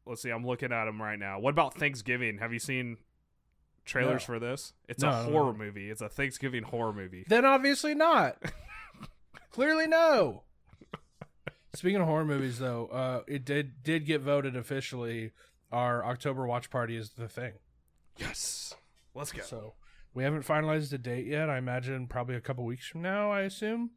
Let's 0.07 0.23
see. 0.23 0.31
I'm 0.31 0.47
looking 0.47 0.73
at 0.73 0.89
him 0.89 1.01
right 1.03 1.19
now. 1.19 1.39
What 1.41 1.51
about 1.51 1.75
Thanksgiving? 1.75 2.39
Have 2.39 2.53
you 2.53 2.59
seen 2.59 2.99
trailers 3.85 4.23
No. 4.23 4.27
for 4.27 4.39
this? 4.39 4.73
It's 4.89 5.03
No, 5.03 5.09
a 5.11 5.13
horror 5.25 5.53
movie. 5.53 5.91
It's 5.91 6.01
a 6.01 6.09
Thanksgiving 6.09 6.63
horror 6.63 6.93
movie. 6.93 7.25
Then 7.29 7.45
obviously 7.45 7.95
not. 7.95 8.41
Clearly 9.51 9.87
no. 9.87 10.45
Speaking 11.75 12.01
of 12.01 12.07
horror 12.07 12.25
movies, 12.25 12.59
though, 12.59 12.87
uh, 12.87 13.23
it 13.29 13.45
did 13.45 13.83
did 13.83 14.05
get 14.07 14.21
voted 14.23 14.57
officially. 14.57 15.33
Our 15.73 16.05
October 16.05 16.47
watch 16.47 16.71
party 16.71 16.97
is 16.97 17.11
the 17.11 17.29
thing. 17.29 17.53
Yes. 18.17 18.75
Let's 19.15 19.33
go. 19.33 19.43
So 19.43 19.75
we 20.15 20.25
haven't 20.25 20.47
finalized 20.47 20.93
a 20.93 20.99
date 20.99 21.27
yet. 21.27 21.49
I 21.49 21.59
imagine 21.59 22.07
probably 22.07 22.35
a 22.37 22.41
couple 22.41 22.65
weeks 22.65 22.87
from 22.87 23.03
now. 23.03 23.31
I 23.31 23.43
assume. 23.43 23.91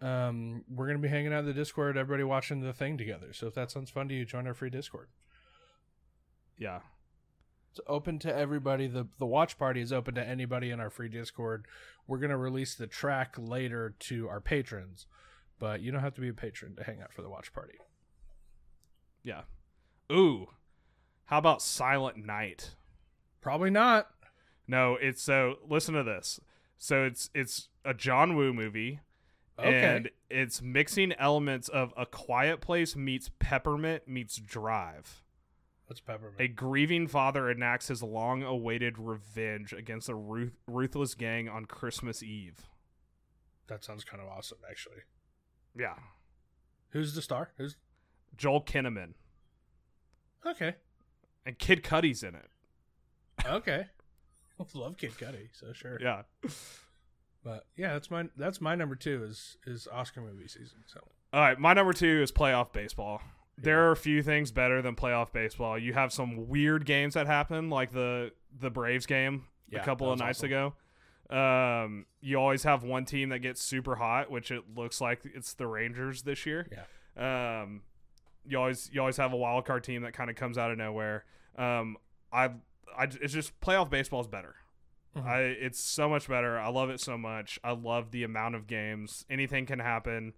Um, 0.00 0.64
we're 0.68 0.86
gonna 0.86 0.98
be 0.98 1.08
hanging 1.08 1.32
out 1.32 1.40
in 1.40 1.46
the 1.46 1.52
Discord, 1.52 1.96
everybody 1.96 2.24
watching 2.24 2.60
the 2.60 2.72
thing 2.72 2.98
together. 2.98 3.32
So 3.32 3.46
if 3.46 3.54
that 3.54 3.70
sounds 3.70 3.90
fun 3.90 4.08
to 4.08 4.14
you, 4.14 4.24
join 4.24 4.46
our 4.46 4.54
free 4.54 4.70
Discord. 4.70 5.08
Yeah. 6.58 6.80
It's 7.70 7.80
open 7.88 8.18
to 8.20 8.34
everybody. 8.34 8.86
the 8.86 9.08
The 9.18 9.26
watch 9.26 9.58
party 9.58 9.80
is 9.80 9.92
open 9.92 10.14
to 10.14 10.26
anybody 10.26 10.70
in 10.70 10.78
our 10.78 10.90
free 10.90 11.08
Discord. 11.08 11.66
We're 12.06 12.18
gonna 12.18 12.38
release 12.38 12.74
the 12.74 12.86
track 12.86 13.34
later 13.38 13.94
to 14.00 14.28
our 14.28 14.40
patrons, 14.40 15.06
but 15.58 15.80
you 15.80 15.90
don't 15.90 16.02
have 16.02 16.14
to 16.14 16.20
be 16.20 16.28
a 16.28 16.34
patron 16.34 16.76
to 16.76 16.84
hang 16.84 17.00
out 17.00 17.12
for 17.12 17.22
the 17.22 17.30
watch 17.30 17.52
party. 17.52 17.78
Yeah. 19.22 19.42
Ooh. 20.12 20.48
How 21.26 21.38
about 21.38 21.62
Silent 21.62 22.16
Night? 22.24 22.74
Probably 23.40 23.70
not. 23.70 24.08
No, 24.66 24.96
it's 25.00 25.22
so 25.22 25.56
listen 25.68 25.94
to 25.94 26.02
this. 26.02 26.40
So 26.78 27.04
it's 27.04 27.30
it's 27.34 27.68
a 27.84 27.94
John 27.94 28.36
Woo 28.36 28.52
movie. 28.52 29.00
Okay. 29.58 29.84
And 29.84 30.10
it's 30.30 30.60
mixing 30.60 31.12
elements 31.12 31.68
of 31.68 31.94
A 31.96 32.06
Quiet 32.06 32.60
Place 32.60 32.96
meets 32.96 33.30
Peppermint 33.38 34.08
meets 34.08 34.36
Drive. 34.36 35.22
What's 35.86 36.00
peppermint? 36.00 36.40
A 36.40 36.48
grieving 36.48 37.06
father 37.06 37.50
enacts 37.50 37.88
his 37.88 38.02
long 38.02 38.42
awaited 38.42 38.98
revenge 38.98 39.72
against 39.72 40.08
a 40.08 40.14
ruth- 40.14 40.56
ruthless 40.66 41.14
gang 41.14 41.46
on 41.48 41.66
Christmas 41.66 42.22
Eve. 42.22 42.66
That 43.68 43.84
sounds 43.84 44.02
kind 44.02 44.22
of 44.22 44.28
awesome, 44.28 44.58
actually. 44.68 45.02
Yeah. 45.78 45.94
Who's 46.90 47.14
the 47.14 47.22
star? 47.22 47.50
Who's 47.58 47.76
Joel 48.36 48.62
Kinnaman. 48.62 49.12
okay? 50.46 50.74
And 51.46 51.58
Kid 51.58 51.82
Cudi's 51.82 52.22
in 52.22 52.34
it. 52.34 52.48
Okay. 53.46 53.86
Love 54.74 54.96
Kid 54.96 55.12
Cudi, 55.18 55.48
so 55.52 55.72
sure. 55.72 55.98
Yeah. 56.00 56.22
But 57.42 57.66
yeah, 57.76 57.92
that's 57.92 58.10
my 58.10 58.28
that's 58.36 58.60
my 58.60 58.74
number 58.74 58.94
two 58.94 59.24
is 59.24 59.56
is 59.66 59.86
Oscar 59.92 60.20
movie 60.20 60.48
season. 60.48 60.78
So 60.86 61.00
All 61.32 61.40
right, 61.40 61.58
my 61.58 61.74
number 61.74 61.92
two 61.92 62.22
is 62.22 62.32
playoff 62.32 62.72
baseball. 62.72 63.20
There 63.56 63.86
are 63.86 63.92
a 63.92 63.96
few 63.96 64.22
things 64.22 64.50
better 64.50 64.82
than 64.82 64.96
playoff 64.96 65.32
baseball. 65.32 65.78
You 65.78 65.92
have 65.92 66.12
some 66.12 66.48
weird 66.48 66.86
games 66.86 67.14
that 67.14 67.26
happen, 67.26 67.70
like 67.70 67.92
the 67.92 68.32
the 68.58 68.70
Braves 68.70 69.06
game 69.06 69.44
Yeah, 69.68 69.80
a 69.80 69.84
couple 69.84 70.10
of 70.10 70.18
nights 70.18 70.38
awesome. 70.40 70.46
ago. 70.46 70.74
Um, 71.30 72.06
you 72.20 72.36
always 72.36 72.62
have 72.64 72.82
one 72.82 73.04
team 73.04 73.30
that 73.30 73.40
gets 73.40 73.62
super 73.62 73.96
hot, 73.96 74.30
which 74.30 74.50
it 74.50 74.62
looks 74.74 75.00
like 75.00 75.20
it's 75.24 75.54
the 75.54 75.66
Rangers 75.66 76.22
this 76.22 76.46
year. 76.46 76.66
Yeah. 77.16 77.62
Um, 77.62 77.82
you 78.46 78.58
always 78.58 78.90
you 78.92 79.00
always 79.00 79.16
have 79.16 79.32
a 79.32 79.36
wild 79.36 79.64
card 79.64 79.84
team 79.84 80.02
that 80.02 80.12
kind 80.12 80.30
of 80.30 80.36
comes 80.36 80.58
out 80.58 80.70
of 80.70 80.78
nowhere. 80.78 81.24
Um, 81.56 81.96
I 82.32 82.46
I 82.96 83.04
it's 83.20 83.32
just 83.32 83.58
playoff 83.60 83.90
baseball 83.90 84.20
is 84.20 84.26
better. 84.26 84.54
Mhm. 85.16 85.26
I 85.26 85.40
it's 85.42 85.80
so 85.80 86.08
much 86.08 86.28
better. 86.28 86.58
I 86.58 86.68
love 86.68 86.90
it 86.90 87.00
so 87.00 87.16
much. 87.16 87.58
I 87.62 87.72
love 87.72 88.10
the 88.10 88.24
amount 88.24 88.54
of 88.56 88.66
games. 88.66 89.24
Anything 89.30 89.66
can 89.66 89.78
happen. 89.78 90.32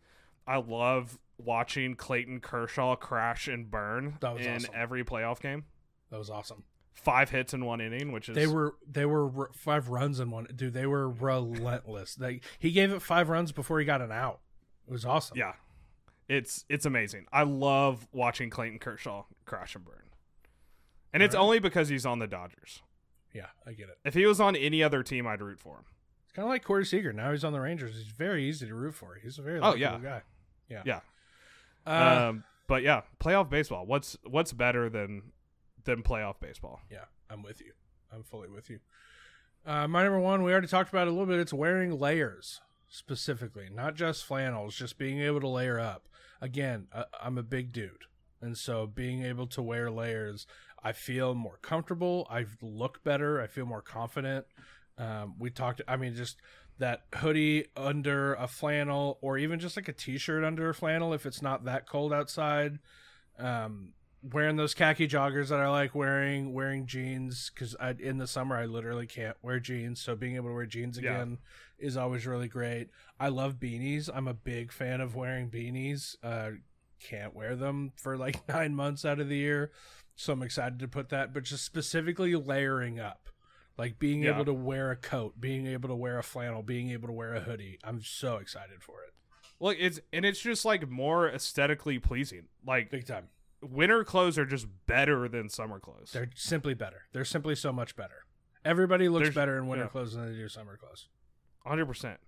I 0.47 0.59
love 0.59 1.19
watching 1.39 1.97
Clayton 1.97 2.41
Kershaw 2.41 2.95
crash 2.97 3.49
and 3.49 3.71
burn 3.71 4.17
That 4.21 4.35
was 4.37 4.47
in 4.47 4.55
awesome. 4.57 4.71
every 4.75 5.05
playoff 5.05 5.41
game. 5.41 5.65
that 6.11 6.19
was 6.19 6.31
awesome. 6.31 6.65
Five 6.93 7.29
hits 7.31 7.53
in 7.53 7.65
one 7.65 7.81
inning, 7.83 8.11
which 8.13 8.29
is 8.31 8.35
They 8.37 8.47
were 8.47 8.77
they 8.91 9.05
were 9.05 9.31
r- 9.47 9.51
five 9.53 9.89
runs 9.91 10.19
in 10.21 10.31
one. 10.31 10.47
Dude, 10.55 10.73
they 10.73 10.87
were 10.87 11.11
relentless. 11.11 12.15
They 12.15 12.41
he 12.59 12.71
gave 12.73 12.91
it 12.93 13.03
five 13.03 13.29
runs 13.29 13.53
before 13.53 13.79
he 13.81 13.85
got 13.85 14.01
an 14.01 14.13
out. 14.13 14.41
It 14.89 14.93
was 14.93 15.05
awesome. 15.05 15.37
yeah, 15.37 15.55
it's 16.29 16.65
it's 16.69 16.87
amazing. 16.87 17.27
I 17.33 17.43
love 17.45 18.07
watching 18.13 18.51
Clayton 18.51 18.79
Kershaw 18.79 19.25
crash 19.45 19.75
and 19.75 19.85
burn, 19.85 20.03
and 21.13 21.23
it's 21.23 21.35
Alright. 21.35 21.45
only 21.45 21.59
because 21.61 21.89
he's 21.89 22.05
on 22.07 22.19
the 22.19 22.27
Dodgers. 22.27 22.83
yeah, 23.33 23.47
I 23.67 23.73
get 23.73 23.89
it. 23.89 23.99
If 24.05 24.15
he 24.15 24.27
was 24.27 24.41
on 24.41 24.57
any 24.57 24.83
other 24.83 25.03
team, 25.03 25.27
I'd 25.27 25.41
root 25.41 25.59
for 25.61 25.77
him. 25.77 25.85
It's 26.25 26.33
kind 26.33 26.45
of 26.47 26.51
like 26.51 26.65
Corey 26.65 26.85
Seager. 26.85 27.13
Now 27.13 27.31
he's 27.33 27.45
on 27.45 27.53
the 27.53 27.61
Rangers. 27.61 27.95
He's 27.95 28.07
very 28.13 28.45
easy 28.45 28.67
to 28.67 28.75
root 28.75 28.95
for. 28.95 29.19
He's 29.23 29.39
a 29.39 29.43
very 29.43 29.61
Oh, 29.61 29.75
yeah. 29.75 29.99
guy. 30.03 30.23
Yeah. 30.69 30.83
Yeah. 30.85 31.01
Uh, 31.87 32.29
um, 32.31 32.45
but 32.67 32.83
yeah, 32.83 33.03
playoff 33.21 33.49
baseball. 33.49 33.87
What's 33.87 34.17
what's 34.25 34.53
better 34.53 34.89
than 34.91 35.23
than 35.85 36.03
playoff 36.03 36.41
baseball? 36.41 36.81
Yeah, 36.91 37.05
I'm 37.31 37.43
with 37.45 37.61
you. 37.61 37.73
I'm 38.13 38.25
fully 38.25 38.49
with 38.49 38.69
you. 38.71 38.81
Uh, 39.65 39.87
my 39.87 40.03
number 40.03 40.19
one, 40.21 40.43
we 40.43 40.51
already 40.53 40.67
talked 40.67 40.89
about 40.91 41.07
it 41.07 41.11
a 41.11 41.13
little 41.13 41.27
bit. 41.27 41.39
It's 41.39 41.53
wearing 41.53 41.99
layers 41.99 42.61
specifically, 42.89 43.69
not 43.73 43.95
just 43.95 44.25
flannels, 44.25 44.75
just 44.77 44.97
being 44.99 45.21
able 45.21 45.41
to 45.41 45.49
layer 45.49 45.79
up. 45.79 46.09
Again, 46.41 46.89
I, 46.95 47.05
I'm 47.21 47.39
a 47.39 47.43
big 47.43 47.73
dude. 47.73 48.05
And 48.41 48.57
so 48.57 48.87
being 48.87 49.25
able 49.25 49.47
to 49.49 49.63
wear 49.63 49.91
layers, 49.91 50.47
I 50.83 50.93
feel 50.93 51.35
more 51.35 51.59
comfortable. 51.63 52.27
I 52.31 52.45
look 52.61 53.03
better. 53.03 53.41
I 53.41 53.47
feel 53.47 53.67
more 53.67 53.83
confident. 53.83 54.47
Um, 54.99 55.35
we 55.39 55.51
talked, 55.51 55.81
I 55.89 55.97
mean, 55.97 56.15
just 56.15 56.37
that 56.79 57.05
hoodie 57.15 57.67
under 57.77 58.35
a 58.35 58.47
flannel 58.47 59.19
or 59.23 59.39
even 59.39 59.59
just 59.59 59.77
like 59.77 59.89
a 59.89 59.93
t 59.93 60.19
shirt 60.19 60.45
under 60.45 60.69
a 60.69 60.75
flannel 60.75 61.15
if 61.15 61.27
it's 61.27 61.43
not 61.43 61.65
that 61.65 61.89
cold 61.89 62.13
outside. 62.13 62.79
Um, 63.39 63.93
wearing 64.23 64.57
those 64.57 64.75
khaki 64.75 65.07
joggers 65.09 65.49
that 65.49 65.61
I 65.61 65.69
like 65.69 65.95
wearing, 65.95 66.53
wearing 66.53 66.87
jeans 66.87 67.51
because 67.55 67.77
in 67.99 68.19
the 68.19 68.27
summer 68.27 68.57
I 68.57 68.67
literally 68.67 69.07
can't 69.07 69.37
wear 69.43 69.61
jeans, 69.61 70.01
so 70.01 70.15
being 70.17 70.37
able 70.37 70.49
to 70.49 70.55
wear 70.55 70.67
jeans 70.67 70.99
Yeah. 71.33 71.37
Is 71.79 71.97
always 71.97 72.27
really 72.27 72.49
great. 72.49 72.89
I 73.21 73.29
love 73.29 73.57
beanies. 73.61 74.09
I'm 74.13 74.29
a 74.29 74.35
big 74.35 74.73
fan 74.73 75.01
of 75.01 75.15
wearing 75.15 75.51
beanies. 75.51 76.17
Uh, 76.23 76.53
can't 77.01 77.35
wear 77.35 77.55
them 77.57 77.93
for 77.97 78.17
like 78.17 78.47
nine 78.49 78.75
months 78.75 79.05
out 79.05 79.21
of 79.21 79.29
the 79.29 79.37
year, 79.37 79.71
so 80.15 80.33
I'm 80.33 80.43
excited 80.43 80.79
to 80.81 80.89
put 80.89 81.11
that. 81.11 81.35
But 81.35 81.45
just 81.45 81.65
specifically 81.65 82.35
layering 82.35 82.99
up, 82.99 83.29
like 83.77 83.99
being 83.99 84.23
Yeah. 84.23 84.35
able 84.35 84.47
to 84.47 84.55
wear 84.55 84.91
a 84.91 84.97
coat, 84.97 85.41
being 85.41 85.67
able 85.67 85.89
to 85.91 85.95
wear 85.95 86.19
a 86.19 86.23
flannel, 86.23 86.63
being 86.63 86.91
able 86.91 87.09
to 87.09 87.13
wear 87.13 87.35
a 87.35 87.41
hoodie. 87.41 87.79
I'm 87.85 88.01
so 88.03 88.37
excited 88.37 88.83
for 88.83 89.03
it. 89.03 89.13
Well, 89.59 89.75
it's 89.79 90.01
and 90.13 90.25
it's 90.25 90.41
just 90.41 90.65
like 90.65 90.89
more 90.89 91.29
aesthetically 91.29 91.99
pleasing. 91.99 92.49
Like 92.67 92.91
Big 92.91 93.07
time. 93.07 93.29
winter 93.63 94.05
clothes 94.05 94.37
are 94.39 94.45
just 94.47 94.67
better 94.87 95.29
than 95.29 95.49
summer 95.49 95.79
clothes. 95.81 96.11
They're 96.13 96.31
simply 96.35 96.75
better. 96.75 97.03
They're 97.13 97.25
simply 97.25 97.55
so 97.55 97.73
much 97.73 97.97
better. 97.97 98.25
Everybody 98.65 99.09
looks 99.09 99.25
There's- 99.27 99.35
better 99.35 99.57
in 99.59 99.67
winter 99.69 99.85
yeah. 99.85 99.91
clothes 99.91 100.15
than 100.15 100.27
they 100.31 100.37
do 100.39 100.49
summer 100.49 100.77
clothes. 100.77 101.09
Hundred 101.67 101.87
percent. 101.87 102.19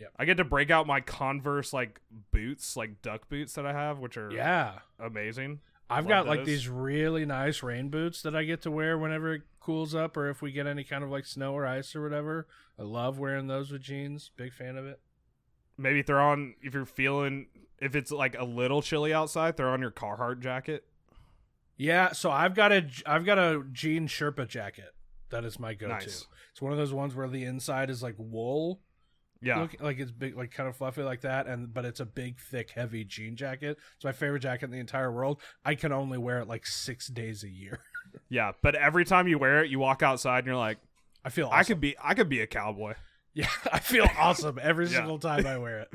Yep. 0.00 0.12
I 0.18 0.24
get 0.24 0.36
to 0.36 0.44
break 0.44 0.70
out 0.70 0.86
my 0.86 1.00
Converse 1.00 1.72
like 1.72 2.00
boots, 2.32 2.76
like 2.76 3.02
duck 3.02 3.28
boots 3.28 3.54
that 3.54 3.66
I 3.66 3.72
have, 3.72 3.98
which 3.98 4.16
are 4.16 4.30
Yeah. 4.30 4.78
amazing. 4.98 5.60
I've 5.90 6.04
Love 6.04 6.08
got 6.08 6.26
like 6.26 6.44
these 6.44 6.68
really 6.68 7.24
nice 7.24 7.62
rain 7.62 7.88
boots 7.88 8.22
that 8.22 8.36
I 8.36 8.44
get 8.44 8.62
to 8.62 8.70
wear 8.70 8.98
whenever 8.98 9.34
it 9.34 9.42
cools 9.60 9.94
up 9.94 10.16
or 10.16 10.28
if 10.28 10.42
we 10.42 10.52
get 10.52 10.66
any 10.66 10.84
kind 10.84 11.02
of 11.02 11.10
like 11.10 11.24
snow 11.24 11.54
or 11.54 11.66
ice 11.66 11.96
or 11.96 12.02
whatever. 12.02 12.46
I 12.78 12.82
love 12.82 13.18
wearing 13.18 13.46
those 13.46 13.70
with 13.72 13.82
jeans. 13.82 14.30
Big 14.36 14.52
fan 14.52 14.76
of 14.76 14.86
it. 14.86 15.00
Maybe 15.78 16.02
throw 16.02 16.30
on 16.30 16.54
if 16.60 16.74
you're 16.74 16.84
feeling 16.84 17.46
if 17.80 17.94
it's 17.96 18.10
like 18.10 18.36
a 18.38 18.44
little 18.44 18.82
chilly 18.82 19.14
outside, 19.14 19.56
throw 19.56 19.72
on 19.72 19.80
your 19.80 19.90
Carhartt 19.90 20.40
jacket. 20.40 20.84
Yeah, 21.76 22.12
so 22.12 22.30
I've 22.30 22.54
got 22.54 22.72
a 22.72 22.86
I've 23.06 23.24
got 23.24 23.38
a 23.38 23.62
jean 23.72 24.08
Sherpa 24.08 24.46
jacket. 24.48 24.92
That 25.30 25.44
is 25.44 25.58
my 25.60 25.74
go-to. 25.74 25.92
Nice. 25.94 26.26
It's 26.52 26.60
one 26.62 26.72
of 26.72 26.78
those 26.78 26.92
ones 26.92 27.14
where 27.14 27.28
the 27.28 27.44
inside 27.44 27.90
is 27.90 28.02
like 28.02 28.14
wool, 28.18 28.80
Yeah. 29.40 29.60
look, 29.60 29.76
like 29.80 29.98
it's 30.00 30.10
big, 30.10 30.36
like 30.36 30.50
kind 30.50 30.68
of 30.68 30.76
fluffy 30.76 31.02
like 31.02 31.20
that, 31.20 31.46
and 31.46 31.72
but 31.72 31.84
it's 31.84 32.00
a 32.00 32.04
big, 32.06 32.40
thick, 32.40 32.70
heavy 32.70 33.04
jean 33.04 33.36
jacket. 33.36 33.78
It's 33.96 34.04
my 34.04 34.12
favorite 34.12 34.40
jacket 34.40 34.64
in 34.66 34.70
the 34.72 34.78
entire 34.78 35.12
world. 35.12 35.40
I 35.64 35.74
can 35.76 35.92
only 35.92 36.18
wear 36.18 36.40
it 36.40 36.48
like 36.48 36.66
six 36.66 37.06
days 37.08 37.42
a 37.44 37.48
year. 37.48 37.80
Yeah. 38.30 38.52
But 38.62 38.74
every 38.74 39.04
time 39.04 39.28
you 39.28 39.38
wear 39.38 39.62
it, 39.62 39.70
you 39.70 39.78
walk 39.78 40.02
outside 40.02 40.38
and 40.38 40.46
you're 40.46 40.56
like, 40.56 40.78
I 41.24 41.28
feel 41.28 41.48
awesome. 41.48 41.58
I 41.58 41.64
could 41.64 41.80
be 41.80 41.94
I 42.02 42.14
could 42.14 42.28
be 42.30 42.40
a 42.40 42.46
cowboy. 42.46 42.94
yeah, 43.34 43.48
I 43.72 43.80
feel 43.80 44.06
awesome 44.18 44.58
every 44.62 44.86
Yeah. 44.88 44.96
single 44.98 45.18
time 45.18 45.46
I 45.46 45.58
wear 45.58 45.80
it. 45.80 45.88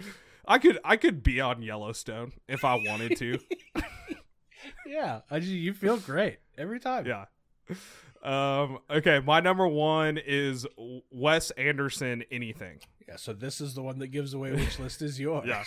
I 0.47 0.59
could 0.59 0.77
I 0.85 0.95
could 0.97 1.23
be 1.23 1.41
on 1.41 1.63
Yellowstone 1.63 2.33
if 2.47 2.63
I 2.63 2.75
wanted 2.75 3.17
to. 3.17 3.39
Yeah, 4.85 5.21
I 5.31 5.39
just, 5.39 5.51
you 5.51 5.73
feel 5.73 5.97
great 5.97 6.37
every 6.57 6.79
time. 6.79 7.05
yeah. 7.07 7.25
Um 8.23 8.77
okay, 8.89 9.19
my 9.19 9.39
number 9.39 9.67
1 9.67 10.17
is 10.19 10.65
Wes 11.11 11.49
Anderson 11.51 12.23
anything. 12.31 12.79
Yeah, 13.07 13.15
so 13.17 13.33
this 13.33 13.59
is 13.61 13.73
the 13.73 13.81
one 13.81 13.99
that 13.99 14.07
gives 14.07 14.33
away 14.33 14.51
which 14.51 14.79
list 14.79 15.01
is 15.01 15.19
yours. 15.19 15.45
Yeah. 15.47 15.63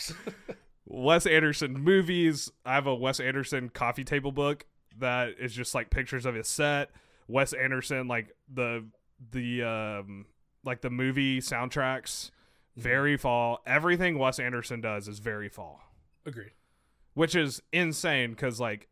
Wes 0.86 1.26
Anderson 1.26 1.74
movies. 1.74 2.50
I 2.64 2.74
have 2.74 2.86
a 2.86 2.94
Wes 2.94 3.18
Anderson 3.20 3.68
coffee 3.70 4.04
table 4.04 4.32
book 4.32 4.66
that 4.98 5.30
is 5.38 5.52
just 5.52 5.74
like 5.74 5.90
pictures 5.90 6.24
of 6.26 6.34
his 6.34 6.48
set. 6.48 6.90
Wes 7.28 7.52
Anderson 7.52 8.06
like 8.08 8.34
the 8.52 8.84
the 9.32 9.62
um 9.64 10.26
like 10.64 10.80
the 10.82 10.90
movie 10.90 11.40
soundtracks. 11.40 12.30
Very 12.76 13.16
fall. 13.16 13.62
Everything 13.66 14.18
Wes 14.18 14.38
Anderson 14.38 14.80
does 14.82 15.08
is 15.08 15.18
very 15.18 15.48
fall, 15.48 15.80
Agreed. 16.26 16.52
which 17.14 17.34
is 17.34 17.62
insane 17.72 18.30
because 18.32 18.60
like 18.60 18.86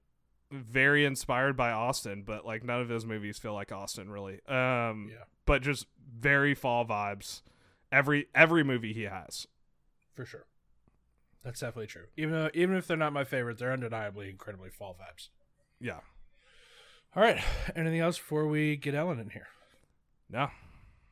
very 0.51 1.05
inspired 1.05 1.57
by 1.57 1.70
Austin, 1.70 2.22
but 2.26 2.45
like 2.47 2.64
none 2.64 2.80
of 2.80 2.88
his 2.88 3.05
movies 3.05 3.38
feel 3.38 3.53
like 3.55 3.72
Austin 3.72 4.09
really. 4.11 4.40
Um, 4.49 5.11
Yeah. 5.11 5.24
but 5.47 5.62
just 5.62 5.86
very 6.18 6.55
fall 6.55 6.84
vibes. 6.86 7.42
Every 7.95 8.26
every 8.34 8.64
movie 8.64 8.92
he 8.92 9.05
has. 9.05 9.47
For 10.14 10.24
sure. 10.24 10.47
That's 11.45 11.61
definitely 11.61 11.86
true. 11.86 12.07
Even 12.16 12.32
though, 12.32 12.51
even 12.53 12.74
if 12.74 12.88
they're 12.88 12.97
not 12.97 13.12
my 13.12 13.22
favorite, 13.22 13.59
they're 13.59 13.72
undeniably 13.72 14.30
incredibly 14.30 14.70
fall 14.70 14.97
vibes. 15.01 15.28
Yeah. 15.80 16.01
All 17.14 17.22
right. 17.22 17.40
Anything 17.76 18.01
else 18.01 18.18
before 18.18 18.49
we 18.49 18.74
get 18.74 18.97
Ellen 18.97 19.20
in 19.20 19.30
here? 19.30 19.47
No. 20.28 20.40
All 20.40 20.51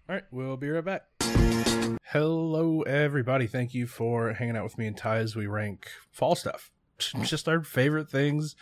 right, 0.09 0.25
we'll 0.33 0.57
be 0.57 0.71
right 0.71 0.85
back. 0.85 1.05
Hello, 2.07 2.83
everybody. 2.83 3.47
Thank 3.47 3.75
you 3.75 3.87
for 3.87 4.33
hanging 4.33 4.57
out 4.57 4.65
with 4.65 4.77
me 4.77 4.89
and 4.89 4.97
Ty 4.97 5.19
as 5.19 5.37
we 5.37 5.47
rank 5.47 5.89
fall 6.11 6.35
stuff. 6.35 6.73
Just 6.99 7.49
our 7.49 7.63
favorite 7.63 8.11
things 8.11 8.57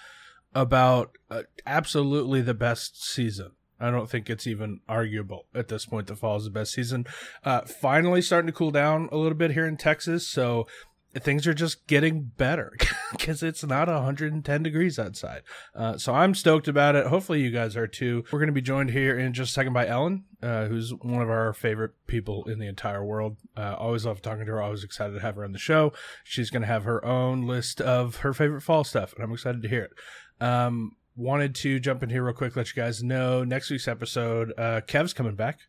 about 0.54 1.16
uh, 1.30 1.44
absolutely 1.66 2.42
the 2.42 2.52
best 2.52 3.02
season. 3.02 3.52
I 3.80 3.90
don't 3.90 4.10
think 4.10 4.28
it's 4.28 4.46
even 4.46 4.80
arguable 4.88 5.46
at 5.54 5.68
this 5.68 5.86
point 5.86 6.06
that 6.08 6.16
fall 6.16 6.36
is 6.36 6.44
the 6.44 6.50
best 6.50 6.72
season. 6.72 7.06
Uh, 7.44 7.62
finally 7.62 8.22
starting 8.22 8.46
to 8.46 8.52
cool 8.52 8.70
down 8.70 9.08
a 9.10 9.16
little 9.16 9.36
bit 9.36 9.52
here 9.52 9.66
in 9.66 9.76
Texas, 9.76 10.26
so 10.28 10.66
things 11.18 11.46
are 11.46 11.54
just 11.54 11.86
getting 11.88 12.22
better 12.22 12.72
because 13.10 13.42
it's 13.42 13.64
not 13.64 13.88
110 13.88 14.62
degrees 14.62 14.98
outside. 14.98 15.42
Uh, 15.74 15.98
so 15.98 16.14
I'm 16.14 16.34
stoked 16.34 16.68
about 16.68 16.94
it. 16.94 17.06
Hopefully 17.06 17.40
you 17.40 17.50
guys 17.50 17.76
are 17.76 17.88
too. 17.88 18.24
We're 18.30 18.38
going 18.38 18.48
to 18.48 18.52
be 18.52 18.60
joined 18.60 18.90
here 18.90 19.18
in 19.18 19.32
just 19.32 19.50
a 19.50 19.54
second 19.54 19.72
by 19.72 19.88
Ellen, 19.88 20.24
uh, 20.42 20.66
who's 20.66 20.94
one 20.94 21.22
of 21.22 21.30
our 21.30 21.52
favorite 21.52 21.92
people 22.06 22.44
in 22.48 22.58
the 22.58 22.68
entire 22.68 23.04
world. 23.04 23.38
Uh, 23.56 23.74
always 23.76 24.06
love 24.06 24.22
talking 24.22 24.46
to 24.46 24.52
her. 24.52 24.62
Always 24.62 24.84
excited 24.84 25.14
to 25.14 25.20
have 25.20 25.34
her 25.36 25.44
on 25.44 25.52
the 25.52 25.58
show. 25.58 25.92
She's 26.22 26.50
going 26.50 26.62
to 26.62 26.68
have 26.68 26.84
her 26.84 27.04
own 27.04 27.46
list 27.46 27.80
of 27.80 28.16
her 28.16 28.32
favorite 28.32 28.62
fall 28.62 28.84
stuff, 28.84 29.12
and 29.14 29.24
I'm 29.24 29.32
excited 29.32 29.62
to 29.62 29.68
hear 29.68 29.84
it. 29.84 29.92
Um, 30.44 30.92
wanted 31.16 31.54
to 31.56 31.80
jump 31.80 32.02
in 32.02 32.10
here 32.10 32.24
real 32.24 32.34
quick, 32.34 32.56
let 32.56 32.74
you 32.74 32.82
guys 32.82 33.02
know 33.02 33.44
next 33.44 33.70
week's 33.70 33.88
episode, 33.88 34.52
uh, 34.56 34.80
Kev's 34.86 35.12
coming 35.12 35.34
back. 35.34 35.60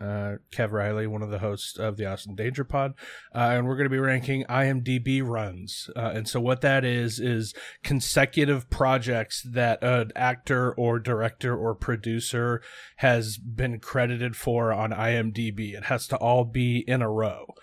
Uh, 0.00 0.36
Kev 0.50 0.72
Riley, 0.72 1.06
one 1.06 1.22
of 1.22 1.30
the 1.30 1.38
hosts 1.38 1.78
of 1.78 1.96
the 1.96 2.04
Austin 2.04 2.34
Danger 2.34 2.64
Pod, 2.64 2.94
uh, 3.32 3.38
and 3.52 3.66
we're 3.66 3.76
going 3.76 3.88
to 3.88 3.90
be 3.90 3.98
ranking 3.98 4.44
IMDb 4.50 5.22
runs. 5.24 5.88
Uh, 5.94 6.10
and 6.12 6.28
so, 6.28 6.40
what 6.40 6.62
that 6.62 6.84
is 6.84 7.20
is 7.20 7.54
consecutive 7.84 8.68
projects 8.70 9.42
that 9.42 9.82
an 9.84 10.10
actor 10.16 10.74
or 10.74 10.98
director 10.98 11.56
or 11.56 11.76
producer 11.76 12.60
has 12.96 13.38
been 13.38 13.78
credited 13.78 14.34
for 14.34 14.72
on 14.72 14.90
IMDb. 14.90 15.74
It 15.74 15.84
has 15.84 16.08
to 16.08 16.16
all 16.16 16.44
be 16.44 16.84
in 16.88 17.00
a 17.00 17.10
row. 17.10 17.54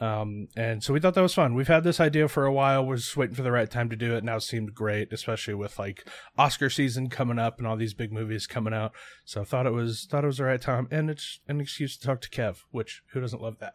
Um, 0.00 0.48
and 0.56 0.82
so 0.82 0.92
we 0.92 1.00
thought 1.00 1.14
that 1.14 1.22
was 1.22 1.34
fun. 1.34 1.54
We've 1.54 1.68
had 1.68 1.84
this 1.84 2.00
idea 2.00 2.26
for 2.26 2.44
a 2.44 2.52
while. 2.52 2.84
We're 2.84 2.96
just 2.96 3.16
waiting 3.16 3.36
for 3.36 3.42
the 3.42 3.52
right 3.52 3.70
time 3.70 3.88
to 3.90 3.96
do 3.96 4.16
it. 4.16 4.24
Now 4.24 4.38
seemed 4.38 4.74
great, 4.74 5.12
especially 5.12 5.54
with 5.54 5.78
like 5.78 6.08
Oscar 6.36 6.70
season 6.70 7.08
coming 7.08 7.38
up 7.38 7.58
and 7.58 7.66
all 7.66 7.76
these 7.76 7.94
big 7.94 8.12
movies 8.12 8.46
coming 8.46 8.74
out. 8.74 8.92
So 9.24 9.42
I 9.42 9.44
thought 9.44 9.66
it 9.66 9.72
was 9.72 10.06
thought 10.10 10.24
it 10.24 10.28
was 10.28 10.38
the 10.38 10.44
right 10.44 10.60
time, 10.60 10.88
and 10.90 11.08
it's 11.08 11.40
an 11.46 11.60
excuse 11.60 11.96
to 11.96 12.06
talk 12.06 12.20
to 12.22 12.30
Kev, 12.30 12.58
which 12.70 13.02
who 13.12 13.20
doesn't 13.20 13.42
love 13.42 13.58
that. 13.60 13.74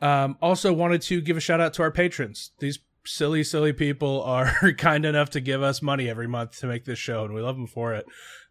Um, 0.00 0.38
also 0.40 0.72
wanted 0.72 1.02
to 1.02 1.20
give 1.20 1.36
a 1.36 1.40
shout 1.40 1.60
out 1.60 1.74
to 1.74 1.82
our 1.82 1.90
patrons. 1.90 2.52
These 2.60 2.78
silly, 3.04 3.42
silly 3.42 3.72
people 3.72 4.22
are 4.22 4.72
kind 4.78 5.04
enough 5.04 5.30
to 5.30 5.40
give 5.40 5.62
us 5.62 5.82
money 5.82 6.08
every 6.08 6.28
month 6.28 6.58
to 6.60 6.66
make 6.66 6.84
this 6.84 6.98
show, 6.98 7.24
and 7.24 7.34
we 7.34 7.40
love 7.40 7.56
them 7.56 7.66
for 7.66 7.94
it. 7.94 8.06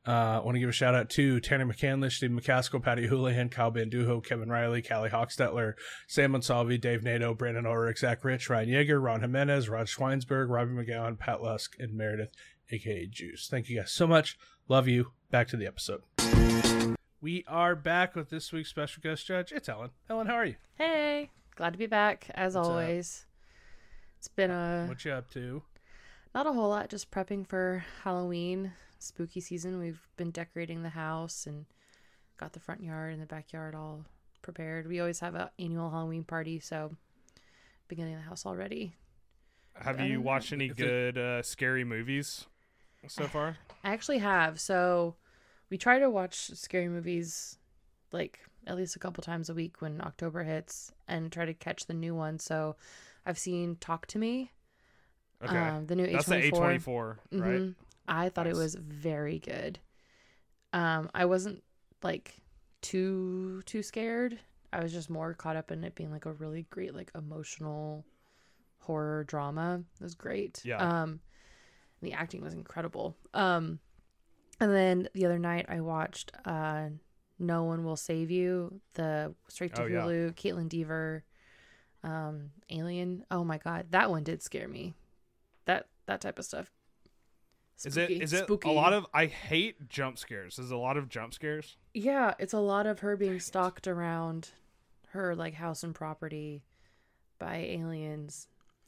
Uh, 0.08 0.40
I 0.40 0.40
want 0.40 0.56
to 0.56 0.60
give 0.60 0.70
a 0.70 0.74
shout 0.74 0.96
out 0.96 1.10
to 1.12 1.42
Tanner 1.42 1.66
McCandlish, 1.66 2.14
Steve 2.14 2.30
McCaskill, 2.30 2.82
Patty 2.82 3.08
Houlihan, 3.08 3.50
Kyle 3.50 3.72
Banduho, 3.74 4.24
Kevin 4.24 4.48
Riley, 4.50 4.82
Callie 4.82 5.10
Hochstetler, 5.10 5.74
Sam 6.08 6.32
Monsalvi, 6.32 6.80
Dave 6.80 7.04
Nato, 7.04 7.34
Brandon 7.34 7.66
Ulrich, 7.66 8.00
Zach 8.00 8.24
Rich, 8.24 8.50
Ryan 8.50 8.70
Yeager, 8.70 9.04
Ron 9.04 9.20
Jimenez, 9.20 9.68
Rod 9.68 9.88
Schweinsberg, 9.88 10.50
Robbie 10.50 10.72
McGowan, 10.72 11.20
Pat 11.20 11.42
Lusk, 11.44 11.76
and 11.78 11.94
Meredith, 11.94 12.32
aka 12.72 13.06
Juice. 13.06 13.50
Thank 13.50 13.68
you 13.68 13.80
guys 13.80 13.92
so 13.92 14.08
much. 14.08 14.38
Love 14.70 14.88
you. 14.88 15.12
Back 15.30 15.50
to 15.50 15.58
the 15.58 15.68
episode. 15.68 16.04
We 17.20 17.44
are 17.48 17.76
back 17.76 18.16
with 18.16 18.30
this 18.30 18.54
week's 18.54 18.70
special 18.70 19.02
guest 19.02 19.28
judge. 19.28 19.52
It's 19.52 19.68
Ellen. 19.68 19.90
Ellen, 20.10 20.28
how 20.28 20.36
are 20.36 20.46
you? 20.46 20.56
Hey, 20.76 21.32
glad 21.58 21.74
to 21.74 21.80
be 21.80 21.86
back 21.88 22.28
as 22.34 22.56
What's 22.56 22.66
up? 22.68 22.72
always. 22.72 23.26
It's 24.20 24.30
been 24.30 24.52
a 24.52 24.86
What 24.88 25.04
you 25.04 25.12
up 25.12 25.30
to? 25.32 25.64
not 26.34 26.48
a 26.48 26.54
whole 26.54 26.70
lot, 26.70 26.88
just 26.90 27.10
prepping 27.12 27.46
for 27.48 27.84
Halloween, 28.04 28.72
spooky 29.00 29.40
season. 29.42 29.80
We've 29.80 30.02
been 30.18 30.32
decorating 30.32 30.84
the 30.84 30.90
house 30.90 31.46
and 31.48 31.66
got 32.38 32.54
the 32.54 32.60
front 32.60 32.82
yard 32.84 33.14
and 33.14 33.22
the 33.22 33.26
backyard 33.26 33.76
all 33.76 34.06
prepared. 34.42 34.88
We 34.88 35.00
always 35.00 35.20
have 35.20 35.36
an 35.36 35.50
annual 35.60 35.90
Halloween 35.90 36.24
party, 36.24 36.60
so 36.60 36.96
beginning 37.88 38.14
of 38.16 38.22
the 38.22 38.28
house 38.30 38.46
already. 38.46 38.94
Have 39.80 40.00
you 40.02 40.22
watched 40.22 40.54
any 40.54 40.70
good 40.70 41.18
uh, 41.18 41.42
scary 41.44 41.84
movies 41.84 42.46
so 43.08 43.26
far? 43.28 43.58
I 43.84 43.92
actually 43.92 44.18
have. 44.20 44.60
So 44.60 45.16
we 45.70 45.78
try 45.78 46.00
to 46.00 46.10
watch 46.10 46.52
scary 46.56 46.90
movies 46.90 47.58
like 48.12 48.40
at 48.66 48.76
least 48.76 48.96
a 48.96 49.00
couple 49.00 49.22
times 49.22 49.50
a 49.50 49.54
week 49.54 49.82
when 49.82 50.02
October 50.02 50.44
hits 50.44 50.92
and 51.08 51.32
try 51.32 51.46
to 51.46 51.54
catch 51.54 51.86
the 51.86 51.94
new 51.94 52.16
one. 52.16 52.40
So 52.40 52.76
I've 53.26 53.38
seen 53.38 53.78
Talk 53.80 54.08
to 54.08 54.18
Me, 54.18 54.52
Okay, 55.44 55.56
um, 55.58 55.86
the 55.86 55.96
new 55.96 56.08
that's 56.08 56.26
the 56.26 56.36
A 56.36 56.52
A24. 56.52 56.58
twenty 56.58 56.80
four, 56.80 57.20
right? 57.32 57.62
Mhm. 57.62 57.76
I 58.08 58.30
thought 58.30 58.46
Nice. 58.46 58.56
it 58.56 58.60
was 58.60 58.76
very 58.76 59.40
good. 59.40 59.80
Um, 60.74 61.10
I 61.14 61.26
wasn't 61.26 61.64
like 62.04 62.36
too 62.82 63.62
too 63.66 63.84
scared. 63.84 64.40
I 64.72 64.82
was 64.84 64.92
just 64.92 65.10
more 65.10 65.34
caught 65.34 65.56
up 65.56 65.72
in 65.72 65.84
it 65.84 65.96
being 65.96 66.12
like 66.12 66.26
a 66.26 66.34
really 66.34 66.68
great 66.70 66.94
like 66.94 67.12
emotional 67.16 68.06
horror 68.80 69.24
drama. 69.26 69.84
It 70.00 70.04
was 70.04 70.16
great. 70.16 70.62
Yeah. 70.64 70.78
Um, 70.78 71.20
the 72.02 72.14
acting 72.14 72.42
was 72.42 72.54
incredible. 72.54 73.16
Um, 73.34 73.80
and 74.60 74.74
then 74.74 75.10
the 75.14 75.26
other 75.26 75.40
night 75.40 75.66
I 75.70 75.82
watched 75.82 76.32
uh, 76.46 76.90
No 77.40 77.64
One 77.64 77.84
Will 77.84 77.96
Save 77.96 78.30
You, 78.32 78.80
the 78.94 79.34
straight 79.48 79.74
to 79.76 79.84
Oh, 79.84 79.86
yeah. 79.86 80.00
Hulu, 80.02 80.34
Kaitlyn 80.36 80.70
Dever, 80.70 81.24
um, 82.04 82.52
Alien. 82.70 83.24
Oh 83.32 83.44
my 83.44 83.58
god, 83.58 83.88
that 83.92 84.10
one 84.10 84.24
did 84.24 84.42
scare 84.44 84.68
me. 84.68 84.94
That 85.66 85.88
that 86.06 86.22
type 86.22 86.40
of 86.40 86.46
stuff. 86.46 86.72
Is 87.86 87.96
it 87.98 88.06
Spooky- 88.08 88.22
is 88.24 88.34
it 88.34 88.44
spooky. 88.46 88.70
a 88.70 88.72
lot 88.72 88.94
of? 88.94 89.06
I 89.14 89.28
hate 89.28 89.88
jump 89.90 90.18
scares. 90.18 90.58
Is 90.58 90.72
it 90.72 90.74
a 90.74 90.78
lot 90.80 90.98
of 90.98 91.10
jump 91.10 91.34
scares? 91.34 91.78
Yeah, 91.94 92.34
it's 92.40 92.54
a 92.54 92.60
lot 92.60 92.88
of 92.88 93.00
her 93.00 93.16
being 93.16 93.40
stalked 93.40 93.88
around 93.88 94.50
her 95.10 95.36
like 95.36 95.54
house 95.54 95.84
and 95.84 95.94
property 95.94 96.64
by 97.40 97.58
aliens. 97.58 98.48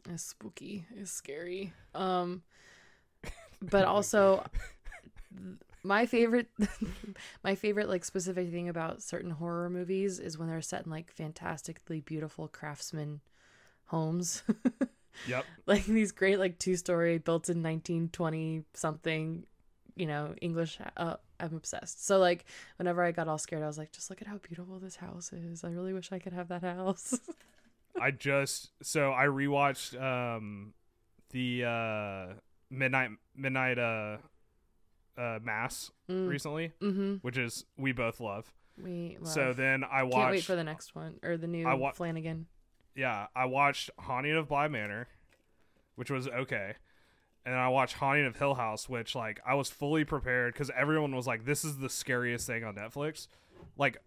It's 0.09 0.23
spooky. 0.23 0.85
It's 0.95 1.11
scary. 1.11 1.71
Um 1.93 2.41
but 3.61 3.85
also 3.85 4.43
my 5.83 6.05
favorite 6.07 6.47
my 7.43 7.53
favorite 7.55 7.89
like 7.89 8.03
specific 8.03 8.49
thing 8.49 8.69
about 8.69 9.03
certain 9.03 9.31
horror 9.31 9.69
movies 9.69 10.17
is 10.19 10.37
when 10.37 10.47
they're 10.47 10.61
set 10.61 10.85
in 10.85 10.91
like 10.91 11.11
fantastically 11.11 12.01
beautiful 12.01 12.47
craftsman 12.47 13.21
homes. 13.85 14.41
Yep. 15.28 15.45
like 15.66 15.86
these 15.86 16.12
great 16.12 16.39
like 16.39 16.57
two 16.60 16.76
story 16.76 17.18
built 17.18 17.49
in 17.49 17.62
1920 17.62 18.64
something 18.74 19.45
you 19.95 20.05
know 20.05 20.34
english 20.41 20.80
uh, 20.95 21.16
i'm 21.39 21.55
obsessed 21.55 22.05
so 22.05 22.20
like 22.20 22.45
whenever 22.78 23.03
i 23.03 23.12
got 23.12 23.28
all 23.28 23.38
scared 23.38 23.62
i 23.62 23.68
was 23.68 23.78
like 23.78 23.91
just 23.91 24.10
look 24.10 24.22
at 24.22 24.28
how 24.28 24.38
beautiful 24.38 24.80
this 24.80 24.95
house 24.95 25.34
is 25.34 25.64
i 25.64 25.70
really 25.70 25.91
wish 25.91 26.12
i 26.12 26.20
could 26.20 26.32
have 26.32 26.47
that 26.47 26.64
house 26.64 27.20
I 27.99 28.12
just 28.12 28.72
so 28.82 29.12
I 29.12 29.26
rewatched 29.26 29.99
um 30.01 30.74
the 31.32 31.66
uh 31.66 32.34
midnight 32.70 33.12
midnight 33.36 33.78
uh 33.78 34.18
uh 35.18 35.39
mass 35.43 35.91
mm, 36.10 36.28
recently, 36.28 36.72
mm-hmm 36.82 37.16
which 37.22 37.38
is 37.38 37.66
we 37.78 37.91
both 37.91 38.20
love. 38.20 38.53
we 38.82 39.18
love. 39.20 39.34
So 39.34 39.53
then 39.53 39.84
I 39.84 40.03
watched 40.03 40.16
can't 40.16 40.32
wait 40.32 40.43
for 40.43 40.55
the 40.55 40.64
next 40.64 40.95
one 40.95 41.20
or 41.24 41.38
the 41.38 41.47
new 41.47 41.68
I 41.68 41.74
wa- 41.74 41.91
flanagan 41.91 42.47
yeah, 42.95 43.27
I 43.35 43.45
watched 43.45 43.89
Haunting 43.99 44.35
of 44.35 44.47
Bly 44.49 44.67
Manor, 44.67 45.07
which 45.95 46.09
was 46.09 46.27
okay. 46.27 46.73
And 47.45 47.55
I 47.55 47.69
watched 47.69 47.95
Haunting 47.95 48.25
of 48.25 48.37
Hill 48.37 48.55
House, 48.55 48.89
which 48.89 49.15
like 49.15 49.39
I 49.45 49.55
was 49.55 49.69
fully 49.69 50.03
prepared 50.03 50.53
because 50.53 50.69
everyone 50.75 51.15
was 51.15 51.25
like, 51.25 51.45
"This 51.45 51.63
is 51.63 51.77
the 51.77 51.89
scariest 51.89 52.45
thing 52.45 52.63
on 52.63 52.75
Netflix." 52.75 53.27
Like, 53.77 53.97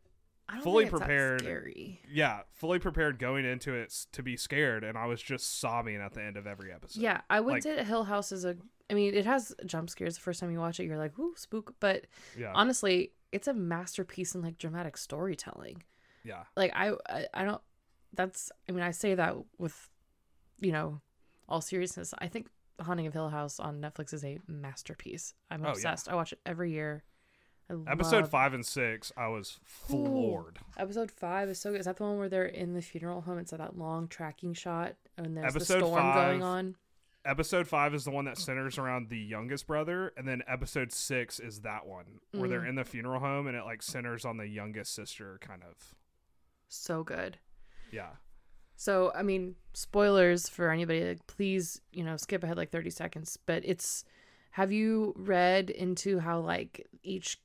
I 0.49 0.55
don't 0.55 0.65
fully 0.65 0.85
think 0.85 0.93
it's 0.93 1.01
that 1.01 1.07
prepared. 1.07 1.41
scary 1.41 2.01
yeah, 2.11 2.41
fully 2.53 2.79
prepared 2.79 3.19
going 3.19 3.45
into 3.45 3.73
it 3.75 4.07
to 4.13 4.23
be 4.23 4.37
scared, 4.37 4.85
and 4.85 4.99
I 4.99 5.07
was 5.07 5.23
just 5.23 5.59
sobbing 5.61 5.97
at 5.97 6.13
the 6.13 6.23
end 6.23 6.37
of 6.37 6.47
every 6.47 6.73
episode. 6.73 7.01
yeah 7.01 7.23
i 7.31 7.41
wouldn't 7.41 7.57
like- 7.57 7.63
say 7.63 7.75
that 7.77 7.87
hill 7.87 8.05
house 8.05 8.33
is 8.33 8.45
a 8.45 8.57
i 8.91 8.95
mean 8.95 9.15
it 9.15 9.25
has 9.25 9.55
jump 9.65 9.89
scares 9.89 10.15
the 10.15 10.21
first 10.21 10.41
time 10.41 10.51
you 10.51 10.59
watch 10.59 10.79
it 10.79 10.85
you're 10.85 10.99
like 10.99 11.19
ooh 11.19 11.33
spook 11.37 11.75
but 11.81 12.07
yeah, 12.39 12.53
honestly 12.55 13.13
it's 13.31 13.49
a 13.49 13.55
masterpiece 13.55 14.35
in 14.35 14.43
like 14.43 14.59
dramatic 14.59 14.97
storytelling 14.97 15.83
yeah. 16.25 16.43
like 16.57 16.73
I, 16.75 16.93
I 17.09 17.27
i 17.33 17.45
don't 17.45 17.63
that's 18.15 18.51
i 18.69 18.73
mean 18.73 18.83
i 18.83 18.91
say 18.91 19.15
that 19.15 19.35
with 19.59 19.89
you 20.61 20.73
know 20.73 21.01
all 21.49 21.61
seriousness 21.61 22.13
i 22.19 22.27
think 22.29 22.47
haunting 22.81 23.07
of 23.07 23.13
hill 23.13 23.29
house 23.29 23.59
on 23.61 23.81
netflix 23.81 24.13
is 24.15 24.25
a 24.25 24.39
masterpiece 24.49 25.35
i'm 25.51 25.61
Oh, 25.63 25.67
yeah. 25.67 25.71
obsessed 25.73 26.09
i 26.09 26.15
watch 26.15 26.33
it 26.33 26.41
every 26.47 26.73
year 26.73 27.05
I 27.71 27.93
Episode 27.93 28.23
love- 28.23 28.31
five 28.31 28.53
and 28.53 28.67
six, 28.67 29.13
I 29.17 29.29
was 29.29 29.59
floored. 29.65 30.59
episode 30.77 31.11
five 31.11 31.49
is 31.49 31.59
so 31.59 31.71
good 31.71 31.81
is 31.81 31.87
that 31.87 31.97
the 31.97 32.03
one 32.03 32.19
where 32.19 32.29
they're 32.29 32.45
in 32.45 32.75
the 32.75 32.83
funeral 32.83 33.23
home 33.23 33.39
it's 33.39 33.53
that 33.53 33.79
long 33.79 34.09
tracking 34.09 34.53
shot 34.53 34.97
and 35.17 35.35
there's 35.37 35.55
Episode 35.57 35.81
the 35.81 35.87
storm 35.87 36.13
going 36.15 36.43
on 36.43 36.77
Episode 37.25 37.67
five 37.69 37.95
is 37.95 38.05
the 38.05 38.11
one 38.11 38.25
that 38.27 38.37
centers 38.37 38.79
around 38.79 39.09
the 39.09 39.17
youngest 39.17 39.69
brother, 39.69 40.13
and 40.17 40.27
then 40.27 40.43
episode 40.49 40.91
six 40.93 41.39
is 41.39 41.61
that 41.61 41.87
one 41.87 42.19
where 42.33 42.49
they're 42.49 42.63
Mm. 42.63 42.69
in 42.71 42.75
the 42.75 42.85
funeral 42.85 43.21
home 43.21 43.47
and 43.47 43.57
it 43.57 43.63
like 43.65 43.81
centers 43.81 44.25
on 44.25 44.39
the 44.39 44.47
youngest 44.49 44.93
sister, 44.93 45.39
kind 45.41 45.63
of. 45.63 45.95
so 46.69 47.05
good 47.05 47.39
Yeah. 47.93 48.09
So, 48.77 49.13
I 49.15 49.23
mean, 49.23 49.55
spoilers 49.75 50.49
for 50.49 50.71
anybody, 50.71 51.05
like, 51.05 51.27
please, 51.29 51.81
you 51.93 52.03
know, 52.03 52.17
skip 52.17 52.43
ahead 52.43 52.57
like 52.57 52.71
30 52.71 52.91
seconds. 52.91 53.39
But 53.47 53.63
it's, 53.65 54.05
have 54.53 54.73
you 54.73 55.15
read 55.17 55.71
into 55.71 56.19
how, 56.19 56.41
like, 56.41 56.87
each 57.05 57.39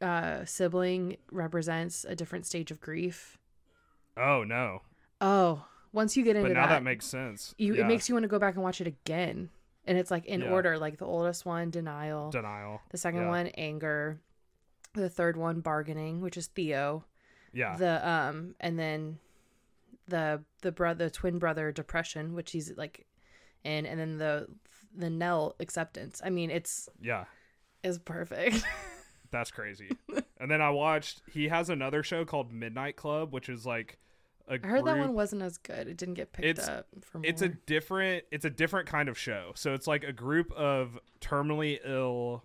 uh, 0.00 0.44
sibling 0.44 1.16
represents 1.32 2.04
a 2.04 2.14
different 2.14 2.46
stage 2.46 2.70
of 2.70 2.80
grief? 2.80 3.38
Oh 4.16 4.44
no. 4.44 4.82
Oh, 5.20 5.64
once 5.92 6.16
you 6.16 6.24
get 6.24 6.36
into 6.36 6.48
But 6.50 6.54
now 6.54 6.66
that, 6.66 6.76
that, 6.76 6.82
makes 6.82 7.06
sense. 7.06 7.54
you, 7.58 7.74
yeah. 7.74 7.82
it 7.82 7.86
makes 7.86 8.08
you 8.08 8.14
want 8.14 8.24
to 8.24 8.28
go 8.28 8.38
back 8.38 8.54
and 8.54 8.62
watch 8.62 8.80
it 8.80 8.86
again. 8.86 9.50
And 9.86 9.98
it's 9.98 10.10
like 10.10 10.26
in 10.26 10.42
Yeah. 10.42 10.50
order, 10.50 10.78
like 10.78 10.98
the 10.98 11.06
oldest 11.06 11.44
one, 11.44 11.70
denial. 11.70 12.30
denial. 12.30 12.80
the 12.90 12.98
second 12.98 13.22
yeah. 13.22 13.28
one, 13.28 13.46
anger. 13.48 14.20
The 14.94 15.08
third 15.08 15.36
one, 15.36 15.60
bargaining, 15.60 16.20
which 16.20 16.36
is 16.36 16.46
Theo. 16.48 17.04
Yeah. 17.52 17.76
the 17.76 18.08
um 18.08 18.54
and 18.60 18.78
then 18.78 19.18
the 20.10 20.42
the 20.62 20.72
brother 20.72 21.04
the 21.06 21.10
twin 21.10 21.38
brother 21.38 21.72
depression 21.72 22.34
which 22.34 22.52
he's 22.52 22.72
like 22.76 23.06
in 23.64 23.86
and 23.86 23.98
then 23.98 24.18
the 24.18 24.46
the 24.94 25.08
Nell 25.10 25.54
acceptance 25.60 26.20
i 26.24 26.30
mean 26.30 26.50
it's 26.50 26.88
yeah. 27.00 27.24
is 27.82 27.98
perfect 27.98 28.64
That's 29.32 29.52
crazy. 29.52 29.90
and 30.40 30.50
then 30.50 30.60
I 30.60 30.70
watched. 30.70 31.22
He 31.32 31.46
has 31.46 31.70
another 31.70 32.02
show 32.02 32.24
called 32.24 32.52
Midnight 32.52 32.96
Club, 32.96 33.32
which 33.32 33.48
is 33.48 33.64
like 33.64 34.00
a 34.48 34.54
i 34.54 34.66
heard 34.66 34.84
that 34.84 34.98
one 34.98 35.14
wasn't 35.14 35.40
as 35.42 35.56
good 35.58 35.86
it 35.86 35.96
didn't 35.96 36.14
get 36.14 36.32
picked 36.32 36.46
It's- 36.46 36.68
up 36.68 36.86
for 37.02 37.20
it's 37.22 37.40
a 37.40 37.48
different 37.48 38.24
it's 38.30 38.44
a 38.44 38.50
different 38.50 38.88
kind 38.88 39.08
of 39.08 39.16
show 39.16 39.52
so 39.54 39.74
it's 39.74 39.86
like 39.86 40.02
a 40.02 40.12
group 40.12 40.50
of 40.52 40.98
terminally 41.20 41.78
ill 41.84 42.44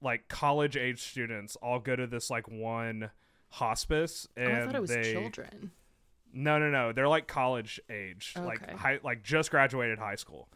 like 0.00 0.28
college 0.28 0.76
age 0.76 1.00
students 1.00 1.56
all 1.56 1.78
go 1.78 1.94
to 1.94 2.06
this 2.06 2.28
like 2.28 2.48
one 2.48 3.10
hospice 3.50 4.26
oh, 4.36 4.42
and 4.42 4.52
i 4.52 4.66
thought 4.66 4.74
it 4.74 4.80
was 4.80 4.90
they 4.90 5.12
children 5.12 5.70
no 6.32 6.58
no 6.58 6.70
no 6.70 6.92
they're 6.92 7.08
like 7.08 7.26
college 7.26 7.80
age 7.90 8.34
like 8.38 8.70
high 8.76 8.98
like 9.02 9.22
just 9.22 9.50
graduated 9.50 9.98
high 9.98 10.14
school 10.14 10.48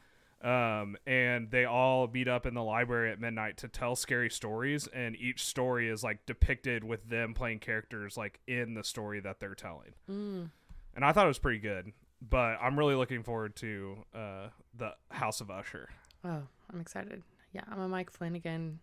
um 0.42 0.96
and 1.06 1.50
they 1.50 1.64
all 1.64 2.08
meet 2.08 2.28
up 2.28 2.46
in 2.46 2.54
the 2.54 2.62
library 2.62 3.10
at 3.10 3.20
midnight 3.20 3.56
to 3.56 3.68
tell 3.68 3.96
scary 3.96 4.30
stories 4.30 4.86
and 4.88 5.16
each 5.16 5.44
story 5.44 5.88
is 5.88 6.04
like 6.04 6.24
depicted 6.26 6.84
with 6.84 7.08
them 7.08 7.34
playing 7.34 7.58
characters 7.58 8.16
like 8.16 8.38
in 8.46 8.74
the 8.74 8.84
story 8.84 9.20
that 9.20 9.40
they're 9.40 9.54
telling 9.54 9.92
mm. 10.10 10.48
and 10.94 11.04
I 11.04 11.12
thought 11.12 11.24
it 11.24 11.28
was 11.28 11.38
pretty 11.38 11.58
good. 11.58 11.92
but 12.20 12.58
I'm 12.60 12.78
really 12.78 12.94
looking 12.94 13.22
forward 13.22 13.56
to 13.56 13.96
uh, 14.14 14.48
the 14.76 14.94
House 15.10 15.40
of 15.40 15.50
Usher. 15.50 15.88
Oh, 16.24 16.42
I'm 16.72 16.80
excited. 16.80 17.22
Yeah, 17.52 17.62
I'm 17.70 17.80
a 17.80 17.88
Mike 17.88 18.10
Flanagan 18.10 18.80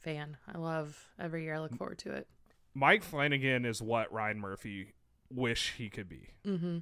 fan. 0.00 0.36
I 0.52 0.58
love 0.58 1.12
every 1.18 1.44
year. 1.44 1.54
I 1.54 1.60
look 1.60 1.74
forward 1.76 1.98
to 1.98 2.12
it. 2.12 2.28
Mike 2.74 3.02
Flanagan 3.02 3.64
is 3.64 3.80
what 3.80 4.12
Ryan 4.12 4.38
Murphy 4.38 4.92
wish 5.30 5.74
he 5.76 5.88
could 5.88 6.08
be. 6.08 6.28
Mm-hmm. 6.46 6.78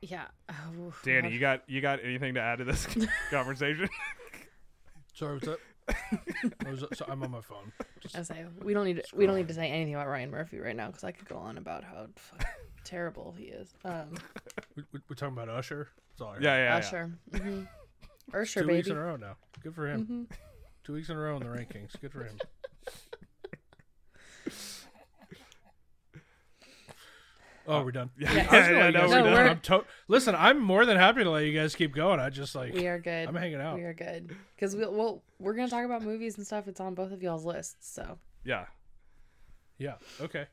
Yeah. 0.00 0.26
Oh, 0.48 0.92
Danny, 1.04 1.28
I- 1.28 1.30
you 1.32 1.40
got 1.40 1.68
you 1.68 1.80
got 1.80 1.98
anything 2.04 2.34
to 2.34 2.40
add 2.40 2.58
to 2.58 2.64
this 2.64 2.86
conversation? 3.30 3.88
Sorry, 5.14 5.34
what's 5.34 5.48
up? 5.48 5.58
I 6.66 6.70
was, 6.70 6.84
so 6.94 7.06
I'm 7.08 7.22
on 7.22 7.30
my 7.30 7.40
phone. 7.40 7.72
Just, 8.00 8.16
I 8.16 8.22
say 8.22 8.44
we 8.62 8.74
don't 8.74 8.84
need 8.84 8.96
to, 9.02 9.16
we 9.16 9.26
don't 9.26 9.36
need 9.36 9.48
to 9.48 9.54
say 9.54 9.68
anything 9.70 9.94
about 9.94 10.06
Ryan 10.06 10.30
Murphy 10.30 10.58
right 10.60 10.76
now 10.76 10.88
because 10.88 11.02
I 11.02 11.12
could 11.12 11.26
go 11.28 11.36
on 11.36 11.56
about 11.58 11.82
how 11.82 12.06
terrible 12.84 13.34
he 13.36 13.46
is. 13.46 13.72
Um, 13.84 14.14
we, 14.76 14.84
we- 14.92 15.00
we're 15.08 15.16
talking 15.16 15.32
about 15.36 15.48
Usher. 15.48 15.88
Sorry. 16.16 16.28
all 16.28 16.32
I 16.32 16.34
heard. 16.36 16.42
yeah, 16.44 16.56
yeah, 16.56 16.64
yeah. 16.64 16.76
Usher, 16.76 17.12
mm-hmm. 17.32 18.36
Usher, 18.36 18.60
Two 18.62 18.68
weeks 18.68 18.88
in 18.88 18.96
a 18.96 19.00
row 19.00 19.16
now. 19.16 19.36
Good 19.62 19.74
for 19.74 19.88
him. 19.88 20.04
hmm 20.04 20.22
Two 20.84 20.92
weeks 20.94 21.08
in 21.08 21.16
a 21.16 21.18
row 21.18 21.36
in 21.36 21.42
the 21.42 21.48
rankings. 21.48 21.98
Good 22.00 22.12
for 22.12 22.24
him. 22.24 22.36
Oh, 27.68 27.82
we're 27.84 27.92
done. 27.92 28.10
Yeah, 28.18 28.32
Yeah. 28.32 28.48
I 28.50 28.58
was 28.58 28.66
gonna 28.68 28.78
yeah, 28.78 28.90
no, 28.90 29.00
we're 29.00 29.08
No, 29.08 29.22
done. 29.24 29.32
we're- 29.34 29.50
I'm 29.50 29.60
to- 29.60 29.84
Listen, 30.08 30.34
I'm 30.34 30.58
more 30.60 30.86
than 30.86 30.96
happy 30.96 31.22
to 31.22 31.30
let 31.30 31.44
you 31.44 31.52
guys 31.58 31.74
keep 31.76 31.94
going. 31.94 32.18
I 32.18 32.30
just 32.30 32.54
like 32.54 32.72
We 32.72 32.86
are 32.86 32.98
good. 32.98 33.28
I'm 33.28 33.34
hanging 33.34 33.60
out. 33.60 33.76
We 33.76 33.82
are 33.84 33.92
good 33.94 34.34
because 34.56 34.74
we'll, 34.74 34.92
we'll 34.92 35.22
we're 35.38 35.54
gonna 35.54 35.68
talk 35.68 35.84
about 35.84 36.02
movies 36.02 36.36
and 36.38 36.46
stuff. 36.46 36.66
It's 36.66 36.80
on 36.80 36.94
both 36.94 37.12
of 37.12 37.22
y'all's 37.22 37.44
lists. 37.44 37.76
So 37.94 38.18
Yeah. 38.44 38.66
Yeah. 39.78 39.94
Okay. 40.20 40.46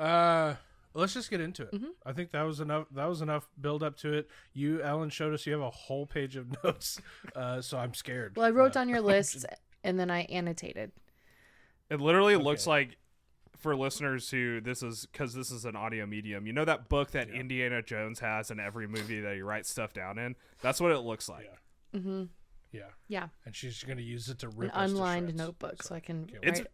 Uh, 0.00 0.54
let's 0.94 1.14
just 1.14 1.30
get 1.30 1.40
into 1.40 1.62
it. 1.64 1.72
Mhm. 1.72 1.90
I 2.04 2.12
think 2.12 2.32
that 2.32 2.42
was 2.42 2.60
enough. 2.60 2.86
That 2.92 3.06
was 3.06 3.20
enough 3.20 3.46
build 3.60 3.82
up 3.82 3.96
to 3.98 4.12
it. 4.14 4.28
You, 4.52 4.82
Ellen, 4.82 5.10
showed 5.10 5.32
us 5.34 5.46
you 5.46 5.52
have 5.52 5.60
a 5.62 5.70
whole 5.70 6.06
page 6.06 6.34
of 6.36 6.46
notes. 6.64 7.00
Uh, 7.36 7.60
so 7.60 7.78
I'm 7.78 7.94
scared. 7.94 8.36
well, 8.36 8.46
I 8.46 8.50
wrote 8.50 8.70
Uh, 8.72 8.80
down 8.80 8.88
your 8.88 9.00
lists 9.02 9.44
and 9.84 10.00
then 10.00 10.10
I 10.10 10.20
annotated. 10.22 10.92
It 11.90 12.00
literally 12.00 12.36
looks 12.36 12.66
like 12.66 12.96
for 13.64 13.74
listeners 13.74 14.30
who 14.30 14.60
this 14.60 14.82
is 14.82 15.06
because 15.10 15.34
this 15.34 15.50
is 15.50 15.64
an 15.64 15.74
audio 15.74 16.04
medium. 16.06 16.46
You 16.46 16.52
know 16.52 16.64
that 16.66 16.88
book 16.88 17.10
that 17.12 17.28
Yeah. 17.28 17.40
Indiana 17.40 17.82
Jones 17.82 18.20
has 18.20 18.50
in 18.50 18.60
every 18.60 18.86
movie 18.86 19.20
that 19.20 19.34
he 19.34 19.40
writes 19.42 19.70
stuff 19.70 19.92
down 19.92 20.18
in. 20.18 20.36
That's 20.60 20.80
what 20.80 20.92
it 20.92 20.98
looks 21.00 21.28
like. 21.28 21.50
Yeah. 21.94 22.00
hmm 22.00 22.24
Yeah. 22.70 22.90
Yeah, 23.08 23.28
And 23.46 23.56
she's 23.56 23.82
gonna 23.82 24.02
use 24.02 24.28
it 24.28 24.38
to 24.40 24.48
an 24.48 24.56
rip 24.56 24.76
us 24.76 24.90
unlined 24.90 25.28
shreds. 25.30 25.38
notebook, 25.38 25.82
so 25.82 25.94
I 25.94 26.00
can 26.00 26.28
write. 26.46 26.66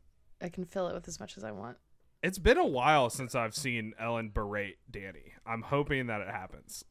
I 0.42 0.48
can 0.48 0.64
fill 0.64 0.88
it 0.88 0.94
with 0.94 1.06
as 1.08 1.20
much 1.20 1.36
as 1.36 1.44
I 1.44 1.52
want. 1.52 1.76
It's 2.22 2.38
been 2.38 2.58
a 2.58 2.66
while 2.66 3.08
since 3.08 3.34
I've 3.34 3.54
seen 3.54 3.94
Ellen 3.98 4.30
berate 4.30 4.76
Danny. 4.90 5.32
I'm 5.46 5.62
hoping 5.62 6.08
that 6.08 6.20
it 6.20 6.28
happens. 6.28 6.84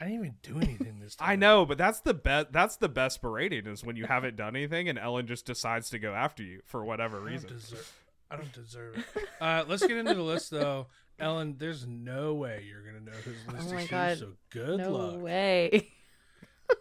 I 0.00 0.04
didn't 0.04 0.14
even 0.18 0.34
do 0.42 0.56
anything 0.56 0.98
this 1.00 1.14
time. 1.16 1.28
I 1.30 1.36
know, 1.36 1.64
but 1.64 1.78
that's 1.78 2.00
the 2.00 2.14
best. 2.14 2.52
That's 2.52 2.76
the 2.76 2.88
best 2.88 3.20
berating 3.22 3.66
is 3.66 3.84
when 3.84 3.96
you 3.96 4.06
haven't 4.06 4.36
done 4.36 4.54
anything 4.56 4.88
and 4.88 4.98
Ellen 4.98 5.26
just 5.26 5.46
decides 5.46 5.88
to 5.90 5.98
go 5.98 6.14
after 6.14 6.42
you 6.42 6.60
for 6.64 6.84
whatever 6.84 7.16
I 7.18 7.20
don't 7.20 7.28
reason. 7.32 7.48
deserve. 7.50 7.92
I 8.30 8.36
don't 8.36 8.52
deserve 8.52 8.96
it. 8.98 9.04
Uh, 9.40 9.64
let's 9.68 9.86
get 9.86 9.96
into 9.96 10.14
the 10.14 10.22
list 10.22 10.50
though. 10.50 10.88
Ellen, 11.20 11.54
there's 11.58 11.86
no 11.86 12.34
way 12.34 12.64
you're 12.68 12.82
gonna 12.82 13.00
know 13.00 13.16
whose 13.24 13.36
list 13.52 13.68
Oh 13.70 13.74
my 13.74 13.86
God. 13.86 14.18
So 14.18 14.32
good 14.50 14.78
no 14.78 14.90
luck. 14.90 15.12
No 15.12 15.18
way. 15.20 15.88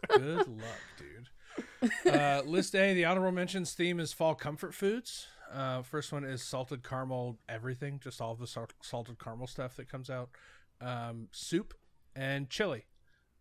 Good 0.09 0.47
luck, 0.47 0.81
dude. 0.97 2.11
Uh, 2.13 2.41
list 2.45 2.75
A, 2.75 2.95
the 2.95 3.05
honorable 3.05 3.31
mentions 3.31 3.73
theme 3.73 3.99
is 3.99 4.11
fall 4.11 4.33
comfort 4.33 4.73
foods. 4.73 5.27
Uh, 5.53 5.81
first 5.83 6.11
one 6.11 6.23
is 6.23 6.41
salted 6.41 6.83
caramel 6.83 7.37
everything, 7.47 7.99
just 8.03 8.19
all 8.21 8.33
the 8.35 8.47
sal- 8.47 8.69
salted 8.81 9.19
caramel 9.19 9.45
stuff 9.47 9.75
that 9.75 9.87
comes 9.87 10.09
out. 10.09 10.29
Um, 10.81 11.27
soup 11.31 11.73
and 12.15 12.49
chili. 12.49 12.85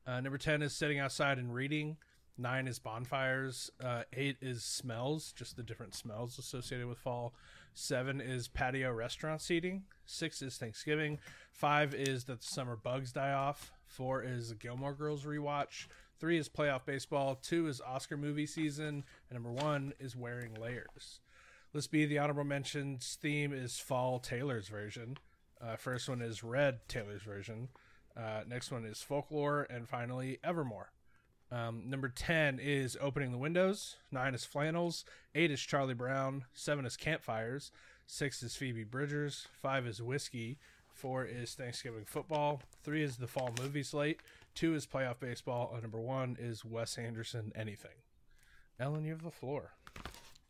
Uh, 0.07 0.21
number 0.21 0.39
10 0.39 0.63
is 0.63 0.75
sitting 0.75 0.99
outside 0.99 1.39
and 1.39 1.53
reading. 1.55 1.97
Nine 2.39 2.69
is 2.69 2.79
bonfires. 2.79 3.71
Uh, 3.83 4.03
eight 4.13 4.37
is 4.41 4.63
smells, 4.63 5.33
just 5.33 5.57
the 5.57 5.63
different 5.63 5.95
smells 5.95 6.39
associated 6.39 6.87
with 6.87 6.99
fall. 6.99 7.35
Seven 7.79 8.22
is 8.22 8.49
patio 8.49 8.91
restaurant 8.91 9.43
seating. 9.43 9.83
Six 10.07 10.41
is 10.41 10.57
Thanksgiving. 10.57 11.18
Five 11.53 11.95
is 11.95 12.24
that 12.24 12.41
the 12.41 12.47
summer 12.47 12.74
bugs 12.74 13.12
die 13.12 13.35
off. 13.35 13.70
Four 13.85 14.22
is 14.22 14.49
the 14.49 14.55
Gilmore 14.55 14.95
Girls 14.95 15.24
rewatch. 15.24 15.87
Three 16.18 16.39
is 16.39 16.49
playoff 16.49 16.87
baseball. 16.87 17.35
Two 17.35 17.66
is 17.68 17.83
Oscar 17.83 18.16
movie 18.16 18.47
season. 18.47 19.05
And 19.29 19.35
number 19.35 19.53
one 19.53 19.93
is 20.01 20.16
wearing 20.16 20.55
layers. 20.55 21.20
Let's 21.74 21.87
be 21.87 22.07
the 22.07 22.18
honorable 22.18 22.45
mentions 22.45 23.18
theme 23.20 23.53
is 23.53 23.79
fall 23.79 24.20
Taylor's 24.20 24.68
version. 24.68 25.18
Uh, 25.61 25.77
first 25.77 26.09
one 26.09 26.22
is 26.22 26.43
red 26.43 26.79
Taylor's 26.89 27.22
version. 27.22 27.68
Uh, 28.16 28.41
next 28.49 28.72
one 28.72 28.87
is 28.87 29.03
folklore, 29.03 29.66
and 29.68 29.87
finally 29.87 30.39
Evermore. 30.43 30.93
Um, 31.53 31.85
number 31.89 32.09
10 32.09 32.59
is 32.61 32.97
Opening 33.01 33.31
the 33.33 33.39
Windows. 33.39 33.97
9 34.11 34.35
is 34.35 34.45
Flannels. 34.45 35.05
8 35.35 35.51
is 35.51 35.61
Charlie 35.61 35.95
Brown. 35.95 36.45
7 36.55 36.85
is 36.85 36.97
Campfires. 36.97 37.71
6 38.07 38.43
is 38.43 38.57
Phoebe 38.57 38.85
Bridgers. 38.85 39.47
5 39.63 39.87
is 39.87 40.03
Whiskey. 40.03 40.59
4 40.93 41.25
is 41.25 41.55
Thanksgiving 41.55 42.05
Football. 42.05 42.63
3 42.83 43.03
is 43.03 43.17
the 43.17 43.27
Fall 43.29 43.51
Movie 43.61 43.83
Slate. 43.83 44.21
2 44.57 44.75
is 44.75 44.87
Playoff 44.87 45.21
Baseball. 45.21 45.71
And 45.73 45.83
number 45.83 46.01
1 46.01 46.37
is 46.41 46.65
Wes 46.65 46.99
Anderson 46.99 47.53
Anything. 47.55 47.91
Ellen, 48.81 49.05
you 49.05 49.13
have 49.13 49.23
the 49.23 49.31
floor. 49.31 49.73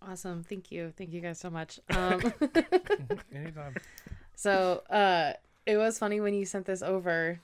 awesome. 0.03 0.43
Thank 0.45 0.73
you. 0.73 0.93
Thank 0.97 1.13
you 1.13 1.21
guys 1.21 1.39
so 1.39 1.51
much. 1.51 1.79
Um, 1.95 2.21
Anytime. 3.35 3.75
So 4.39 4.83
uh 4.91 5.33
it 5.65 5.79
was 5.79 5.99
funny 5.99 6.21
when 6.21 6.35
you 6.35 6.45
sent 6.45 6.67
this 6.67 6.83
over. 6.83 7.41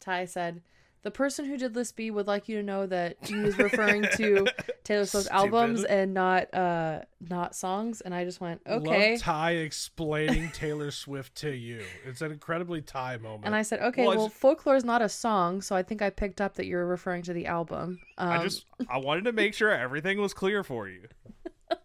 Ty 0.00 0.26
said, 0.26 0.60
The 1.02 1.10
person 1.10 1.46
who 1.46 1.56
did 1.56 1.74
list 1.74 1.96
B 1.96 2.10
would 2.10 2.26
like 2.26 2.46
you 2.46 2.58
to 2.58 2.62
know 2.62 2.86
that 2.86 3.16
he 3.22 3.36
was 3.36 3.56
referring 3.56 4.06
to 4.16 4.46
Taylor 4.84 5.06
Swift 5.06 5.28
albums 5.30 5.82
and 5.84 6.12
not 6.12 6.52
uh 6.52 7.00
not 7.26 7.56
songs. 7.56 8.02
And 8.02 8.14
I 8.14 8.24
just 8.24 8.38
went, 8.38 8.60
Okay. 8.66 9.12
Love 9.12 9.20
Ty 9.20 9.52
explaining 9.52 10.50
Taylor 10.52 10.90
Swift 10.90 11.34
to 11.36 11.50
you. 11.50 11.82
It's 12.04 12.20
an 12.20 12.32
incredibly 12.32 12.82
Ty 12.82 13.16
moment. 13.16 13.46
And 13.46 13.54
I 13.54 13.62
said, 13.62 13.80
Okay, 13.80 14.06
Well, 14.06 14.16
well, 14.16 14.28
folklore 14.28 14.76
is 14.76 14.84
not 14.84 15.00
a 15.00 15.08
song, 15.08 15.62
so 15.62 15.74
I 15.74 15.82
think 15.82 16.02
I 16.02 16.10
picked 16.10 16.40
up 16.40 16.56
that 16.56 16.66
you're 16.66 16.86
referring 16.86 17.22
to 17.22 17.32
the 17.32 17.46
album. 17.46 18.00
Um, 18.18 18.28
I 18.28 18.42
just 18.42 18.66
I 18.88 18.98
wanted 18.98 19.24
to 19.24 19.32
make 19.32 19.54
sure 19.54 19.70
everything 19.70 20.20
was 20.20 20.34
clear 20.34 20.62
for 20.62 20.86
you. 20.86 21.08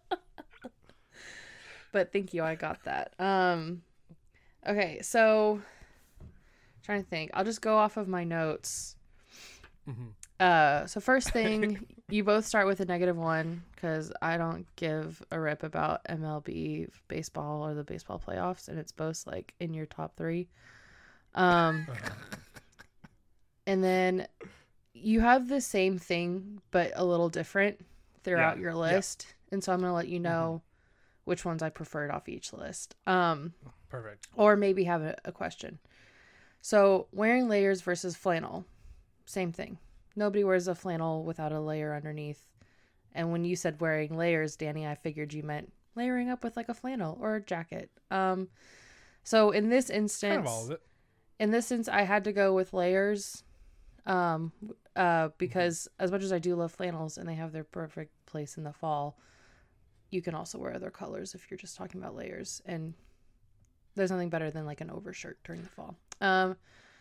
but 1.92 2.12
thank 2.12 2.34
you, 2.34 2.42
I 2.42 2.54
got 2.54 2.84
that. 2.84 3.14
Um 3.18 3.80
okay, 4.68 5.00
so 5.00 5.62
trying 6.82 7.02
to 7.02 7.08
think. 7.08 7.30
I'll 7.32 7.44
just 7.44 7.62
go 7.62 7.78
off 7.78 7.96
of 7.96 8.08
my 8.08 8.24
notes. 8.24 8.95
Mhm. 9.88 10.12
Uh, 10.38 10.86
so 10.86 11.00
first 11.00 11.28
thing, 11.32 11.86
you 12.08 12.22
both 12.24 12.44
start 12.46 12.66
with 12.66 12.80
a 12.80 12.84
negative 12.84 13.16
one 13.16 13.62
because 13.74 14.12
I 14.20 14.36
don't 14.36 14.66
give 14.76 15.22
a 15.30 15.40
rip 15.40 15.62
about 15.62 16.04
MLB 16.04 16.88
baseball 17.08 17.66
or 17.66 17.74
the 17.74 17.84
baseball 17.84 18.20
playoffs, 18.24 18.68
and 18.68 18.78
it's 18.78 18.92
both 18.92 19.26
like 19.26 19.54
in 19.60 19.72
your 19.74 19.86
top 19.86 20.16
three. 20.16 20.48
Um, 21.34 21.86
and 23.66 23.82
then 23.82 24.26
you 24.94 25.20
have 25.20 25.48
the 25.48 25.60
same 25.60 25.98
thing 25.98 26.60
but 26.70 26.92
a 26.96 27.04
little 27.04 27.28
different 27.28 27.84
throughout 28.24 28.56
Yeah, 28.56 28.62
your 28.62 28.72
yeah. 28.72 28.78
list, 28.96 29.34
and 29.52 29.62
so 29.62 29.72
I'm 29.72 29.80
gonna 29.80 29.94
let 29.94 30.08
you 30.08 30.20
know 30.20 30.62
which 31.24 31.44
ones 31.44 31.62
I 31.62 31.70
preferred 31.70 32.10
off 32.10 32.28
each 32.28 32.52
list. 32.52 32.94
Um, 33.06 33.54
Perfect. 33.88 34.26
or 34.36 34.56
maybe 34.56 34.84
have 34.84 35.02
a, 35.02 35.16
a 35.24 35.32
question. 35.32 35.78
So, 36.60 37.06
wearing 37.12 37.48
layers 37.48 37.80
versus 37.80 38.16
flannel, 38.16 38.64
same 39.26 39.52
thing. 39.52 39.78
Nobody 40.14 40.42
wears 40.44 40.66
a 40.68 40.74
flannel 40.74 41.22
without 41.24 41.52
a 41.52 41.60
layer 41.60 41.94
underneath. 41.94 42.48
And 43.14 43.32
when 43.32 43.44
you 43.44 43.54
said 43.56 43.80
wearing 43.80 44.16
layers, 44.16 44.56
Danny, 44.56 44.86
I 44.86 44.94
figured 44.94 45.32
you 45.34 45.42
meant 45.42 45.72
layering 45.94 46.30
up 46.30 46.42
with 46.44 46.56
like 46.56 46.68
a 46.68 46.74
flannel 46.74 47.18
or 47.20 47.36
a 47.36 47.40
jacket. 47.42 47.90
Um, 48.10 48.48
so 49.24 49.50
in 49.50 49.68
this 49.68 49.90
instance, 49.90 50.34
Kind 50.34 50.46
of 50.46 50.52
all 50.52 50.64
of 50.66 50.70
it. 50.72 50.80
in 51.38 51.50
this 51.50 51.70
instance, 51.70 51.88
I 51.94 52.02
had 52.02 52.24
to 52.24 52.32
go 52.32 52.54
with 52.54 52.72
layers, 52.72 53.42
um, 54.06 54.52
uh, 54.94 55.30
because 55.38 55.88
as 55.98 56.10
much 56.10 56.22
as 56.22 56.32
I 56.32 56.38
do 56.38 56.54
love 56.54 56.72
flannels 56.72 57.18
and 57.18 57.28
they 57.28 57.34
have 57.34 57.52
their 57.52 57.64
perfect 57.64 58.12
place 58.26 58.56
in 58.56 58.64
the 58.64 58.72
fall, 58.72 59.18
you 60.10 60.22
can 60.22 60.34
also 60.34 60.58
wear 60.58 60.72
other 60.74 60.90
colors 60.90 61.34
if 61.34 61.50
you're 61.50 61.58
just 61.58 61.76
talking 61.76 62.00
about 62.00 62.14
layers. 62.14 62.62
And 62.66 62.94
there's 63.96 64.10
nothing 64.10 64.30
better 64.30 64.50
than 64.50 64.64
like 64.66 64.80
an 64.80 64.90
overshirt 64.90 65.38
during 65.44 65.62
the 65.62 65.68
fall. 65.68 65.96
Um, 66.20 66.56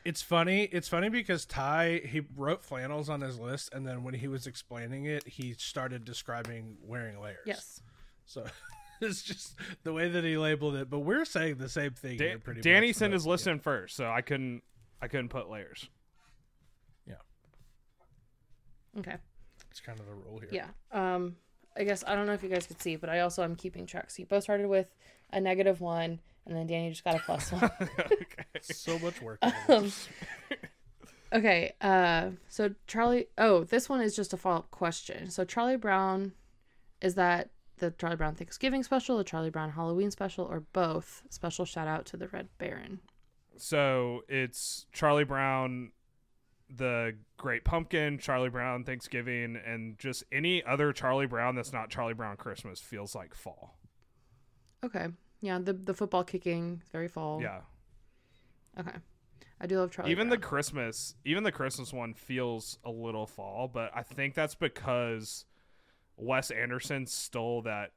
It's 0.05 0.21
funny. 0.21 0.63
It's 0.65 0.87
funny 0.87 1.09
because 1.09 1.47
Ty 1.47 2.01
he 2.05 2.21
wrote 2.35 2.63
flannels 2.63 3.09
on 3.09 3.21
his 3.21 3.39
list, 3.39 3.73
and 3.73 3.85
then 3.87 4.03
when 4.03 4.13
he 4.13 4.27
was 4.27 4.45
explaining 4.45 5.05
it, 5.05 5.27
he 5.27 5.53
started 5.53 6.05
describing 6.05 6.77
wearing 6.83 7.19
layers. 7.19 7.39
yes. 7.45 7.81
So 8.27 8.45
it's 9.01 9.23
just 9.23 9.55
the 9.83 9.93
way 9.93 10.07
that 10.07 10.23
he 10.23 10.37
labeled 10.37 10.75
it. 10.75 10.89
But 10.89 10.99
we're 10.99 11.25
saying 11.25 11.57
the 11.57 11.69
same 11.69 11.93
thing. 11.93 12.17
Da- 12.17 12.29
here 12.29 12.39
pretty 12.39 12.61
Danny 12.61 12.87
much, 12.87 12.97
sent 12.97 13.11
but, 13.11 13.15
his 13.15 13.27
list 13.27 13.47
yeah. 13.47 13.53
in 13.53 13.59
first, 13.59 13.95
so 13.95 14.09
I 14.09 14.21
couldn't 14.21 14.61
I 15.01 15.07
couldn't 15.07 15.29
put 15.29 15.49
layers. 15.49 15.89
Yeah. 17.07 17.15
Okay. 18.99 19.15
It's 19.71 19.79
kind 19.81 19.99
of 19.99 20.05
the 20.05 20.13
rule 20.13 20.39
here. 20.39 20.49
Yeah. 20.51 20.67
Um, 20.91 21.35
I 21.75 21.83
guess 21.83 22.03
I 22.07 22.15
don't 22.15 22.27
know 22.27 22.33
if 22.33 22.43
you 22.43 22.49
guys 22.49 22.67
could 22.67 22.81
see, 22.81 22.95
but 22.95 23.09
I 23.09 23.21
also 23.21 23.43
am 23.43 23.55
keeping 23.55 23.85
track. 23.85 24.11
So 24.11 24.21
you 24.21 24.25
both 24.25 24.43
started 24.43 24.67
with 24.67 24.93
a 25.33 25.41
negative 25.41 25.81
one, 25.81 26.19
and 26.45 26.55
then 26.55 26.67
Danny 26.67 26.89
just 26.89 27.03
got 27.03 27.15
a 27.15 27.19
plus 27.19 27.51
one. 27.51 27.63
okay. 27.81 28.45
So 28.61 28.99
much 28.99 29.21
work. 29.21 29.39
Um, 29.69 29.91
Okay, 31.33 31.73
uh 31.81 32.29
so 32.47 32.73
Charlie 32.87 33.27
oh, 33.37 33.65
this 33.65 33.89
one 33.89 34.01
is 34.01 34.15
just 34.15 34.33
a 34.33 34.37
follow-up 34.37 34.71
question. 34.71 35.29
So 35.29 35.43
Charlie 35.43 35.75
Brown 35.75 36.31
is 37.01 37.15
that 37.15 37.49
the 37.77 37.91
Charlie 37.91 38.15
Brown 38.15 38.35
Thanksgiving 38.35 38.83
special, 38.83 39.17
the 39.17 39.23
Charlie 39.23 39.49
Brown 39.49 39.71
Halloween 39.71 40.11
special, 40.11 40.45
or 40.45 40.61
both? 40.61 41.23
Special 41.29 41.65
shout 41.65 41.87
out 41.87 42.05
to 42.07 42.17
the 42.17 42.29
Red 42.29 42.47
Baron. 42.57 42.99
So 43.57 44.21
it's 44.29 44.85
Charlie 44.93 45.25
Brown, 45.25 45.91
the 46.73 47.15
Great 47.37 47.65
Pumpkin, 47.65 48.17
Charlie 48.17 48.49
Brown 48.49 48.85
Thanksgiving, 48.85 49.57
and 49.65 49.97
just 49.97 50.23
any 50.31 50.63
other 50.63 50.93
Charlie 50.93 51.27
Brown 51.27 51.55
that's 51.55 51.73
not 51.73 51.89
Charlie 51.89 52.13
Brown 52.13 52.37
Christmas 52.37 52.79
feels 52.79 53.13
like 53.13 53.33
fall. 53.35 53.77
Okay. 54.83 55.07
Yeah, 55.45 55.59
the 55.59 55.73
the 55.73 55.93
football 55.93 56.23
kicking, 56.23 56.81
very 56.91 57.07
fall. 57.07 57.41
Yeah. 57.41 57.61
Okay. 58.79 58.97
I 59.61 59.67
do 59.67 59.77
love 59.79 59.91
Charlie. 59.91 60.11
even 60.11 60.29
the 60.29 60.37
Brown. 60.37 60.49
Christmas, 60.49 61.15
even 61.23 61.43
the 61.43 61.51
Christmas 61.51 61.93
one 61.93 62.13
feels 62.13 62.77
a 62.83 62.89
little 62.91 63.25
fall, 63.27 63.69
but 63.71 63.91
I 63.95 64.01
think 64.03 64.33
that's 64.33 64.55
because 64.55 65.45
Wes 66.17 66.51
Anderson 66.51 67.05
stole 67.05 67.61
that 67.61 67.91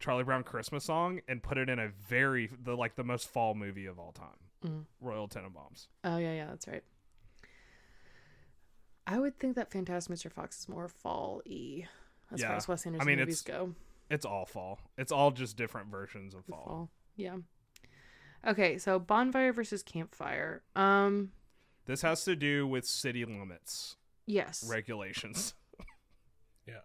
Charlie 0.00 0.24
Brown 0.24 0.42
Christmas 0.42 0.84
song 0.84 1.20
and 1.28 1.42
put 1.42 1.58
it 1.58 1.68
in 1.68 1.78
a 1.78 1.88
very 1.88 2.50
the 2.64 2.74
like 2.76 2.96
the 2.96 3.04
most 3.04 3.28
fall 3.28 3.54
movie 3.54 3.86
of 3.86 3.98
all 3.98 4.12
time, 4.12 4.38
Mhm. 4.64 4.84
Royal 5.00 5.28
Tenenbaums. 5.28 5.86
Oh 6.02 6.16
yeah, 6.16 6.32
yeah, 6.32 6.46
that's 6.46 6.66
right. 6.66 6.82
I 9.06 9.18
would 9.18 9.38
think 9.38 9.54
that 9.56 9.70
Fantastic 9.70 10.14
Mr. 10.16 10.30
Fox 10.32 10.60
is 10.60 10.68
more 10.68 10.88
fall-y 10.88 11.88
as 12.30 12.42
far 12.42 12.52
as 12.56 12.68
Wes 12.68 12.86
Anderson 12.86 13.06
mean, 13.06 13.18
movies 13.20 13.42
go. 13.42 13.74
It's 14.10 14.24
all 14.24 14.46
fall. 14.46 14.78
It's 14.96 15.12
all 15.12 15.30
just 15.30 15.56
different 15.56 15.88
versions 15.90 16.34
of 16.34 16.44
fall. 16.46 16.64
fall. 16.64 16.90
Yeah. 17.16 17.36
Okay, 18.46 18.78
so 18.78 18.98
bonfire 18.98 19.52
versus 19.52 19.82
campfire. 19.82 20.62
Um, 20.76 21.32
This 21.86 22.02
has 22.02 22.24
to 22.24 22.36
do 22.36 22.66
with 22.66 22.86
city 22.86 23.24
limits 23.24 23.96
yes, 24.26 24.64
regulations. 24.68 25.54
Yeah. 26.66 26.80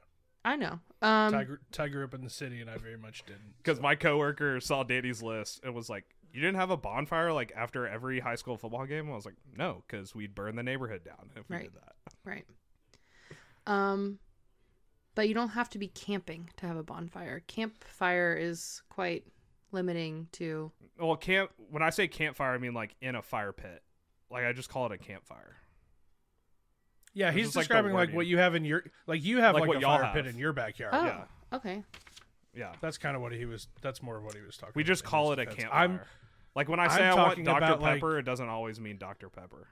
I 0.45 0.55
know. 0.55 0.79
Um, 1.01 1.31
Ty, 1.33 1.43
gr- 1.43 1.53
Ty 1.73 1.87
grew 1.89 2.03
up 2.05 2.13
in 2.13 2.21
the 2.23 2.29
city, 2.29 2.61
and 2.61 2.69
I 2.69 2.77
very 2.77 2.97
much 2.97 3.25
didn't. 3.25 3.53
Because 3.57 3.77
so- 3.77 3.83
my 3.83 3.95
coworker 3.95 4.59
saw 4.61 4.83
Danny's 4.83 5.21
list 5.21 5.59
and 5.63 5.73
was 5.75 5.89
like, 5.89 6.05
"You 6.33 6.39
didn't 6.41 6.55
have 6.55 6.69
a 6.69 6.77
bonfire 6.77 7.33
like 7.33 7.51
after 7.55 7.85
every 7.87 8.19
high 8.21 8.35
school 8.35 8.57
football 8.57 8.85
game?" 8.85 9.09
I 9.11 9.15
was 9.15 9.25
like, 9.25 9.35
"No, 9.57 9.83
because 9.87 10.15
we'd 10.15 10.33
burn 10.35 10.55
the 10.55 10.63
neighborhood 10.63 11.03
down 11.03 11.31
if 11.35 11.49
we 11.49 11.55
Right. 11.57 11.63
did 11.65 11.73
that." 11.75 11.95
right. 12.23 12.45
Um, 13.67 14.19
but 15.15 15.27
you 15.27 15.33
don't 15.33 15.49
have 15.49 15.69
to 15.71 15.77
be 15.77 15.87
camping 15.87 16.49
to 16.57 16.65
have 16.67 16.77
a 16.77 16.83
bonfire. 16.83 17.41
Campfire 17.47 18.35
is 18.35 18.81
quite 18.89 19.25
limiting 19.71 20.27
to. 20.33 20.71
Well, 20.99 21.15
camp. 21.15 21.51
When 21.69 21.81
I 21.83 21.89
say 21.89 22.07
campfire, 22.07 22.53
I 22.53 22.57
mean 22.57 22.73
like 22.73 22.95
in 23.01 23.15
a 23.15 23.21
fire 23.21 23.51
pit. 23.53 23.81
Like 24.29 24.45
I 24.45 24.53
just 24.53 24.69
call 24.69 24.85
it 24.87 24.91
a 24.91 24.97
campfire. 24.97 25.55
yeah, 27.13 27.27
This 27.31 27.35
he's 27.37 27.47
is 27.49 27.55
like 27.55 27.63
the 27.67 27.67
describing 27.73 27.93
like, 27.93 27.99
wording. 28.07 28.15
what 28.15 28.25
you 28.25 28.37
have 28.39 28.55
in 28.55 28.65
your 28.65 28.83
like 29.07 29.23
you 29.23 29.39
have 29.39 29.53
Like 29.53 29.61
like, 29.61 29.67
what 29.67 29.77
a 29.77 29.81
y'all 29.81 29.99
fire 29.99 30.13
pit 30.13 30.25
in 30.25 30.37
your 30.37 30.53
backyard. 30.53 30.93
Oh, 30.95 31.05
yeah. 31.05 31.23
okay. 31.57 31.83
Yeah, 32.55 32.71
That's 32.81 32.97
kind 32.99 33.15
of 33.15 33.21
what 33.23 33.31
he 33.31 33.45
was. 33.45 33.67
That's 33.81 34.03
more 34.03 34.17
of 34.17 34.23
what 34.23 34.35
he 34.35 34.41
was 34.41 34.57
talking. 34.57 34.73
we 34.75 34.83
about 34.83 34.87
just 34.87 35.03
in 35.03 35.09
call 35.09 35.29
his 35.31 35.39
it 35.39 35.41
a 35.41 35.45
defense. 35.45 35.61
campfire. 35.63 35.83
I'm 35.83 35.99
like 36.55 36.69
when 36.69 36.79
I 36.79 36.87
say 36.87 37.03
I'm 37.03 37.13
I 37.13 37.15
want 37.15 37.29
talking 37.29 37.43
Dr 37.45 37.57
about, 37.57 37.81
like- 37.81 37.93
Pepper, 37.95 38.19
it 38.19 38.23
doesn't 38.23 38.47
always 38.49 38.79
mean 38.79 38.97
Dr 38.97 39.29
Pepper, 39.29 39.67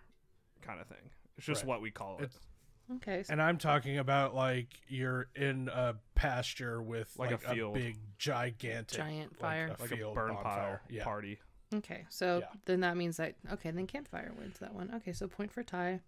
kind 0.62 0.80
of 0.82 0.88
thing. 0.88 1.10
It's 1.38 1.46
just 1.46 1.62
Right. 1.62 1.68
what 1.70 1.82
we 1.82 1.92
call 1.92 2.18
it. 2.20 2.24
It's- 2.26 2.40
Okay. 2.98 3.24
So, 3.24 3.32
and 3.32 3.42
I'm 3.42 3.58
talking 3.58 3.98
about 4.00 4.36
like 4.36 4.68
you're 4.88 5.28
in 5.36 5.70
a 5.74 5.96
pasture 6.16 6.82
with 6.82 7.14
Like 7.18 7.30
a 7.30 7.34
like, 7.36 7.44
a, 7.48 7.54
field. 7.56 7.74
big 7.74 7.98
gigantic 8.18 8.98
Giant 8.98 9.32
like, 9.34 9.40
fire. 9.40 9.76
like 9.80 9.90
field 9.90 10.12
a 10.12 10.16
burn 10.16 10.36
pile 10.36 10.80
Yeah. 10.90 11.04
party. 11.04 11.40
okay. 11.74 12.06
So 12.10 12.40
Yeah. 12.40 12.48
then 12.66 12.82
that 12.82 12.98
means 12.98 13.18
that 13.18 13.36
okay. 13.54 13.72
Then 13.72 13.88
campfire 13.88 14.32
wins 14.38 14.60
that 14.60 14.74
one. 14.74 14.92
Okay. 14.96 15.14
So 15.14 15.28
point 15.28 15.52
for 15.52 15.64
Ty. 15.64 16.02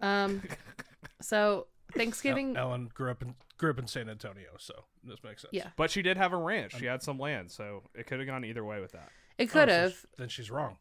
Um. 0.00 0.42
so 1.22 1.66
Thanksgiving. 1.94 2.56
El- 2.56 2.68
Ellen 2.70 2.90
grew 2.92 3.10
up 3.10 3.22
in 3.22 3.34
grew 3.58 3.70
up 3.70 3.78
in 3.78 3.86
San 3.86 4.08
Antonio, 4.08 4.50
so 4.58 4.84
this 5.04 5.22
makes 5.24 5.42
sense. 5.42 5.52
Yeah. 5.52 5.68
But 5.76 5.90
she 5.90 6.02
did 6.02 6.16
have 6.16 6.32
a 6.32 6.36
ranch. 6.36 6.76
She 6.78 6.86
had 6.86 7.02
some 7.02 7.18
land, 7.18 7.50
so 7.50 7.82
it 7.94 8.06
could 8.06 8.18
have 8.18 8.28
gone 8.28 8.44
either 8.44 8.64
way 8.64 8.80
with 8.80 8.92
that. 8.92 9.08
It 9.38 9.48
Oh, 9.50 9.52
could 9.52 9.68
so 9.68 9.74
have. 9.74 9.92
sh- 9.92 10.04
then 10.18 10.28
she's 10.28 10.50
wrong. 10.50 10.76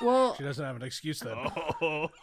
well, 0.00 0.34
She 0.36 0.42
doesn't 0.44 0.64
have 0.64 0.76
an 0.76 0.82
excuse 0.82 1.20
then. 1.20 1.36
Oh. 1.82 2.08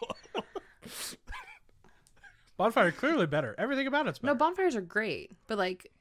Bonfire 2.58 2.92
clearly 2.92 3.26
better. 3.26 3.56
Everything 3.58 3.88
about 3.88 4.08
it's 4.08 4.20
better. 4.20 4.34
no, 4.34 4.38
bonfires 4.38 4.76
are 4.76 4.82
great, 4.82 5.32
but 5.48 5.58
like, 5.58 5.92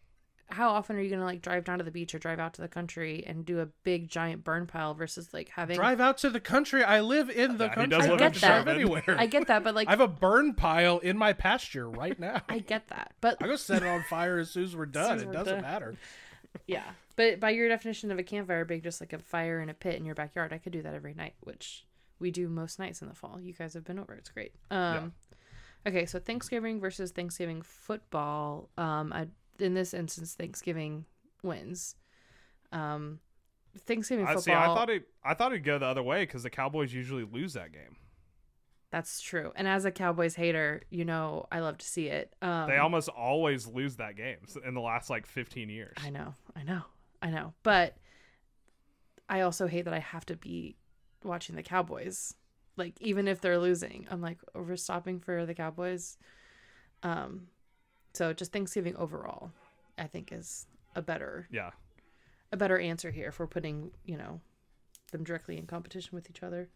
how 0.48 0.68
often 0.70 0.96
are 0.96 1.00
you 1.00 1.08
gonna 1.08 1.24
like 1.24 1.40
drive 1.40 1.64
down 1.64 1.78
to 1.78 1.84
the 1.84 1.90
beach 1.90 2.14
or 2.14 2.18
drive 2.18 2.38
out 2.38 2.52
to 2.54 2.60
the 2.60 2.68
country 2.68 3.24
and 3.26 3.46
do 3.46 3.60
a 3.60 3.66
big 3.84 4.08
giant 4.10 4.44
burn 4.44 4.66
pile 4.66 4.92
versus 4.92 5.32
like 5.32 5.48
having? 5.48 5.76
Drive 5.76 5.98
out 6.00 6.18
to 6.18 6.28
the 6.30 6.40
country. 6.40 6.84
I 6.84 7.00
live 7.00 7.30
in 7.30 7.56
the 7.56 7.64
Yeah, 7.64 7.70
he 7.70 7.74
country. 7.74 7.98
does 7.98 8.02
I 8.04 8.08
I 8.08 8.10
live 8.10 8.18
get 8.18 8.34
that. 8.34 8.40
Sherman. 8.40 8.74
anywhere. 8.74 9.16
I 9.18 9.24
get 9.26 9.46
that, 9.46 9.64
but 9.64 9.74
like, 9.74 9.88
I 9.88 9.92
have 9.92 10.00
a 10.00 10.08
burn 10.08 10.52
pile 10.52 10.98
in 10.98 11.16
my 11.16 11.32
pasture 11.32 11.88
right 11.88 12.18
now. 12.20 12.42
I 12.50 12.58
get 12.58 12.88
that, 12.88 13.14
but 13.22 13.38
I 13.42 13.46
go 13.46 13.56
set 13.56 13.82
it 13.82 13.88
on 13.88 14.02
fire 14.10 14.38
as 14.38 14.50
soon 14.50 14.64
as 14.64 14.76
we're 14.76 14.84
done. 14.86 15.16
as 15.16 15.22
It 15.22 15.28
we're 15.28 15.32
doesn't 15.32 15.54
done. 15.54 15.62
matter. 15.62 15.94
yeah. 16.66 16.84
But 17.16 17.40
by 17.40 17.50
your 17.50 17.68
definition 17.68 18.10
of 18.10 18.18
a 18.18 18.22
campfire 18.22 18.64
being 18.66 18.82
just 18.82 19.00
like 19.00 19.12
a 19.14 19.18
fire 19.18 19.60
in 19.60 19.68
a 19.70 19.74
pit 19.74 19.94
in 19.96 20.04
your 20.04 20.14
backyard, 20.14 20.52
I 20.52 20.58
could 20.58 20.72
do 20.72 20.82
that 20.82 20.92
every 20.94 21.14
night, 21.14 21.34
which 21.40 21.86
we 22.18 22.30
do 22.30 22.48
most 22.48 22.78
nights 22.78 23.00
in 23.00 23.08
the 23.08 23.14
fall. 23.14 23.38
You 23.40 23.54
guys 23.54 23.72
have 23.74 23.84
been 23.84 23.98
over; 23.98 24.12
it's 24.14 24.30
great. 24.30 24.52
Um, 24.70 25.12
okay, 25.86 26.06
so 26.06 26.18
Thanksgiving 26.18 26.80
versus 26.80 27.10
Thanksgiving 27.10 27.62
football. 27.62 28.70
Um, 28.76 29.12
I 29.12 29.26
in 29.58 29.74
this 29.74 29.94
instance, 29.94 30.34
Thanksgiving 30.34 31.04
wins. 31.42 31.96
Um, 32.72 33.20
Thanksgiving 33.78 34.24
I 34.26 34.34
football. 34.34 34.42
see. 34.42 34.52
I 34.52 34.66
thought 34.66 34.90
it. 34.90 35.08
I 35.24 35.34
thought 35.34 35.52
it'd 35.52 35.64
go 35.64 35.78
the 35.78 35.86
other 35.86 36.02
way 36.02 36.22
because 36.24 36.42
the 36.42 36.50
Cowboys 36.50 36.92
usually 36.92 37.24
lose 37.24 37.54
that 37.54 37.72
game. 37.72 37.96
That's 38.90 39.22
true. 39.22 39.52
And 39.56 39.66
as 39.66 39.86
a 39.86 39.90
Cowboys 39.90 40.34
hater, 40.34 40.82
you 40.90 41.06
know 41.06 41.46
I 41.50 41.60
love 41.60 41.78
to 41.78 41.86
see 41.86 42.08
it. 42.08 42.34
Um, 42.42 42.68
They 42.68 42.76
almost 42.76 43.08
always 43.08 43.66
lose 43.66 43.96
that 43.96 44.16
game 44.16 44.36
in 44.66 44.74
the 44.74 44.82
last 44.82 45.08
like 45.08 45.26
15 45.26 45.70
years. 45.70 45.96
I 46.04 46.10
know, 46.10 46.34
I 46.54 46.62
know, 46.62 46.82
I 47.22 47.30
know. 47.30 47.54
But 47.62 47.96
I 49.30 49.40
also 49.40 49.66
hate 49.66 49.86
that 49.86 49.94
I 49.94 49.98
have 50.00 50.26
to 50.26 50.36
be 50.36 50.76
watching 51.24 51.56
the 51.56 51.62
Cowboys. 51.62 52.34
Like 52.76 52.94
even 53.00 53.28
if 53.28 53.40
they're 53.40 53.58
losing, 53.58 54.06
I'm 54.10 54.20
like 54.20 54.38
over 54.54 54.76
stopping 54.76 55.20
for 55.20 55.44
the 55.46 55.54
Cowboys. 55.54 56.16
Um, 57.02 57.48
so 58.14 58.32
just 58.32 58.52
Thanksgiving 58.52 58.96
overall, 58.96 59.50
I 59.98 60.04
think 60.06 60.32
is 60.32 60.66
a 60.94 61.02
better 61.02 61.48
Yeah. 61.50 61.70
a 62.52 62.56
better 62.56 62.78
answer 62.78 63.10
here 63.10 63.28
if 63.28 63.38
we're 63.38 63.46
putting 63.46 63.90
you 64.04 64.16
know 64.16 64.40
them 65.10 65.24
directly 65.24 65.58
in 65.58 65.66
competition 65.66 66.10
with 66.14 66.30
each 66.30 66.42
other. 66.42 66.68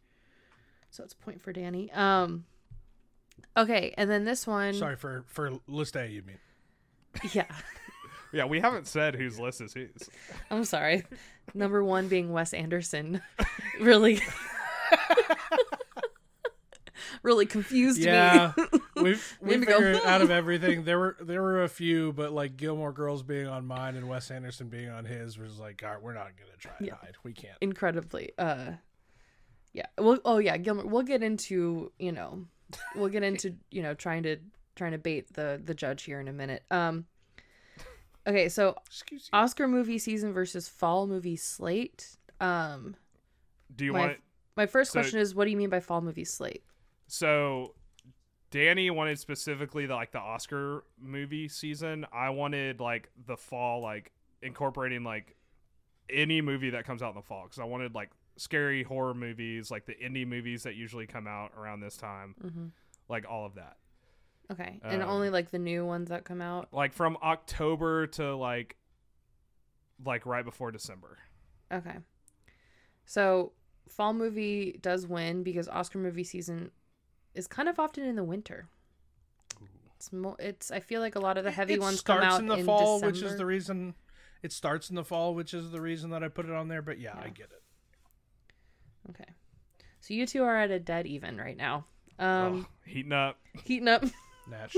So 0.90 1.02
it's 1.04 1.14
a 1.14 1.16
point 1.16 1.40
for 1.40 1.52
Danny. 1.52 1.90
Um, 1.92 2.44
okay, 3.56 3.94
and 3.96 4.10
then 4.10 4.24
this 4.24 4.46
one, 4.46 4.74
Sorry 4.74 4.96
for 4.96 5.24
for 5.28 5.52
list 5.66 5.96
A. 5.96 6.06
You 6.08 6.22
mean? 6.22 6.38
yeah. 7.32 7.44
Yeah. 8.32 8.44
We 8.44 8.60
haven't 8.60 8.86
said 8.86 9.14
whose 9.14 9.38
list 9.38 9.60
is 9.62 9.72
whose. 9.72 10.10
I'm 10.50 10.64
sorry. 10.64 11.04
Number 11.54 11.82
one 11.82 12.08
being 12.08 12.32
Wes 12.32 12.52
Anderson. 12.52 13.22
really 13.80 14.20
really 17.26 17.44
confused 17.46 17.98
Yeah, 17.98 18.52
me. 18.56 18.80
we've 19.02 19.38
we 19.42 19.50
Made 19.50 19.60
me 19.60 19.66
go, 19.66 19.78
figured 19.78 19.96
out 20.06 20.22
of 20.22 20.30
everything. 20.40 20.84
There 20.84 20.98
were 20.98 21.16
there 21.20 21.42
were 21.42 21.64
a 21.64 21.68
few, 21.68 22.12
but 22.14 22.32
like 22.32 22.56
Gilmore 22.56 22.92
Girls 22.92 23.22
being 23.22 23.46
on 23.48 23.66
mine 23.66 23.96
and 23.96 24.08
Wes 24.08 24.30
Anderson 24.30 24.68
being 24.68 24.88
on 24.88 25.04
his 25.04 25.36
was 25.38 25.58
like, 25.58 25.82
all 25.84 25.90
right, 25.90 26.00
we're 26.02 26.14
not 26.14 26.28
gonna 26.38 26.56
try 26.58 26.72
and 26.78 26.86
Yeah. 26.86 26.94
hide. 26.94 27.16
We 27.22 27.32
can't. 27.34 27.58
Incredibly. 27.60 28.30
Uh 28.38 28.72
yeah. 29.74 29.86
Well 29.98 30.18
oh 30.24 30.38
yeah, 30.38 30.56
Gilmore 30.56 30.86
we'll 30.86 31.02
get 31.02 31.22
into, 31.22 31.92
you 31.98 32.12
know, 32.12 32.46
we'll 32.94 33.08
get 33.10 33.22
into, 33.22 33.54
you 33.70 33.82
know, 33.82 33.92
trying 33.92 34.22
to 34.22 34.38
trying 34.74 34.92
to 34.92 34.98
bait 34.98 35.32
the 35.34 35.60
the 35.62 35.74
judge 35.74 36.04
here 36.04 36.20
in 36.20 36.28
a 36.28 36.32
minute. 36.32 36.62
Um 36.70 37.06
Okay, 38.28 38.48
so 38.48 38.74
Oscar 39.32 39.68
movie 39.68 39.98
season 39.98 40.32
versus 40.32 40.68
fall 40.68 41.06
movie 41.06 41.36
slate. 41.36 42.16
Um 42.40 42.96
Do 43.74 43.84
you 43.84 43.92
My- 43.92 43.98
want? 44.00 44.16
my 44.56 44.66
first 44.66 44.92
So- 44.92 45.00
question 45.00 45.18
is 45.20 45.34
what 45.34 45.44
do 45.44 45.50
you 45.50 45.56
mean 45.56 45.70
by 45.70 45.80
fall 45.80 46.00
movie 46.00 46.24
slate? 46.24 46.64
So, 47.06 47.74
Danny 48.50 48.90
wanted 48.90 49.18
specifically 49.18 49.86
the, 49.86 49.94
like 49.94 50.12
the 50.12 50.18
Oscar 50.20 50.84
movie 51.00 51.48
season. 51.48 52.06
I 52.12 52.30
wanted 52.30 52.80
like 52.80 53.10
the 53.26 53.36
fall, 53.36 53.80
like 53.82 54.12
incorporating 54.42 55.02
like 55.04 55.36
any 56.08 56.40
movie 56.40 56.70
that 56.70 56.84
comes 56.84 57.02
out 57.02 57.10
in 57.10 57.16
the 57.16 57.22
fall 57.22 57.44
because 57.44 57.58
I 57.58 57.64
wanted 57.64 57.94
like 57.94 58.10
scary 58.36 58.82
horror 58.82 59.14
movies, 59.14 59.70
like 59.70 59.86
the 59.86 59.94
indie 59.94 60.26
movies 60.26 60.62
that 60.62 60.74
usually 60.76 61.06
come 61.06 61.26
out 61.26 61.52
around 61.56 61.80
this 61.80 61.96
time, 61.96 62.34
Mhm. 62.42 62.70
like 63.08 63.24
all 63.28 63.44
of 63.46 63.54
that. 63.54 63.76
Okay. 64.52 64.78
And 64.84 65.02
Um, 65.02 65.08
only 65.08 65.30
like 65.30 65.50
the 65.50 65.58
new 65.58 65.84
ones 65.84 66.08
that 66.10 66.24
come 66.24 66.40
out. 66.40 66.72
Like 66.72 66.92
from 66.92 67.16
October 67.22 68.06
to 68.08 68.36
like 68.36 68.76
like 70.04 70.26
right 70.26 70.44
before 70.44 70.70
December. 70.70 71.18
Okay. 71.72 71.96
So 73.06 73.52
fall 73.88 74.12
movie 74.12 74.78
does 74.82 75.06
win 75.06 75.42
because 75.42 75.68
Oscar 75.68 75.98
movie 75.98 76.24
season 76.24 76.70
is 77.36 77.46
kind 77.46 77.68
of 77.68 77.78
often 77.78 78.04
in 78.04 78.16
the 78.16 78.24
winter. 78.24 78.68
It's 79.96 80.12
mo- 80.12 80.36
it's 80.38 80.70
I 80.70 80.80
feel 80.80 81.00
like 81.00 81.14
a 81.14 81.20
lot 81.20 81.38
of 81.38 81.44
the 81.44 81.50
heavy 81.50 81.74
it 81.74 81.80
ones 81.80 82.00
starts 82.00 82.20
come 82.24 82.32
out 82.32 82.40
in 82.40 82.46
the 82.46 82.64
fall, 82.64 82.96
December. 82.98 83.06
which 83.12 83.22
is 83.22 83.36
the 83.36 83.46
reason. 83.46 83.94
It 84.42 84.52
starts 84.52 84.90
in 84.90 84.96
the 84.96 85.04
fall, 85.04 85.34
which 85.34 85.54
is 85.54 85.70
the 85.70 85.80
reason 85.80 86.10
that 86.10 86.22
I 86.22 86.28
put 86.28 86.44
it 86.46 86.52
on 86.52 86.68
there. 86.68 86.82
But 86.82 86.98
yeah, 86.98 87.14
I 87.16 87.28
get 87.30 87.46
it. 87.50 87.62
Okay. 89.10 89.30
So 90.00 90.14
you 90.14 90.26
two 90.26 90.42
are 90.44 90.56
at 90.56 90.70
a 90.70 90.78
dead 90.78 91.06
even 91.06 91.36
right 91.38 91.56
now. 91.56 91.86
Um, 92.18 92.66
Oh, 92.66 92.66
heating 92.84 93.12
up. 93.12 93.38
heating 93.64 93.88
up. 93.88 94.04
Natch. 94.50 94.76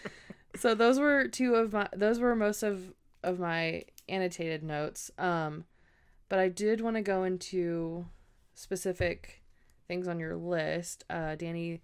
so 0.56 0.74
those 0.74 0.98
were 0.98 1.28
two 1.28 1.54
of 1.54 1.72
my 1.72 1.88
those 1.94 2.18
were 2.18 2.34
most 2.34 2.62
of 2.62 2.92
of 3.22 3.38
my 3.38 3.84
annotated 4.08 4.62
notes 4.62 5.10
um 5.18 5.64
but 6.28 6.38
i 6.38 6.48
did 6.48 6.80
want 6.80 6.94
to 6.96 7.00
go 7.02 7.24
into 7.24 8.04
specific 8.54 9.42
things 9.88 10.06
on 10.06 10.18
your 10.20 10.36
list 10.36 11.04
uh 11.10 11.34
danny 11.36 11.80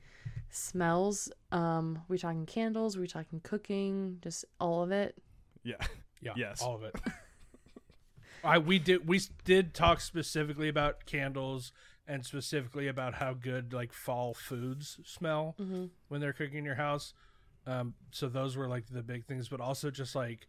smells 0.50 1.30
um 1.52 2.02
we 2.08 2.18
talking 2.18 2.46
candles 2.46 2.96
we 2.96 3.06
talking 3.06 3.40
cooking 3.40 4.18
just 4.22 4.44
all 4.58 4.82
of 4.82 4.90
it 4.92 5.16
Yeah. 5.62 5.76
Yeah. 6.22 6.32
Yes. 6.36 6.60
All 6.62 6.74
of 6.74 6.82
it. 6.82 6.94
I 8.44 8.58
we 8.58 8.78
did 8.78 9.08
we 9.08 9.20
did 9.44 9.74
talk 9.74 10.00
specifically 10.00 10.68
about 10.68 11.06
candles 11.06 11.72
and 12.06 12.24
specifically 12.24 12.88
about 12.88 13.14
how 13.14 13.34
good 13.34 13.72
like 13.72 13.92
fall 13.92 14.34
foods 14.34 14.98
smell 15.04 15.56
mm-hmm. 15.60 15.86
when 16.08 16.20
they're 16.20 16.32
cooking 16.32 16.58
in 16.58 16.64
your 16.64 16.74
house. 16.74 17.14
Um, 17.66 17.94
so 18.10 18.28
those 18.28 18.56
were 18.56 18.68
like 18.68 18.86
the 18.90 19.02
big 19.02 19.26
things, 19.26 19.48
but 19.48 19.60
also 19.60 19.90
just 19.90 20.14
like 20.14 20.48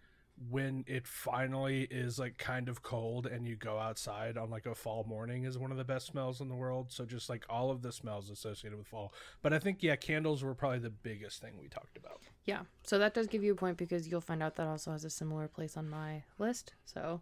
when 0.50 0.84
it 0.88 1.06
finally 1.08 1.84
is 1.92 2.18
like 2.18 2.38
kind 2.38 2.68
of 2.70 2.82
cold 2.82 3.28
and 3.28 3.48
you 3.48 3.56
go 3.56 3.78
outside 3.78 4.38
on 4.38 4.50
like 4.50 4.66
a 4.66 4.74
fall 4.74 5.04
morning 5.08 5.44
is 5.44 5.58
one 5.58 5.72
of 5.72 5.78
the 5.78 5.84
best 5.84 6.08
smells 6.08 6.42
in 6.42 6.48
the 6.48 6.56
world. 6.56 6.92
So 6.92 7.06
just 7.06 7.30
like 7.30 7.46
all 7.50 7.70
of 7.70 7.82
the 7.82 7.92
smells 7.92 8.30
associated 8.30 8.78
with 8.78 8.88
fall. 8.88 9.14
But 9.42 9.54
I 9.54 9.60
think 9.60 9.84
yeah, 9.84 9.96
candles 9.96 10.44
were 10.44 10.56
probably 10.56 10.80
the 10.80 10.90
biggest 10.90 11.42
thing 11.42 11.54
we 11.60 11.68
talked 11.68 11.98
about. 11.98 12.22
yeah 12.46 12.62
so 12.84 12.98
that 12.98 13.14
does 13.14 13.28
give 13.28 13.44
you 13.44 13.52
a 13.52 13.56
point 13.56 13.78
because 13.78 14.08
you'll 14.08 14.20
find 14.22 14.42
out 14.42 14.56
that 14.56 14.66
also 14.68 14.92
has 14.92 15.06
a 15.06 15.10
similar 15.10 15.48
place 15.48 15.78
on 15.78 15.88
my 15.90 16.24
list 16.40 16.74
so 16.86 17.22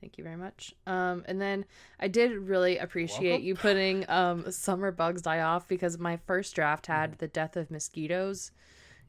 thank 0.00 0.18
you 0.18 0.24
very 0.24 0.36
much 0.36 0.74
um 0.86 1.24
and 1.26 1.40
then 1.40 1.64
i 2.00 2.06
did 2.08 2.32
really 2.32 2.76
appreciate 2.78 3.30
Welcome. 3.30 3.46
you 3.46 3.54
putting 3.54 4.04
um 4.10 4.50
summer 4.50 4.90
bugs 4.92 5.22
die 5.22 5.40
off 5.40 5.66
because 5.68 5.98
my 5.98 6.18
first 6.26 6.54
draft 6.54 6.86
had 6.86 7.18
the 7.18 7.28
death 7.28 7.56
of 7.56 7.70
mosquitoes 7.70 8.50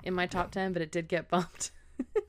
in 0.04 0.14
my 0.14 0.26
top 0.28 0.52
10 0.52 0.72
but 0.72 0.82
it 0.82 0.92
did 0.92 1.08
get 1.10 1.30
bumped 1.30 1.72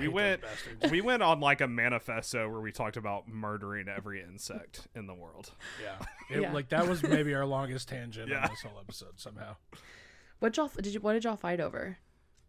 We 0.00 0.08
went 0.08 0.42
we 0.90 1.00
went 1.00 1.22
on 1.22 1.40
like 1.40 1.60
a 1.60 1.68
manifesto 1.68 2.48
where 2.48 2.60
we 2.60 2.72
talked 2.72 2.96
about 2.96 3.28
murdering 3.28 3.86
every 3.88 4.22
insect 4.22 4.88
in 4.94 5.06
the 5.06 5.14
world. 5.14 5.52
Yeah. 5.82 5.96
It, 6.30 6.42
Yeah. 6.42 6.52
Like 6.52 6.68
that 6.70 6.86
was 6.88 7.02
maybe 7.02 7.34
our 7.34 7.44
longest 7.46 7.88
tangent 7.88 8.28
Yeah. 8.28 8.42
on 8.44 8.50
this 8.50 8.62
whole 8.62 8.78
episode 8.80 9.18
somehow. 9.18 9.56
what 10.38 10.56
y'all 10.56 10.70
did 10.80 10.94
you 10.94 11.00
what 11.00 11.12
did 11.14 11.24
y'all 11.24 11.36
fight 11.36 11.60
over 11.60 11.98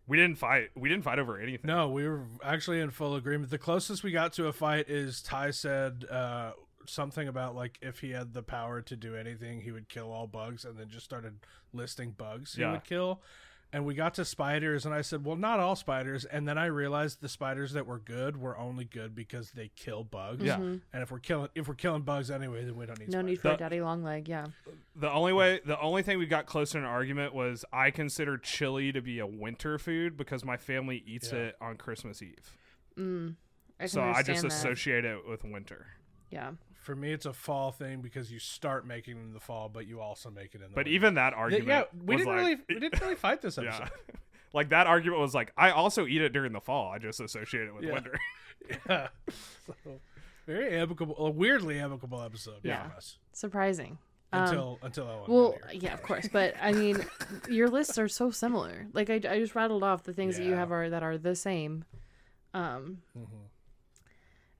We 0.07 0.17
didn't 0.17 0.37
fight. 0.37 0.69
We 0.75 0.89
didn't 0.89 1.03
fight 1.03 1.19
over 1.19 1.39
anything. 1.39 1.67
No, 1.67 1.89
we 1.89 2.07
were 2.07 2.25
actually 2.43 2.79
in 2.81 2.91
full 2.91 3.15
agreement. 3.15 3.49
The 3.51 3.57
closest 3.57 4.03
we 4.03 4.11
got 4.11 4.33
to 4.33 4.47
a 4.47 4.53
fight 4.53 4.89
is 4.89 5.21
Ty 5.21 5.51
said 5.51 6.05
uh, 6.11 6.51
something 6.85 7.27
about 7.27 7.55
like 7.55 7.77
if 7.81 7.99
he 7.99 8.11
had 8.11 8.33
the 8.33 8.43
power 8.43 8.81
to 8.81 8.95
do 8.95 9.15
anything, 9.15 9.61
he 9.61 9.71
would 9.71 9.87
kill 9.89 10.11
all 10.11 10.27
bugs, 10.27 10.65
and 10.65 10.77
then 10.77 10.89
just 10.89 11.05
started 11.05 11.39
listing 11.73 12.11
bugs 12.11 12.55
he 12.55 12.61
Yeah. 12.61 12.71
would 12.73 12.83
kill. 12.83 13.21
And 13.73 13.85
we 13.85 13.93
got 13.95 14.15
to 14.15 14.25
spiders, 14.25 14.85
and 14.85 14.93
I 14.93 14.99
said, 15.01 15.23
"Well, 15.23 15.37
not 15.37 15.61
all 15.61 15.77
spiders." 15.77 16.25
And 16.25 16.45
then 16.45 16.57
I 16.57 16.65
realized 16.65 17.21
the 17.21 17.29
spiders 17.29 17.71
that 17.71 17.87
were 17.87 17.99
good 17.99 18.35
were 18.35 18.57
only 18.57 18.83
good 18.83 19.15
because 19.15 19.51
they 19.51 19.69
kill 19.77 20.03
bugs. 20.03 20.43
Yeah. 20.43 20.57
Mhm. 20.57 20.81
And 20.91 21.01
if 21.03 21.09
we're 21.09 21.19
killing 21.19 21.47
if 21.55 21.69
we're 21.69 21.75
killing 21.75 22.01
bugs 22.01 22.29
anyway, 22.29 22.65
then 22.65 22.75
we 22.75 22.85
don't 22.85 22.99
need. 22.99 23.09
no 23.09 23.21
need 23.21 23.37
spiders. 23.37 23.41
for 23.41 23.47
a 23.47 23.51
The- 23.53 23.57
daddy 23.57 23.81
long 23.81 24.03
leg 24.03 24.27
yeah 24.27 24.47
The 24.95 25.09
only 25.09 25.31
way, 25.31 25.61
the 25.65 25.79
only 25.79 26.03
thing 26.03 26.17
we 26.19 26.25
got 26.25 26.47
close 26.47 26.71
to 26.71 26.79
an 26.79 26.83
argument 26.83 27.33
was 27.33 27.63
I 27.71 27.91
consider 27.91 28.37
chili 28.37 28.91
to 28.91 29.01
be 29.01 29.19
a 29.19 29.25
winter 29.27 29.77
food 29.79 30.17
because 30.17 30.43
my 30.43 30.57
family 30.57 31.01
eats 31.07 31.31
Yeah. 31.31 31.39
it 31.39 31.55
on 31.61 31.77
Christmas 31.77 32.21
Eve. 32.21 32.57
mm, 32.97 33.35
I 33.79 33.85
So 33.85 34.01
I 34.01 34.21
just 34.21 34.43
understand 34.43 34.51
that. 34.51 34.55
associate 34.57 35.05
it 35.05 35.25
with 35.25 35.45
winter. 35.45 35.87
yeah 36.29 36.51
For 36.81 36.95
me, 36.95 37.13
it's 37.13 37.25
a 37.27 37.33
fall 37.33 37.71
thing 37.71 38.01
because 38.01 38.31
you 38.31 38.39
start 38.39 38.85
making 38.87 39.17
it 39.17 39.21
in 39.21 39.33
the 39.33 39.39
fall, 39.39 39.69
but 39.69 39.85
you 39.87 40.01
also 40.01 40.29
make 40.31 40.55
it 40.55 40.61
in 40.61 40.61
the. 40.63 40.67
But 40.69 40.77
winter. 40.77 40.91
even 40.91 41.13
that 41.13 41.33
argument, 41.33 41.67
yeah, 41.67 41.83
we 41.93 42.15
was 42.15 42.25
didn't 42.25 42.27
like- 42.27 42.37
really 42.43 42.57
we 42.69 42.79
didn't 42.79 43.01
really 43.01 43.15
fight 43.15 43.41
this 43.41 43.57
episode. 43.59 43.83
yeah, 44.09 44.15
like 44.53 44.69
that 44.69 44.87
argument 44.87 45.21
was 45.21 45.33
like 45.35 45.53
I 45.55 45.69
also 45.71 46.07
eat 46.07 46.21
it 46.21 46.33
during 46.33 46.53
the 46.53 46.59
fall. 46.59 46.91
I 46.91 46.97
just 46.97 47.19
associate 47.21 47.67
it 47.67 47.73
with 47.75 47.83
Yeah. 47.83 47.93
winter. 47.93 48.19
Yeah. 48.87 49.07
So, 49.65 49.73
very 50.47 50.75
amicable, 50.77 51.15
a 51.17 51.29
weirdly 51.29 51.79
amicable 51.79 52.21
episode 52.21 52.59
Yeah. 52.63 52.89
for 52.89 52.95
us. 52.97 53.17
surprising 53.33 53.97
Um, 54.33 54.43
Until 54.43 54.79
until 54.81 55.03
Owen 55.07 55.23
Well, 55.27 55.55
got 55.61 55.81
yeah, 55.81 55.93
of 55.93 56.01
course, 56.03 56.27
but 56.31 56.53
I 56.61 56.71
mean, 56.71 57.03
your 57.49 57.69
lists 57.69 57.97
are 57.97 58.07
so 58.07 58.31
similar. 58.31 58.87
Like 58.93 59.09
I, 59.09 59.15
I 59.15 59.39
just 59.39 59.55
rattled 59.55 59.83
off 59.83 60.03
the 60.03 60.13
things 60.13 60.37
that 60.37 60.43
you 60.45 60.53
have 60.53 60.71
are 60.71 60.89
that 60.89 61.03
are 61.03 61.17
the 61.17 61.35
same. 61.35 61.85
Um, 62.53 63.01
Mhm. 63.17 63.27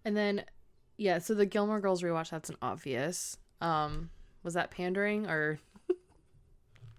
and 0.05 0.17
then, 0.17 0.45
yeah, 1.02 1.18
so 1.18 1.34
the 1.34 1.45
Gilmore 1.45 1.80
Girls 1.80 2.04
rewatch 2.04 2.30
that's 2.30 2.49
an 2.49 2.58
obvious. 2.62 3.38
Um, 3.60 4.12
was 4.43 4.54
that 4.54 4.72
pandering 4.72 5.28
or 5.28 5.60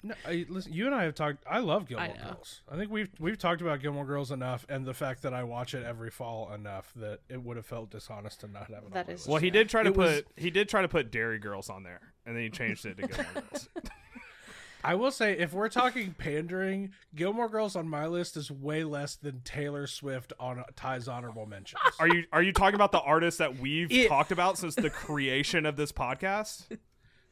No, 0.05 0.15
I, 0.27 0.45
listen, 0.49 0.73
you 0.73 0.87
and 0.87 0.95
I 0.97 1.05
have 1.05 1.15
talked. 1.15 1.45
I 1.49 1.61
love 1.61 1.87
Gilmore 1.87 2.09
know. 2.09 2.25
Girls. 2.33 2.63
I 2.69 2.77
think 2.77 2.91
we've 2.91 3.09
we've 3.21 3.39
talked 3.39 3.61
about 3.61 3.81
Gilmore 3.81 4.05
Girls 4.05 4.33
enough, 4.33 4.67
and 4.69 4.85
the 4.85 4.95
fact 4.95 5.23
that 5.23 5.33
I 5.33 5.45
watch 5.45 5.75
it 5.75 5.85
every 5.85 6.11
fall 6.11 6.53
enough 6.53 6.93
that 6.97 7.21
it 7.29 7.41
would 7.41 7.57
have 7.57 7.67
felt 7.67 7.91
dishonest 7.91 8.41
to 8.41 8.49
not 8.49 8.67
have 8.69 8.83
it. 8.83 8.93
That 8.93 9.09
on 9.09 9.15
is. 9.15 9.29
Well, 9.29 9.39
he 9.39 9.51
did 9.51 9.69
try 9.69 9.85
to 9.85 9.91
It 9.91 9.95
put 9.95 9.99
was- 10.15 10.23
he 10.37 10.51
did 10.51 10.69
try 10.69 10.83
to 10.83 10.89
put 10.89 11.13
Derry 11.13 11.39
Girls 11.39 11.71
on 11.71 11.85
there, 11.85 12.01
and 12.27 12.35
then 12.35 12.43
he 12.43 12.51
changed 12.51 12.85
it 12.85 12.97
to 12.97 13.07
Gilmore 13.07 13.33
Girls. 13.33 13.69
I 14.85 14.95
will 14.97 15.11
say, 15.11 15.39
if 15.39 15.53
we're 15.53 15.69
talking 15.69 16.15
pandering, 16.19 16.91
Gilmore 17.15 17.49
Girls 17.49 17.77
on 17.77 17.89
my 17.89 18.07
list 18.07 18.37
is 18.37 18.51
way 18.51 18.85
less 18.85 19.15
than 19.17 19.41
Taylor 19.45 19.87
Swift 19.87 20.33
on 20.41 20.65
Ty's 20.77 21.07
honorable 21.09 21.47
mentions. 21.47 21.81
Are 22.01 22.09
you 22.09 22.25
are 22.33 22.43
you 22.43 22.53
talking 22.53 22.75
about 22.75 22.93
the 22.93 23.01
artists 23.01 23.39
that 23.39 23.59
we've 23.59 23.91
It- 23.93 24.09
talked 24.09 24.33
about 24.33 24.59
since 24.59 24.75
the 24.75 24.91
creation 24.91 25.67
of 25.67 25.77
this 25.77 25.93
podcast? 25.93 26.67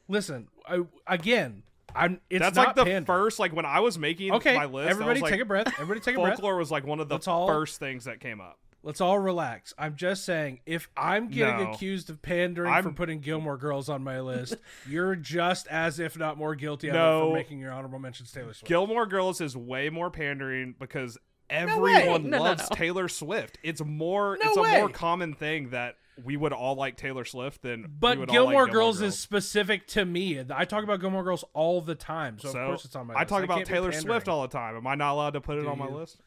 Listen, 0.07 0.47
I, 0.67 0.81
again, 1.07 1.63
I'm. 1.95 2.21
It's 2.29 2.41
That's 2.41 2.55
not 2.55 2.67
like 2.67 2.75
the 2.77 2.83
pandering. 2.85 3.05
first 3.05 3.37
like 3.39 3.53
when 3.53 3.65
I 3.65 3.81
was 3.81 3.97
making 3.97 4.31
Okay, 4.33 4.55
my 4.55 4.65
list. 4.65 4.89
everybody 4.89 5.21
take 5.21 5.41
a 5.41 5.45
breath. 5.45 5.67
Everybody 5.73 5.99
take 5.99 6.15
a 6.15 6.19
breath. 6.21 6.35
Folklore 6.35 6.55
was 6.57 6.71
like 6.71 6.85
one 6.85 6.99
of 7.01 7.09
the 7.09 7.19
all- 7.27 7.47
first 7.47 7.79
things 7.79 8.05
that 8.05 8.19
came 8.21 8.39
up. 8.39 8.59
Let's 8.83 8.99
all 8.99 9.19
relax. 9.19 9.73
I'm 9.77 9.95
just 9.95 10.25
saying, 10.25 10.61
if 10.65 10.89
I'm 10.97 11.27
getting 11.27 11.65
No. 11.65 11.71
accused 11.71 12.09
of 12.09 12.21
pandering 12.21 12.67
for 12.69 12.73
I'm- 12.87 12.95
putting 12.95 13.19
Gilmore 13.19 13.57
Girls 13.57 13.89
on 13.89 14.03
my 14.03 14.19
list, 14.19 14.55
you're 14.89 15.15
just 15.15 15.67
as 15.67 15.99
if 15.99 16.17
not 16.17 16.37
more 16.37 16.55
guilty 16.55 16.89
of 16.89 16.95
it 16.95 16.97
No. 16.97 17.29
for 17.29 17.33
making 17.35 17.59
your 17.59 17.71
honorable 17.73 17.99
mentions 17.99 18.31
Taylor 18.31 18.53
Swift. 18.53 18.65
Gilmore 18.67 19.05
Girls 19.05 19.39
is 19.39 19.55
way 19.55 19.89
more 19.89 20.09
pandering 20.09 20.73
because 20.79 21.17
everyone 21.49 22.29
No, 22.29 22.37
no, 22.37 22.43
loves 22.43 22.69
no. 22.69 22.75
Taylor 22.75 23.07
Swift. 23.07 23.59
It's 23.61 23.83
more 23.83 24.37
No 24.41 24.49
it's 24.49 24.57
a 24.57 24.61
way. 24.61 24.77
more 24.79 24.89
common 24.89 25.33
thing 25.35 25.69
that 25.69 25.97
we 26.23 26.35
would 26.35 26.53
all 26.53 26.75
like 26.75 26.97
Taylor 26.97 27.25
Swift 27.25 27.61
than 27.61 27.83
we 27.83 27.87
but 27.87 28.17
would 28.17 28.29
all 28.29 28.33
Gilmore, 28.33 28.63
like 28.63 28.71
Girls, 28.73 29.01
is 29.01 29.17
specific 29.17 29.87
to 29.87 30.05
me. 30.05 30.43
I 30.53 30.65
talk 30.65 30.83
about 30.83 30.99
Gilmore 31.01 31.23
Girls 31.23 31.43
all 31.53 31.81
the 31.81 31.95
time, 31.95 32.37
so, 32.39 32.51
So, 32.51 32.59
of 32.59 32.67
course 32.67 32.85
it's 32.85 32.95
on 32.95 33.07
my 33.07 33.13
I 33.13 33.19
list. 33.19 33.29
talk 33.29 33.43
about 33.43 33.57
can't 33.57 33.67
Taylor. 33.67 33.91
Swift 33.91 34.27
all 34.27 34.41
the 34.41 34.47
time. 34.47 34.75
Am 34.75 34.85
I 34.87 34.95
not 34.95 35.13
allowed 35.13 35.33
to 35.33 35.41
put 35.41 35.57
it 35.57 35.61
Do 35.63 35.69
on 35.69 35.77
my 35.79 35.87
you? 35.87 35.95
list? 35.95 36.17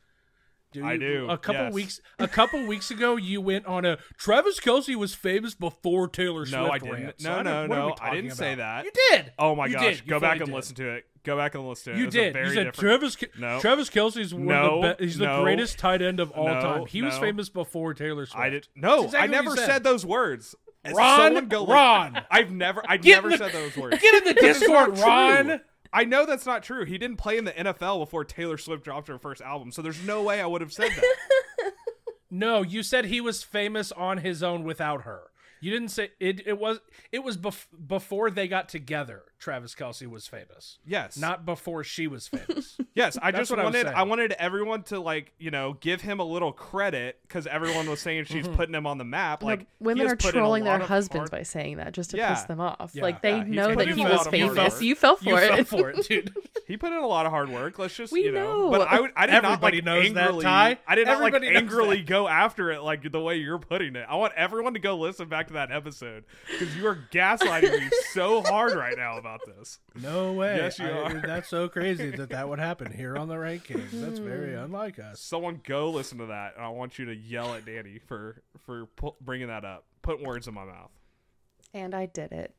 Do 0.74 0.84
I 0.84 0.96
do, 0.96 1.28
A 1.30 1.38
couple 1.38 1.62
yes. 1.62 1.72
weeks, 1.72 2.00
a 2.18 2.26
couple 2.28 2.66
weeks 2.66 2.90
ago, 2.90 3.14
you 3.16 3.40
went 3.40 3.64
on 3.66 3.84
a 3.84 3.96
Travis 4.18 4.58
Kelce 4.60 4.96
was 4.96 5.14
famous 5.14 5.54
before 5.54 6.08
Taylor 6.08 6.44
Swift. 6.44 6.60
No, 6.62 6.70
I 6.70 6.78
didn't. 6.78 6.92
rant. 6.94 7.20
So 7.20 7.30
No, 7.30 7.38
I 7.38 7.42
no, 7.42 7.66
no, 7.66 7.94
I 8.00 8.14
didn't 8.14 8.32
say 8.32 8.56
that. 8.56 8.84
You 8.84 8.90
did. 9.10 9.32
Oh 9.38 9.54
my 9.54 9.66
You 9.66 9.74
gosh, 9.74 10.00
did. 10.00 10.08
Go 10.08 10.18
back 10.20 10.38
and 10.38 10.46
did. 10.46 10.54
listen 10.54 10.74
to 10.76 10.90
it. 10.90 11.06
Go 11.22 11.36
back 11.36 11.54
and 11.54 11.66
listen 11.66 11.92
to 11.92 11.98
it. 11.98 12.02
You 12.02 12.08
It 12.08 12.10
did. 12.10 12.32
very 12.34 12.48
You 12.48 12.54
said 12.54 12.64
different- 12.72 13.00
Travis. 13.00 13.16
No. 13.38 13.60
Travis 13.60 13.88
Kelce's 13.88 14.34
one 14.34 14.46
No, 14.46 14.82
of 14.82 14.82
the 14.82 14.94
be- 14.98 15.04
he's 15.06 15.16
the 15.16 15.24
no. 15.26 15.42
greatest 15.42 15.78
tight 15.78 16.02
end 16.02 16.18
of 16.20 16.32
all 16.32 16.48
No, 16.48 16.60
time. 16.60 16.86
He 16.86 17.00
was 17.02 17.16
famous 17.18 17.48
before 17.48 17.94
Taylor 17.94 18.26
Swift. 18.26 18.44
I 18.44 18.50
did 18.50 18.68
no. 18.74 19.04
Exactly 19.04 19.20
I 19.20 19.26
never 19.42 19.56
said. 19.56 19.66
said. 19.66 19.84
those 19.84 20.04
words. 20.04 20.54
Ron, 20.92 21.48
Ron. 21.48 22.20
I've 22.30 22.50
never. 22.50 22.82
I 22.86 22.98
Get 22.98 23.14
never 23.24 23.30
the- 23.30 23.38
said 23.38 23.52
those 23.52 23.74
words. 23.76 23.98
Get 24.02 24.14
in 24.26 24.34
the 24.34 24.40
Discord. 24.40 24.98
Ron. 24.98 25.60
I 25.94 26.04
know 26.04 26.26
that's 26.26 26.44
not 26.44 26.64
true. 26.64 26.84
He 26.84 26.98
didn't 26.98 27.18
play 27.18 27.38
in 27.38 27.44
the 27.44 27.52
NFL 27.52 28.00
before 28.00 28.24
Taylor 28.24 28.58
Swift 28.58 28.82
dropped 28.82 29.06
her 29.08 29.18
first 29.18 29.40
album, 29.40 29.70
so 29.70 29.80
there's 29.80 30.02
no 30.04 30.22
way 30.22 30.40
I 30.40 30.46
would 30.46 30.60
have 30.60 30.72
said 30.72 30.90
that. 30.90 31.14
No, 32.30 32.62
you 32.62 32.82
said 32.82 33.04
he 33.04 33.20
was 33.20 33.44
famous 33.44 33.92
on 33.92 34.18
his 34.18 34.42
own 34.42 34.64
without 34.64 35.02
her. 35.02 35.30
You 35.60 35.70
didn't 35.70 35.90
say 35.90 36.10
it. 36.18 36.44
It 36.44 36.58
was 36.58 36.80
it 37.12 37.22
was 37.22 37.36
bef- 37.38 37.68
before 37.86 38.28
they 38.28 38.48
got 38.48 38.68
together. 38.68 39.22
Travis 39.44 39.74
Kelce 39.74 40.06
was 40.08 40.26
famous, 40.26 40.78
yes, 40.86 41.18
not 41.18 41.44
before 41.44 41.84
she 41.84 42.06
was 42.06 42.26
famous. 42.28 42.78
Yes, 42.96 43.18
I 43.20 43.32
That's 43.32 43.40
just 43.40 43.50
what 43.50 43.58
I 43.58 43.64
wanted 43.64 43.82
saying. 43.86 43.94
I 43.96 44.04
wanted 44.04 44.32
everyone 44.38 44.84
to 44.84 45.00
like 45.00 45.32
you 45.40 45.50
know 45.50 45.72
give 45.80 46.00
him 46.00 46.20
a 46.20 46.24
little 46.24 46.52
credit 46.52 47.18
because 47.22 47.44
everyone 47.48 47.90
was 47.90 47.98
saying 48.00 48.26
she's 48.26 48.44
Mm-hmm. 48.46 48.54
putting 48.54 48.74
him 48.74 48.86
on 48.86 48.98
the 48.98 49.04
map. 49.04 49.42
No, 49.42 49.48
Like 49.48 49.60
he 49.62 49.66
women 49.80 50.04
has 50.06 50.12
are 50.12 50.16
put 50.16 50.26
in 50.34 50.38
a 50.38 50.40
trolling 50.42 50.62
their 50.64 50.78
husbands 50.78 51.28
hard- 51.28 51.30
by 51.32 51.42
saying 51.42 51.78
that 51.78 51.92
just 51.92 52.10
to 52.12 52.16
Yeah. 52.18 52.32
piss 52.34 52.44
them 52.44 52.60
off? 52.60 52.92
Yeah. 52.94 53.02
like 53.02 53.20
they 53.20 53.38
Yeah, 53.38 53.42
know 53.42 53.74
that 53.74 53.88
he 53.88 53.94
was 53.94 53.98
lot 53.98 54.10
of 54.12 54.32
hard 54.40 54.54
famous. 54.56 54.80
You 54.80 54.94
fell 54.94 55.16
for 55.16 55.24
you 55.24 55.36
it. 55.36 55.48
fell 55.48 55.64
for 55.78 55.90
it, 55.90 56.06
dude. 56.08 56.32
He 56.66 56.78
put 56.78 56.92
in 56.92 56.98
a 56.98 57.06
lot 57.06 57.26
of 57.26 57.32
hard 57.32 57.50
work. 57.50 57.78
Let's 57.78 57.94
just 57.94 58.10
We 58.12 58.22
you 58.24 58.32
know. 58.32 58.68
know. 58.68 58.70
But 58.70 58.88
I 58.88 59.00
would 59.00 59.10
I 59.16 59.26
did 59.26 59.34
Everybody 59.44 59.82
not 59.82 59.84
knows 59.96 60.04
like 60.04 60.14
that, 60.14 60.20
angrily. 60.22 60.44
Ty. 60.44 60.78
I 60.86 60.94
did 60.94 61.06
not 61.06 61.20
like 61.20 61.34
Everybody 61.34 61.52
knows 61.52 61.62
angrily 61.62 61.96
that. 61.98 62.06
go 62.06 62.28
after 62.28 62.70
it 62.70 62.80
like 62.82 63.10
the 63.12 63.20
way 63.20 63.36
you're 63.36 63.58
putting 63.58 63.96
it. 63.96 64.06
I 64.08 64.14
want 64.14 64.32
everyone 64.34 64.72
to 64.74 64.80
go 64.80 64.96
listen 64.96 65.28
back 65.28 65.48
to 65.48 65.54
that 65.54 65.70
episode 65.72 66.24
because 66.50 66.74
you 66.76 66.86
are 66.86 66.96
gaslighting 67.12 67.70
me 67.80 67.90
so 68.12 68.42
hard 68.42 68.74
right 68.76 68.96
now 68.96 69.18
about 69.18 69.33
this. 69.46 69.78
No 70.00 70.32
way. 70.32 70.56
Yes, 70.56 70.78
you 70.78 70.86
I- 70.86 70.90
are. 71.12 71.20
That's 71.26 71.48
so 71.48 71.68
crazy 71.68 72.10
that 72.10 72.30
that 72.30 72.48
would 72.48 72.58
happen 72.58 72.92
here 72.96 73.16
on 73.16 73.28
the 73.28 73.38
Rank 73.38 73.64
Kings. 73.64 73.90
That's 73.92 74.18
very 74.18 74.52
Hmm. 74.54 74.64
unlike 74.64 74.98
us. 74.98 75.20
Someone 75.20 75.60
go 75.66 75.90
listen 75.90 76.18
to 76.18 76.26
that, 76.26 76.54
and 76.56 76.64
I 76.64 76.68
want 76.68 76.98
you 76.98 77.04
to 77.06 77.14
yell 77.14 77.54
at 77.54 77.64
Danny 77.64 77.98
for 78.06 78.42
for 78.66 78.86
pu- 78.96 79.14
bringing 79.20 79.48
that 79.48 79.64
up, 79.64 79.84
putting 80.02 80.26
words 80.26 80.46
in 80.48 80.54
my 80.54 80.64
mouth. 80.64 80.90
and 81.72 81.94
I 81.94 82.06
did 82.06 82.32
it. 82.32 82.54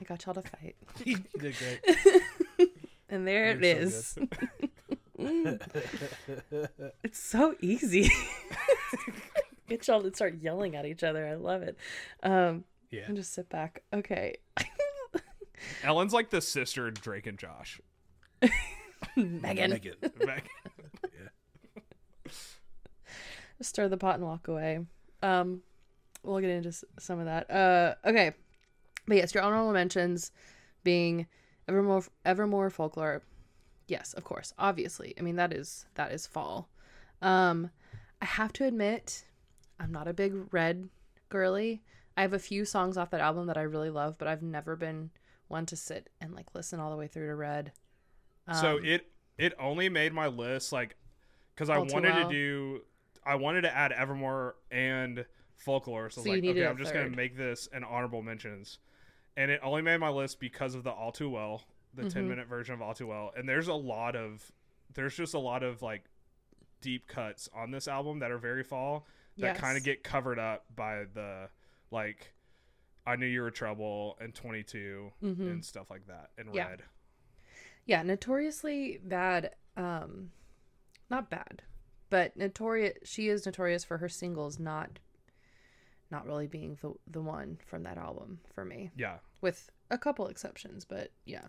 I 0.00 0.04
got 0.04 0.24
y'all 0.26 0.34
to 0.34 0.42
fight. 0.42 0.76
You 1.04 1.18
did 1.38 1.54
great. 1.58 2.70
And 3.08 3.24
there 3.26 3.50
it 3.50 3.60
You're 3.62 3.82
is. 3.84 4.16
so 5.18 5.58
it's 7.04 7.18
so 7.18 7.54
easy. 7.60 8.10
Get 9.68 9.86
y'all 9.86 10.02
to 10.02 10.12
start 10.14 10.34
yelling 10.40 10.74
at 10.76 10.86
each 10.86 11.02
other. 11.04 11.26
I 11.26 11.34
love 11.34 11.62
it. 11.62 11.76
Um, 12.24 12.64
yeah. 12.90 13.02
and 13.06 13.16
just 13.16 13.32
sit 13.32 13.48
back. 13.48 13.82
Okay. 13.92 14.36
Ellen's 15.82 16.12
like 16.12 16.30
the 16.30 16.40
sister 16.40 16.88
in 16.88 16.94
Drake 16.94 17.26
and 17.26 17.38
Josh. 17.38 17.80
Megan. 19.16 19.70
Megan. 19.70 19.94
Meg- 20.26 20.48
Stir 23.60 23.88
the 23.88 23.96
pot 23.96 24.16
and 24.16 24.24
walk 24.24 24.48
away. 24.48 24.80
Um, 25.22 25.62
we'll 26.22 26.40
get 26.40 26.50
into 26.50 26.72
some 26.98 27.18
of 27.18 27.24
that. 27.26 27.50
Uh, 27.50 27.94
okay. 28.08 28.32
But 29.06 29.16
yes, 29.16 29.34
your 29.34 29.42
honorable 29.42 29.72
mentions 29.72 30.30
being 30.84 31.26
Evermore, 31.68 32.04
Evermore 32.24 32.70
folklore. 32.70 33.22
Yes, 33.88 34.12
of 34.14 34.24
course, 34.24 34.52
obviously. 34.58 35.14
I 35.18 35.22
mean 35.22 35.36
that 35.36 35.52
is 35.52 35.86
that 35.94 36.12
is 36.12 36.26
fall. 36.26 36.68
Um, 37.22 37.70
I 38.20 38.24
have 38.26 38.52
to 38.54 38.64
admit, 38.64 39.24
I'm 39.78 39.92
not 39.92 40.08
a 40.08 40.12
big 40.12 40.52
Red 40.52 40.88
girly. 41.28 41.82
I 42.16 42.22
have 42.22 42.32
a 42.32 42.38
few 42.38 42.64
songs 42.64 42.96
off 42.96 43.10
that 43.10 43.20
album 43.20 43.46
that 43.46 43.56
I 43.56 43.62
really 43.62 43.90
love, 43.90 44.16
but 44.18 44.26
I've 44.26 44.42
never 44.42 44.74
been 44.74 45.10
one 45.48 45.66
to 45.66 45.76
sit 45.76 46.10
and 46.20 46.34
like 46.34 46.54
listen 46.54 46.80
all 46.80 46.90
the 46.90 46.96
way 46.96 47.06
through 47.06 47.26
to 47.28 47.34
Red. 47.34 47.72
so 48.52 48.76
Um, 48.78 48.84
it 48.84 49.10
it 49.38 49.52
only 49.58 49.88
made 49.88 50.12
my 50.12 50.26
list 50.28 50.72
like 50.72 50.96
because 51.54 51.68
I 51.70 51.78
wanted 51.78 52.14
Well. 52.14 52.28
to 52.28 52.34
do 52.34 52.82
I 53.24 53.34
wanted 53.34 53.62
to 53.62 53.76
add 53.76 53.90
Evermore 53.92 54.54
and 54.70 55.26
Folklore. 55.56 56.10
So, 56.10 56.22
So 56.22 56.30
I 56.30 56.34
you 56.36 56.40
was 56.42 56.48
like, 56.48 56.56
okay, 56.56 56.66
I'm 56.66 56.76
just 56.78 56.92
gonna 56.94 57.10
make 57.10 57.36
this 57.36 57.68
an 57.72 57.82
honorable 57.82 58.22
mentions, 58.22 58.78
and 59.36 59.50
it 59.50 59.60
only 59.62 59.82
made 59.82 59.98
my 59.98 60.10
list 60.10 60.38
because 60.38 60.74
of 60.74 60.84
the 60.84 60.90
All 60.92 61.10
Too 61.12 61.28
Well, 61.30 61.62
the 61.94 62.02
Mhm. 62.04 62.10
10 62.12 62.28
minute 62.28 62.46
version 62.46 62.74
of 62.74 62.82
All 62.82 62.94
Too 62.94 63.06
Well, 63.08 63.32
and 63.36 63.48
there's 63.48 63.68
a 63.68 63.74
lot 63.74 64.14
of 64.16 64.52
there's 64.94 65.16
just 65.16 65.34
a 65.34 65.38
lot 65.38 65.62
of 65.62 65.82
like 65.82 66.04
deep 66.80 67.06
cuts 67.08 67.48
on 67.54 67.70
this 67.72 67.88
album 67.88 68.20
that 68.20 68.30
are 68.30 68.38
very 68.38 68.62
fall 68.62 69.06
that 69.38 69.56
kind 69.56 69.76
of 69.76 69.82
get 69.84 70.02
covered 70.04 70.38
up 70.38 70.64
by 70.74 71.04
the 71.12 71.48
like 71.90 72.32
I 73.06 73.16
knew 73.16 73.26
you 73.26 73.42
were 73.42 73.50
trouble 73.50 74.16
and 74.20 74.34
22 74.34 75.12
Mhm. 75.22 75.40
and 75.50 75.64
stuff 75.64 75.90
like 75.90 76.06
that 76.08 76.30
and 76.36 76.52
Yeah. 76.54 76.68
red. 76.68 76.82
Yeah, 77.84 78.02
notoriously 78.02 78.98
bad. 78.98 79.54
Um, 79.76 80.32
not 81.08 81.30
bad, 81.30 81.62
but 82.10 82.36
notorious. 82.36 82.98
She 83.08 83.28
is 83.28 83.46
notorious 83.46 83.84
for 83.84 83.98
her 83.98 84.08
singles 84.08 84.58
not, 84.58 84.98
not 86.10 86.26
really 86.26 86.46
being 86.48 86.76
the 86.82 86.94
the 87.06 87.22
one 87.22 87.58
from 87.64 87.84
that 87.84 87.96
album 87.98 88.40
for 88.52 88.64
me, 88.64 88.90
Yeah. 88.96 89.18
with 89.40 89.70
a 89.90 89.98
couple 89.98 90.26
exceptions. 90.26 90.84
But 90.84 91.12
yeah, 91.24 91.46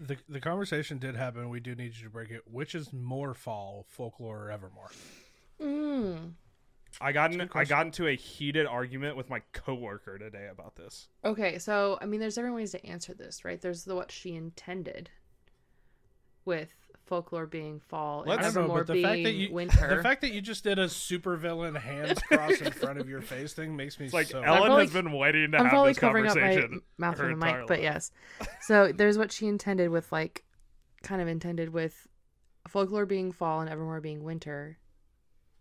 The 0.00 0.18
the 0.28 0.40
conversation 0.40 0.98
did 0.98 1.14
happen. 1.14 1.48
We 1.48 1.60
do 1.60 1.74
need 1.74 1.96
you 1.96 2.04
to 2.04 2.10
break 2.10 2.30
it. 2.30 2.46
Which 2.48 2.74
is 2.74 2.92
more 2.92 3.32
fall, 3.34 3.84
folklore, 3.88 4.46
or 4.46 4.50
Evermore? 4.50 4.90
mm. 5.60 6.34
I 7.00 7.12
got 7.12 7.32
in, 7.32 7.48
I 7.54 7.64
got 7.64 7.86
into 7.86 8.06
a 8.06 8.14
heated 8.14 8.66
argument 8.66 9.16
with 9.16 9.30
my 9.30 9.40
coworker 9.52 10.18
today 10.18 10.48
about 10.50 10.76
this. 10.76 11.08
okay. 11.24 11.58
So 11.58 11.98
I 12.00 12.06
mean, 12.06 12.20
there's 12.20 12.34
different 12.34 12.54
ways 12.56 12.72
to 12.72 12.86
answer 12.86 13.14
this, 13.14 13.44
right? 13.44 13.60
There's 13.60 13.84
the 13.84 13.94
what 13.94 14.10
she 14.12 14.34
intended, 14.34 15.10
with 16.44 16.74
folklore 17.06 17.46
being 17.46 17.80
fall 17.80 18.20
and 18.22 18.30
Let's- 18.30 18.40
I 18.40 18.44
don't 18.46 18.54
know, 18.54 18.60
Evermore 18.62 18.84
the 18.84 18.92
being 18.94 19.04
fact 19.04 19.22
that 19.24 19.32
you 19.32 19.52
winter. 19.52 19.96
the 19.96 20.02
fact 20.02 20.20
that 20.22 20.32
you 20.32 20.40
just 20.40 20.64
did 20.64 20.78
a 20.78 20.86
supervillain 20.86 21.78
hands 21.80 22.20
crossed 22.28 22.62
in 22.62 22.72
front 22.72 22.98
of 22.98 23.08
your 23.08 23.20
face 23.20 23.52
thing 23.52 23.76
makes 23.76 23.98
me 23.98 24.06
It's 24.06 24.14
like 24.14 24.28
so. 24.28 24.40
Ellen 24.42 24.62
probably- 24.66 24.84
has 24.84 24.92
been 24.92 25.12
waiting 25.12 25.50
to 25.52 25.58
I'm 25.58 25.64
have 25.64 25.70
probably 25.70 25.90
this 25.90 25.98
covering 25.98 26.26
up 26.28 26.36
my 26.36 26.40
conversation. 26.42 26.80
mouth 26.98 27.18
her 27.18 27.28
with 27.28 27.40
the 27.40 27.46
entire 27.46 27.58
mic, 27.60 27.68
but 27.68 27.82
yes. 27.82 28.12
So 28.62 28.92
there's 28.92 29.18
what 29.18 29.30
she 29.32 29.46
intended 29.46 29.90
with 29.90 30.10
like, 30.12 30.44
kind 31.02 31.20
of 31.20 31.28
intended 31.28 31.70
with 31.70 32.06
folklore 32.68 33.06
being 33.06 33.32
fall 33.32 33.60
and 33.60 33.68
evermore 33.68 34.00
being 34.00 34.22
winter. 34.22 34.78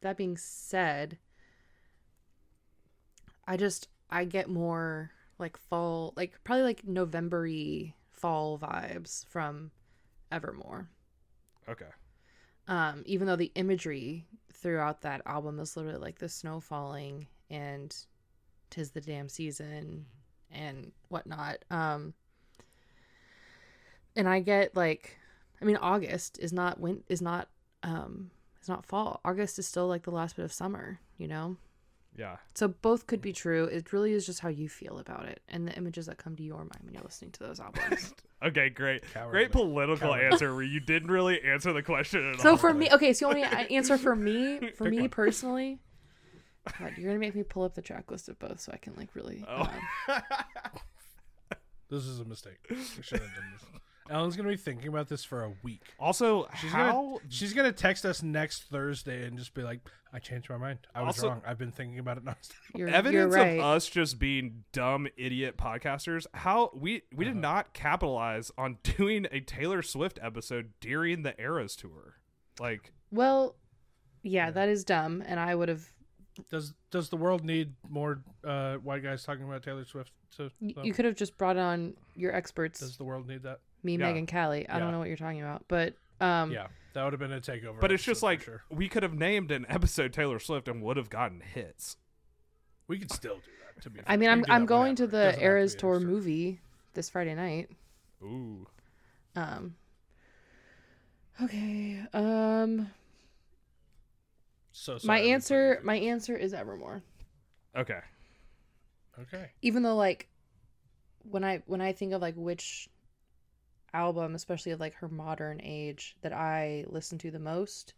That 0.02 0.18
being 0.18 0.38
said, 0.38 1.18
I 3.48 3.58
just 3.58 3.88
I 4.10 4.26
get 4.26 4.50
more 4.50 5.12
like 5.40 5.58
fall, 5.58 6.14
like 6.16 6.40
probably 6.44 6.64
like 6.64 6.86
November-y 6.86 7.94
fall 8.12 8.60
vibes 8.60 9.26
from 9.28 9.72
Evermore. 10.32 10.90
Okay. 11.68 11.86
Um, 12.68 13.04
even 13.06 13.28
though 13.28 13.36
the 13.36 13.52
imagery 13.56 14.26
throughout 14.54 15.02
that 15.02 15.22
album 15.26 15.60
is 15.60 15.76
literally 15.76 15.98
like 15.98 16.20
the 16.20 16.30
snow 16.30 16.60
falling 16.60 17.28
and 17.50 17.96
tis 18.70 18.92
the 18.92 19.02
damn 19.02 19.28
season 19.30 20.06
and 20.52 20.92
whatnot. 21.10 21.64
Um, 21.70 22.14
and 24.16 24.28
I 24.28 24.40
get 24.40 24.76
like, 24.76 25.18
I 25.62 25.66
mean, 25.66 25.78
August 25.78 26.40
is 26.40 26.54
not 26.54 26.80
win 26.80 27.04
is 27.10 27.22
not 27.22 27.50
um 27.84 28.32
is 28.62 28.70
not 28.70 28.86
fall. 28.86 29.20
August 29.26 29.58
is 29.60 29.68
still 29.68 29.88
like 29.88 30.04
the 30.04 30.12
last 30.12 30.36
bit 30.36 30.46
of 30.46 30.54
summer, 30.54 31.00
you 31.18 31.28
know. 31.28 31.58
Yeah. 32.18 32.38
So 32.56 32.68
both 32.68 33.08
could 33.08 33.22
be 33.22 33.32
true. 33.32 33.64
It 33.66 33.94
really 33.94 34.12
is 34.12 34.26
just 34.26 34.42
how 34.42 34.50
you 34.50 34.68
feel 34.68 35.00
about 35.00 35.26
it 35.28 35.42
and 35.48 35.66
the 35.68 35.74
images 35.78 36.08
that 36.08 36.18
come 36.18 36.36
to 36.36 36.44
your 36.44 36.58
mind 36.58 36.80
when 36.84 36.94
you're 36.94 37.04
listening 37.04 37.32
to 37.32 37.40
those 37.44 37.60
albums. 37.60 38.14
Okay, 38.44 38.70
great. 38.70 39.04
Cowardly. 39.14 39.32
Great 39.38 39.52
political 39.52 40.10
Cowardly. 40.10 40.26
answer 40.26 40.52
where 40.56 40.64
you 40.64 40.80
didn't 40.80 41.12
really 41.12 41.40
answer 41.44 41.74
the 41.74 41.84
question 41.84 42.28
at 42.28 42.38
all. 42.38 42.42
So 42.42 42.50
all. 42.52 42.58
for 42.58 42.74
me, 42.74 42.90
okay, 42.94 43.14
so 43.14 43.30
you 43.30 43.36
want 43.36 43.40
me 43.40 43.48
to 43.68 43.72
answer 43.72 44.00
for 44.00 44.16
me, 44.16 44.58
for 44.76 44.86
Pick 44.86 44.92
me 44.96 45.02
one. 45.02 45.10
personally. 45.12 45.78
God, 46.80 46.94
you're 46.98 47.06
gonna 47.12 47.20
make 47.20 47.36
me 47.36 47.44
pull 47.44 47.62
up 47.62 47.76
the 47.76 47.84
track 47.84 48.10
list 48.10 48.30
of 48.30 48.40
both 48.40 48.60
so 48.60 48.72
I 48.74 48.78
can 48.78 48.96
like 48.98 49.14
really. 49.14 49.46
Oh. 49.48 49.72
um, 50.10 50.22
This 51.90 52.06
is 52.06 52.20
a 52.20 52.26
mistake. 52.26 52.58
We 52.70 52.78
shouldn't 53.04 53.30
have 53.30 53.36
done 53.36 53.52
this. 53.54 53.64
Ellen's 54.12 54.36
gonna 54.36 54.50
be 54.50 54.58
thinking 54.58 54.88
about 54.90 55.08
this 55.08 55.24
for 55.24 55.44
a 55.44 55.54
week. 55.64 55.82
also, 56.00 56.48
She's 56.60 56.72
how 56.72 56.92
gonna 56.92 57.18
she's 57.30 57.54
gonna 57.54 57.72
text 57.72 58.06
us 58.06 58.22
next 58.22 58.64
Thursday 58.64 59.26
and 59.26 59.38
just 59.38 59.54
be 59.54 59.62
like, 59.64 59.80
"I 60.14 60.20
changed 60.20 60.50
my 60.50 60.58
mind. 60.58 60.80
I 60.94 61.02
was 61.02 61.18
Also- 61.18 61.30
wrong. 61.30 61.42
I've 61.46 61.58
been 61.58 61.72
thinking 61.72 61.98
about 62.00 62.18
it 62.18 62.26
nonstop." 62.26 62.52
you're, 62.76 62.88
you're 62.90 62.96
evidence 62.98 63.34
right. 63.34 63.60
of 63.60 63.66
us 63.66 63.88
just 63.88 64.20
being 64.20 64.64
dumb 64.74 65.08
idiot 65.18 65.58
podcasters 65.58 66.26
how 66.34 66.70
we 66.74 67.04
we 67.16 67.26
did 67.26 67.32
Uh-huh. 67.32 67.40
not 67.42 67.74
capitalize 67.74 68.52
on 68.58 68.78
doing 68.98 69.28
a 69.32 69.40
taylor 69.40 69.82
swift 69.82 70.20
episode 70.22 70.72
during 70.82 71.24
the 71.24 71.40
eras 71.42 71.76
tour 71.76 72.16
like 72.60 72.92
well, 73.12 73.56
yeah, 74.24 74.46
Yeah. 74.48 74.52
that 74.52 74.70
is 74.70 74.84
dumb, 74.84 75.24
and 75.26 75.40
I 75.40 75.56
would 75.56 75.70
have. 75.70 75.86
Does 76.50 76.74
Does 76.92 77.10
the 77.10 77.18
world 77.18 77.44
need 77.44 77.74
more 77.90 78.24
uh, 78.44 78.76
white 78.76 79.04
guys 79.04 79.24
talking 79.24 79.44
about 79.44 79.64
Taylor 79.64 79.84
Swift? 79.86 80.12
To, 80.38 80.50
y? 80.62 80.74
You 80.84 80.94
could 80.94 81.04
have 81.06 81.16
just 81.16 81.38
brought 81.38 81.58
on 81.58 81.94
your 82.16 82.34
experts, 82.34 82.80
Does 82.80 82.96
the 82.98 83.04
world 83.04 83.28
need 83.28 83.44
that? 83.44 83.60
Me, 83.84 83.94
Yeah. 83.94 84.08
Meg, 84.08 84.18
and 84.18 84.32
Callie. 84.32 84.68
I 84.70 84.80
don't 84.80 84.92
know 84.92 85.00
what 85.00 85.08
you're 85.08 85.18
talking 85.18 85.42
about, 85.42 85.66
but 85.68 85.96
um, 86.20 86.52
yeah, 86.52 86.68
that 86.94 87.04
would 87.04 87.14
have 87.14 87.20
been 87.20 87.32
a 87.34 87.42
takeover. 87.42 87.80
but 87.80 87.92
it's 87.92 88.04
just 88.04 88.22
like 88.24 88.42
sure. 88.42 88.62
we 88.70 88.88
could 88.88 89.04
have 89.04 89.14
named 89.14 89.52
an 89.52 89.66
episode 89.70 90.14
taylor 90.14 90.40
swift 90.40 90.68
and 90.68 90.82
would 90.84 90.98
have 90.98 91.10
gotten 91.10 91.42
hits 91.42 91.98
we 92.88 93.00
could 93.00 93.12
still 93.12 93.36
do 93.36 93.42
that. 93.76 93.82
To 93.84 93.90
be, 93.90 94.02
I 94.06 94.18
mean, 94.18 94.30
I'm 94.30 94.44
I'm 94.50 94.66
going 94.66 94.96
to 94.98 95.04
whenever. 95.06 95.06
It 95.06 95.12
the 95.12 95.18
doesn't 95.18 95.32
have 95.32 95.40
to 95.40 95.46
Eras 95.46 95.76
tour 95.76 95.96
extra. 95.96 96.12
movie 96.12 96.62
this 96.94 97.10
Friday 97.10 97.34
night. 97.36 97.70
ooh 98.22 98.68
Um. 99.36 99.76
Okay. 101.42 102.00
Um. 102.14 102.92
So 104.74 104.94
My 104.94 105.00
sorry, 105.00 105.22
we 105.24 105.32
answer. 105.32 105.80
My 105.84 105.96
answer 105.96 106.36
is 106.36 106.54
Evermore. 106.54 107.02
okay 107.76 108.00
Okay. 109.20 109.52
even 109.62 109.84
though 109.84 109.96
like 109.96 110.28
when 111.30 111.44
i 111.44 111.62
when 111.68 111.82
i 111.82 111.92
think 111.94 112.14
of 112.14 112.22
like 112.22 112.34
which 112.36 112.90
album 113.94 114.36
especially 114.36 114.72
of 114.72 114.80
like 114.80 114.94
her 114.96 115.10
modern 115.10 115.60
age 115.64 116.16
that 116.22 116.34
i 116.34 116.86
listen 116.88 117.18
to 117.18 117.30
the 117.32 117.40
most 117.40 117.94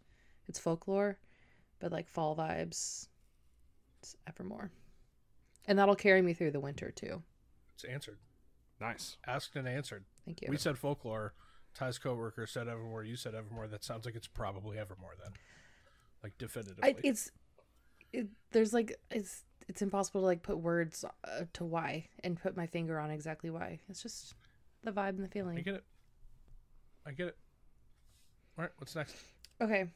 it's 0.48 0.58
folklore 0.58 1.18
but 1.78 1.92
like 1.92 2.08
fall 2.08 2.34
vibes 2.36 3.08
it's 4.00 4.16
evermore 4.28 4.70
and 5.66 5.78
that'll 5.78 5.94
carry 5.94 6.20
me 6.22 6.34
through 6.34 6.50
the 6.50 6.60
winter 6.60 6.90
too 6.90 7.22
It's 7.74 7.84
answered. 7.84 8.18
nice 8.80 9.16
Asked 9.26 9.56
and 9.56 9.68
answered. 9.68 10.04
thank 10.24 10.42
you 10.42 10.48
We 10.50 10.56
said 10.56 10.76
folklore. 10.78 11.34
Ty's 11.74 11.98
coworker 11.98 12.46
said 12.46 12.68
Evermore. 12.68 13.02
You 13.02 13.16
said 13.16 13.34
Evermore. 13.34 13.66
That 13.66 13.82
sounds 13.82 14.04
like 14.04 14.14
it's 14.14 14.28
probably 14.28 14.78
Evermore 14.78 15.14
then, 15.20 15.32
like 16.22 16.38
definitively. 16.38 16.84
I, 16.84 16.94
it's 17.02 17.32
it, 18.12 18.28
there's 18.52 18.72
like 18.72 18.96
it's 19.10 19.42
it's 19.66 19.82
impossible 19.82 20.20
to 20.20 20.26
like 20.26 20.42
put 20.44 20.58
words 20.58 21.04
uh, 21.24 21.44
to 21.54 21.64
why 21.64 22.06
and 22.22 22.40
put 22.40 22.56
my 22.56 22.68
finger 22.68 23.00
on 23.00 23.10
exactly 23.10 23.50
why 23.50 23.80
it's 23.88 24.02
just 24.04 24.34
the 24.84 24.92
vibe 24.92 25.10
and 25.10 25.24
the 25.24 25.28
feeling. 25.28 25.58
I 25.58 25.62
get 25.62 25.74
it. 25.74 25.84
I 27.06 27.12
get 27.12 27.26
it. 27.28 27.36
All 28.58 28.62
right. 28.64 28.72
What's 28.78 28.94
next? 28.94 29.16
Okay. 29.60 29.86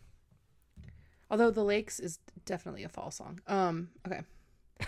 Although 1.31 1.51
the 1.51 1.65
lakes 1.65 2.01
is 2.01 2.19
definitely 2.45 2.85
a 2.85 2.89
fall 2.89 3.11
song. 3.11 3.41
Um. 3.47 3.91
Okay. 4.07 4.21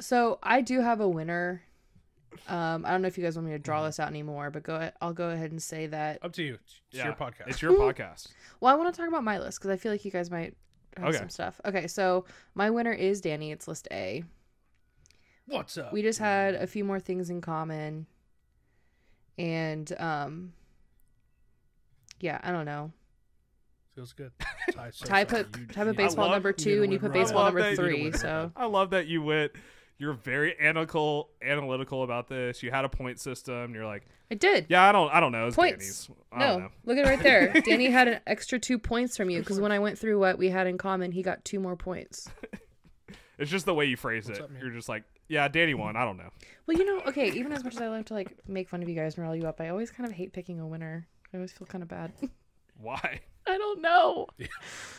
so 0.00 0.38
I 0.42 0.60
do 0.60 0.80
have 0.80 1.00
a 1.00 1.08
winner. 1.08 1.62
Um. 2.48 2.84
I 2.84 2.90
don't 2.90 3.02
know 3.02 3.08
if 3.08 3.16
you 3.16 3.24
guys 3.24 3.36
want 3.36 3.46
me 3.46 3.52
to 3.52 3.58
draw 3.58 3.84
this 3.84 4.00
out 4.00 4.08
anymore, 4.08 4.50
but 4.50 4.62
go. 4.62 4.90
I'll 5.00 5.12
go 5.12 5.30
ahead 5.30 5.50
and 5.50 5.62
say 5.62 5.86
that. 5.88 6.18
Up 6.22 6.32
to 6.34 6.42
you. 6.42 6.54
It's 6.54 6.80
yeah 6.90 7.04
your 7.06 7.14
podcast. 7.14 7.48
it's 7.48 7.62
your 7.62 7.72
podcast 7.78 8.28
Well, 8.60 8.72
I 8.72 8.76
want 8.78 8.92
to 8.94 8.98
talk 9.00 9.08
about 9.08 9.24
my 9.24 9.38
list 9.38 9.58
because 9.60 9.70
I 9.70 9.76
feel 9.76 9.92
like 9.92 10.04
you 10.04 10.10
guys 10.10 10.30
might 10.30 10.54
have 10.96 11.08
Okay. 11.08 11.18
some 11.18 11.28
stuff. 11.30 11.60
Okay. 11.64 11.86
So 11.86 12.24
my 12.54 12.70
winner 12.70 12.92
is 12.92 13.20
Danny. 13.20 13.52
It's 13.52 13.66
list 13.68 13.88
A. 13.92 14.24
What's 15.46 15.76
up? 15.76 15.92
We 15.92 16.02
just 16.02 16.18
had 16.18 16.54
a 16.54 16.66
few 16.66 16.84
more 16.84 16.98
things 16.98 17.28
in 17.30 17.40
common, 17.42 18.06
and 19.38 19.92
um, 19.98 20.52
yeah, 22.20 22.40
I 22.42 22.52
don't 22.52 22.64
know. 22.66 22.92
Feels 23.94 24.12
good. 24.12 24.32
Ty, 24.72 24.90
so 24.92 25.06
Ty 25.06 25.24
put 25.24 25.56
You- 25.58 25.66
Ty 25.66 25.84
put 25.84 25.96
baseball 25.96 26.24
love- 26.26 26.34
number 26.34 26.52
two, 26.52 26.82
and 26.82 26.92
you 26.92 26.98
put 26.98 27.10
right 27.10 27.20
baseball 27.20 27.42
now. 27.42 27.46
number 27.46 27.60
I 27.60 27.70
that 27.70 27.76
three. 27.76 28.12
So 28.12 28.50
I 28.56 28.66
love 28.66 28.90
that 28.90 29.06
you 29.06 29.22
went. 29.22 29.52
You're 29.96 30.14
very 30.14 30.58
analytical, 30.60 31.28
analytical 31.40 32.02
about 32.02 32.26
this. 32.26 32.64
You 32.64 32.72
had 32.72 32.84
a 32.84 32.88
point 32.88 33.20
system. 33.20 33.74
You're 33.74 33.86
like, 33.86 34.02
I 34.28 34.34
did. 34.34 34.66
yeah, 34.68 34.82
I 34.88 34.90
don't, 34.90 35.08
I 35.14 35.20
don't 35.20 35.30
know. 35.30 35.52
Points. 35.52 36.06
Danny's. 36.08 36.10
I 36.32 36.38
don't 36.40 36.48
No, 36.48 36.58
know. 36.64 36.70
look 36.84 36.98
at 36.98 37.06
it 37.06 37.08
right 37.08 37.22
there. 37.22 37.52
Danny 37.64 37.86
had 37.90 38.08
an 38.08 38.20
extra 38.26 38.58
two 38.58 38.76
points 38.80 39.16
from 39.16 39.30
you 39.30 39.38
because 39.38 39.60
when 39.60 39.70
I 39.70 39.78
went 39.78 39.96
through 39.96 40.18
what 40.18 40.36
we 40.36 40.48
had 40.48 40.66
in 40.66 40.78
common, 40.78 41.12
he 41.12 41.22
got 41.22 41.44
two 41.44 41.60
more 41.60 41.76
points. 41.76 42.28
It's 43.38 43.50
just 43.50 43.66
the 43.66 43.74
way 43.74 43.86
you 43.86 43.96
phrase 43.96 44.26
What's 44.26 44.38
it. 44.38 44.42
up. 44.44 44.50
You're 44.60 44.70
just 44.70 44.88
like, 44.88 45.02
yeah, 45.28 45.48
Danny 45.48 45.74
won. 45.74 45.96
I 45.96 46.04
don't 46.04 46.16
know. 46.16 46.30
Well, 46.66 46.76
you 46.76 46.84
know, 46.84 47.02
okay, 47.08 47.30
even 47.32 47.52
as 47.52 47.64
much 47.64 47.74
as 47.74 47.80
I 47.80 47.88
love 47.88 48.04
to 48.06 48.14
like 48.14 48.36
make 48.46 48.68
fun 48.68 48.82
of 48.82 48.88
you 48.88 48.94
guys 48.94 49.16
and 49.16 49.24
rile 49.26 49.34
you 49.36 49.46
up, 49.46 49.60
I 49.60 49.68
always 49.70 49.90
kind 49.90 50.08
of 50.08 50.14
hate 50.14 50.32
picking 50.32 50.60
a 50.60 50.66
winner. 50.66 51.06
I 51.32 51.36
always 51.38 51.52
feel 51.52 51.66
kind 51.66 51.82
of 51.82 51.88
bad. 51.88 52.12
Why? 52.80 53.20
I 53.46 53.58
don't 53.58 53.80
know. 53.82 54.26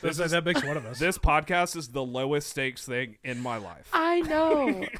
This, 0.01 0.17
that 0.17 0.45
makes 0.45 0.63
one 0.63 0.77
of 0.77 0.85
us. 0.85 0.99
This 0.99 1.17
podcast 1.17 1.75
is 1.75 1.87
the 1.87 2.03
lowest 2.03 2.49
stakes 2.49 2.85
thing 2.85 3.17
in 3.23 3.39
my 3.41 3.57
life. 3.57 3.89
I 3.93 4.21
know. 4.21 4.85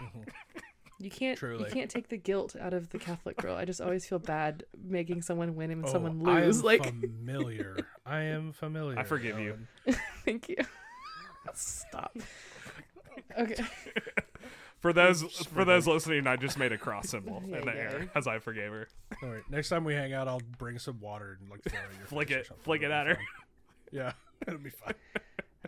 You 0.98 1.12
can't 1.12 1.40
you 1.42 1.66
can't 1.70 1.92
take 1.92 2.08
the 2.08 2.18
guilt 2.18 2.56
out 2.60 2.74
of 2.74 2.90
the 2.90 2.98
Catholic 2.98 3.36
girl. 3.38 3.54
I 3.56 3.66
just 3.66 3.82
always 3.82 4.08
feel 4.08 4.18
bad 4.18 4.64
making 4.82 5.24
someone 5.24 5.54
win 5.54 5.70
and 5.70 5.86
Oh, 5.86 5.92
someone 5.92 6.26
I 6.26 6.46
lose. 6.46 6.60
am 6.60 6.66
Like 6.66 6.86
familiar. 6.86 7.78
I 8.06 8.22
am 8.22 8.54
familiar. 8.54 8.98
I 8.98 9.04
forgive 9.04 9.38
you. 9.38 9.58
Thank 10.24 10.48
you. 10.48 10.56
Stop. 11.54 12.16
Okay. 13.38 13.56
For 14.82 14.94
those 14.94 15.24
for 15.48 15.66
those 15.66 15.88
listening, 15.88 16.28
I 16.28 16.36
just 16.36 16.60
made 16.60 16.72
a 16.72 16.78
cross 16.78 17.10
symbol 17.10 17.42
Yeah, 17.48 17.58
in 17.58 17.66
the 17.66 17.72
you 17.72 17.78
air 17.80 18.12
as 18.14 18.28
I 18.28 18.38
forgave 18.38 18.70
her. 18.72 18.88
All 19.24 19.30
right. 19.30 19.42
Next 19.50 19.70
time 19.70 19.84
we 19.84 19.96
hang 19.96 20.14
out, 20.14 20.28
I'll 20.28 20.42
bring 20.60 20.78
some 20.78 21.00
water 21.00 21.38
and 21.42 21.50
like 21.50 21.64
throw 21.64 21.80
it 21.80 21.92
in 21.94 21.98
your 21.98 22.06
Flick 22.08 22.28
face 22.28 22.38
or 22.38 22.40
it, 22.42 22.48
something. 22.48 22.64
flick 22.64 22.82
it 22.84 22.92
at 22.92 23.08
be 23.08 23.14
her. 23.14 23.20
Yeah, 23.92 24.12
it'll 24.48 24.60
be 24.60 24.70
fine. 24.70 24.94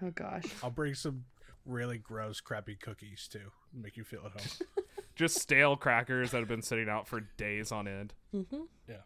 Oh 0.04 0.12
gosh. 0.12 0.44
I'll 0.62 0.70
bring 0.70 0.94
some 0.94 1.24
really 1.66 1.98
gross, 1.98 2.42
crappy 2.42 2.76
cookies 2.76 3.28
too. 3.28 3.52
Make 3.74 3.98
you 3.98 4.04
feel 4.04 4.22
at 4.26 4.40
home. 4.40 4.86
Just 5.16 5.40
stale 5.40 5.76
crackers 5.76 6.30
that 6.32 6.40
have 6.40 6.48
been 6.48 6.62
sitting 6.62 6.88
out 6.90 7.08
for 7.08 7.22
days 7.38 7.72
on 7.72 7.88
end. 7.88 8.14
Mm-hmm. 8.36 8.62
Yeah. 8.88 8.98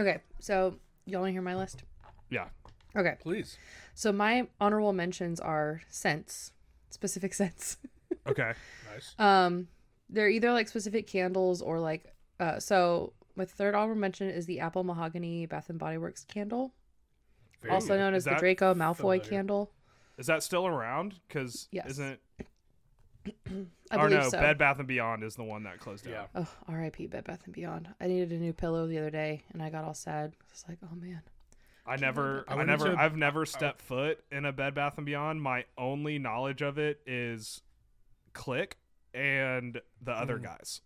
Okay, 0.00 0.20
so 0.40 0.76
y'all 1.04 1.20
want 1.20 1.28
to 1.28 1.32
hear 1.32 1.42
my 1.42 1.56
list? 1.56 1.82
Yeah. 2.30 2.46
Okay, 2.96 3.16
Please. 3.20 3.58
so 3.94 4.12
my 4.12 4.46
honorable 4.58 4.94
mentions 4.94 5.40
are 5.40 5.82
scents, 5.90 6.52
specific 6.90 7.34
scents. 7.38 7.76
Okay. 8.26 8.52
Nice. 8.92 9.14
Um, 9.18 9.68
they're 10.08 10.28
either 10.28 10.52
like 10.52 10.68
specific 10.68 11.06
candles 11.06 11.60
or 11.62 11.78
like 11.80 12.12
uh. 12.40 12.58
So 12.60 13.12
my 13.34 13.44
third 13.44 13.74
honorable 13.74 14.00
mention 14.00 14.30
is 14.30 14.46
the 14.46 14.60
apple 14.60 14.84
mahogany 14.84 15.46
Bath 15.46 15.68
and 15.70 15.78
Body 15.78 15.98
Works 15.98 16.24
candle, 16.24 16.72
Very 17.62 17.74
also 17.74 17.88
good. 17.88 17.98
known 17.98 18.14
Is 18.14 18.26
as 18.26 18.32
the 18.34 18.38
Draco 18.38 18.74
Malfoy 18.74 18.96
familiar? 18.96 19.20
candle. 19.20 19.72
Is 20.18 20.26
that 20.28 20.42
still 20.42 20.66
around? 20.66 21.14
Because 21.28 21.68
Yes. 21.72 21.90
isn't 21.90 22.18
I 23.90 23.96
or 23.96 24.08
believe 24.08 24.22
no, 24.22 24.28
so. 24.30 24.38
Bed 24.38 24.56
Bath 24.58 24.78
and 24.78 24.86
Beyond 24.88 25.24
is 25.24 25.34
the 25.36 25.44
one 25.44 25.64
that 25.64 25.78
closed 25.80 26.04
down. 26.04 26.12
Yeah. 26.14 26.26
Oh, 26.36 26.48
R.I.P. 26.68 27.08
Bed 27.08 27.24
Bath 27.24 27.42
and 27.44 27.52
Beyond. 27.54 27.88
I 28.00 28.06
needed 28.06 28.30
a 28.32 28.36
new 28.38 28.52
pillow 28.52 28.86
the 28.86 28.98
other 28.98 29.10
day, 29.10 29.42
and 29.52 29.60
I 29.62 29.68
got 29.70 29.84
all 29.84 29.94
sad. 29.94 30.32
It's 30.50 30.64
like, 30.68 30.78
oh 30.84 30.94
man. 30.94 31.22
I 31.86 31.96
never, 31.96 32.44
I 32.48 32.52
I, 32.52 32.56
went 32.56 32.68
never, 32.68 32.86
into- 32.90 33.00
I've 33.02 33.16
never 33.16 33.46
stepped 33.46 33.80
foot 33.82 34.18
in 34.32 34.44
a 34.44 34.52
Bed 34.52 34.74
Bath 34.74 34.94
and 34.96 35.06
Beyond. 35.06 35.40
My 35.42 35.64
only 35.78 36.18
knowledge 36.18 36.62
of 36.62 36.78
it 36.78 37.00
is 37.06 37.60
Click 38.32 38.76
and 39.14 39.80
the 40.02 40.12
other 40.12 40.38
Mm. 40.38 40.42
guys. 40.44 40.80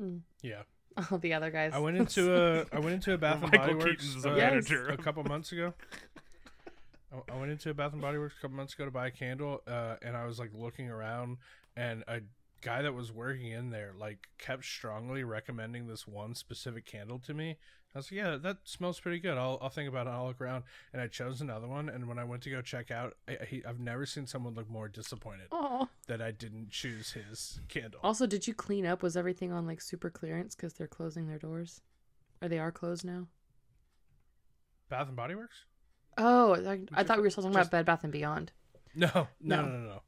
Mm. 0.00 0.20
Yeah. 0.42 0.62
All 1.10 1.18
the 1.18 1.34
other 1.34 1.50
guys. 1.50 1.72
I 1.74 1.78
went 1.78 1.96
into 1.98 2.34
a 2.34 2.64
I 2.72 2.80
went 2.80 2.94
into 2.94 3.12
a 3.12 3.18
Bath 3.18 3.42
and 3.42 3.52
Michael 3.52 3.58
Body 3.58 3.74
Works 3.74 4.04
Keaton's 4.06 4.26
uh, 4.26 4.30
manager. 4.30 4.88
a 4.88 4.96
couple 4.96 5.22
months 5.24 5.52
ago. 5.52 5.74
I- 7.12 7.32
I 7.32 7.36
went 7.38 7.50
into 7.50 7.70
a 7.70 7.74
Bath 7.74 7.92
and 7.92 8.02
Body 8.02 8.18
Works 8.18 8.34
a 8.38 8.42
couple 8.42 8.56
months 8.56 8.74
ago 8.74 8.84
to 8.84 8.90
buy 8.90 9.06
a 9.06 9.10
candle, 9.10 9.62
uh, 9.66 9.96
and 10.02 10.16
I 10.16 10.26
was 10.26 10.38
like 10.38 10.50
looking 10.54 10.88
around, 10.90 11.38
and 11.76 12.04
a 12.08 12.20
guy 12.60 12.82
that 12.82 12.92
was 12.92 13.12
working 13.12 13.52
in 13.52 13.70
there 13.70 13.92
like 13.98 14.26
kept 14.38 14.64
strongly 14.64 15.22
recommending 15.24 15.86
this 15.86 16.06
one 16.08 16.34
specific 16.34 16.84
candle 16.86 17.18
to 17.20 17.32
me. 17.34 17.56
I 17.94 17.98
was 17.98 18.10
like, 18.12 18.18
"Yeah, 18.18 18.36
that 18.36 18.58
smells 18.64 19.00
pretty 19.00 19.18
good. 19.18 19.36
I'll, 19.38 19.58
I'll 19.62 19.70
think 19.70 19.88
about 19.88 20.06
it. 20.06 20.10
I'll 20.10 20.26
look 20.26 20.40
around." 20.40 20.64
And 20.92 21.00
I 21.02 21.06
chose 21.08 21.40
another 21.40 21.66
one. 21.66 21.88
And 21.88 22.06
when 22.06 22.18
I 22.18 22.24
went 22.24 22.42
to 22.42 22.50
go 22.50 22.60
check 22.62 22.90
out, 22.90 23.16
I, 23.28 23.62
I've 23.66 23.80
never 23.80 24.04
seen 24.06 24.26
someone 24.26 24.54
look 24.54 24.68
more 24.70 24.88
disappointed 24.88 25.48
Oh. 25.52 25.88
that 26.06 26.20
I 26.20 26.30
didn't 26.30 26.70
choose 26.70 27.12
his 27.12 27.60
candle. 27.68 28.00
Also, 28.04 28.26
did 28.26 28.46
you 28.46 28.54
clean 28.54 28.84
up? 28.86 29.02
Was 29.02 29.16
everything 29.16 29.52
on 29.52 29.66
like 29.66 29.80
super 29.80 30.10
clearance 30.10 30.54
because 30.54 30.74
they're 30.74 30.86
closing 30.86 31.26
their 31.28 31.38
doors? 31.38 31.80
Or 32.42 32.48
they 32.48 32.58
are 32.58 32.70
closed 32.70 33.04
now? 33.04 33.26
Bath 34.88 35.08
and 35.08 35.16
Body 35.16 35.34
Works? 35.34 35.64
Oh, 36.16 36.54
I, 36.54 36.80
I 36.92 37.04
thought 37.04 37.18
we 37.18 37.22
were 37.24 37.30
still 37.30 37.42
talking 37.44 37.54
just- 37.56 37.68
about 37.68 37.78
Bed 37.78 37.86
Bath 37.86 38.04
and 38.04 38.12
Beyond. 38.12 38.52
No, 38.94 39.10
no, 39.14 39.26
No. 39.40 39.62
no, 39.62 39.68
no, 39.68 39.78
no. 39.88 40.02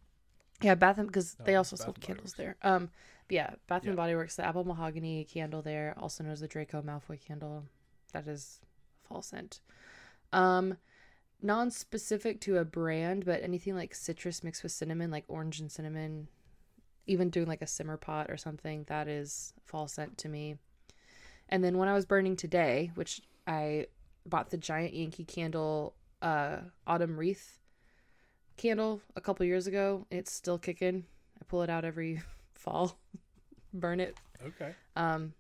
Yeah, 0.63 0.75
Bath 0.75 0.99
and 0.99 1.07
because 1.07 1.37
No, 1.39 1.45
they 1.45 1.55
also 1.55 1.77
sold 1.77 2.01
candles 2.01 2.35
there. 2.35 2.57
Um, 2.63 2.91
yeah, 3.31 3.55
Bath 3.67 3.85
Yeah. 3.85 3.91
and 3.91 3.97
Body 3.97 4.15
Works, 4.15 4.37
the 4.37 4.45
apple 4.45 4.65
mahogany 4.65 5.25
candle 5.25 5.63
there, 5.63 5.95
also 5.97 6.23
known 6.25 6.33
as 6.33 6.41
the 6.41 6.49
Draco 6.49 6.83
Malfoy 6.83 7.21
candle. 7.21 7.65
That 8.13 8.27
is 8.27 8.61
fall 9.03 9.23
scent. 9.23 9.61
Um, 10.33 10.77
non-specific 11.43 12.41
to 12.43 12.59
a 12.59 12.65
brand, 12.65 13.25
but 13.25 13.43
anything 13.43 13.75
like 13.75 13.95
citrus 13.95 14.45
mixed 14.45 14.63
with 14.63 14.73
cinnamon, 14.73 15.11
like 15.11 15.25
orange 15.29 15.61
and 15.61 15.73
cinnamon, 15.73 16.29
even 17.07 17.31
doing 17.31 17.47
like 17.47 17.63
a 17.63 17.67
simmer 17.67 17.97
pot 17.97 18.31
or 18.31 18.37
something, 18.37 18.85
that 18.89 19.09
is 19.09 19.55
fall 19.65 19.89
scent 19.89 20.19
to 20.19 20.29
me. 20.29 20.57
And 21.49 21.65
then 21.65 21.79
when 21.79 21.89
I 21.89 21.95
was 21.95 22.05
burning 22.05 22.37
today, 22.37 22.91
which 22.95 23.23
I 23.47 23.87
bought 24.27 24.51
the 24.51 24.57
giant 24.57 24.95
Yankee 24.95 25.25
candle, 25.25 25.95
uh, 26.23 26.59
autumn 26.87 27.17
wreath 27.17 27.59
candle 28.57 29.01
a 29.17 29.21
couple 29.21 29.47
years 29.47 29.67
ago. 29.67 30.07
It's 30.11 30.31
still 30.31 30.59
kicking. 30.59 31.05
I 31.41 31.45
pull 31.49 31.63
it 31.63 31.71
out 31.71 31.85
every 31.85 32.21
fall, 32.61 32.99
burn 33.75 34.01
it. 34.01 34.17
Okay. 34.47 34.75
Um, 34.97 35.33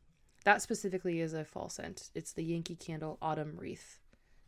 that 0.44 0.62
specifically 0.62 1.20
is 1.20 1.34
a 1.34 1.44
fall 1.44 1.68
scent. 1.68 2.10
It's 2.14 2.32
the 2.32 2.42
Yankee 2.42 2.76
Candle 2.76 3.18
Autumn 3.20 3.54
Wreath. 3.56 3.98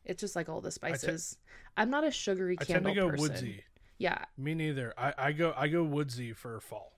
It's 0.04 0.20
just 0.20 0.34
like 0.34 0.48
all 0.48 0.60
the 0.60 0.70
spices. 0.72 1.38
I'm 1.76 1.90
not 1.90 2.04
a 2.04 2.10
sugary 2.10 2.56
I 2.60 2.64
tend 2.64 2.84
candle 2.84 2.94
to 2.94 3.00
go 3.00 3.08
person. 3.10 3.22
woodsy. 3.22 3.64
Yeah, 3.98 4.24
Me 4.36 4.54
neither. 4.54 4.92
I, 4.98 5.14
I 5.16 5.32
go 5.32 5.54
I 5.56 5.68
go 5.68 5.84
woodsy 5.84 6.32
for 6.32 6.58
fall. 6.60 6.92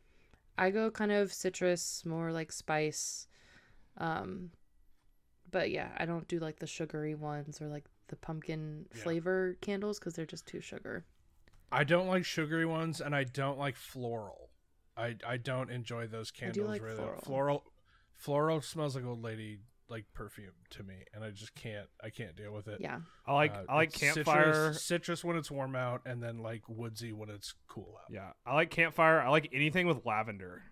I 0.56 0.70
go 0.70 0.90
kind 0.90 1.12
of 1.12 1.32
citrus, 1.32 2.06
more 2.06 2.32
like 2.32 2.50
spice. 2.50 3.26
Um, 3.98 4.50
but 5.50 5.70
yeah, 5.70 5.88
I 5.98 6.06
don't 6.06 6.26
do 6.28 6.38
like 6.38 6.60
the 6.60 6.66
sugary 6.66 7.14
ones 7.14 7.60
or 7.60 7.66
like 7.68 7.84
the 8.08 8.16
pumpkin 8.16 8.86
Yeah. 8.94 9.02
flavor 9.02 9.56
candles 9.60 9.98
because 9.98 10.14
they're 10.14 10.24
just 10.26 10.46
too 10.46 10.60
sugar. 10.60 11.04
I 11.70 11.84
don't 11.84 12.06
like 12.06 12.24
sugary 12.24 12.64
ones, 12.66 13.00
and 13.00 13.14
I 13.14 13.24
don't 13.24 13.58
like 13.58 13.76
floral. 13.76 14.43
I 14.96 15.16
I 15.26 15.36
don't 15.36 15.70
enjoy 15.70 16.06
those 16.06 16.32
I 16.40 16.46
do 16.46 16.52
candles. 16.52 16.68
like 16.68 16.82
really. 16.82 16.96
floral. 16.96 17.20
floral, 17.24 17.64
floral 18.16 18.60
smells 18.60 18.94
like 18.96 19.04
old 19.04 19.22
lady 19.22 19.58
like 19.88 20.06
perfume 20.14 20.52
to 20.70 20.82
me, 20.82 20.94
and 21.12 21.22
I 21.22 21.30
just 21.30 21.54
can't. 21.54 21.88
I 22.02 22.10
can't 22.10 22.34
deal 22.36 22.52
with 22.52 22.68
it. 22.68 22.80
Yeah. 22.80 23.00
I 23.26 23.34
like, 23.34 23.52
Uh, 23.54 23.64
I 23.68 23.74
like 23.74 23.92
campfire. 23.92 24.52
Citrus, 24.72 24.82
citrus 24.82 25.24
when 25.24 25.36
it's 25.36 25.50
warm 25.50 25.76
out, 25.76 26.00
and 26.06 26.22
then 26.22 26.38
like 26.38 26.62
woodsy 26.68 27.12
when 27.12 27.28
it's 27.28 27.54
cool 27.68 27.96
out. 28.00 28.06
Yeah, 28.10 28.30
I 28.46 28.54
like 28.54 28.70
campfire. 28.70 29.20
I 29.20 29.28
like 29.28 29.50
anything 29.52 29.86
with 29.86 30.06
lavender. 30.06 30.62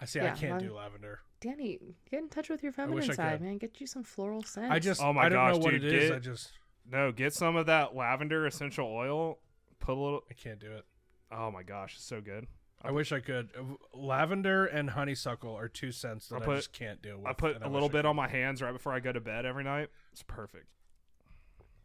I 0.00 0.04
see. 0.06 0.20
I 0.20 0.30
can't 0.30 0.52
mine- 0.52 0.60
do 0.68 0.74
lavender. 0.74 1.20
Danny, 1.40 1.78
get 2.10 2.20
in 2.20 2.28
touch 2.28 2.48
with 2.48 2.62
your 2.64 2.72
feminine 2.72 3.12
side, 3.14 3.40
man. 3.40 3.58
Get 3.58 3.80
you 3.80 3.86
some 3.86 4.02
floral 4.02 4.42
scent. 4.42 4.72
I 4.72 4.78
just. 4.78 5.00
Oh 5.02 5.12
my 5.12 5.24
I 5.24 5.28
don't 5.28 5.38
gosh, 5.38 5.54
know 5.54 5.58
what 5.60 5.70
dude, 5.72 5.84
it 5.84 5.92
is. 5.92 6.08
get- 6.10 6.16
I 6.16 6.20
just. 6.20 6.52
No, 6.90 7.12
get 7.12 7.34
some 7.34 7.54
of 7.56 7.66
that 7.66 7.94
lavender 7.94 8.46
essential 8.46 8.86
oil. 8.88 9.38
Put 9.78 9.96
a 9.96 10.00
little. 10.00 10.22
I 10.30 10.34
can't 10.34 10.58
do 10.58 10.72
it. 10.72 10.84
Oh 11.30 11.50
my 11.50 11.62
gosh, 11.62 11.96
it's 11.96 12.04
so 12.04 12.20
good. 12.20 12.46
I 12.80 12.92
wish 12.92 13.10
I 13.12 13.20
could. 13.20 13.50
Uh, 13.58 13.74
Lavender 13.96 14.64
and 14.66 14.90
honeysuckle 14.90 15.54
are 15.56 15.68
two 15.68 15.90
scents 15.90 16.28
that 16.28 16.42
I 16.42 16.52
I, 16.52 16.56
just 16.56 16.72
can't 16.72 17.02
deal 17.02 17.18
with. 17.18 17.26
I 17.26 17.32
put 17.32 17.56
and 17.56 17.64
a 17.64 17.68
little 17.68 17.88
bit 17.88 18.06
on 18.06 18.14
my 18.16 18.28
hands 18.28 18.62
right 18.62 18.72
before 18.72 18.92
I 18.92 19.00
go 19.00 19.12
to 19.12 19.20
bed 19.20 19.44
every 19.44 19.64
night. 19.64 19.88
It's 20.12 20.22
perfect. 20.22 20.66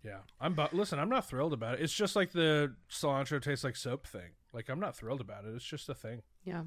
Yeah, 0.03 0.19
I'm. 0.39 0.53
But 0.53 0.73
listen, 0.73 0.99
I'm 0.99 1.09
not 1.09 1.25
thrilled 1.27 1.53
about 1.53 1.75
it. 1.75 1.81
It's 1.81 1.93
just 1.93 2.15
like 2.15 2.31
the 2.31 2.75
cilantro 2.91 3.41
tastes 3.41 3.63
like 3.63 3.75
soap 3.75 4.05
thing. 4.05 4.31
Like 4.51 4.69
I'm 4.69 4.79
not 4.79 4.95
thrilled 4.95 5.21
about 5.21 5.45
it. 5.45 5.53
It's 5.55 5.65
just 5.65 5.89
a 5.89 5.95
thing. 5.95 6.21
Yeah. 6.43 6.63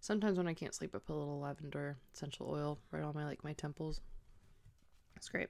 Sometimes 0.00 0.38
when 0.38 0.48
I 0.48 0.54
can't 0.54 0.74
sleep, 0.74 0.94
I 0.94 0.98
put 0.98 1.14
a 1.14 1.18
little 1.18 1.40
lavender 1.40 1.98
essential 2.14 2.48
oil 2.50 2.78
right 2.90 3.02
on 3.02 3.14
my 3.14 3.24
like 3.24 3.44
my 3.44 3.52
temples. 3.52 4.00
It's 5.16 5.28
great. 5.28 5.48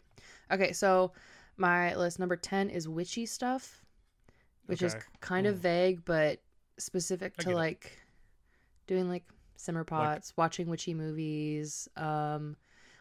Okay, 0.50 0.72
so 0.72 1.12
my 1.56 1.94
list 1.94 2.18
number 2.18 2.36
ten 2.36 2.68
is 2.68 2.88
witchy 2.88 3.26
stuff, 3.26 3.84
which 4.66 4.82
is 4.82 4.94
Okay. 4.94 5.04
kind 5.20 5.46
of 5.46 5.56
Mm. 5.56 5.60
vague 5.60 6.04
but 6.04 6.40
specific 6.82 7.36
to 7.38 7.44
get 7.46 7.52
it. 7.52 7.56
like 7.56 7.98
doing 8.86 9.08
like 9.08 9.24
simmer 9.56 9.84
pots, 9.84 10.32
watching 10.36 10.68
witchy 10.68 10.94
movies. 10.94 11.88
Um, 11.96 12.56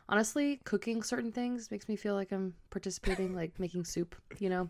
honestly, 0.09 0.59
cooking 0.63 1.03
certain 1.03 1.31
things 1.31 1.71
makes 1.71 1.87
me 1.87 1.95
feel 1.95 2.15
like 2.15 2.31
I'm 2.31 2.53
participating, 2.69 3.33
like 3.35 3.59
making 3.59 3.85
soup. 3.85 4.15
You 4.39 4.49
know. 4.49 4.69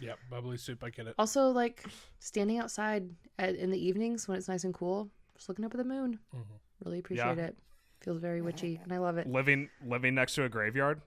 Yeah, 0.00 0.14
bubbly 0.28 0.56
soup. 0.56 0.82
I 0.82 0.90
get 0.90 1.06
it. 1.06 1.14
Also, 1.18 1.48
like 1.50 1.84
standing 2.18 2.58
outside 2.58 3.08
at, 3.38 3.54
in 3.54 3.70
the 3.70 3.78
evenings 3.78 4.26
when 4.26 4.36
it's 4.36 4.48
nice 4.48 4.64
and 4.64 4.74
cool, 4.74 5.08
just 5.36 5.48
looking 5.48 5.64
up 5.64 5.72
at 5.74 5.78
the 5.78 5.84
moon. 5.84 6.18
Mhm. 6.34 6.58
Really 6.84 6.98
appreciate 6.98 7.38
it. 7.38 7.56
Feels 8.00 8.18
very 8.18 8.42
witchy, 8.42 8.80
and 8.82 8.92
I 8.92 8.98
love 8.98 9.16
it. 9.18 9.28
Living 9.28 9.68
living 9.80 10.14
next 10.16 10.34
to 10.34 10.44
a 10.44 10.48
graveyard. 10.48 11.00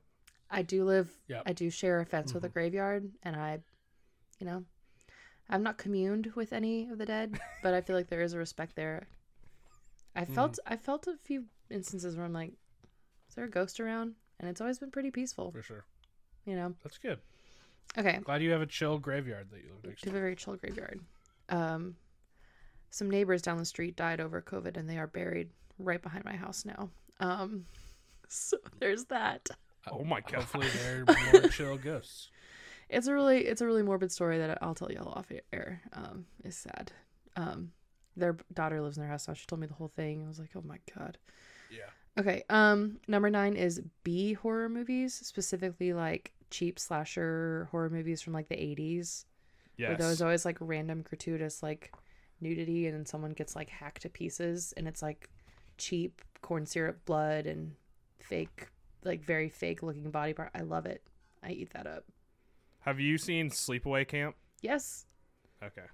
I 0.49 0.61
do 0.61 0.85
live. 0.85 1.09
Yep. 1.27 1.43
I 1.45 1.51
do 1.51 1.69
share 1.69 1.99
a 1.99 2.05
fence 2.05 2.33
with 2.33 2.45
a 2.45 2.49
Mhm. 2.49 2.53
graveyard, 2.53 3.11
and 3.23 3.35
I, 3.35 3.59
you 4.39 4.45
know, 4.45 4.63
I've 5.49 5.61
not 5.61 5.77
communed 5.77 6.31
with 6.35 6.53
any 6.53 6.89
of 6.89 6.97
the 6.97 7.05
dead, 7.05 7.39
but 7.61 7.73
I 7.73 7.81
feel 7.81 7.95
like 7.95 8.07
there 8.09 8.21
is 8.21 8.33
a 8.33 8.37
respect 8.37 8.75
there. 8.75 9.07
I 10.15 10.25
felt. 10.25 10.57
I 10.65 10.77
felt 10.77 11.07
a 11.07 11.17
few 11.23 11.45
instances 11.69 12.15
where 12.15 12.25
I'm 12.25 12.33
like, 12.33 12.53
is 13.29 13.35
there 13.35 13.45
a 13.45 13.49
ghost 13.49 13.79
around? 13.79 14.13
And 14.39 14.49
it's 14.49 14.61
always 14.61 14.79
been 14.79 14.91
pretty 14.91 15.11
peaceful. 15.11 15.51
for 15.51 15.61
sure. 15.61 15.85
You 16.45 16.55
know. 16.55 16.73
That's 16.83 16.97
good. 16.97 17.19
Okay. 17.97 18.19
Glad 18.23 18.41
you 18.41 18.51
have 18.51 18.61
a 18.61 18.65
chill 18.65 18.97
graveyard 18.97 19.47
that 19.51 19.57
you 19.63 19.71
live 19.75 19.85
next 19.85 20.01
to. 20.01 20.09
have 20.09 20.15
a 20.15 20.19
very 20.19 20.35
chill 20.35 20.55
graveyard. 20.55 20.99
Um, 21.49 21.95
some 22.89 23.09
neighbors 23.09 23.41
down 23.41 23.57
the 23.57 23.65
street 23.65 23.95
died 23.95 24.19
over 24.19 24.41
COVID, 24.41 24.77
and 24.77 24.89
they 24.89 24.97
are 24.97 25.07
buried 25.07 25.49
right 25.79 26.01
behind 26.01 26.25
my 26.25 26.35
house 26.35 26.65
now. 26.65 26.89
Um, 27.19 27.65
so 28.27 28.57
there's 28.79 29.05
that. 29.05 29.49
Oh 29.91 30.03
my 30.03 30.21
god. 30.21 30.35
Hopefully 30.35 30.67
they're 30.81 31.05
more 31.33 31.49
chill 31.49 31.77
ghosts. 31.77 32.29
It's 32.89 33.07
a 33.07 33.13
really, 33.13 33.45
it's 33.45 33.61
a 33.61 33.65
really 33.65 33.83
morbid 33.83 34.11
story 34.11 34.37
that 34.37 34.57
I'll 34.61 34.75
tell 34.75 34.91
y'all 34.91 35.09
off 35.13 35.31
air. 35.51 35.81
Um, 35.93 36.25
it's 36.43 36.57
sad. 36.57 36.91
Um, 37.35 37.71
their 38.15 38.37
daughter 38.53 38.81
lives 38.81 38.97
in 38.97 39.01
their 39.01 39.09
house 39.11 39.27
now. 39.27 39.33
She 39.33 39.45
told 39.45 39.59
me 39.59 39.67
the 39.67 39.73
whole 39.73 39.91
thing. 39.95 40.23
I 40.23 40.27
was 40.27 40.39
like, 40.39 40.51
oh 40.55 40.63
my 40.65 40.77
god. 40.97 41.17
Yeah. 41.69 41.89
Okay. 42.17 42.43
Um, 42.49 42.97
number 43.07 43.29
nine 43.29 43.55
is 43.55 43.81
B 44.03 44.33
horror 44.33 44.69
movies, 44.69 45.13
specifically 45.13 45.93
like 45.93 46.31
cheap 46.49 46.79
slasher 46.79 47.67
horror 47.71 47.89
movies 47.89 48.21
from 48.21 48.33
like 48.33 48.47
the 48.47 48.55
80s. 48.55 49.25
Where 49.77 49.89
Yes. 49.89 49.99
there's 49.99 50.21
always 50.21 50.45
like 50.45 50.57
random 50.61 51.01
gratuitous 51.01 51.61
like 51.61 51.91
nudity 52.39 52.85
and 52.87 52.95
then 52.95 53.05
someone 53.05 53.31
gets 53.33 53.55
like 53.55 53.69
hacked 53.69 54.03
to 54.03 54.09
pieces 54.09 54.73
and 54.77 54.87
it's 54.87 55.01
like 55.01 55.29
cheap 55.77 56.21
corn 56.41 56.65
syrup 56.65 57.03
blood 57.05 57.45
and 57.45 57.73
fake 58.19 58.67
like 59.03 59.21
very 59.23 59.49
fake 59.49 59.83
looking 59.83 60.09
body 60.11 60.33
part. 60.33 60.51
I 60.55 60.61
love 60.61 60.85
it. 60.85 61.03
I 61.43 61.51
eat 61.51 61.71
that 61.73 61.87
up. 61.87 62.05
Have 62.85 62.99
you 62.99 63.17
seen 63.17 63.49
Sleepaway 63.49 64.07
Camp? 64.07 64.35
Yes. 64.61 65.05
Okay. 65.63 65.85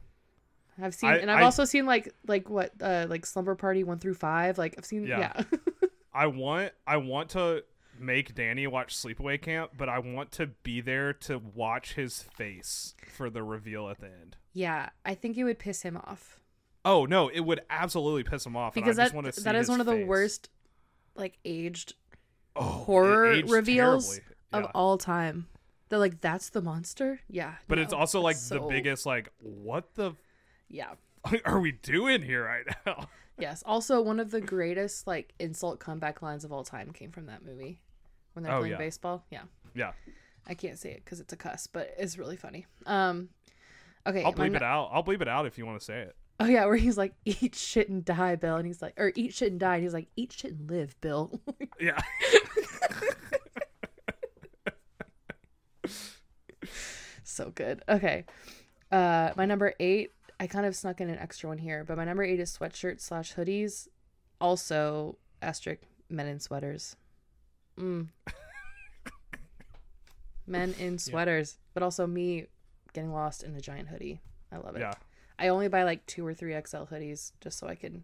I've 0.82 0.94
seen 0.94 1.10
I- 1.10 1.18
and 1.18 1.32
I've 1.32 1.40
I- 1.40 1.44
also 1.44 1.66
seen 1.66 1.86
like 1.86 2.14
like 2.28 2.50
what 2.50 2.74
uh 2.82 3.08
like 3.10 3.26
Slumber 3.26 3.56
Party 3.56 3.84
1 3.84 4.00
through 4.00 4.16
5. 4.16 4.58
Like 4.58 4.76
I've 4.78 4.86
seen 4.86 5.06
Yeah. 5.06 5.44
yeah. 5.52 5.60
I 6.14 6.28
want 6.28 6.74
I 6.86 6.98
want 6.98 7.30
to 7.30 7.64
make 7.98 8.36
Danny 8.36 8.68
watch 8.68 8.96
Sleepaway 8.96 9.42
Camp, 9.42 9.72
but 9.78 9.88
I 9.88 10.00
want 10.00 10.32
to 10.34 10.48
be 10.48 10.82
there 10.82 11.14
to 11.14 11.38
watch 11.38 11.94
his 11.94 12.22
face 12.22 12.96
for 13.14 13.30
the 13.30 13.44
reveal 13.44 13.88
at 13.90 14.00
the 14.00 14.08
end. 14.08 14.36
Yeah, 14.54 14.90
I 15.06 15.16
think 15.16 15.38
it 15.38 15.46
would 15.46 15.60
piss 15.60 15.84
him 15.84 15.96
off. 15.96 16.42
Oh 16.84 17.06
no, 17.06 17.30
it 17.30 17.42
would 17.42 17.62
absolutely 17.70 18.24
piss 18.24 18.46
him 18.46 18.58
off. 18.58 18.74
Because 18.74 19.00
I 19.00 19.04
just 19.04 19.14
that 19.14 19.16
want 19.16 19.28
to 19.28 19.34
see 19.34 19.44
that 19.44 19.56
is 19.56 19.70
one 19.70 19.80
of 19.80 19.86
the 19.86 20.06
worst 20.06 20.50
like 21.16 21.38
aged 21.46 21.94
oh, 22.56 22.64
horror 22.64 23.42
reveals 23.48 24.08
terribly. 24.08 24.26
of 24.52 24.72
all 24.74 24.98
time. 24.98 25.48
They're 25.92 26.00
like 26.00 26.22
that's 26.22 26.50
the 26.52 26.62
monster? 26.62 27.20
Yeah. 27.30 27.56
But 27.68 27.78
it's 27.78 27.92
no, 27.92 28.00
also 28.00 28.22
like 28.22 28.38
that's 28.38 28.48
the 28.48 28.62
biggest 28.62 29.06
like 29.06 29.30
what 29.40 29.94
the 29.96 30.14
Yeah. 30.70 30.94
are 31.46 31.60
we 31.60 31.74
doing 31.74 32.22
here 32.24 32.46
right 32.46 32.66
now? 32.86 33.10
Yes. 33.38 33.64
Also, 33.66 34.02
one 34.02 34.20
of 34.20 34.30
the 34.30 34.40
greatest 34.40 35.08
like 35.08 35.34
insult 35.40 35.80
comeback 35.80 36.22
lines 36.22 36.46
of 36.46 36.52
all 36.52 36.64
time 36.64 36.92
came 36.92 37.12
from 37.12 37.26
that 37.26 37.44
movie 37.44 37.82
when 38.34 38.44
they're 38.44 38.54
Oh, 38.54 38.60
playing 38.60 38.74
yeah. 38.74 38.78
baseball. 38.78 39.26
Yeah. 39.32 39.44
Yeah. 39.74 39.92
I 40.48 40.54
can't 40.54 40.78
say 40.78 40.92
it 40.92 41.04
because 41.04 41.20
it's 41.20 41.34
a 41.34 41.36
cuss, 41.38 41.66
but 41.68 41.94
it's 41.98 42.18
really 42.20 42.36
funny. 42.38 42.68
Um. 42.86 43.30
Okay. 44.08 44.24
I'll 44.24 44.34
bleep 44.34 44.56
it 44.56 44.62
out. 44.62 44.92
I'll 44.94 45.04
bleep 45.04 45.22
it 45.22 45.28
out 45.28 45.46
if 45.48 45.58
you 45.58 45.66
want 45.66 45.80
to 45.80 45.84
say 45.84 46.02
it. 46.02 46.16
Oh 46.40 46.46
yeah, 46.46 46.66
where 46.66 46.76
he's 46.76 46.98
like, 46.98 47.14
"Eat 47.26 47.56
shit 47.56 47.90
and 47.90 48.06
die, 48.06 48.36
Bill," 48.36 48.56
and 48.58 48.66
he's 48.68 48.82
like, 48.82 48.94
or 49.00 49.12
"Eat 49.16 49.34
shit 49.34 49.52
and 49.52 49.60
die," 49.60 49.76
and 49.76 49.84
he's 49.84 49.94
like, 49.94 50.08
"Eat 50.16 50.32
shit 50.34 50.52
and 50.54 50.70
live, 50.70 51.00
Bill." 51.02 51.42
Yeah. 51.80 52.00
So 57.32 57.52
good. 57.56 57.82
Okay. 57.90 58.26
Uh, 58.92 59.32
my 59.36 59.46
number 59.46 59.74
eight. 59.80 60.12
I 60.40 60.48
kind 60.48 60.66
of 60.66 60.76
snuck 60.76 61.02
in 61.02 61.10
an 61.10 61.20
extra 61.20 61.50
one 61.50 61.58
here, 61.60 61.84
but 61.84 61.98
my 61.98 62.06
number 62.06 62.24
eight 62.24 62.40
is 62.40 62.56
sweatshirts 62.58 63.02
slash 63.02 63.36
hoodies. 63.36 63.88
Also, 64.40 65.18
asterisk 65.42 65.82
men 66.10 66.28
in 66.28 66.40
sweaters. 66.40 66.96
Mm. 67.80 68.08
men 70.48 70.74
in 70.80 70.98
sweaters, 70.98 71.58
but 71.74 71.84
also 71.84 72.08
me 72.08 72.48
getting 72.94 73.14
lost 73.14 73.44
in 73.44 73.56
a 73.56 73.62
giant 73.62 73.90
hoodie. 73.90 74.20
I 74.52 74.58
love 74.58 74.76
it. 74.76 74.80
Yeah. 74.80 74.94
I 75.40 75.48
only 75.50 75.68
buy 75.68 75.84
like 75.84 76.06
two 76.06 76.26
or 76.26 76.34
three 76.34 76.54
XL 76.54 76.84
hoodies 76.84 77.32
just 77.40 77.58
so 77.58 77.68
I 77.68 77.76
can 77.76 78.04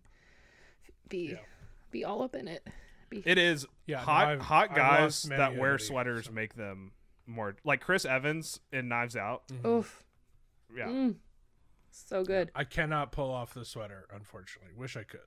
be 1.09 1.31
Yeah. 1.31 1.37
be 1.91 2.05
all 2.05 2.21
up 2.21 2.35
in 2.35 2.47
it. 2.47 2.65
Be 3.09 3.23
It 3.25 3.37
is 3.37 3.65
Yeah, 3.85 3.99
hot 3.99 4.27
I've- 4.27 4.43
hot 4.43 4.75
guys 4.75 5.23
that 5.23 5.55
wear 5.55 5.73
hoodie, 5.73 5.83
sweaters 5.85 6.25
so. 6.25 6.31
make 6.31 6.55
them 6.55 6.91
more 7.27 7.55
like 7.63 7.81
Chris 7.81 8.05
Evans 8.05 8.59
in 8.71 8.87
Knives 8.87 9.15
Out. 9.15 9.43
oof. 9.65 10.03
Yeah. 10.75 10.87
Mm. 10.87 11.15
So 11.91 12.23
good. 12.23 12.51
I 12.55 12.63
cannot 12.63 13.11
pull 13.11 13.31
off 13.31 13.53
the 13.53 13.65
sweater, 13.65 14.07
unfortunately. 14.13 14.73
Wish 14.75 14.95
I 14.97 15.03
could. 15.03 15.19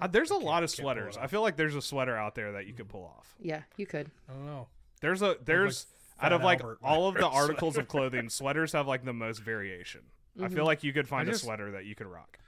Uh, 0.00 0.06
there's 0.08 0.30
a 0.30 0.36
lot 0.36 0.62
of 0.64 0.70
can't 0.70 0.82
pull 0.82 0.90
it 0.90 0.94
sweaters. 0.96 1.16
I 1.16 1.26
feel 1.28 1.42
like 1.42 1.56
there's 1.56 1.76
a 1.76 1.82
sweater 1.82 2.16
out 2.16 2.34
there 2.34 2.52
that 2.52 2.66
you 2.66 2.72
could 2.72 2.88
pull 2.88 3.04
off. 3.04 3.34
Yeah, 3.38 3.62
you 3.76 3.86
could. 3.86 4.10
I 4.28 4.32
don't 4.32 4.46
know. 4.46 4.66
There's 5.00 5.22
a 5.22 5.36
there's 5.44 5.86
out 6.20 6.32
of 6.32 6.42
like 6.42 6.60
Albert 6.60 6.78
all 6.82 7.08
of 7.08 7.14
the 7.14 7.20
wears 7.22 7.34
articles 7.34 7.76
of 7.76 7.86
clothing, 7.88 8.28
sweaters 8.28 8.72
have 8.72 8.86
like 8.88 9.04
the 9.04 9.12
most 9.12 9.40
variation. 9.42 10.00
I 10.42 10.48
feel 10.48 10.64
Mhm. 10.64 10.66
like 10.66 10.82
you 10.84 10.92
could 10.92 11.06
find 11.06 11.28
just- 11.28 11.42
a 11.42 11.46
sweater 11.46 11.70
that 11.72 11.84
you 11.84 11.94
could 11.94 12.06
rock. 12.06 12.38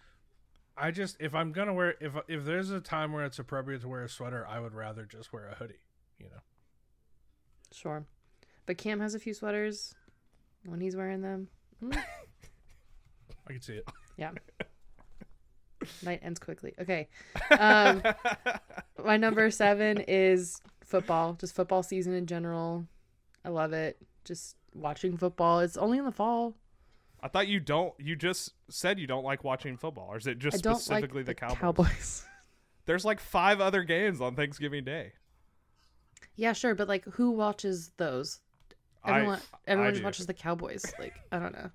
I 0.76 0.90
just 0.90 1.16
if 1.20 1.34
I'm 1.34 1.52
gonna 1.52 1.74
wear 1.74 1.94
if 2.00 2.12
if 2.28 2.44
there's 2.44 2.70
a 2.70 2.80
time 2.80 3.12
where 3.12 3.24
it's 3.24 3.38
appropriate 3.38 3.82
to 3.82 3.88
wear 3.88 4.02
a 4.04 4.08
sweater, 4.08 4.46
I 4.46 4.58
would 4.60 4.74
rather 4.74 5.04
just 5.04 5.32
wear 5.32 5.48
a 5.48 5.54
hoodie. 5.54 5.80
You 6.18 6.26
know. 6.26 6.40
Sure. 7.72 8.04
But 8.68 8.76
Cam 8.76 9.00
has 9.00 9.14
a 9.14 9.18
few 9.18 9.32
sweaters 9.32 9.94
when 10.66 10.78
he's 10.78 10.94
wearing 10.94 11.22
them. 11.22 11.48
Mm, 11.82 11.96
I 13.48 13.52
can 13.54 13.62
see 13.62 13.76
it. 13.76 13.88
yeah. 14.18 14.32
Night 16.02 16.20
ends 16.22 16.38
quickly. 16.38 16.74
Okay. 16.78 17.08
Um, 17.58 18.02
my 19.02 19.16
number 19.16 19.50
seven 19.50 20.04
is 20.06 20.60
football. 20.84 21.32
Just 21.40 21.54
football 21.54 21.82
season 21.82 22.12
in 22.12 22.26
general. 22.26 22.84
I 23.42 23.48
love 23.48 23.72
it. 23.72 23.96
Just 24.26 24.56
watching 24.74 25.16
football. 25.16 25.60
It's 25.60 25.78
only 25.78 25.96
in 25.96 26.04
the 26.04 26.12
fall. 26.12 26.54
I 27.22 27.28
thought 27.28 27.48
you 27.48 27.60
don't. 27.60 27.94
You 27.98 28.16
just 28.16 28.52
said 28.68 28.98
you 28.98 29.06
don't 29.06 29.24
like 29.24 29.44
watching 29.44 29.78
football, 29.78 30.08
or 30.10 30.18
is 30.18 30.26
it 30.26 30.38
just 30.38 30.58
I 30.58 30.60
don't 30.60 30.74
like 30.74 30.82
specifically 30.82 31.22
the, 31.22 31.28
the, 31.28 31.34
Cowboys? 31.36 31.58
Cowboys. 31.58 32.26
There's 32.84 33.06
like 33.06 33.18
five 33.18 33.62
other 33.62 33.82
games 33.82 34.20
on 34.20 34.36
Thanksgiving 34.36 34.84
Day. 34.84 35.12
yeah, 36.36 36.52
sure, 36.52 36.74
but 36.74 36.86
like, 36.86 37.06
who 37.06 37.30
watches 37.30 37.92
those? 37.96 38.40
I- 39.04 39.10
Everyone, 39.18 39.40
everyone 39.66 39.92
just 39.92 40.00
do. 40.00 40.04
watches 40.04 40.26
the 40.26 40.34
Cowboys. 40.34 40.84
Like, 40.98 41.14
I 41.32 41.38
don't 41.38 41.52
know. 41.52 41.70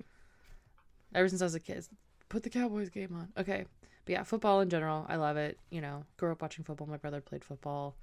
Ever 1.14 1.28
since 1.28 1.40
I 1.40 1.44
was 1.46 1.54
a 1.54 1.60
kid, 1.60 1.86
put 2.28 2.42
the 2.42 2.50
Cowboys 2.50 2.90
game 2.90 3.14
on. 3.14 3.28
Okay, 3.42 3.64
but 4.04 4.12
yeah, 4.12 4.22
football 4.22 4.60
in 4.60 4.68
general, 4.68 5.06
I 5.08 5.16
love 5.16 5.36
it. 5.36 5.58
You 5.70 5.80
know, 5.80 6.04
grew 6.16 6.32
up 6.32 6.42
watching 6.42 6.64
football. 6.64 6.86
My 6.86 6.96
brother 6.98 7.20
played 7.20 7.44
football. 7.44 7.96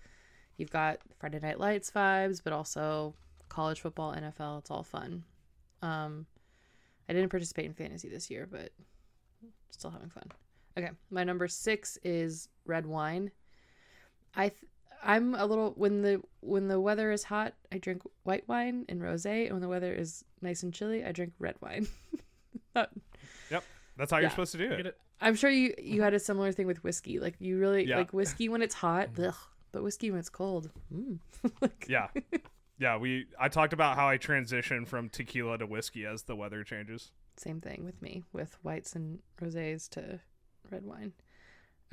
You've 0.57 0.71
got 0.71 0.99
Friday 1.19 1.39
Night 1.39 1.59
Lights 1.59 1.91
vibes, 1.91 2.41
but 2.43 2.53
also 2.53 3.13
college 3.49 3.81
football, 3.81 4.13
NFL. 4.15 4.59
It's 4.59 4.71
all 4.71 4.83
fun. 4.83 5.23
Um, 5.81 6.25
I 7.09 7.13
didn't 7.13 7.29
participate 7.29 7.65
in 7.65 7.73
fantasy 7.73 8.07
this 8.09 8.29
year, 8.31 8.47
but 8.49 8.71
still 9.69 9.91
having 9.91 10.09
fun. 10.09 10.23
Okay, 10.77 10.89
my 11.11 11.23
number 11.23 11.47
six 11.47 11.97
is 12.03 12.49
red 12.65 12.85
wine. 12.85 13.31
I 14.35 14.49
th- 14.49 14.63
I'm 15.05 15.35
a 15.35 15.45
little 15.45 15.71
when 15.75 16.01
the 16.01 16.21
when 16.41 16.67
the 16.67 16.79
weather 16.79 17.11
is 17.11 17.23
hot, 17.23 17.53
I 17.71 17.77
drink 17.77 18.01
white 18.23 18.47
wine 18.47 18.85
and 18.89 19.01
rosé, 19.01 19.43
and 19.45 19.53
when 19.53 19.61
the 19.61 19.67
weather 19.67 19.93
is 19.93 20.23
nice 20.41 20.63
and 20.63 20.73
chilly, 20.73 21.03
I 21.03 21.11
drink 21.11 21.33
red 21.39 21.55
wine. 21.61 21.87
That- 22.73 22.89
That's 23.97 24.09
how 24.11 24.17
you're 24.17 24.31
supposed 24.31 24.53
to 24.53 24.57
do 24.57 24.71
it. 24.71 24.87
it? 24.87 24.97
I'm 25.21 25.35
sure 25.35 25.49
you 25.51 25.75
you 25.77 26.01
had 26.01 26.13
a 26.15 26.19
similar 26.19 26.51
thing 26.51 26.65
with 26.65 26.83
whiskey. 26.83 27.19
Like 27.19 27.35
you 27.39 27.59
really 27.59 27.85
Yeah. 27.87 27.97
like 27.97 28.11
whiskey 28.13 28.49
when 28.49 28.61
it's 28.63 28.73
hot, 28.73 29.09
ugh, 29.19 29.35
but 29.71 29.83
whiskey 29.83 30.09
when 30.09 30.19
it's 30.19 30.29
cold. 30.29 30.71
Mm. 30.91 31.19
like, 31.61 31.85
Yeah, 31.87 32.07
yeah. 32.79 32.97
We 32.97 33.27
I 33.39 33.49
talked 33.49 33.73
about 33.73 33.95
how 33.95 34.07
I 34.09 34.17
transition 34.17 34.85
from 34.85 35.09
tequila 35.09 35.59
to 35.59 35.67
whiskey 35.67 36.05
as 36.05 36.23
the 36.23 36.35
weather 36.35 36.63
changes. 36.63 37.11
Same 37.37 37.61
thing 37.61 37.83
with 37.85 38.01
me 38.01 38.23
with 38.33 38.57
whites 38.63 38.95
and 38.95 39.19
rosés 39.39 39.87
to 39.89 40.19
red 40.71 40.83
wine. 40.85 41.13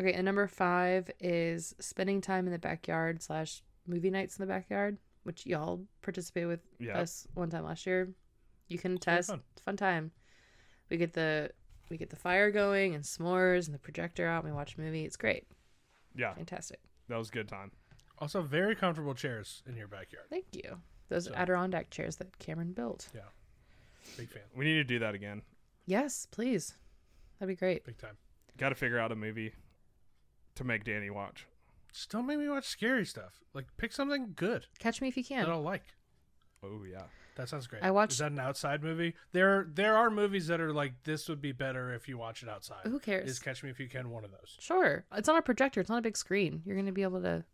Okay, 0.00 0.12
and 0.14 0.24
number 0.24 0.46
five 0.46 1.10
is 1.20 1.74
spending 1.78 2.20
time 2.22 2.46
in 2.46 2.52
the 2.52 2.58
backyard 2.58 3.22
slash 3.22 3.62
movie 3.86 4.10
nights 4.10 4.38
in 4.38 4.46
the 4.46 4.52
backyard, 4.52 4.96
which 5.24 5.44
y'all 5.44 5.84
participated 6.00 6.48
with 6.48 6.60
Yeah, 6.78 6.98
us 6.98 7.26
one 7.34 7.50
time 7.50 7.64
last 7.64 7.84
year. 7.86 8.08
You 8.68 8.78
can 8.78 8.92
very 8.92 9.16
attest. 9.16 9.28
fun. 9.30 9.42
It's 9.52 9.60
a 9.60 9.64
fun 9.64 9.76
time. 9.76 10.10
We 10.88 10.96
get 10.96 11.12
the 11.12 11.50
we 11.90 11.96
get 11.98 12.08
the 12.10 12.16
fire 12.16 12.50
going 12.50 12.94
and 12.94 13.04
s'mores 13.04 13.66
and 13.66 13.74
the 13.74 13.78
projector 13.78 14.26
out. 14.26 14.44
And 14.44 14.52
we 14.52 14.56
watch 14.56 14.76
a 14.76 14.80
movie. 14.80 15.04
It's 15.04 15.16
great, 15.16 15.46
yeah. 16.14 16.32
fantastic. 16.34 16.78
That 17.08 17.18
was 17.18 17.28
a 17.28 17.32
good 17.32 17.48
time. 17.48 17.72
Also, 18.20 18.40
very 18.42 18.74
comfortable 18.76 19.14
chairs 19.14 19.62
in 19.66 19.76
your 19.76 19.88
backyard. 19.88 20.26
Thank 20.30 20.46
you. 20.52 20.78
Those 21.08 21.24
So- 21.26 21.34
Adirondack 21.34 21.90
chairs 21.90 22.16
that 22.16 22.38
Cameron 22.38 22.72
built. 22.72 23.08
Yeah. 23.14 23.22
Big 24.16 24.30
fan. 24.30 24.42
We 24.54 24.64
need 24.64 24.74
to 24.74 24.84
do 24.84 24.98
that 25.00 25.14
again. 25.14 25.42
Yes, 25.86 26.26
please. 26.30 26.76
That'd 27.38 27.54
be 27.54 27.58
great. 27.58 27.84
Big 27.84 27.98
time. 27.98 28.16
Got 28.56 28.68
to 28.70 28.74
figure 28.76 28.98
out 28.98 29.10
a 29.12 29.16
movie 29.16 29.52
to 30.60 30.64
make 30.66 30.84
Danny 30.84 31.10
watch. 31.10 31.46
Just 31.92 32.10
don't 32.10 32.26
make 32.26 32.38
me 32.38 32.48
watch 32.48 32.66
scary 32.66 33.04
stuff. 33.04 33.40
Like 33.54 33.66
pick 33.76 33.92
something 33.92 34.32
good 34.36 34.66
Catch 34.78 35.00
Me 35.00 35.08
If 35.08 35.16
You 35.16 35.24
Can. 35.24 35.44
that 35.44 35.50
I'll 35.50 35.60
like. 35.62 35.82
Oh 36.62 36.82
yeah. 36.90 37.02
That 37.36 37.48
sounds 37.48 37.66
great. 37.66 37.82
I 37.82 37.90
watched- 37.90 38.12
Is 38.12 38.18
that 38.18 38.32
an 38.32 38.38
outside 38.38 38.82
movie? 38.82 39.14
There, 39.32 39.66
there 39.72 39.96
are 39.96 40.10
movies 40.10 40.46
that 40.48 40.60
are 40.60 40.72
like 40.72 40.92
this 41.04 41.28
would 41.28 41.40
be 41.40 41.52
better 41.52 41.94
if 41.94 42.06
you 42.08 42.18
watch 42.18 42.42
it 42.42 42.48
outside. 42.48 42.80
Who 42.84 42.98
cares? 43.00 43.28
Is 43.30 43.38
Catch 43.38 43.62
Me 43.62 43.70
If 43.70 43.80
You 43.80 43.88
Can 43.88 44.10
one 44.10 44.24
of 44.24 44.30
those? 44.30 44.56
Sure. 44.60 45.04
It's 45.16 45.28
on 45.28 45.36
a 45.36 45.42
projector. 45.42 45.80
It's 45.80 45.88
not 45.88 45.98
a 45.98 46.02
big 46.02 46.16
screen. 46.16 46.62
You're 46.66 46.76
going 46.76 46.86
to 46.86 46.92
be 46.92 47.02
able 47.02 47.22
to 47.22 47.44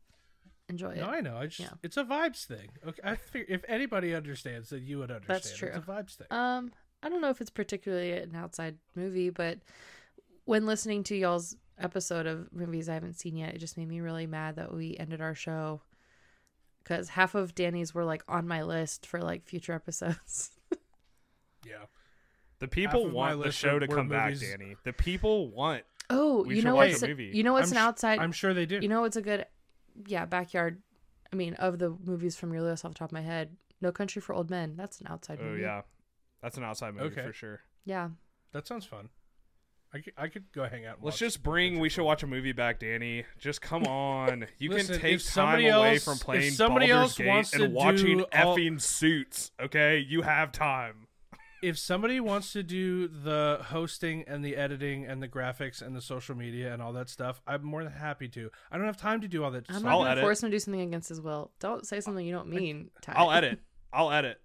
enjoy 0.69 0.93
it. 0.95 0.99
No, 0.99 1.07
I 1.07 1.21
know. 1.21 1.37
I 1.37 1.47
just, 1.47 1.61
Yeah. 1.61 1.69
it's 1.85 1.97
a 1.97 2.03
vibes 2.05 2.45
thing. 2.47 2.69
Okay, 2.87 3.01
I 3.05 3.15
figure 3.15 3.47
if 3.55 3.65
anybody 3.69 4.13
understands, 4.15 4.71
then 4.71 4.83
you 4.85 4.99
would 4.99 5.11
understand. 5.13 5.37
That's 5.37 5.57
true. 5.57 5.69
It's 5.69 5.79
a 5.79 5.81
vibes 5.81 6.17
thing. 6.17 6.27
Um, 6.31 6.73
I 7.03 7.09
don't 7.09 7.21
know 7.21 7.31
if 7.31 7.41
it's 7.41 7.51
particularly 7.51 8.11
an 8.13 8.35
outside 8.35 8.79
movie, 8.97 9.31
but 9.31 9.59
when 10.47 10.67
listening 10.67 11.05
to 11.05 11.17
y'all's 11.17 11.55
episode 11.79 12.27
of 12.27 12.53
movies 12.53 12.89
I 12.89 12.95
haven't 12.95 13.19
seen 13.19 13.37
yet, 13.37 13.55
it 13.55 13.59
just 13.59 13.77
made 13.77 13.89
me 13.89 14.01
really 14.01 14.27
mad 14.27 14.57
that 14.57 14.73
we 14.75 14.97
ended 14.99 15.21
our 15.21 15.35
show 15.35 15.83
because 16.83 17.11
half 17.11 17.35
of 17.35 17.55
Danny's 17.55 17.95
were 17.95 18.05
like 18.05 18.23
on 18.29 18.47
my 18.49 18.63
list 18.63 19.07
for 19.07 19.21
like 19.21 19.45
future 19.45 19.73
episodes. 19.73 20.51
yeah. 21.67 21.85
The 22.59 22.69
people 22.69 23.09
want 23.11 23.43
the 23.43 23.53
show 23.53 23.79
to 23.79 23.87
were 23.87 23.95
come 23.97 24.09
back, 24.09 24.39
Danny. 24.39 24.77
The 24.85 24.93
people 24.93 25.51
want. 25.51 25.83
oh, 26.09 26.45
you 26.47 26.63
know 26.63 26.77
what's 26.77 27.03
a 27.03 27.09
movie. 27.09 27.31
you 27.35 27.43
know 27.43 27.53
what's 27.53 27.71
I'm 27.73 27.77
an 27.77 27.83
sh- 27.83 27.87
outside 27.87 28.19
I'm 28.21 28.33
sure 28.33 28.55
they 28.55 28.65
do. 28.67 28.79
you 28.81 28.89
know 28.89 29.03
what's 29.03 29.17
a 29.17 29.23
good 29.23 29.45
yeah 30.07 30.25
backyard. 30.25 30.81
I 31.33 31.37
mean, 31.37 31.55
of 31.55 31.79
the 31.79 31.91
movies 32.05 32.37
from 32.37 32.53
your 32.53 32.63
list 32.63 32.85
off 32.85 32.93
the 32.93 32.99
top 32.99 33.09
of 33.09 33.13
my 33.13 33.21
head, 33.21 33.57
No 33.83 33.91
Country 33.93 34.23
for 34.23 34.33
Old 34.35 34.49
Men. 34.49 34.75
That's 34.77 35.01
an 35.01 35.09
outside 35.09 35.39
Oh 35.43 35.45
movie. 35.45 35.63
yeah, 35.63 35.83
that's 36.41 36.57
an 36.57 36.65
outside 36.65 36.95
movie 36.95 37.07
Okay. 37.07 37.27
for 37.27 37.33
sure. 37.33 37.61
yeah. 37.85 38.11
that 38.53 38.67
sounds 38.67 38.87
fun. 38.87 39.09
I 39.95 39.99
could, 40.01 40.13
I 40.17 40.29
could 40.29 40.45
go 40.53 40.65
hang 40.69 40.85
out. 40.85 40.97
And 40.97 41.05
Let's 41.05 41.15
watch 41.15 41.19
just 41.21 41.43
bring. 41.43 41.79
We 41.79 41.89
should 41.89 42.05
watch 42.05 42.23
a 42.23 42.27
movie 42.27 42.53
back, 42.53 42.81
Danny. 42.81 43.25
Just 43.39 43.61
come 43.63 43.85
on. 43.87 44.47
You 44.59 44.71
Listen, 44.71 44.95
can 44.95 45.03
take 45.03 45.15
if 45.15 45.21
time 45.25 45.31
somebody 45.33 45.69
away 45.69 45.99
from 45.99 46.19
playing 46.19 46.51
somebody 46.53 46.89
Baldur's 46.89 47.03
else 47.03 47.19
Gate 47.19 47.27
wants 47.29 47.53
and 47.55 47.63
to 47.63 47.69
watching 47.71 48.21
all- 48.35 48.57
effing 48.57 48.81
suits. 48.81 49.53
Okay, 49.61 49.99
you 49.99 50.23
have 50.23 50.53
time. 50.53 51.07
if 51.63 51.79
somebody 51.79 52.21
wants 52.21 52.53
to 52.53 52.63
do 52.63 53.09
the 53.09 53.59
hosting 53.63 54.25
and 54.27 54.45
the 54.45 54.57
editing 54.57 55.07
and 55.07 55.23
the 55.23 55.29
graphics 55.29 55.81
and 55.81 55.97
the 55.97 56.03
social 56.03 56.37
media 56.37 56.73
and 56.73 56.83
all 56.83 56.93
that 56.93 57.09
stuff, 57.09 57.41
I'm 57.47 57.65
more 57.65 57.83
than 57.83 57.93
happy 57.95 58.29
to. 58.31 58.51
I 58.71 58.77
don't 58.77 58.87
have 58.87 58.99
time 58.99 59.23
to 59.23 59.29
do 59.29 59.43
all 59.45 59.51
that. 59.53 59.65
I'm 59.69 59.77
stuff. 59.77 59.83
not 59.85 59.93
I'll 59.93 60.05
going 60.05 60.17
to 60.17 60.23
force 60.23 60.43
him 60.43 60.51
to 60.51 60.57
do 60.57 60.61
something 60.61 60.83
against 60.83 61.09
his 61.09 61.21
will. 61.23 61.53
Don't 61.61 61.87
say 61.87 62.01
something 62.01 62.25
you 62.27 62.33
don't 62.35 62.49
mean. 62.49 62.91
Ty. 63.01 63.15
I'll 63.17 63.33
edit. 63.33 63.61
I'll 63.93 64.13
edit. 64.13 64.39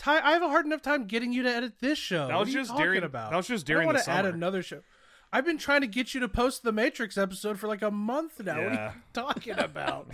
Ty, 0.00 0.18
I 0.20 0.32
have 0.32 0.42
a 0.42 0.48
hard 0.48 0.64
enough 0.64 0.80
time 0.80 1.04
getting 1.04 1.30
you 1.30 1.42
to 1.42 1.54
edit 1.54 1.74
this 1.80 1.98
show. 1.98 2.26
That 2.28 2.34
What 2.36 2.46
was 2.46 2.54
just 2.54 2.70
talking 2.70 2.84
during- 2.86 3.02
about. 3.04 3.30
that 3.32 3.36
was 3.36 3.46
just 3.46 3.66
I 3.66 3.72
during 3.74 3.86
the 3.88 3.92
want 3.94 4.04
to 4.06 4.10
add 4.10 4.24
another 4.24 4.62
show. 4.62 4.80
I've 5.30 5.44
been 5.44 5.58
trying 5.58 5.82
to 5.82 5.86
get 5.86 6.14
you 6.14 6.20
to 6.20 6.28
post 6.28 6.62
the 6.62 6.72
Matrix 6.72 7.18
episode 7.18 7.58
for 7.60 7.68
like 7.68 7.82
a 7.82 7.90
month 7.90 8.40
now. 8.42 8.56
What 8.64 8.72
are 8.78 8.94
you 8.94 9.02
talking 9.12 9.58
about? 9.58 10.10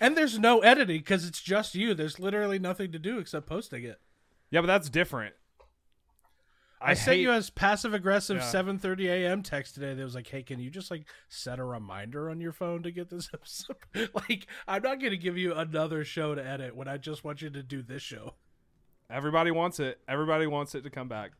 and 0.00 0.16
there's 0.16 0.36
no 0.38 0.58
editing 0.60 0.98
because 0.98 1.24
it's 1.26 1.40
just 1.40 1.76
you. 1.76 1.94
There's 1.94 2.18
literally 2.18 2.58
nothing 2.58 2.90
to 2.92 2.98
do 2.98 3.18
except 3.20 3.46
posting 3.46 3.84
it. 3.84 4.00
Yeah, 4.50 4.62
but 4.62 4.66
that's 4.66 4.90
different. 4.90 5.34
I, 6.78 6.92
sent 6.94 7.16
hate- 7.16 7.22
you 7.22 7.32
as 7.32 7.48
passive 7.50 7.94
aggressive 7.94 8.36
Yeah. 8.38 8.42
7:30 8.52 9.06
a.m. 9.08 9.42
text 9.42 9.74
today 9.74 9.94
that 9.94 10.02
was 10.04 10.14
like, 10.14 10.26
"Hey, 10.26 10.42
can 10.42 10.58
you 10.60 10.70
just 10.70 10.90
like 10.90 11.06
set 11.28 11.58
a 11.58 11.64
reminder 11.64 12.28
on 12.28 12.40
your 12.40 12.52
phone 12.52 12.82
to 12.82 12.90
get 12.90 13.08
this 13.10 13.30
episode?" 13.34 13.76
like, 14.28 14.46
I'm 14.68 14.82
not 14.82 14.98
going 15.00 15.12
to 15.12 15.16
give 15.16 15.38
you 15.38 15.54
another 15.54 16.04
show 16.04 16.34
to 16.34 16.44
edit 16.44 16.76
when 16.76 16.86
I 16.88 16.98
just 16.98 17.22
want 17.24 17.40
you 17.40 17.48
to 17.50 17.62
do 17.62 17.80
this 17.80 18.02
show. 18.02 18.34
Everybody 19.10 19.50
wants 19.50 19.78
it. 19.80 19.98
Everybody 20.08 20.46
wants 20.46 20.74
it 20.74 20.82
to 20.82 20.90
come 20.90 21.08
back. 21.08 21.32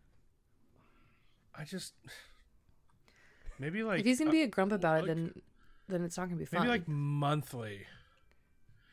I 1.59 1.65
just 1.65 1.95
maybe 3.59 3.83
like 3.83 4.01
if 4.01 4.07
he's 4.07 4.19
gonna 4.19 4.31
be 4.31 4.43
a 4.43 4.47
grump 4.47 4.73
about 4.73 5.05
it, 5.05 5.07
then 5.07 5.43
then 5.89 6.03
it's 6.05 6.17
not 6.17 6.27
gonna 6.27 6.37
be 6.39 6.45
fun. 6.45 6.61
maybe 6.61 6.71
like 6.71 6.89
monthly. 6.89 7.87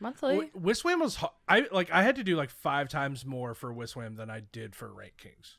monthly. 0.00 0.36
Wi- 0.50 0.72
Wiswam 0.72 1.00
was 1.00 1.16
ho- 1.16 1.32
I 1.48 1.66
like 1.72 1.90
I 1.90 2.02
had 2.02 2.16
to 2.16 2.24
do 2.24 2.36
like 2.36 2.50
five 2.50 2.88
times 2.88 3.24
more 3.24 3.54
for 3.54 3.72
Wiswam 3.72 4.16
than 4.16 4.30
I 4.30 4.40
did 4.40 4.74
for 4.74 4.92
Rank 4.92 5.14
Kings. 5.18 5.58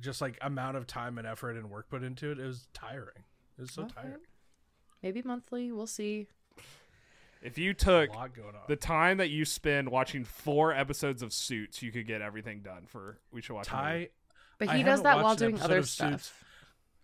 Just 0.00 0.20
like 0.20 0.38
amount 0.40 0.76
of 0.76 0.86
time 0.86 1.18
and 1.18 1.26
effort 1.26 1.56
and 1.56 1.70
work 1.70 1.88
put 1.90 2.02
into 2.04 2.30
it, 2.30 2.38
it 2.38 2.46
was 2.46 2.68
tiring. 2.72 3.24
It 3.58 3.62
was 3.62 3.72
so 3.72 3.82
Okay. 3.82 3.94
tiring. 3.96 4.20
Maybe 5.02 5.22
monthly. 5.22 5.70
We'll 5.72 5.86
see. 5.86 6.28
If 7.42 7.56
you 7.58 7.72
took 7.74 8.10
A 8.10 8.12
lot 8.12 8.34
going 8.34 8.48
on. 8.54 8.62
the 8.68 8.76
time 8.76 9.18
that 9.18 9.30
you 9.30 9.44
spend 9.44 9.88
watching 9.90 10.24
four 10.24 10.72
episodes 10.72 11.22
of 11.22 11.32
Suits, 11.32 11.82
you 11.82 11.92
could 11.92 12.06
get 12.06 12.20
everything 12.22 12.60
done 12.60 12.86
for. 12.86 13.18
We 13.32 13.40
should 13.42 13.54
watch. 13.54 13.68
a. 13.68 13.70
Ty, 13.70 14.08
But 14.58 14.68
I 14.70 14.76
he 14.78 14.82
does 14.82 15.02
that 15.02 15.16
while 15.16 15.24
watched 15.24 15.40
an 15.42 15.50
doing 15.50 15.54
episode 15.54 15.64
other 15.70 15.78
of 15.78 15.84
Suits. 15.88 16.24
stuff. 16.24 16.44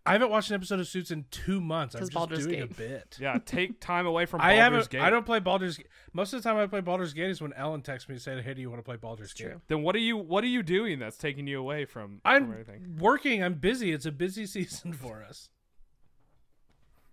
I 0.06 0.12
haven't 0.12 0.28
watched 0.30 0.50
an 0.50 0.56
episode 0.56 0.80
of 0.80 0.86
Suits 0.88 1.10
in 1.10 1.24
two 1.30 1.62
months. 1.62 1.94
I'm 1.94 2.00
'Cause 2.00 2.08
just 2.10 2.14
Baldur's 2.14 2.46
doing 2.46 2.60
a 2.60 2.66
bit. 2.66 3.16
Yeah, 3.18 3.38
take 3.42 3.80
time 3.80 4.04
away 4.06 4.26
from 4.26 4.40
I 4.42 4.48
Baldur's 4.56 4.58
haven't. 4.62 4.90
Gate. 4.90 5.00
I 5.00 5.08
don't 5.08 5.24
play 5.24 5.38
Baldur's. 5.38 5.78
Gate. 5.78 5.86
Most 6.12 6.34
of 6.34 6.42
the 6.42 6.46
time, 6.48 6.58
I 6.58 6.66
play 6.66 6.82
Baldur's 6.82 7.14
Gate 7.14 7.30
is 7.30 7.40
when 7.40 7.54
Ellen 7.54 7.80
texts 7.80 8.06
me 8.08 8.16
and 8.16 8.20
said, 8.22 8.44
"Hey, 8.44 8.52
do 8.52 8.60
you 8.60 8.68
want 8.68 8.80
to 8.80 8.84
play 8.84 8.96
Baldur's 8.96 9.30
It's 9.30 9.40
Gate?" 9.40 9.46
true. 9.52 9.60
Then 9.68 9.82
what 9.82 9.94
are 9.96 10.00
you? 10.00 10.18
What 10.18 10.44
are 10.44 10.48
you 10.48 10.62
doing 10.62 10.98
that's 10.98 11.16
taking 11.16 11.46
you 11.46 11.58
away 11.58 11.86
from, 11.86 12.20
from 12.20 12.20
I'm 12.26 12.50
everything? 12.50 12.98
working. 12.98 13.42
I'm 13.42 13.54
busy. 13.54 13.92
It's 13.92 14.04
a 14.04 14.12
busy 14.12 14.44
season 14.46 14.92
for 14.92 15.22
us, 15.22 15.48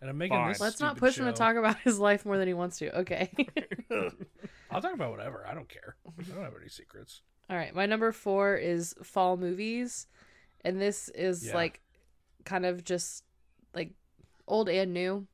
and 0.02 0.10
I'm 0.10 0.18
making 0.18 0.38
Fine. 0.38 0.49
this. 0.49 0.60
Let's 0.60 0.80
not 0.80 0.98
stupid 0.98 0.99
push 0.99 1.18
him 1.18 1.26
to 1.26 1.32
talk 1.32 1.56
about 1.56 1.80
his 1.84 1.99
life 1.99 2.26
more 2.26 2.38
than 2.38 2.48
he 2.48 2.53
wants 2.53 2.80
to. 2.80 2.99
Okay. 2.99 3.32
I'll 4.72 4.82
talk 4.82 4.94
about 4.94 5.11
whatever. 5.11 5.45
I 5.48 5.53
don't 5.53 5.69
care. 5.69 5.95
I 6.07 6.23
don't 6.23 6.44
have 6.44 6.53
any 6.60 6.69
secrets. 6.69 7.22
All 7.49 7.57
right. 7.57 7.73
My 7.73 7.86
number 7.86 8.11
four 8.11 8.56
is 8.56 8.95
fall 9.03 9.38
movies, 9.38 10.07
and 10.65 10.82
this 10.82 11.10
is 11.10 11.48
Yeah. 11.48 11.56
like 11.56 11.82
kind 12.45 12.65
of 12.65 12.84
just 12.84 13.23
like 13.76 13.94
old 14.48 14.69
and 14.69 14.94
new. 14.94 15.28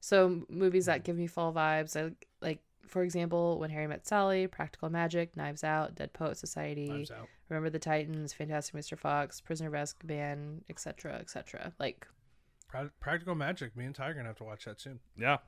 So 0.00 0.44
movies 0.50 0.86
that 0.86 0.98
hmm. 0.98 1.04
give 1.04 1.16
me 1.16 1.26
fall 1.26 1.52
vibes. 1.52 1.96
I 1.96 2.12
like, 2.44 2.60
for 2.86 3.02
example, 3.02 3.58
When 3.58 3.70
Harry 3.70 3.86
Met 3.86 4.06
Sally, 4.06 4.46
Practical 4.46 4.90
Magic, 4.90 5.34
Knives 5.34 5.64
Out, 5.64 5.94
Dead 5.94 6.12
Poet 6.12 6.36
Society, 6.36 6.88
Knives 6.88 7.10
out. 7.10 7.28
Remember 7.48 7.70
the 7.70 7.78
Titans, 7.78 8.34
Fantastic 8.34 8.74
Mr. 8.74 8.98
Fox, 8.98 9.40
Prisoner 9.40 9.68
of 9.68 9.74
Azkaban, 9.74 10.60
etc., 10.68 11.14
etc. 11.14 11.72
Like, 11.78 12.06
Pra- 12.74 12.90
Practical 13.00 13.34
Magic. 13.34 13.76
Me 13.76 13.84
and 13.84 13.94
Ty 13.94 14.08
are 14.08 14.14
gonna 14.14 14.28
have 14.28 14.36
to 14.38 14.44
watch 14.44 14.64
that 14.64 14.80
soon. 14.80 15.00
Yeah. 15.16 15.38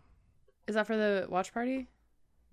is 0.66 0.74
that 0.74 0.86
for 0.86 0.97
the 0.97 1.27
watch 1.28 1.53
party? 1.53 1.89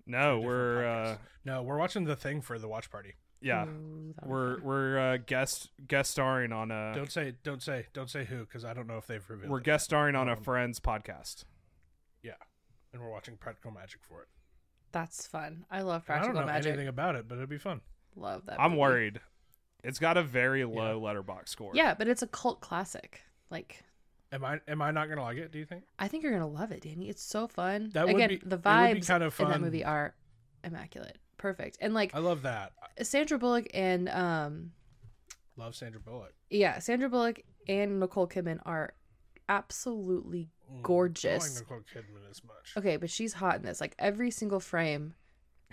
No, 0.06 0.40
we're 0.40 0.84
uh, 0.86 1.16
no, 1.44 1.62
we're 1.62 1.78
watching 1.78 2.04
the 2.04 2.16
thing 2.16 2.40
for 2.42 2.58
the 2.58 2.68
watch 2.68 2.90
party. 2.90 3.14
yeah, 3.40 3.64
Ooh, 3.66 4.14
we're 4.24 4.60
we're 4.60 4.98
uh, 4.98 5.16
guest 5.18 5.70
guest 5.86 6.10
starring 6.10 6.52
on 6.52 6.70
a 6.70 6.92
Don't 6.94 7.10
say, 7.10 7.34
don't 7.42 7.62
say, 7.62 7.86
don't 7.94 8.10
say 8.10 8.24
who, 8.24 8.40
because 8.40 8.64
I 8.64 8.74
don't 8.74 8.86
know 8.86 8.98
if 8.98 9.06
they've 9.06 9.24
revealed. 9.28 9.50
we're 9.50 9.58
it 9.58 9.64
guest 9.64 9.82
yet. 9.84 9.86
starring 9.86 10.14
on 10.16 10.28
a 10.28 10.32
Um, 10.32 10.42
friend's 10.42 10.78
podcast. 10.80 11.44
Yeah, 12.22 12.32
and 12.92 13.00
we're 13.02 13.10
watching 13.10 13.36
Practical 13.38 13.70
Magic 13.70 14.00
for 14.02 14.22
it. 14.22 14.28
That's 14.92 15.26
fun. 15.26 15.64
I 15.70 15.80
love 15.82 16.04
Practical 16.04 16.34
Magic. 16.34 16.36
I 16.36 16.40
don't 16.40 16.46
know 16.46 16.52
Magic. 16.52 16.68
anything 16.72 16.88
about 16.88 17.16
it, 17.16 17.26
but 17.28 17.36
it'd 17.36 17.48
be 17.48 17.58
fun. 17.58 17.80
Love 18.16 18.44
that. 18.46 18.60
I'm 18.60 18.72
movie. 18.72 18.80
worried. 18.80 19.20
It's 19.82 19.98
got 19.98 20.16
a 20.16 20.22
very 20.22 20.64
low 20.64 21.00
Letterboxd 21.00 21.48
score. 21.48 21.72
Yeah, 21.74 21.94
but 21.94 22.08
it's 22.08 22.22
a 22.22 22.26
cult 22.26 22.60
classic. 22.60 23.22
Like, 23.50 23.83
Am 24.34 24.44
I? 24.44 24.58
Am 24.68 24.82
I 24.82 24.90
not 24.90 25.08
gonna 25.08 25.22
like 25.22 25.38
it? 25.38 25.52
Do 25.52 25.58
you 25.58 25.64
think? 25.64 25.84
I 25.98 26.08
think 26.08 26.22
you're 26.24 26.32
gonna 26.32 26.46
love 26.48 26.72
it, 26.72 26.82
Danny. 26.82 27.08
It's 27.08 27.22
so 27.22 27.46
fun. 27.46 27.90
That 27.94 28.06
would 28.06 28.16
Again, 28.16 28.28
be- 28.30 28.42
the 28.44 28.58
vibes 28.58 29.06
kind 29.06 29.22
of 29.22 29.38
in 29.40 29.48
that 29.48 29.60
movie 29.60 29.84
are 29.84 30.14
immaculate, 30.64 31.18
perfect, 31.38 31.78
and 31.80 31.94
like 31.94 32.14
I 32.14 32.18
love 32.18 32.42
that. 32.42 32.72
Sandra 33.02 33.38
Bullock 33.38 33.68
and 33.72 34.08
um, 34.08 34.72
Love 35.56 35.74
Sandra 35.76 36.00
Bullock. 36.00 36.32
yeah, 36.50 36.78
Sandra 36.80 37.08
Bullock 37.08 37.42
and 37.68 38.00
Nicole 38.00 38.26
Kidman 38.28 38.58
are 38.66 38.92
absolutely 39.48 40.50
Mm, 40.64 40.70
I 40.70 40.74
don't 40.76 40.82
gorgeous. 40.82 41.60
like 41.60 41.68
Nicole 41.68 41.82
Kidman 41.94 42.30
as 42.30 42.42
much. 42.42 42.72
Okay, 42.76 42.96
but 42.96 43.10
she's 43.10 43.34
hot 43.34 43.56
in 43.56 43.62
this. 43.62 43.82
Like 43.82 43.94
every 43.98 44.30
single 44.30 44.60
frame 44.60 45.12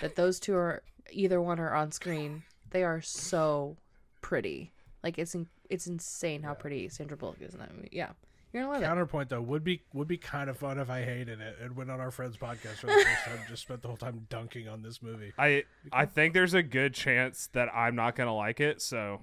that 0.01 0.15
those 0.17 0.37
two 0.39 0.53
are 0.53 0.83
either 1.11 1.41
one 1.41 1.59
are 1.61 1.73
on 1.73 1.91
screen, 1.93 2.43
they 2.71 2.83
are 2.83 2.99
so 3.01 3.77
pretty. 4.21 4.73
Like 5.01 5.17
it's 5.17 5.33
in, 5.33 5.47
it's 5.69 5.87
insane 5.87 6.43
how 6.43 6.53
pretty 6.55 6.89
Sandra 6.89 7.15
Bullock 7.15 7.41
is 7.41 7.53
in 7.53 7.61
that 7.61 7.73
movie. 7.73 7.87
Yeah, 7.93 8.09
you're 8.53 8.63
gonna 8.63 8.73
love 8.73 8.81
it. 8.81 8.85
Counterpoint 8.85 9.29
though 9.29 9.41
would 9.41 9.63
be 9.63 9.83
would 9.93 10.07
be 10.07 10.17
kind 10.17 10.49
of 10.49 10.57
fun 10.57 10.79
if 10.79 10.89
I 10.89 11.03
hated 11.03 11.39
it 11.39 11.57
and 11.61 11.75
went 11.75 11.91
on 11.91 11.99
our 11.99 12.11
friend's 12.11 12.37
podcast 12.37 12.75
for 12.75 12.87
the 12.87 12.93
first 12.93 13.25
time, 13.25 13.39
just 13.47 13.63
spent 13.63 13.81
the 13.81 13.87
whole 13.87 13.97
time 13.97 14.27
dunking 14.29 14.67
on 14.67 14.81
this 14.81 15.01
movie. 15.01 15.33
I 15.37 15.63
I 15.91 16.05
think 16.05 16.33
there's 16.33 16.53
a 16.53 16.63
good 16.63 16.93
chance 16.93 17.49
that 17.53 17.69
I'm 17.73 17.95
not 17.95 18.15
gonna 18.15 18.35
like 18.35 18.59
it. 18.59 18.81
So 18.81 19.21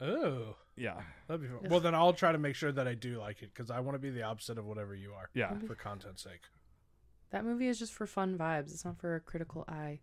Oh, 0.00 0.56
yeah, 0.76 1.00
that'd 1.28 1.40
be 1.40 1.48
fun. 1.48 1.70
Well, 1.70 1.80
then 1.80 1.94
I'll 1.94 2.12
try 2.12 2.32
to 2.32 2.38
make 2.38 2.56
sure 2.56 2.72
that 2.72 2.88
I 2.88 2.94
do 2.94 3.18
like 3.18 3.42
it 3.42 3.50
because 3.54 3.70
I 3.70 3.80
want 3.80 3.94
to 3.94 3.98
be 3.98 4.10
the 4.10 4.22
opposite 4.22 4.58
of 4.58 4.66
whatever 4.66 4.94
you 4.94 5.12
are 5.12 5.30
yeah. 5.34 5.54
for 5.66 5.74
content's 5.74 6.22
sake. 6.22 6.42
That 7.30 7.44
movie 7.44 7.68
is 7.68 7.78
just 7.78 7.92
for 7.92 8.06
fun 8.06 8.36
vibes. 8.36 8.72
It's 8.72 8.84
not 8.84 8.98
for 8.98 9.14
a 9.14 9.20
critical 9.20 9.64
eye. 9.68 10.00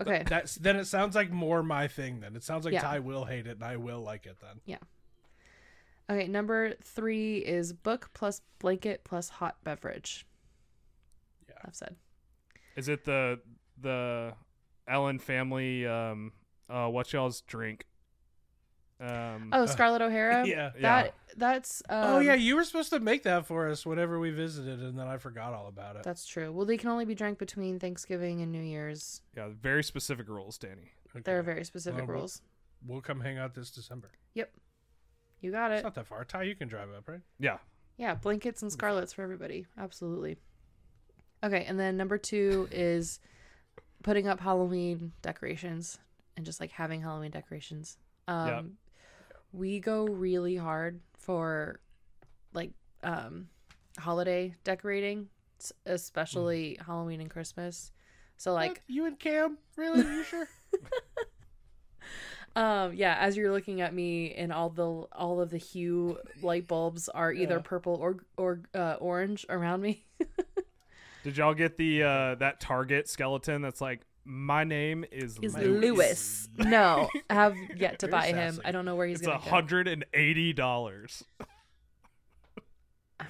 Okay. 0.00 0.24
That's 0.26 0.54
then 0.54 0.76
it 0.76 0.86
sounds 0.86 1.14
like 1.14 1.30
more 1.30 1.62
my 1.62 1.88
thing. 1.88 2.20
Then 2.20 2.34
it 2.36 2.42
sounds 2.42 2.64
like 2.64 2.74
Yeah. 2.74 2.82
Ty 2.82 3.00
will 3.00 3.24
hate 3.24 3.46
it 3.46 3.56
and 3.56 3.64
I 3.64 3.76
will 3.76 4.00
like 4.00 4.26
it. 4.26 4.36
Then 4.40 4.60
Okay, 6.10 6.26
number 6.26 6.74
three 6.82 7.38
is 7.38 7.72
book 7.72 8.10
plus 8.14 8.40
blanket 8.58 9.04
plus 9.04 9.28
hot 9.28 9.56
beverage. 9.62 10.26
Yeah. 11.48 11.54
I've 11.64 11.74
said. 11.74 11.96
Is 12.76 12.88
it 12.88 13.04
the 13.04 13.40
the 13.80 14.32
Ellen 14.88 15.18
family? 15.20 15.86
Um, 15.86 16.32
uh, 16.68 16.88
what 16.88 17.12
y'all's 17.12 17.42
drink? 17.42 17.86
Um, 19.00 19.50
Oh, 19.52 19.66
Scarlett 19.66 20.02
O'Hara. 20.02 20.46
yeah. 20.48 20.70
That 20.80 21.14
that's 21.36 21.82
um, 21.88 22.04
oh 22.16 22.18
yeah, 22.18 22.34
you 22.34 22.56
were 22.56 22.64
supposed 22.64 22.90
to 22.90 22.98
make 22.98 23.22
that 23.22 23.46
for 23.46 23.68
us 23.68 23.86
whenever 23.86 24.18
we 24.18 24.30
visited, 24.30 24.80
and 24.80 24.98
then 24.98 25.06
I 25.06 25.16
forgot 25.16 25.54
all 25.54 25.68
about 25.68 25.94
it. 25.96 26.02
That's 26.02 26.26
true. 26.26 26.50
Well, 26.50 26.66
they 26.66 26.76
can 26.76 26.90
only 26.90 27.04
be 27.04 27.14
drank 27.14 27.38
between 27.38 27.78
Thanksgiving 27.78 28.42
and 28.42 28.50
New 28.50 28.62
Year's. 28.62 29.22
Yeah, 29.36 29.48
very 29.60 29.84
specific 29.84 30.28
rules, 30.28 30.58
Danny. 30.58 30.90
Okay. 31.14 31.22
There 31.24 31.38
are 31.38 31.42
very 31.42 31.64
specific 31.64 32.00
Well, 32.00 32.06
we'll- 32.08 32.16
rules. 32.16 32.42
We'll 32.84 33.00
come 33.02 33.20
hang 33.20 33.36
out 33.36 33.54
this 33.54 33.70
December. 33.70 34.10
You 35.40 35.50
got 35.50 35.70
It's 35.72 35.80
it. 35.80 35.84
not 35.84 35.94
that 35.94 36.06
far. 36.06 36.24
Ty, 36.24 36.42
you 36.44 36.54
can 36.54 36.68
drive 36.68 36.88
up, 36.96 37.08
right? 37.08 37.20
Yeah. 37.38 37.58
Yeah, 37.96 38.14
blankets 38.14 38.62
and 38.62 38.70
scarlets 38.72 39.12
for 39.12 39.22
everybody. 39.22 39.66
Absolutely. 39.78 40.36
Okay, 41.42 41.64
and 41.66 41.78
then 41.78 41.96
number 41.96 42.18
two 42.18 42.68
is 42.70 43.20
putting 44.02 44.26
up 44.28 44.40
Halloween 44.40 45.12
decorations 45.22 45.98
and 46.36 46.44
just 46.46 46.60
like 46.60 46.70
having 46.70 47.00
Halloween 47.02 47.30
decorations. 47.30 47.96
Um 48.28 48.46
Yep. 48.48 48.64
we 49.52 49.80
go 49.80 50.06
really 50.06 50.56
hard 50.56 51.00
for 51.18 51.80
like 52.52 52.72
um 53.02 53.48
holiday 53.98 54.54
decorating, 54.64 55.28
s- 55.58 55.72
especially 55.86 56.78
Halloween 56.86 57.20
and 57.20 57.30
Christmas. 57.30 57.92
So 58.36 58.52
like 58.54 58.70
What? 58.70 58.78
you 58.86 59.06
and 59.06 59.18
Cam, 59.18 59.58
really? 59.76 60.00
Are 60.02 60.12
you 60.12 60.24
sure? 60.24 60.48
Um, 62.56 62.94
yeah, 62.94 63.16
as 63.20 63.36
you're 63.36 63.52
looking 63.52 63.80
at 63.80 63.94
me 63.94 64.32
and 64.34 64.52
all 64.52 64.70
the 64.70 64.84
all 65.16 65.40
of 65.40 65.50
the 65.50 65.56
hue 65.58 66.18
light 66.42 66.66
bulbs 66.66 67.08
are 67.08 67.32
either 67.32 67.54
Yeah. 67.56 67.62
purple 67.62 67.94
or 67.94 68.16
or 68.36 68.60
uh, 68.74 68.94
orange 69.00 69.46
around 69.48 69.82
me. 69.82 70.04
Did 71.22 71.36
y'all 71.36 71.54
get 71.54 71.76
the 71.76 72.02
uh 72.02 72.34
that 72.36 72.60
Target 72.60 73.08
skeleton 73.08 73.62
that's 73.62 73.80
like 73.80 74.00
my 74.24 74.64
name 74.64 75.04
is, 75.10 75.38
Is 75.42 75.56
Lewis. 75.56 75.80
Lewis? 75.82 76.48
No, 76.58 77.08
I 77.30 77.34
have 77.34 77.54
yet 77.76 77.98
to 78.00 78.06
Very 78.06 78.32
buy 78.32 78.38
him. 78.38 78.60
I 78.64 78.70
don't 78.72 78.84
know 78.84 78.94
where 78.96 79.06
he's 79.06 79.18
It's 79.18 79.26
a 79.26 79.30
gonna 79.30 79.42
go. 79.44 79.50
hundred 79.50 79.88
and 79.88 80.04
eighty 80.14 80.52
dollars. 80.52 81.24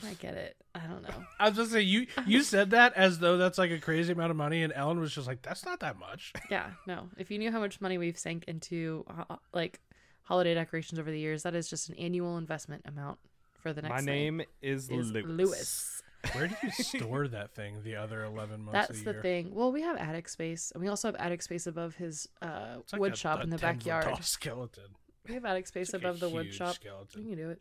I 0.07 0.15
get 0.15 0.35
it. 0.35 0.57
I 0.75 0.81
don't 0.81 1.03
know. 1.03 1.25
I 1.41 1.49
was 1.49 1.57
just 1.57 1.73
saying 1.73 1.89
you 1.89 2.07
you 2.27 2.43
said 2.43 2.71
that 2.71 2.95
as 2.95 3.19
though 3.19 3.37
that's 3.37 3.59
like 3.59 3.71
a 3.71 3.79
crazy 3.79 4.13
amount 4.13 4.31
of 4.31 4.37
money, 4.37 4.63
and 4.63 4.73
Ellen 4.75 5.01
was 5.01 5.15
just 5.15 5.27
like, 5.27 5.43
"That's 5.43 5.65
not 5.65 5.81
that 5.81 5.99
much." 5.99 6.33
Yeah, 6.51 6.71
no. 6.87 7.09
If 7.19 7.31
you 7.31 7.39
knew 7.39 7.51
how 7.53 7.61
much 7.61 7.81
money 7.81 7.99
we've 7.99 8.19
sank 8.19 8.45
into 8.47 9.05
uh, 9.29 9.37
like 9.53 9.81
holiday 10.23 10.55
decorations 10.55 10.99
over 10.99 11.11
the 11.11 11.19
years, 11.19 11.43
that 11.43 11.55
is 11.55 11.69
just 11.69 11.89
an 11.89 11.95
annual 11.97 12.39
investment 12.39 12.83
amount 12.87 13.19
for 13.61 13.73
the 13.73 13.83
next. 13.83 13.91
My 13.91 14.01
name 14.01 14.43
is, 14.63 14.89
is 14.89 15.11
Lewis. 15.13 15.25
Lewis. 15.27 16.03
Where 16.33 16.49
do 16.49 16.55
you 16.63 16.71
store 16.73 17.29
that 17.29 17.55
thing? 17.55 17.83
The 17.83 17.97
other 17.97 18.25
eleven 18.25 18.61
months. 18.63 18.73
That's 18.89 18.99
of 18.99 19.05
the 19.05 19.13
year? 19.13 19.23
thing. 19.23 19.55
Well, 19.55 19.73
we 19.73 19.83
have 19.83 19.97
attic 19.97 20.29
space, 20.29 20.71
and 20.73 20.83
we 20.83 20.89
also 20.89 21.09
have 21.09 21.17
attic 21.17 21.43
space 21.43 21.67
above 21.67 21.95
his 21.97 22.29
uh, 22.43 22.77
like 22.93 23.01
wood 23.01 23.13
a- 23.15 23.17
shop 23.17 23.41
a 23.41 23.43
in 23.43 23.51
the 23.51 23.59
backyard. 23.59 24.05
tall 24.05 24.21
skeleton. 24.23 24.85
We 25.29 25.35
have 25.35 25.45
attic 25.45 25.67
space 25.67 25.93
like 25.93 26.03
above 26.03 26.21
the 26.21 26.29
wood 26.29 26.53
shop. 26.53 26.75
Skeleton. 26.75 27.23
We 27.23 27.29
can 27.31 27.37
do 27.39 27.51
it. 27.51 27.61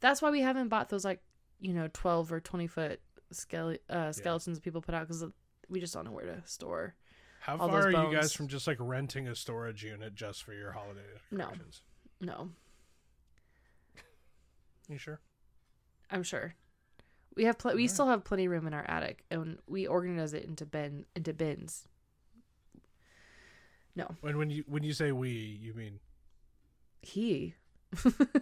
That's 0.00 0.22
why 0.22 0.30
we 0.30 0.40
haven't 0.40 0.68
bought 0.68 0.88
those 0.88 1.04
like 1.04 1.20
you 1.60 1.72
know 1.74 1.88
twelve 1.92 2.32
or 2.32 2.40
twenty 2.40 2.66
foot 2.66 3.00
skele- 3.32 3.78
uh, 3.90 4.12
skeletons 4.12 4.60
people 4.60 4.80
put 4.80 4.94
out 4.94 5.02
because 5.08 5.24
we 5.68 5.80
just 5.80 5.92
don't 5.94 6.04
know 6.04 6.12
where 6.12 6.24
to 6.26 6.42
store. 6.44 6.94
How 7.40 7.56
far 7.58 7.86
are 7.86 7.90
you 7.90 8.12
guys 8.14 8.32
from 8.32 8.48
just 8.48 8.66
like 8.66 8.76
renting 8.80 9.28
a 9.28 9.34
storage 9.34 9.82
unit 9.84 10.14
just 10.14 10.42
for 10.44 10.52
your 10.52 10.72
holiday 10.72 11.00
No. 11.30 11.44
decorations? 11.44 11.82
No, 12.20 12.50
You 14.88 14.98
sure? 14.98 15.20
I'm 16.10 16.22
sure. 16.22 16.54
We 17.36 17.44
have 17.44 17.58
pl- 17.58 17.72
we 17.74 17.82
Alright. 17.82 17.90
still 17.90 18.06
have 18.08 18.24
plenty 18.24 18.46
of 18.46 18.50
room 18.52 18.66
in 18.66 18.74
our 18.74 18.84
attic, 18.88 19.24
and 19.30 19.58
we 19.68 19.86
organize 19.86 20.34
it 20.34 20.44
into 20.44 20.66
bin 20.66 21.04
into 21.14 21.32
bins. 21.32 21.86
No, 23.94 24.14
When 24.20 24.36
when 24.38 24.50
you 24.50 24.64
when 24.66 24.82
you 24.82 24.92
say 24.92 25.12
we, 25.12 25.30
you 25.30 25.74
mean 25.74 26.00
he. 27.02 27.54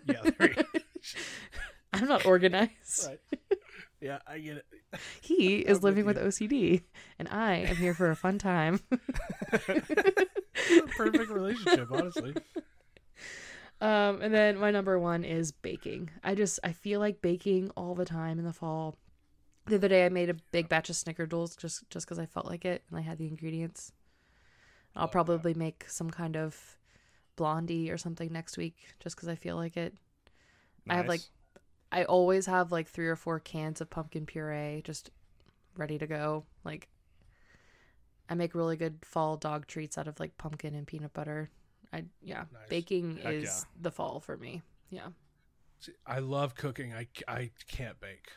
yeah. 0.06 0.22
There 0.38 0.52
you. 0.52 0.80
I'm 1.92 2.08
not 2.08 2.26
organized. 2.26 3.06
right. 3.06 3.20
Yeah, 4.00 4.18
I 4.26 4.38
get 4.38 4.56
it. 4.58 4.66
He 5.22 5.56
is 5.66 5.82
living 5.82 6.04
with 6.04 6.16
you. 6.16 6.24
OCD, 6.24 6.82
and 7.18 7.28
I 7.28 7.54
am 7.56 7.76
here 7.76 7.94
for 7.94 8.10
a 8.10 8.16
fun 8.16 8.38
time. 8.38 8.80
Perfect 10.96 11.30
relationship, 11.30 11.88
honestly. 11.90 12.34
Um, 13.80 14.22
and 14.22 14.32
then 14.32 14.58
my 14.58 14.70
number 14.70 14.98
one 14.98 15.24
is 15.24 15.52
baking. 15.52 16.10
I 16.24 16.34
just 16.34 16.58
I 16.64 16.72
feel 16.72 17.00
like 17.00 17.22
baking 17.22 17.70
all 17.76 17.94
the 17.94 18.04
time 18.04 18.38
in 18.38 18.44
the 18.44 18.52
fall. 18.52 18.96
The 19.66 19.76
other 19.76 19.88
day 19.88 20.06
I 20.06 20.08
made 20.08 20.30
a 20.30 20.36
big 20.52 20.68
batch 20.68 20.88
of 20.90 20.96
snickerdoodles 20.96 21.58
just 21.58 21.88
just 21.90 22.06
because 22.06 22.18
I 22.18 22.26
felt 22.26 22.46
like 22.46 22.64
it 22.64 22.84
and 22.88 22.98
I 22.98 23.02
had 23.02 23.18
the 23.18 23.26
ingredients. 23.26 23.92
I'll 24.94 25.08
probably 25.08 25.52
make 25.52 25.84
some 25.88 26.10
kind 26.10 26.36
of 26.36 26.78
blondie 27.36 27.90
or 27.90 27.98
something 27.98 28.32
next 28.32 28.56
week 28.56 28.76
just 28.98 29.14
because 29.16 29.28
I 29.28 29.34
feel 29.34 29.56
like 29.56 29.76
it. 29.76 29.94
I 30.88 30.96
have, 30.96 31.08
like, 31.08 31.22
I 31.92 32.04
always 32.04 32.46
have 32.46 32.72
like 32.72 32.88
three 32.88 33.08
or 33.08 33.16
four 33.16 33.40
cans 33.40 33.80
of 33.80 33.90
pumpkin 33.90 34.26
puree 34.26 34.82
just 34.84 35.10
ready 35.76 35.98
to 35.98 36.06
go. 36.06 36.44
Like 36.64 36.88
I 38.28 38.34
make 38.34 38.54
really 38.54 38.76
good 38.76 38.98
fall 39.02 39.36
dog 39.36 39.66
treats 39.66 39.96
out 39.96 40.08
of 40.08 40.18
like 40.18 40.36
pumpkin 40.36 40.74
and 40.74 40.86
peanut 40.86 41.12
butter. 41.12 41.50
I 41.92 42.04
yeah, 42.22 42.44
Nice. 42.52 42.68
baking 42.68 43.18
Heck 43.22 43.32
is 43.32 43.44
yeah. 43.44 43.82
the 43.82 43.90
fall 43.90 44.20
for 44.20 44.36
me. 44.36 44.62
Yeah. 44.90 45.08
See, 45.78 45.92
I 46.06 46.18
love 46.18 46.54
cooking. 46.54 46.92
I, 46.92 47.06
I 47.28 47.50
can't 47.68 48.00
bake. 48.00 48.30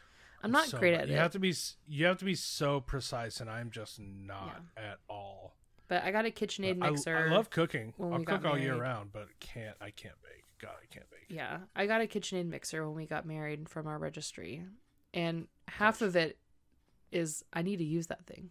I'm 0.43 0.51
not 0.51 0.67
so 0.67 0.77
great 0.77 0.93
at 0.93 1.07
you 1.07 1.15
it. 1.15 1.17
have 1.17 1.31
to 1.31 1.39
be 1.39 1.53
you 1.88 2.05
have 2.05 2.17
to 2.19 2.26
be 2.26 2.35
so 2.35 2.80
precise, 2.80 3.41
and 3.41 3.49
I'm 3.49 3.71
just 3.71 3.99
not 3.99 4.61
at 4.77 4.99
all. 5.09 5.55
But 5.88 6.03
I 6.03 6.11
got 6.11 6.26
a 6.26 6.30
KitchenAid 6.30 6.81
I, 6.81 6.91
mixer. 6.91 7.17
I 7.17 7.34
love 7.34 7.49
cooking. 7.49 7.93
I'll 7.99 8.23
cook 8.23 8.45
all 8.45 8.57
year 8.57 8.76
round, 8.76 9.11
but 9.11 9.27
can't 9.39 9.76
I 9.81 9.89
can't 9.89 10.15
bake. 10.23 10.38
God, 10.61 10.72
I 10.81 10.86
can't 10.94 11.10
bake. 11.10 11.26
Yeah, 11.30 11.60
I 11.76 11.86
got 11.86 12.02
a 12.02 12.06
KitchenAid 12.06 12.48
mixer 12.48 12.86
when 12.86 12.95
we 12.95 13.06
got 13.06 13.26
married 13.26 13.69
from 13.69 13.88
our 13.88 13.98
registry, 13.98 14.64
and 15.14 15.48
half 15.68 16.02
of 16.02 16.15
it 16.15 16.38
is 17.11 17.44
I 17.53 17.61
need 17.61 17.77
to 17.77 17.84
use 17.86 18.07
that 18.07 18.26
thing. 18.26 18.49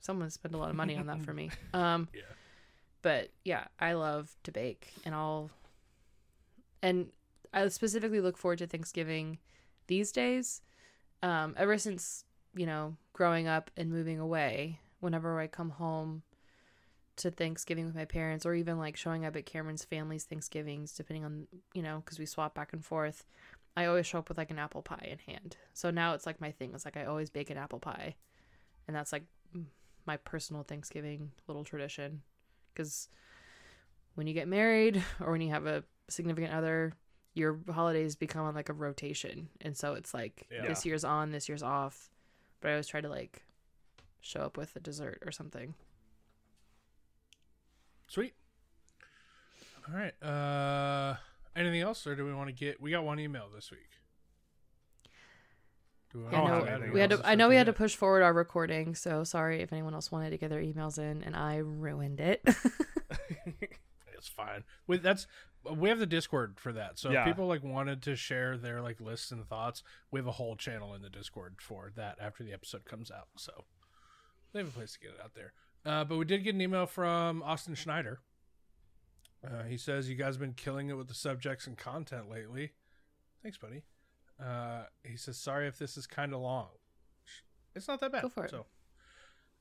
Someone 0.00 0.30
spent 0.30 0.54
a 0.54 0.58
lot 0.58 0.70
of 0.70 0.76
money 0.76 0.96
on 0.96 1.06
that 1.06 1.22
for 1.22 1.32
me. 1.32 1.50
Um, 1.74 2.08
Yeah. 2.14 2.22
but 3.02 3.30
yeah, 3.44 3.64
I 3.80 3.92
love 3.94 4.36
to 4.44 4.52
bake, 4.52 4.92
and 5.04 5.14
I'll 5.14 5.50
and 6.82 7.08
I 7.52 7.66
specifically 7.68 8.20
look 8.20 8.36
forward 8.36 8.58
to 8.58 8.66
Thanksgiving 8.66 9.38
these 9.86 10.12
days. 10.12 10.62
Um, 11.22 11.54
ever 11.56 11.78
since 11.78 12.24
you 12.54 12.66
know 12.66 12.96
growing 13.12 13.48
up 13.48 13.70
and 13.76 13.90
moving 13.90 14.20
away, 14.20 14.78
whenever 15.00 15.40
I 15.40 15.46
come 15.48 15.70
home 15.70 16.22
to 17.18 17.30
Thanksgiving 17.30 17.84
with 17.86 17.94
my 17.94 18.04
parents, 18.04 18.44
or 18.46 18.54
even 18.54 18.78
like 18.78 18.96
showing 18.96 19.24
up 19.24 19.36
at 19.36 19.46
Cameron's 19.46 19.84
family's 19.84 20.24
Thanksgivings, 20.24 20.92
depending 20.92 21.24
on 21.24 21.46
you 21.74 21.82
know 21.82 22.02
because 22.04 22.18
we 22.18 22.26
swap 22.26 22.54
back 22.54 22.72
and 22.72 22.84
forth. 22.84 23.24
I 23.76 23.84
always 23.86 24.06
show 24.06 24.18
up 24.18 24.28
with 24.28 24.38
like 24.38 24.50
an 24.50 24.58
apple 24.58 24.82
pie 24.82 25.08
in 25.10 25.18
hand. 25.32 25.56
So 25.72 25.90
now 25.90 26.14
it's 26.14 26.26
like 26.26 26.40
my 26.40 26.50
thing. 26.50 26.72
It's 26.74 26.84
like 26.84 26.96
I 26.96 27.04
always 27.04 27.30
bake 27.30 27.50
an 27.50 27.58
apple 27.58 27.78
pie, 27.78 28.16
and 28.86 28.96
that's 28.96 29.12
like 29.12 29.24
my 30.06 30.16
personal 30.16 30.62
Thanksgiving 30.62 31.30
little 31.46 31.64
tradition. 31.64 32.22
Because 32.72 33.08
when 34.14 34.26
you 34.26 34.34
get 34.34 34.48
married 34.48 35.02
or 35.20 35.32
when 35.32 35.40
you 35.40 35.50
have 35.50 35.66
a 35.66 35.84
significant 36.08 36.52
other, 36.52 36.92
your 37.34 37.60
holidays 37.72 38.16
become 38.16 38.44
on 38.46 38.54
like 38.54 38.68
a 38.68 38.72
rotation, 38.72 39.48
and 39.60 39.76
so 39.76 39.94
it's 39.94 40.12
like 40.14 40.46
Yeah. 40.50 40.66
this 40.66 40.84
year's 40.86 41.04
on, 41.04 41.30
this 41.30 41.48
year's 41.48 41.62
off. 41.62 42.10
But 42.60 42.68
I 42.68 42.72
always 42.72 42.88
try 42.88 43.00
to 43.00 43.08
like 43.08 43.42
show 44.20 44.40
up 44.40 44.56
with 44.56 44.74
a 44.74 44.80
dessert 44.80 45.22
or 45.24 45.30
something. 45.30 45.74
Sweet. 48.08 48.34
All 49.88 49.94
right. 49.94 50.22
Uh, 50.22 51.16
anything 51.56 51.80
else, 51.80 52.06
or 52.06 52.14
do 52.16 52.24
we 52.24 52.34
want 52.34 52.48
to 52.48 52.54
get? 52.54 52.80
We 52.80 52.90
got 52.90 53.04
one 53.04 53.20
email 53.20 53.48
this 53.54 53.70
week. 53.70 53.80
Do 56.12 56.18
we 56.20 56.24
Yeah, 56.24 56.30
don't 56.32 56.46
no, 56.48 56.64
have 56.64 56.92
we 56.92 57.00
had 57.00 57.10
to, 57.10 57.20
I 57.22 57.34
know 57.34 57.48
we 57.50 57.56
had 57.56 57.66
to 57.66 57.72
push 57.74 57.94
forward 57.94 58.22
our 58.22 58.32
recording, 58.32 58.94
so 58.94 59.24
sorry 59.24 59.60
if 59.60 59.72
anyone 59.74 59.92
else 59.94 60.10
wanted 60.10 60.30
to 60.30 60.38
get 60.38 60.48
their 60.48 60.62
emails 60.62 60.98
in, 60.98 61.22
and 61.22 61.36
I 61.36 61.56
ruined 61.58 62.20
it. 62.20 62.42
It's 64.18 64.26
fine. 64.28 64.64
With 64.88 65.02
that's 65.04 65.28
we 65.76 65.88
have 65.90 66.00
the 66.00 66.06
Discord 66.06 66.58
for 66.58 66.72
that. 66.72 66.98
So 66.98 67.10
Yeah. 67.10 67.20
if 67.20 67.26
people 67.26 67.46
like 67.46 67.62
wanted 67.62 68.02
to 68.02 68.16
share 68.16 68.56
their 68.56 68.80
like 68.82 69.00
lists 69.00 69.30
and 69.30 69.46
thoughts, 69.46 69.84
we 70.10 70.18
have 70.18 70.26
a 70.26 70.32
whole 70.32 70.56
channel 70.56 70.92
in 70.92 71.02
the 71.02 71.08
Discord 71.08 71.58
for 71.60 71.92
that 71.94 72.18
after 72.20 72.42
the 72.42 72.52
episode 72.52 72.84
comes 72.84 73.12
out. 73.12 73.28
So 73.36 73.64
they 74.52 74.58
have 74.58 74.68
a 74.68 74.72
place 74.72 74.94
to 74.94 74.98
get 74.98 75.10
it 75.10 75.20
out 75.22 75.34
there. 75.34 75.52
Uh, 75.86 76.04
but 76.04 76.16
we 76.18 76.24
did 76.24 76.44
get 76.44 76.54
an 76.54 76.60
email 76.60 76.86
from 76.86 77.42
Austin 77.42 77.74
Schneider. 77.74 78.20
Uh, 79.46 79.62
he 79.62 79.76
says 79.76 80.08
you 80.08 80.16
guys 80.16 80.34
have 80.34 80.40
been 80.40 80.52
killing 80.54 80.88
it 80.90 80.94
with 80.94 81.08
the 81.08 81.14
subjects 81.14 81.66
and 81.66 81.76
content 81.78 82.28
lately. 82.30 82.72
Thanks, 83.42 83.56
buddy. 83.56 83.84
Uh, 84.42 84.84
he 85.04 85.16
says 85.16 85.38
sorry 85.38 85.66
if 85.68 85.78
this 85.78 85.96
is 85.96 86.06
kind 86.06 86.32
of 86.34 86.40
long. 86.40 86.68
It's 87.74 87.86
not 87.88 88.00
that 88.00 88.12
bad. 88.12 88.22
Go 88.22 88.28
for 88.28 88.44
it. 88.44 88.50
So, 88.50 88.66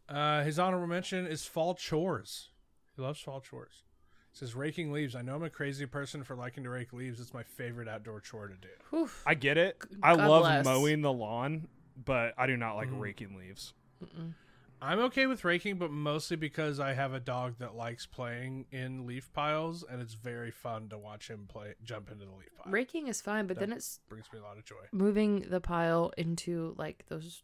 uh, 0.10 0.44
his 0.44 0.58
honorable 0.58 0.88
mention 0.88 1.28
is 1.28 1.46
fall 1.46 1.76
chores. 1.76 2.50
He 2.96 3.02
loves 3.02 3.20
fall 3.20 3.40
chores. 3.42 3.84
He 4.32 4.38
says 4.40 4.56
raking 4.56 4.92
leaves. 4.92 5.16
I 5.16 5.22
know 5.22 5.36
I'm 5.36 5.44
a 5.44 5.50
crazy 5.50 5.86
person 5.86 6.24
for 6.24 6.36
liking 6.36 6.64
to 6.64 6.70
rake 6.70 6.94
leaves. 6.94 7.20
It's 7.20 7.34
my 7.34 7.44
favorite 7.44 7.88
outdoor 7.88 8.20
chore 8.22 8.48
to 8.48 8.56
do. 8.56 8.68
Whew. 8.90 9.10
I 9.26 9.36
get 9.36 9.58
it. 9.58 9.78
I 10.02 10.16
God 10.16 10.28
love 10.30 10.42
bless. 10.44 10.66
mowing 10.66 11.02
the 11.02 11.14
lawn, 11.14 11.68
but 12.04 12.34
I 12.38 12.48
do 12.48 12.58
not 12.58 12.76
like 12.76 12.90
Mhm. 12.90 13.00
raking 13.00 13.38
leaves. 13.38 13.74
Mm-mm. 14.04 14.34
I'm 14.82 15.00
okay 15.00 15.26
with 15.26 15.44
raking, 15.44 15.78
but 15.78 15.92
mostly 15.92 16.38
because 16.38 16.80
I 16.80 16.94
have 16.94 17.14
a 17.14 17.20
dog 17.20 17.56
that 17.60 17.76
likes 17.76 18.06
playing 18.06 18.66
in 18.72 19.06
leaf 19.08 19.32
piles, 19.34 19.84
and 19.90 20.02
it's 20.02 20.14
very 20.14 20.52
fun 20.52 20.90
to 20.90 20.98
watch 20.98 21.30
him 21.30 21.46
play 21.48 21.74
jump 21.84 22.12
into 22.12 22.26
the 22.26 22.32
leaf 22.32 22.50
pile. 22.56 22.72
Raking 22.72 23.08
is 23.08 23.20
fine, 23.22 23.48
but 23.48 23.58
That- 23.60 23.68
then 23.70 23.78
it's 23.78 24.00
brings 24.08 24.32
me 24.32 24.40
a 24.40 24.44
lot 24.44 24.58
of 24.58 24.66
joy. 24.66 24.86
moving 24.92 25.50
the 25.50 25.60
pile 25.62 26.12
into 26.18 26.76
like 26.78 27.06
those 27.08 27.44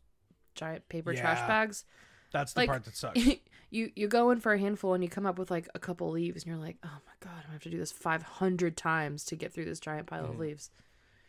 giant 0.55 0.87
paper 0.89 1.13
trash 1.15 1.39
bags. 1.47 1.85
That's 2.31 2.53
the 2.53 2.61
Like, 2.61 2.69
part 2.69 2.83
that 2.85 2.95
sucks. 2.95 3.19
you 3.71 3.91
you 3.95 4.07
go 4.07 4.29
in 4.31 4.39
for 4.39 4.53
a 4.53 4.59
handful 4.59 4.93
and 4.93 5.03
you 5.03 5.09
come 5.09 5.25
up 5.25 5.39
with 5.39 5.49
like 5.49 5.67
a 5.73 5.79
couple 5.79 6.09
leaves 6.11 6.43
and 6.43 6.51
you're 6.51 6.63
like, 6.63 6.77
oh 6.83 6.99
my 7.07 7.13
god, 7.19 7.31
I'm 7.37 7.41
gonna 7.43 7.53
have 7.53 7.63
to 7.63 7.69
do 7.69 7.77
this 7.77 7.91
500 7.91 8.77
times 8.77 9.23
to 9.25 9.35
get 9.35 9.53
through 9.53 9.65
this 9.65 9.79
giant 9.79 10.07
pile 10.07 10.25
of 10.25 10.35
Mhm. 10.35 10.39
leaves. 10.39 10.69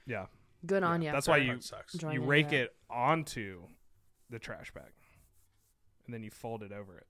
Yeah. 0.07 0.27
Good 0.67 0.83
on 0.83 1.01
you. 1.03 1.13
That's 1.13 1.29
why 1.29 1.39
you- 1.39 1.61
sucks. 1.61 1.95
You 2.03 2.23
rake 2.23 2.53
it 2.53 2.75
onto 2.91 3.69
the 4.31 4.39
trash 4.39 4.73
bag, 4.73 4.93
and 6.07 6.15
then 6.15 6.23
you 6.23 6.31
fold 6.31 6.63
it 6.63 6.73
over 6.73 6.97
it. 6.99 7.07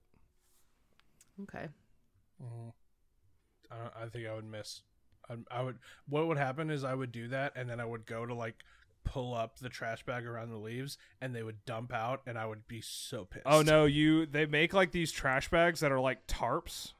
Okay. 1.43 1.67
Mhm. 2.41 2.73
I, 3.71 3.75
don't, 3.77 3.93
I 4.03 4.09
think 4.09 4.27
I 4.27 4.33
would 4.33 4.45
miss. 4.45 4.81
I, 5.29 5.35
I 5.51 5.61
would. 5.63 5.79
What 6.07 6.27
would 6.27 6.37
happen 6.37 6.69
is 6.69 6.83
I 6.83 6.93
would 6.93 7.11
do 7.11 7.27
that, 7.29 7.53
and 7.55 7.69
then 7.69 7.79
I 7.79 7.85
would 7.85 8.05
go 8.05 8.25
to 8.25 8.33
like 8.33 8.63
pull 9.03 9.33
up 9.35 9.59
the 9.59 9.69
trash 9.69 10.03
bag 10.05 10.25
around 10.25 10.49
the 10.49 10.57
leaves, 10.57 10.97
and 11.21 11.35
they 11.35 11.43
would 11.43 11.65
dump 11.65 11.93
out, 11.93 12.21
and 12.25 12.37
I 12.37 12.45
would 12.45 12.67
be 12.67 12.81
so 12.81 13.25
pissed. 13.25 13.45
Oh 13.47 13.61
no, 13.61 13.85
you 13.85 14.25
they 14.25 14.45
make 14.45 14.73
like 14.73 14.91
these 14.91 15.11
trash 15.11 15.49
bags 15.49 15.79
that 15.81 15.91
are 15.91 15.99
like 15.99 16.27
tarps 16.27 16.93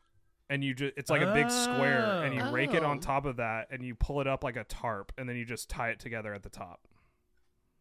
and 0.47 0.63
you 0.63 0.76
just 0.76 0.93
it's 0.95 1.09
like 1.09 1.23
a 1.23 1.34
big 1.34 1.49
square 1.49 2.23
and 2.23 2.35
you 2.35 2.41
Oh. 2.41 2.51
rake 2.51 2.76
it 2.76 2.84
on 2.84 2.97
Oh. 2.97 3.01
top 3.01 3.26
of 3.26 3.38
that 3.38 3.67
and 3.72 3.84
you 3.84 3.95
pull 3.95 4.22
it 4.22 4.27
up 4.27 4.43
like 4.43 4.55
a 4.55 4.63
tarp 4.63 5.11
and 5.17 5.27
then 5.27 5.35
you 5.35 5.43
just 5.43 5.69
tie 5.72 5.89
it 5.89 5.99
together 5.99 6.35
at 6.35 6.43
the 6.43 6.49
top. 6.51 6.88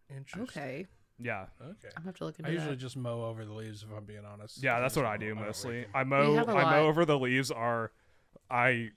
Interesting. 0.08 0.42
Okay. 0.62 0.86
Yeah. 1.18 1.46
Okay. 1.60 1.88
I'm 1.96 2.02
gonna 2.02 2.06
have 2.06 2.16
to 2.16 2.24
look 2.24 2.38
into 2.38 2.50
I 2.50 2.52
usually 2.54 2.70
that. 2.72 2.76
just 2.80 2.96
mow 2.96 3.24
over 3.24 3.44
the 3.44 3.52
leaves 3.52 3.82
if 3.82 3.96
I'm 3.96 4.04
being 4.04 4.24
honest. 4.24 4.62
Yeah, 4.62 4.80
that's 4.80 4.96
what 4.96 5.04
I 5.06 5.16
do 5.16 5.34
mostly. 5.34 5.76
rake 5.78 5.84
'em. 5.86 5.90
I 5.94 6.04
mow 6.04 6.34
have 6.34 6.48
a 6.48 6.52
I 6.52 6.62
lot. 6.64 6.70
mow 6.72 6.86
over 6.86 7.04
the 7.04 7.18
leaves 7.18 7.50
are 7.50 7.92
I 8.50 8.90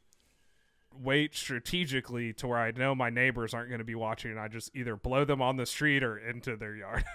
wait 0.93 1.35
strategically 1.35 2.33
to 2.33 2.47
where 2.47 2.57
I 2.57 2.71
know 2.71 2.95
my 2.95 3.09
neighbors 3.11 3.53
aren't 3.53 3.69
going 3.69 3.79
to 3.79 3.85
be 3.85 3.93
watching 3.95 4.31
and 4.31 4.39
I 4.39 4.47
just 4.47 4.75
either 4.75 4.95
blow 4.95 5.25
them 5.25 5.41
on 5.43 5.55
the 5.57 5.65
street 5.67 6.03
or 6.03 6.17
into 6.17 6.55
their 6.57 6.75
yard. 6.75 7.03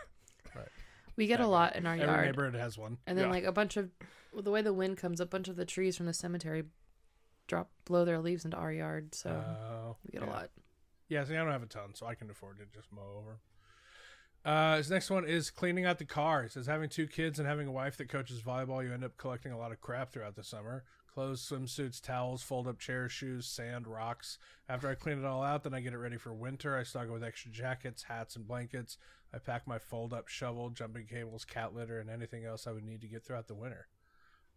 Right. 0.55 0.69
We 1.17 1.27
get 1.27 1.41
a 1.41 1.47
lot 1.47 1.77
in 1.77 1.87
our 1.87 1.95
Every 1.95 2.07
yard. 2.07 2.27
neighborhood 2.27 2.55
has 2.55 2.77
one. 2.77 2.99
And 3.07 3.17
then 3.17 3.25
Yeah. 3.27 3.31
like 3.33 3.45
a 3.45 3.53
bunch 3.53 3.79
of 3.79 3.91
well, 4.35 4.43
the 4.43 4.51
way 4.51 4.61
the 4.63 4.73
wind 4.75 4.99
comes, 4.99 5.19
a 5.19 5.25
bunch 5.27 5.49
of 5.49 5.57
the 5.57 5.65
trees 5.65 5.97
from 5.97 6.05
the 6.07 6.13
cemetery 6.13 6.65
drop 7.49 7.71
blow 7.87 8.05
their 8.05 8.19
leaves 8.21 8.45
into 8.45 8.57
our 8.59 8.71
yard, 8.73 9.15
so 9.15 9.31
Oh, 9.31 9.97
we 10.05 10.11
get 10.13 10.23
a 10.23 10.27
yeah. 10.27 10.31
lot. 10.33 10.51
Yeah, 11.09 11.25
see, 11.25 11.35
I 11.35 11.43
don't 11.43 11.51
have 11.51 11.63
a 11.63 11.67
ton, 11.67 11.95
so 11.95 12.07
I 12.07 12.15
can 12.15 12.29
afford 12.31 12.59
to 12.59 12.67
just 12.67 12.93
mow 12.93 13.17
over. 13.19 13.41
Uh, 14.45 14.77
his 14.77 14.91
next 14.91 15.09
one 15.09 15.25
is 15.25 15.51
cleaning 15.51 15.85
out 15.85 15.99
the 15.99 16.05
car. 16.05 16.45
It 16.45 16.53
says 16.53 16.67
having 16.67 16.89
two 16.89 17.07
kids 17.07 17.39
and 17.39 17.47
having 17.47 17.69
a 17.69 17.73
wife 17.73 17.97
that 17.99 18.09
coaches 18.09 18.43
volleyball, 18.43 18.85
you 18.85 18.93
end 18.93 19.05
up 19.05 19.17
collecting 19.17 19.53
a 19.53 19.59
lot 19.59 19.71
of 19.73 19.81
crap 19.81 20.13
throughout 20.13 20.35
the 20.35 20.43
summer. 20.43 20.85
Clothes, 21.13 21.47
swimsuits, 21.49 22.01
towels, 22.01 22.43
fold 22.43 22.67
up 22.67 22.79
chairs, 22.79 23.13
shoes, 23.13 23.47
sand, 23.47 23.87
rocks. 23.87 24.39
After 24.69 24.89
I 24.89 24.95
clean 24.95 25.19
it 25.19 25.25
all 25.27 25.43
out, 25.43 25.63
then 25.63 25.75
I 25.75 25.81
get 25.81 25.93
it 25.93 25.99
ready 25.99 26.17
for 26.17 26.33
winter. 26.33 26.77
I 26.77 26.83
stock 26.85 27.07
it 27.07 27.13
with 27.13 27.23
extra 27.23 27.51
jackets, 27.53 28.05
hats, 28.05 28.35
and 28.35 28.49
blankets. 28.49 28.97
I 29.33 29.39
pack 29.39 29.67
my 29.69 29.79
fold 29.79 30.13
up 30.13 30.29
shovel, 30.29 30.71
jumping 30.71 31.07
cables, 31.07 31.45
cat 31.45 31.75
litter, 31.75 32.01
and 32.01 32.09
anything 32.11 32.45
else 32.45 32.67
I 32.67 32.73
would 32.73 32.85
need 32.85 33.03
to 33.03 33.09
get 33.09 33.25
throughout 33.25 33.47
the 33.47 33.55
winter. 33.55 33.87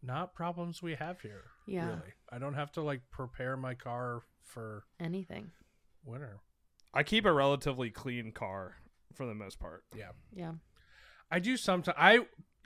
Not 0.01 0.33
problems 0.33 0.81
we 0.81 0.95
have 0.95 1.21
here. 1.21 1.43
Yeah. 1.67 1.87
Really. 1.87 2.13
I 2.31 2.37
don't 2.39 2.53
have 2.53 2.71
to 2.73 2.81
like 2.81 3.01
prepare 3.11 3.57
my 3.57 3.73
car 3.73 4.21
for 4.41 4.83
Anything. 4.99 5.51
winter. 6.05 6.39
I 6.93 7.03
keep 7.03 7.25
a 7.25 7.33
relatively 7.33 7.89
clean 7.89 8.31
car 8.31 8.77
for 9.15 9.25
the 9.25 9.33
most 9.35 9.59
part. 9.59 9.83
Yeah. 9.95 10.09
Yeah. 10.33 10.53
I 11.31 11.39
do 11.39 11.57
sometimes. 11.57 11.95
I 11.99 12.19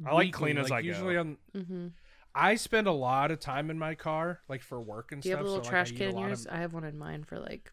I 0.06 0.14
like 0.14 0.34
clean 0.34 0.58
as 0.58 0.72
I 0.72 0.82
go. 0.82 0.88
usually 0.88 1.18
on. 1.18 1.38
Mm-hmm. 1.56 1.88
I 2.36 2.56
spend 2.56 2.88
a 2.88 2.92
lot 2.92 3.32
of 3.32 3.40
time 3.40 3.70
in 3.70 3.80
my 3.80 3.96
car, 3.96 4.40
like 4.48 4.62
for 4.62 4.80
work 4.80 5.12
and 5.12 5.22
Do 5.22 5.30
you 5.30 5.34
stuff. 5.34 5.40
have 5.40 5.46
a 5.48 5.50
little 5.50 5.64
so, 5.64 5.70
trash 5.70 5.92
like, 5.92 6.02
I 6.02 6.06
can 6.06 6.16
in 6.16 6.18
yours? 6.22 6.46
of- 6.46 6.54
I 6.54 6.58
have 6.58 6.74
one 6.74 6.84
in 6.84 6.98
mine 6.98 7.24
for 7.24 7.40
like 7.40 7.72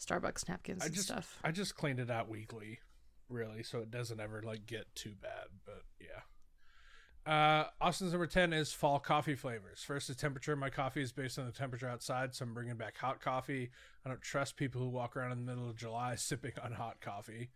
Starbucks 0.00 0.48
napkins 0.48 0.82
I 0.82 0.86
and 0.86 0.94
just, 0.94 1.06
stuff. 1.08 1.38
I 1.44 1.52
just 1.52 1.76
cleaned 1.76 2.00
it 2.00 2.10
out 2.10 2.28
weekly, 2.28 2.80
really, 3.28 3.62
so 3.62 3.78
it 3.78 3.90
doesn't 3.90 4.20
ever 4.20 4.42
like 4.42 4.66
get 4.66 4.94
too 4.94 5.14
bad. 5.20 5.46
But 5.64 5.82
yeah. 6.00 6.20
Uh, 7.24 7.66
Austin's 7.80 8.10
number 8.10 8.26
ten 8.26 8.52
is 8.52 8.72
fall 8.72 8.98
coffee 8.98 9.36
flavors. 9.36 9.82
First, 9.84 10.08
the 10.08 10.14
temperature. 10.14 10.56
My 10.56 10.70
coffee 10.70 11.02
is 11.02 11.12
based 11.12 11.38
on 11.38 11.46
the 11.46 11.52
temperature 11.52 11.88
outside, 11.88 12.34
so 12.34 12.44
I'm 12.44 12.52
bringing 12.54 12.76
back 12.76 12.98
hot 12.98 13.20
coffee. 13.20 13.70
I 14.04 14.08
don't 14.08 14.20
trust 14.20 14.56
people 14.56 14.80
who 14.80 14.88
walk 14.88 15.16
around 15.16 15.30
in 15.32 15.38
the 15.46 15.50
middle 15.52 15.70
of 15.70 15.76
July 15.76 16.14
sipping 16.16 16.52
on 16.62 16.72
hot 16.72 17.00
coffee. 17.00 17.50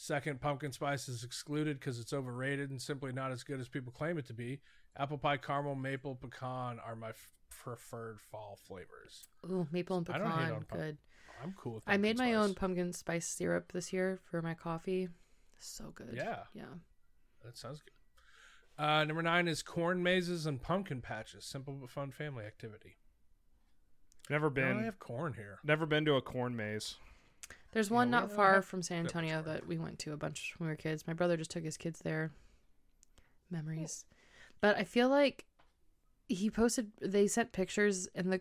Second, 0.00 0.40
pumpkin 0.40 0.70
spice 0.70 1.08
is 1.08 1.24
excluded 1.24 1.80
because 1.80 1.98
it's 1.98 2.12
overrated 2.12 2.70
and 2.70 2.80
simply 2.80 3.10
not 3.12 3.32
as 3.32 3.42
good 3.42 3.58
as 3.58 3.68
people 3.68 3.90
claim 3.92 4.16
it 4.16 4.24
to 4.28 4.32
be. 4.32 4.60
Apple 4.96 5.18
pie, 5.18 5.36
caramel, 5.36 5.74
maple, 5.74 6.14
pecan 6.14 6.78
are 6.78 6.94
my 6.94 7.08
f- 7.08 7.32
preferred 7.50 8.20
fall 8.20 8.56
flavors. 8.66 9.26
Ooh, 9.50 9.66
maple 9.72 9.96
and 9.98 10.08
I 10.08 10.18
don't 10.18 10.26
hate 10.30 10.36
pecan, 10.36 10.52
on 10.52 10.64
pump- 10.64 10.80
good. 10.82 10.98
I'm 11.42 11.52
cool 11.58 11.74
with. 11.74 11.84
That. 11.84 11.90
I 11.92 11.96
made 11.96 12.16
pumpkin 12.16 12.32
my 12.32 12.40
own 12.40 12.54
pumpkin 12.54 12.92
spice 12.92 13.26
syrup 13.26 13.72
this 13.72 13.92
year 13.92 14.20
for 14.30 14.40
my 14.40 14.54
coffee. 14.54 15.08
So 15.58 15.90
good. 15.92 16.10
Yeah, 16.14 16.44
Yeah. 16.54 16.64
that 17.44 17.56
sounds 17.56 17.80
good. 17.80 17.92
Uh, 18.84 19.02
number 19.04 19.22
nine 19.24 19.48
is 19.48 19.64
corn 19.64 20.00
mazes 20.04 20.46
and 20.46 20.62
pumpkin 20.62 21.00
patches. 21.02 21.44
Simple 21.44 21.74
but 21.74 21.90
fun 21.90 22.12
family 22.12 22.44
activity. 22.44 22.98
Never 24.30 24.48
Been, 24.48 24.68
been 24.68 24.78
I 24.78 24.84
have 24.84 25.00
corn 25.00 25.34
here. 25.34 25.58
never 25.64 25.86
been 25.86 26.04
to 26.04 26.14
a 26.14 26.22
corn 26.22 26.54
maze. 26.54 26.94
There's 27.72 27.90
one 27.90 28.08
we 28.08 28.12
not 28.12 28.32
far 28.32 28.54
have 28.54 28.64
from 28.64 28.82
San 28.82 29.00
Antonio 29.00 29.42
that 29.42 29.66
we 29.66 29.78
went 29.78 29.98
to 30.00 30.12
a 30.12 30.16
bunch 30.16 30.54
when 30.58 30.68
we 30.68 30.72
were 30.72 30.76
kids. 30.76 31.06
My 31.06 31.12
brother 31.12 31.36
just 31.36 31.50
took 31.50 31.64
his 31.64 31.76
kids 31.76 32.00
there. 32.00 32.32
Memories. 33.50 34.04
But 34.60 34.76
I 34.76 34.84
feel 34.84 35.08
like 35.08 35.44
he 36.28 36.50
posted 36.50 36.90
they 37.00 37.26
sent 37.26 37.52
pictures 37.52 38.08
and 38.14 38.32
the 38.32 38.40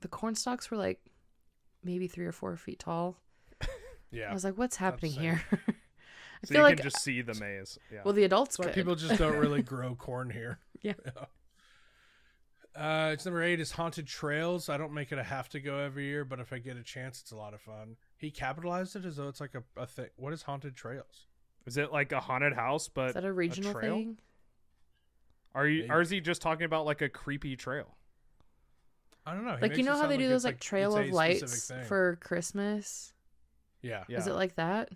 the 0.00 0.08
corn 0.08 0.34
stalks 0.34 0.70
were 0.70 0.76
like 0.76 1.00
maybe 1.84 2.06
three 2.08 2.26
or 2.26 2.32
four 2.32 2.56
feet 2.56 2.78
tall. 2.80 3.16
Yeah, 4.10 4.30
I 4.30 4.32
was 4.32 4.42
like, 4.42 4.56
what's 4.56 4.76
happening 4.76 5.12
here? 5.12 5.42
I 5.52 5.56
So 6.44 6.54
feel 6.54 6.56
you 6.56 6.62
like 6.62 6.76
can 6.78 6.84
just 6.84 7.02
see 7.02 7.20
the 7.20 7.34
maze. 7.34 7.78
Yeah. 7.92 8.00
well 8.04 8.14
the 8.14 8.24
adults 8.24 8.56
that's 8.56 8.58
why 8.58 8.64
could. 8.72 8.74
people 8.74 8.94
just 8.94 9.18
don't 9.18 9.36
really 9.36 9.60
grow 9.74 9.94
corn 9.94 10.30
here. 10.30 10.60
Yeah. 10.80 10.94
Uh, 12.78 13.10
it's 13.12 13.24
number 13.24 13.42
eight 13.42 13.58
is 13.58 13.72
haunted 13.72 14.06
trails. 14.06 14.68
I 14.68 14.76
don't 14.76 14.92
make 14.92 15.10
it 15.10 15.18
a 15.18 15.22
have 15.24 15.48
to 15.50 15.60
go 15.60 15.78
every 15.78 16.04
year, 16.04 16.24
but 16.24 16.38
if 16.38 16.52
I 16.52 16.58
get 16.58 16.76
a 16.76 16.82
chance, 16.82 17.20
it's 17.20 17.32
a 17.32 17.36
lot 17.36 17.52
of 17.54 17.60
fun. 17.60 17.96
He 18.16 18.30
capitalized 18.30 18.94
it 18.94 19.04
as 19.04 19.16
though 19.16 19.26
it's 19.28 19.40
like 19.40 19.54
a, 19.54 19.62
a 19.80 19.86
thing. 19.86 20.08
What 20.16 20.32
is 20.32 20.42
haunted 20.42 20.76
trails? 20.76 21.26
Is 21.66 21.76
it 21.76 21.92
like 21.92 22.12
a 22.12 22.20
haunted 22.20 22.54
house? 22.54 22.84
Is 22.84 22.90
But 22.94 23.14
that 23.14 23.24
a 23.24 23.32
regional 23.32 23.72
trail? 23.72 23.94
thing? 23.96 24.18
are 25.54 25.66
you? 25.66 25.80
Maybe. 25.82 25.90
Or 25.92 26.00
is 26.02 26.10
he 26.10 26.20
just 26.20 26.40
talking 26.40 26.64
about 26.66 26.86
like 26.86 27.02
a 27.02 27.08
creepy 27.08 27.56
trail? 27.56 27.96
I 29.26 29.34
don't 29.34 29.44
know. 29.44 29.56
He 29.56 29.62
Like 29.62 29.76
you 29.76 29.82
know 29.82 29.92
how 29.92 30.02
sound 30.02 30.12
they 30.12 30.16
do 30.16 30.28
those 30.28 30.44
like, 30.44 30.60
trail 30.60 30.96
of 30.96 31.10
lights 31.10 31.70
for 31.86 32.16
Christmas? 32.20 33.12
yeah, 33.82 34.04
Yeah. 34.08 34.18
Is 34.18 34.26
it 34.26 34.34
like 34.34 34.54
that? 34.54 34.90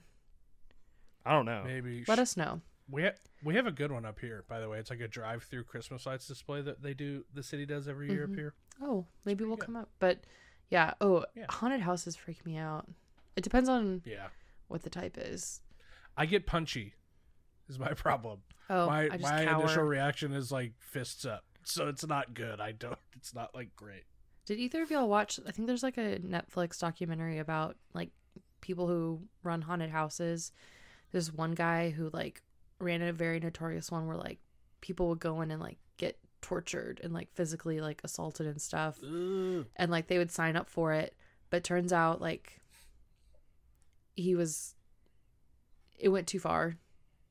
I 1.26 1.32
don't 1.32 1.46
know. 1.46 1.64
maybe. 1.66 2.04
Let 2.06 2.18
us 2.18 2.36
know. 2.36 2.60
We 2.88 3.02
ha- 3.04 3.14
we 3.42 3.54
have 3.54 3.66
a 3.66 3.70
good 3.72 3.90
one 3.92 4.04
up 4.04 4.18
here, 4.18 4.44
by 4.48 4.60
the 4.60 4.68
way. 4.68 4.78
It's 4.78 4.90
like 4.90 5.00
a 5.00 5.09
drive-through 5.09 5.64
Christmas 5.64 6.04
lights 6.06 6.26
display 6.26 6.62
that 6.62 6.82
they 6.82 6.94
do. 6.94 7.24
The 7.32 7.42
city 7.42 7.64
does 7.66 7.88
every 7.88 8.10
year 8.10 8.26
Mhm. 8.26 8.32
up 8.32 8.36
here. 8.36 8.54
Oh, 8.80 9.06
maybe 9.24 9.44
we'll 9.44 9.56
good. 9.56 9.66
come 9.66 9.76
up. 9.76 9.88
But 9.98 10.24
yeah, 10.70 10.94
oh, 11.00 11.24
Yeah. 11.34 11.46
haunted 11.50 11.80
houses 11.80 12.16
freak 12.16 12.44
me 12.44 12.56
out. 12.56 12.88
It 13.36 13.44
depends 13.44 13.68
on 13.68 14.02
Yeah, 14.04 14.28
what 14.68 14.82
the 14.82 14.90
type 14.90 15.16
is. 15.16 15.62
I 16.16 16.26
get 16.26 16.46
punchy. 16.46 16.94
Is 17.68 17.78
my 17.78 17.94
problem. 17.94 18.42
Oh, 18.68 18.86
my 18.86 19.09
my 19.18 19.44
cower. 19.44 19.62
initial 19.62 19.84
reaction 19.84 20.32
is 20.32 20.50
like 20.52 20.74
fists 20.78 21.24
up, 21.24 21.44
so 21.62 21.88
it's 21.88 22.06
not 22.06 22.34
good. 22.34 22.60
I 22.60 22.72
don't. 22.72 22.98
It's 23.16 23.34
not 23.34 23.54
like 23.54 23.74
great. 23.76 24.04
Did 24.44 24.59
either 24.59 24.82
of 24.82 24.90
y'all 24.90 25.09
watch? 25.09 25.38
I 25.46 25.52
think 25.52 25.66
there's 25.68 25.82
like 25.84 25.96
a 25.96 26.18
Netflix 26.18 26.78
documentary 26.80 27.38
about 27.38 27.76
like 27.94 28.10
people 28.60 28.88
who 28.88 29.22
run 29.42 29.62
haunted 29.62 29.90
houses. 29.90 30.52
There's 31.12 31.32
one 31.32 31.52
guy 31.52 31.90
who 31.90 32.10
like 32.12 32.42
ran 32.82 33.00
a 33.02 33.12
very 33.12 33.40
notorious 33.40 33.90
one 33.90 34.06
where 34.06 34.16
like 34.16 34.38
people 34.80 35.09
would 35.09 35.20
go 35.20 35.40
in 35.40 35.50
and 35.50 35.60
like 35.60 35.78
get 35.96 36.18
tortured 36.40 37.00
and 37.02 37.12
like 37.14 37.32
physically 37.34 37.80
like 37.80 38.00
assaulted 38.04 38.46
and 38.46 38.60
stuff, 38.60 38.98
Ugh. 39.02 39.64
and 39.76 39.90
like 39.90 40.09
they 40.09 40.18
would 40.18 40.30
sign 40.30 40.56
up 40.56 40.68
for 40.68 40.92
it. 40.92 41.14
But 41.50 41.64
turns 41.64 41.92
out 41.92 42.20
like 42.20 42.60
he 44.14 44.34
was, 44.34 44.74
it 45.98 46.09
went 46.09 46.26
too 46.26 46.40
far. 46.40 46.76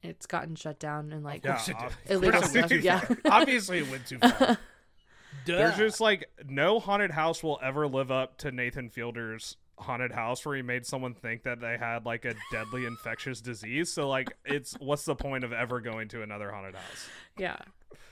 It's 0.03 0.25
gotten 0.25 0.55
shut 0.55 0.79
down 0.79 1.11
and 1.11 1.23
like 1.23 1.45
Of 1.45 1.51
course 1.51 1.67
Yeah, 1.67 1.89
illegal 2.07 2.27
Of 2.29 2.41
course 2.41 2.55
it 2.55 2.57
stuff. 2.59 2.69
did. 2.69 2.83
Yeah. 2.83 3.01
Obviously, 3.25 3.79
it 3.79 3.91
went 3.91 4.07
too 4.07 4.17
far. 4.19 4.57
There's 5.45 5.77
just 5.77 5.99
like 6.01 6.29
no 6.47 6.79
haunted 6.79 7.11
house 7.11 7.43
will 7.43 7.59
ever 7.63 7.87
live 7.87 8.11
up 8.11 8.37
to 8.39 8.51
Nathan 8.51 8.89
Fielder's 8.89 9.57
haunted 9.77 10.11
house 10.11 10.45
where 10.45 10.55
he 10.55 10.61
made 10.61 10.85
someone 10.85 11.13
think 11.13 11.43
that 11.43 11.59
they 11.59 11.77
had 11.77 12.05
like 12.05 12.25
a 12.25 12.35
deadly 12.51 12.85
infectious 12.87 13.41
disease. 13.41 13.91
So 13.91 14.07
like 14.07 14.33
it's 14.45 14.73
what's 14.79 15.05
the 15.05 15.15
point 15.15 15.43
of 15.43 15.51
ever 15.53 15.79
going 15.81 16.07
to 16.09 16.21
another 16.21 16.51
haunted 16.51 16.75
house? 16.75 17.09
yeah. 17.37 17.57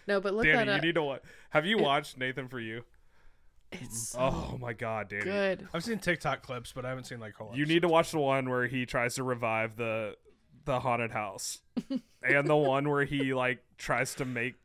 No, 0.08 0.20
but 0.20 0.34
look 0.34 0.46
Danny, 0.46 0.58
that 0.58 0.68
uh, 0.68 0.72
you 0.72 0.78
up. 0.78 0.84
need 0.84 0.96
to 0.96 1.04
watch. 1.04 1.22
Have 1.52 1.66
you 1.68 1.78
It- 1.78 1.84
watched 1.84 2.18
Nathan 2.18 2.48
for 2.48 2.60
you? 2.60 2.84
It's 3.72 4.10
so 4.10 4.20
Oh 4.20 4.58
my 4.60 4.74
god, 4.74 5.10
Danny. 5.10 5.26
good. 5.26 5.68
I've 5.74 5.84
seen 5.84 6.00
TikTok 6.00 6.42
clips, 6.42 6.72
but 6.74 6.86
I 6.86 6.90
haven't 6.90 7.04
seen 7.04 7.20
like 7.20 7.36
whole. 7.36 7.52
You 7.56 7.68
need 7.68 7.84
to 7.84 7.88
watch 7.88 8.10
the 8.12 8.18
one 8.20 8.50
where 8.50 8.66
he 8.66 8.88
tries 8.88 9.16
to 9.16 9.24
revive 9.24 9.76
the 9.76 10.16
the 10.66 10.80
haunted 10.80 11.12
house. 11.12 11.60
and 12.24 12.48
the 12.48 12.56
one 12.56 12.90
where 12.90 13.06
he 13.06 13.34
like 13.36 13.64
tries 13.78 14.16
to 14.16 14.26
make 14.26 14.56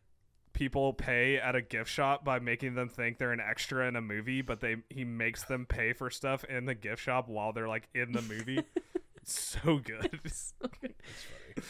people 0.55 0.93
pay 0.95 1.37
at 1.37 1.55
a 1.55 1.61
gift 1.61 1.91
shop 1.91 2.25
by 2.25 2.39
making 2.39 2.75
them 2.75 2.89
think 2.89 3.19
they're 3.19 3.33
an 3.33 3.41
extra 3.41 3.87
in 3.87 3.97
a 3.97 4.01
movie, 4.01 4.41
but 4.41 4.61
they 4.61 4.77
he 4.89 5.05
makes 5.05 5.45
them 5.45 5.67
pay 5.67 5.93
for 5.93 6.09
stuff 6.11 6.45
in 6.45 6.65
the 6.65 6.75
gift 6.75 7.03
shop 7.03 7.29
while 7.29 7.53
they're 7.53 7.69
like 7.69 7.89
in 7.95 8.13
the 8.13 8.23
movie. 8.23 8.63
It's 9.17 9.39
so 9.65 9.79
good. 9.85 10.21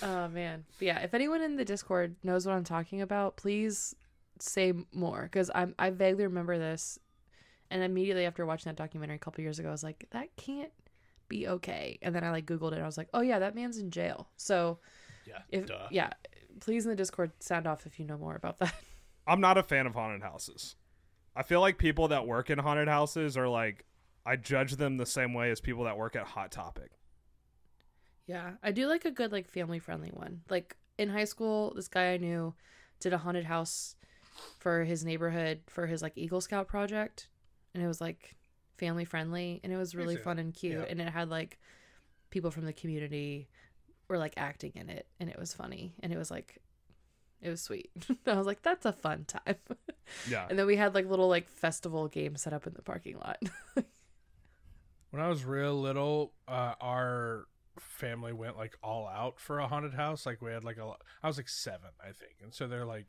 Oh 0.03 0.29
man, 0.29 0.65
but 0.79 0.87
yeah. 0.87 0.99
If 1.01 1.15
anyone 1.15 1.43
in 1.43 1.57
the 1.57 1.65
Discord 1.65 2.17
knows 2.23 2.47
what 2.47 2.55
I'm 2.55 2.65
talking 2.65 3.03
about, 3.03 3.37
please 3.37 3.95
say 4.39 4.73
more 4.93 5.23
because 5.25 5.51
I'm 5.55 5.75
I 5.79 5.91
vaguely 5.91 6.25
remember 6.25 6.59
this, 6.59 6.99
and 7.71 7.83
immediately 7.83 8.25
after 8.27 8.47
watching 8.47 8.71
that 8.71 8.77
documentary 8.77 9.17
a 9.17 9.19
couple 9.21 9.43
years 9.43 9.59
ago, 9.59 9.69
I 9.69 9.73
was 9.73 9.83
like, 9.85 10.07
that 10.13 10.35
can't 10.37 10.73
be 11.29 11.49
okay. 11.49 11.99
And 12.03 12.15
then 12.15 12.23
I 12.25 12.31
like 12.31 12.47
Googled 12.47 12.73
it. 12.73 12.75
and 12.75 12.83
I 12.83 12.87
was 12.87 12.99
like, 12.99 13.09
oh 13.15 13.21
yeah, 13.21 13.39
that 13.39 13.55
man's 13.55 13.79
in 13.79 13.91
jail. 13.91 14.29
So 14.37 14.79
Yeah. 15.27 15.39
if 15.51 15.67
duh. 15.67 15.87
yeah, 15.91 16.11
please 16.61 16.85
in 16.85 16.91
the 16.91 16.97
Discord 16.97 17.33
sound 17.41 17.67
off 17.67 17.87
if 17.87 17.99
you 17.99 18.05
know 18.07 18.19
more 18.19 18.35
about 18.37 18.59
that. 18.59 18.75
I'm 19.27 19.41
not 19.41 19.57
a 19.59 19.63
fan 19.63 19.87
of 19.87 19.95
haunted 19.95 20.23
houses. 20.23 20.77
I 21.37 21.43
feel 21.43 21.61
like 21.61 21.79
people 21.79 22.09
that 22.09 22.27
work 22.27 22.51
in 22.51 22.59
haunted 22.59 22.89
houses 22.89 23.37
are 23.37 23.49
like 23.49 23.85
I 24.27 24.37
judge 24.37 24.77
them 24.77 24.97
the 24.97 25.07
same 25.07 25.35
way 25.35 25.51
as 25.51 25.61
people 25.61 25.85
that 25.85 25.97
work 25.99 26.17
at 26.17 26.25
Hot 26.27 26.51
Topic. 26.51 26.91
Yeah, 28.27 28.53
I 28.63 28.71
do 28.71 28.87
like 28.87 29.05
a 29.05 29.11
good 29.11 29.33
like 29.33 29.49
family 29.49 29.79
friendly 29.79 30.11
one. 30.11 30.41
Like 30.49 30.77
in 30.99 31.09
high 31.11 31.25
school, 31.25 31.73
this 31.77 31.89
guy 31.89 32.13
I 32.13 32.17
knew 32.17 32.55
did 33.01 33.13
a 33.13 33.19
haunted 33.19 33.45
house 33.45 33.97
for 34.59 34.85
his 34.85 35.05
neighborhood 35.05 35.61
for 35.67 35.87
his 35.87 36.03
like 36.03 36.17
Eagle 36.17 36.41
Scout 36.41 36.69
project, 36.69 37.29
and 37.75 37.83
it 37.83 37.87
was 37.87 38.01
like 38.01 38.35
family 38.79 39.05
friendly 39.05 39.61
and 39.63 39.73
it 39.73 39.77
was 39.77 39.95
really 39.95 40.17
fun 40.17 40.39
and 40.39 40.53
cute, 40.55 40.75
Yeah. 40.79 40.87
and 40.89 41.01
it 41.01 41.09
had 41.09 41.29
like 41.29 41.59
people 42.31 42.51
from 42.51 42.65
the 42.65 42.73
community 42.73 43.49
were 44.09 44.19
like 44.19 44.35
acting 44.37 44.73
in 44.75 44.89
it, 44.89 45.07
and 45.21 45.29
it 45.29 45.39
was 45.39 45.55
funny, 45.55 45.95
and 46.01 46.13
it 46.13 46.19
was 46.19 46.31
like 46.31 46.59
it 47.41 47.51
was 47.51 47.61
sweet. 47.61 47.91
I 48.27 48.35
was 48.35 48.47
like, 48.47 48.63
that's 48.63 48.87
a 48.87 48.93
fun 48.93 49.25
time. 49.27 49.57
Yeah. 50.29 50.47
and 50.51 50.59
then 50.59 50.67
we 50.67 50.77
had 50.77 50.95
like 50.95 51.09
little 51.09 51.29
like 51.29 51.49
festival 51.49 52.09
games 52.09 52.43
set 52.43 52.53
up 52.53 52.67
in 52.67 52.75
the 52.75 52.83
parking 52.83 53.17
lot. 53.17 53.39
When 55.11 55.23
I 55.23 55.29
was 55.29 55.45
real 55.45 55.81
little, 55.81 56.33
uh, 56.49 56.75
our 56.81 57.47
family 57.79 58.33
went 58.33 58.57
like 58.57 58.77
all 58.83 59.07
out 59.07 59.39
for 59.39 59.61
a 59.61 59.69
haunted 59.69 59.95
house. 59.95 60.27
Like 60.27 60.43
we 60.43 60.51
had 60.51 60.65
like 60.65 60.77
a, 60.77 60.93
I 61.23 61.29
was 61.29 61.37
like 61.37 61.49
seven, 61.49 61.91
I 62.03 62.07
think, 62.07 62.33
and 62.43 62.53
so 62.53 62.67
they're 62.67 62.85
like 62.85 63.07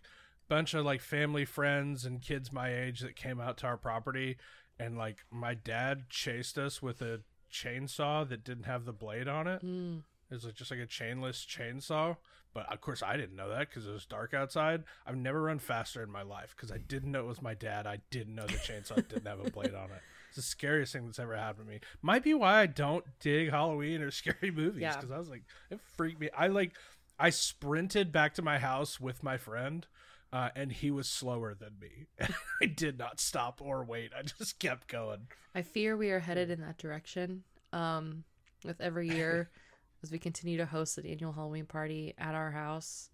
bunch 0.47 0.75
of 0.75 0.85
like 0.85 1.01
family 1.01 1.45
friends 1.45 2.05
and 2.05 2.21
kids 2.21 2.53
my 2.53 2.71
age 2.73 2.99
that 2.99 3.15
came 3.15 3.41
out 3.41 3.57
to 3.57 3.65
our 3.67 3.75
property, 3.75 4.37
and 4.79 4.97
like 4.97 5.25
my 5.31 5.55
dad 5.55 6.09
chased 6.09 6.59
us 6.59 6.79
with 6.79 7.01
a 7.01 7.21
chainsaw 7.51 8.27
that 8.29 8.43
didn't 8.43 8.65
have 8.65 8.85
the 8.85 8.93
blade 8.93 9.27
on 9.27 9.47
it. 9.47 9.65
Mm. 9.65 10.03
It 10.29 10.33
was 10.33 10.45
like 10.45 10.55
just 10.55 10.71
like 10.71 10.79
a 10.79 10.87
chainless 10.87 11.45
chainsaw. 11.45 12.17
But 12.53 12.71
of 12.71 12.79
course, 12.79 13.03
I 13.03 13.17
didn't 13.17 13.35
know 13.35 13.49
that 13.49 13.69
because 13.69 13.85
it 13.85 13.91
was 13.91 14.05
dark 14.05 14.33
outside. 14.33 14.83
I've 15.05 15.17
never 15.17 15.41
run 15.41 15.59
faster 15.59 16.01
in 16.01 16.09
my 16.09 16.21
life 16.21 16.53
because 16.55 16.71
I 16.71 16.77
didn't 16.77 17.11
know 17.11 17.19
it 17.21 17.27
was 17.27 17.41
my 17.41 17.53
dad. 17.53 17.85
I 17.85 17.99
didn't 18.11 18.33
know 18.33 18.45
the 18.45 18.53
chainsaw 18.53 18.95
didn't 19.07 19.27
have 19.27 19.45
a 19.45 19.51
blade 19.51 19.73
on 19.75 19.85
it. 19.91 20.01
It's 20.29 20.37
the 20.37 20.41
scariest 20.41 20.93
thing 20.93 21.05
that's 21.05 21.19
ever 21.19 21.35
happened 21.35 21.67
to 21.67 21.73
me. 21.73 21.79
Might 22.01 22.23
be 22.23 22.33
why 22.33 22.61
I 22.61 22.65
don't 22.67 23.03
dig 23.19 23.49
Halloween 23.51 24.01
or 24.01 24.09
scary 24.11 24.51
movies 24.51 24.81
Yeah. 24.81 24.95
because 24.95 25.11
I 25.11 25.17
was 25.17 25.29
like, 25.29 25.43
it 25.69 25.79
freaked 25.97 26.19
me. 26.19 26.29
I 26.35 26.47
like, 26.47 26.71
I 27.19 27.29
sprinted 27.29 28.11
back 28.13 28.33
to 28.35 28.41
my 28.41 28.57
house 28.57 28.99
with 29.01 29.21
my 29.21 29.37
friend. 29.37 29.85
Uh, 30.33 30.49
and 30.55 30.71
he 30.71 30.91
was 30.91 31.07
slower 31.07 31.53
than 31.53 31.73
me. 31.79 32.07
I 32.61 32.65
did 32.65 32.97
not 32.97 33.19
stop 33.21 33.61
or 33.61 33.85
wait. 33.85 34.11
I 34.17 34.23
just 34.23 34.59
kept 34.59 34.87
going. 34.87 35.27
I 35.53 35.61
fear 35.61 35.95
we 35.95 36.09
are 36.09 36.19
headed 36.19 36.49
in 36.49 36.59
that 36.61 36.77
direction. 36.77 37.43
Um, 37.71 38.23
with 38.65 38.81
every 38.81 39.07
year, 39.09 39.49
as 40.05 40.11
we 40.11 40.19
continue 40.19 40.55
to 40.57 40.67
host 40.67 40.99
an 40.99 41.05
annual 41.07 41.31
Halloween 41.33 41.65
party 41.65 42.13
at 42.19 42.35
our 42.35 42.51
house, 42.51 43.09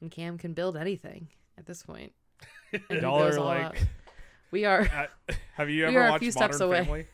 and 0.00 0.08
Cam 0.08 0.38
can 0.38 0.52
build 0.52 0.76
anything 0.76 1.28
at 1.58 1.66
this 1.66 1.82
point. 1.82 2.12
And 2.90 3.02
Y'all 3.02 3.22
are 3.22 3.40
like 3.40 3.62
out. 3.62 3.76
we 4.50 4.64
are. 4.64 4.80
at, 4.92 5.10
have 5.54 5.68
you 5.70 5.86
ever 5.86 6.10
watched 6.10 6.22
Modern 6.22 6.32
steps 6.32 6.60
away. 6.60 6.84
Family? 6.84 7.06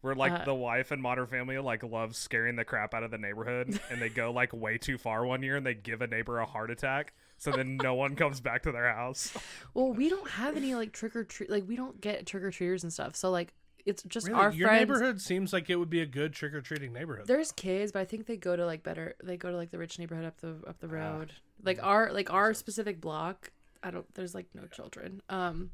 Where 0.00 0.14
like 0.14 0.32
Uh, 0.32 0.44
the 0.44 0.54
wife 0.54 0.90
and 0.90 1.02
Modern 1.02 1.26
Family 1.26 1.58
like 1.58 1.82
loves 1.84 2.16
scaring 2.16 2.56
the 2.56 2.64
crap 2.64 2.94
out 2.94 3.02
of 3.02 3.10
the 3.10 3.18
neighborhood 3.18 3.78
and 3.90 4.00
they 4.00 4.08
go 4.08 4.32
like 4.32 4.52
way 4.52 4.78
too 4.78 4.98
far 4.98 5.26
one 5.26 5.42
year 5.42 5.56
and 5.56 5.66
they 5.66 5.74
give 5.74 6.00
a 6.00 6.06
neighbor 6.06 6.38
a 6.38 6.46
heart 6.46 6.70
attack 6.70 7.12
so 7.36 7.50
then 7.50 7.76
no 7.76 7.94
one 7.94 8.16
comes 8.16 8.40
back 8.40 8.62
to 8.62 8.72
their 8.72 8.92
house. 8.94 9.36
Well, 9.74 9.92
we 9.92 10.08
don't 10.08 10.30
have 10.30 10.56
any 10.56 10.74
like 10.74 10.92
trick 10.92 11.14
or 11.14 11.24
treat. 11.24 11.50
Like 11.50 11.64
we 11.68 11.76
don't 11.76 12.00
get 12.00 12.26
trick 12.26 12.42
or 12.42 12.50
treaters 12.50 12.82
and 12.84 12.92
stuff. 12.92 13.14
So 13.16 13.30
like 13.30 13.52
it's 13.86 14.02
just 14.04 14.28
Really, 14.28 14.38
our 14.40 14.52
your 14.52 14.68
friends. 14.68 14.80
neighborhood 14.80 15.20
seems 15.20 15.52
like 15.52 15.68
it 15.70 15.76
would 15.76 15.90
be 15.90 16.00
a 16.00 16.06
good 16.06 16.32
trick 16.32 16.54
or 16.54 16.60
treating 16.60 16.92
neighborhood. 16.92 17.26
There's 17.26 17.52
kids, 17.52 17.92
but 17.92 18.00
I 18.00 18.04
think 18.04 18.26
they 18.26 18.36
go 18.36 18.54
to 18.56 18.64
like 18.66 18.82
better. 18.82 19.14
They 19.22 19.36
go 19.36 19.50
to 19.50 19.56
like 19.56 19.70
the 19.70 19.78
rich 19.78 19.98
neighborhood 19.98 20.24
up 20.24 20.40
the 20.40 20.56
up 20.66 20.78
the 20.80 20.86
Ah, 20.88 20.90
road. 21.18 21.32
Like 21.64 21.78
our 21.82 22.12
like 22.12 22.32
our 22.32 22.54
specific 22.54 23.00
block. 23.00 23.50
I 23.82 23.90
don't. 23.90 24.06
There's 24.14 24.34
like 24.34 24.46
no 24.54 24.66
children. 24.66 25.20
Um, 25.28 25.70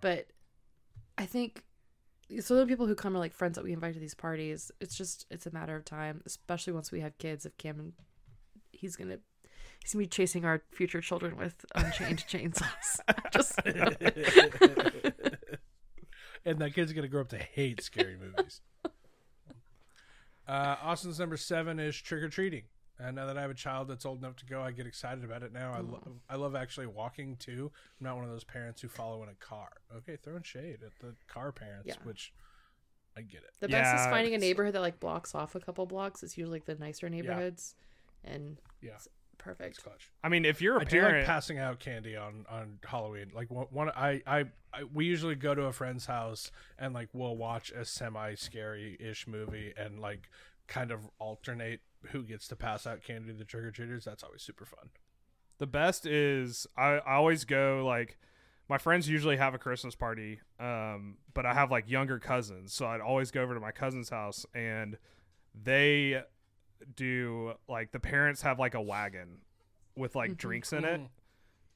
but 0.00 0.26
I 1.16 1.26
think 1.26 1.64
so. 2.40 2.56
The 2.56 2.66
people 2.66 2.86
who 2.86 2.94
come 2.94 3.14
are 3.16 3.18
like 3.20 3.32
friends 3.34 3.54
that 3.56 3.64
we 3.64 3.72
invite 3.72 3.94
to 3.94 4.00
these 4.00 4.14
parties. 4.14 4.70
It's 4.80 4.94
just 4.96 5.26
it's 5.30 5.46
a 5.46 5.50
matter 5.50 5.74
of 5.76 5.84
time, 5.84 6.22
especially 6.26 6.72
once 6.74 6.92
we 6.92 7.00
have 7.00 7.16
kids. 7.18 7.46
If 7.46 7.56
Cam 7.56 7.78
and 7.80 7.92
he's 8.72 8.96
gonna 8.96 9.18
he's 9.82 9.92
gonna 9.94 10.02
be 10.04 10.08
chasing 10.08 10.44
our 10.44 10.62
future 10.72 11.00
children 11.00 11.36
with 11.36 11.64
unchained 11.74 12.24
chainsaws. 12.28 13.00
just 13.32 13.58
and 16.44 16.58
that 16.58 16.74
kid's 16.74 16.92
gonna 16.92 17.08
grow 17.08 17.20
up 17.22 17.28
to 17.30 17.38
hate 17.38 17.82
scary 17.82 18.16
movies. 18.16 18.60
Uh, 20.46 20.76
Austin's 20.82 21.18
number 21.20 21.36
seven 21.36 21.78
is 21.78 21.96
trick 21.96 22.22
or 22.22 22.28
treating. 22.28 22.64
And 22.98 23.16
now 23.16 23.26
that 23.26 23.38
I 23.38 23.40
have 23.42 23.50
a 23.50 23.54
child 23.54 23.88
that's 23.88 24.04
old 24.04 24.18
enough 24.18 24.36
to 24.36 24.46
go, 24.46 24.60
I 24.60 24.70
get 24.70 24.86
excited 24.86 25.24
about 25.24 25.42
it 25.42 25.52
now. 25.52 25.72
I 25.72 25.80
love 25.80 26.08
I 26.28 26.36
love 26.36 26.54
actually 26.54 26.86
walking 26.86 27.36
too. 27.36 27.70
I'm 28.00 28.04
not 28.04 28.16
one 28.16 28.24
of 28.24 28.30
those 28.30 28.44
parents 28.44 28.80
who 28.82 28.88
follow 28.88 29.22
in 29.22 29.28
a 29.28 29.34
car. 29.34 29.68
Okay, 29.96 30.16
throwing 30.22 30.42
shade 30.42 30.78
at 30.84 30.92
the 31.00 31.14
car 31.26 31.52
parents, 31.52 31.86
Yeah. 31.88 31.94
which 32.04 32.32
I 33.16 33.22
get 33.22 33.42
it. 33.42 33.50
The 33.60 33.68
best 33.68 33.94
is 33.94 34.00
Yeah, 34.06 34.10
finding 34.10 34.32
a 34.34 34.36
it's- 34.36 34.40
neighborhood 34.48 34.74
that 34.74 34.80
like 34.82 35.00
blocks 35.00 35.34
off 35.34 35.54
a 35.54 35.60
couple 35.60 35.84
blocks. 35.86 36.22
It's 36.22 36.36
usually 36.36 36.58
like 36.58 36.66
the 36.66 36.74
nicer 36.76 37.08
neighborhoods, 37.08 37.74
and 38.22 38.60
Yeah. 38.80 38.92
it's 38.96 39.08
perfect. 39.42 39.74
It's 39.76 39.82
clutch. 39.82 40.10
I 40.24 40.28
mean, 40.28 40.44
if 40.44 40.62
you're 40.62 40.76
a 40.76 40.80
I 40.80 40.84
do 40.84 40.96
like 41.02 41.08
parent, 41.10 41.26
passing 41.26 41.58
out 41.58 41.78
candy 41.80 42.16
on 42.16 42.46
on 42.48 42.78
Halloween. 42.84 43.30
Like 43.34 43.50
one, 43.50 43.66
one 43.70 43.90
I, 43.90 44.22
I 44.26 44.44
I 44.72 44.84
we 44.92 45.04
usually 45.04 45.34
go 45.34 45.54
to 45.54 45.64
a 45.64 45.72
friend's 45.72 46.06
house 46.06 46.50
and 46.78 46.94
like 46.94 47.08
we'll 47.12 47.36
watch 47.36 47.70
a 47.70 47.84
semi 47.84 48.34
scary 48.34 48.96
ish 49.00 49.26
movie 49.26 49.72
and 49.76 50.00
like 50.00 50.30
kind 50.68 50.90
of 50.90 51.00
alternate 51.18 51.80
who 52.10 52.22
gets 52.22 52.48
to 52.48 52.56
pass 52.56 52.86
out 52.86 53.02
candy 53.02 53.32
to 53.32 53.38
the 53.38 53.44
trick 53.44 53.64
or 53.64 53.70
treaters. 53.70 54.04
That's 54.04 54.22
always 54.22 54.42
super 54.42 54.64
fun. 54.64 54.90
the 55.58 55.66
best 55.66 56.06
is 56.06 56.66
I, 56.76 56.98
I 57.06 57.14
always 57.14 57.44
go 57.44 57.84
like 57.86 58.18
my 58.68 58.78
friends 58.78 59.08
usually 59.08 59.36
have 59.36 59.54
a 59.54 59.58
Christmas 59.58 59.94
party, 59.94 60.40
um, 60.58 61.18
but 61.34 61.44
I 61.44 61.52
have 61.52 61.70
like 61.70 61.90
younger 61.90 62.18
cousins, 62.18 62.72
so 62.72 62.86
I'd 62.86 63.00
always 63.00 63.30
go 63.30 63.42
over 63.42 63.54
to 63.54 63.60
my 63.60 63.72
cousin's 63.72 64.08
house 64.08 64.46
and 64.54 64.96
they 65.54 66.22
do 66.96 67.54
like 67.68 67.92
the 67.92 68.00
parents 68.00 68.42
have 68.42 68.58
like 68.58 68.74
a 68.74 68.80
wagon 68.80 69.42
with 69.96 70.14
like 70.14 70.32
Mhm. 70.32 70.36
drinks 70.38 70.72
in 70.72 70.84
it, 70.84 71.00
Mhm. 71.00 71.08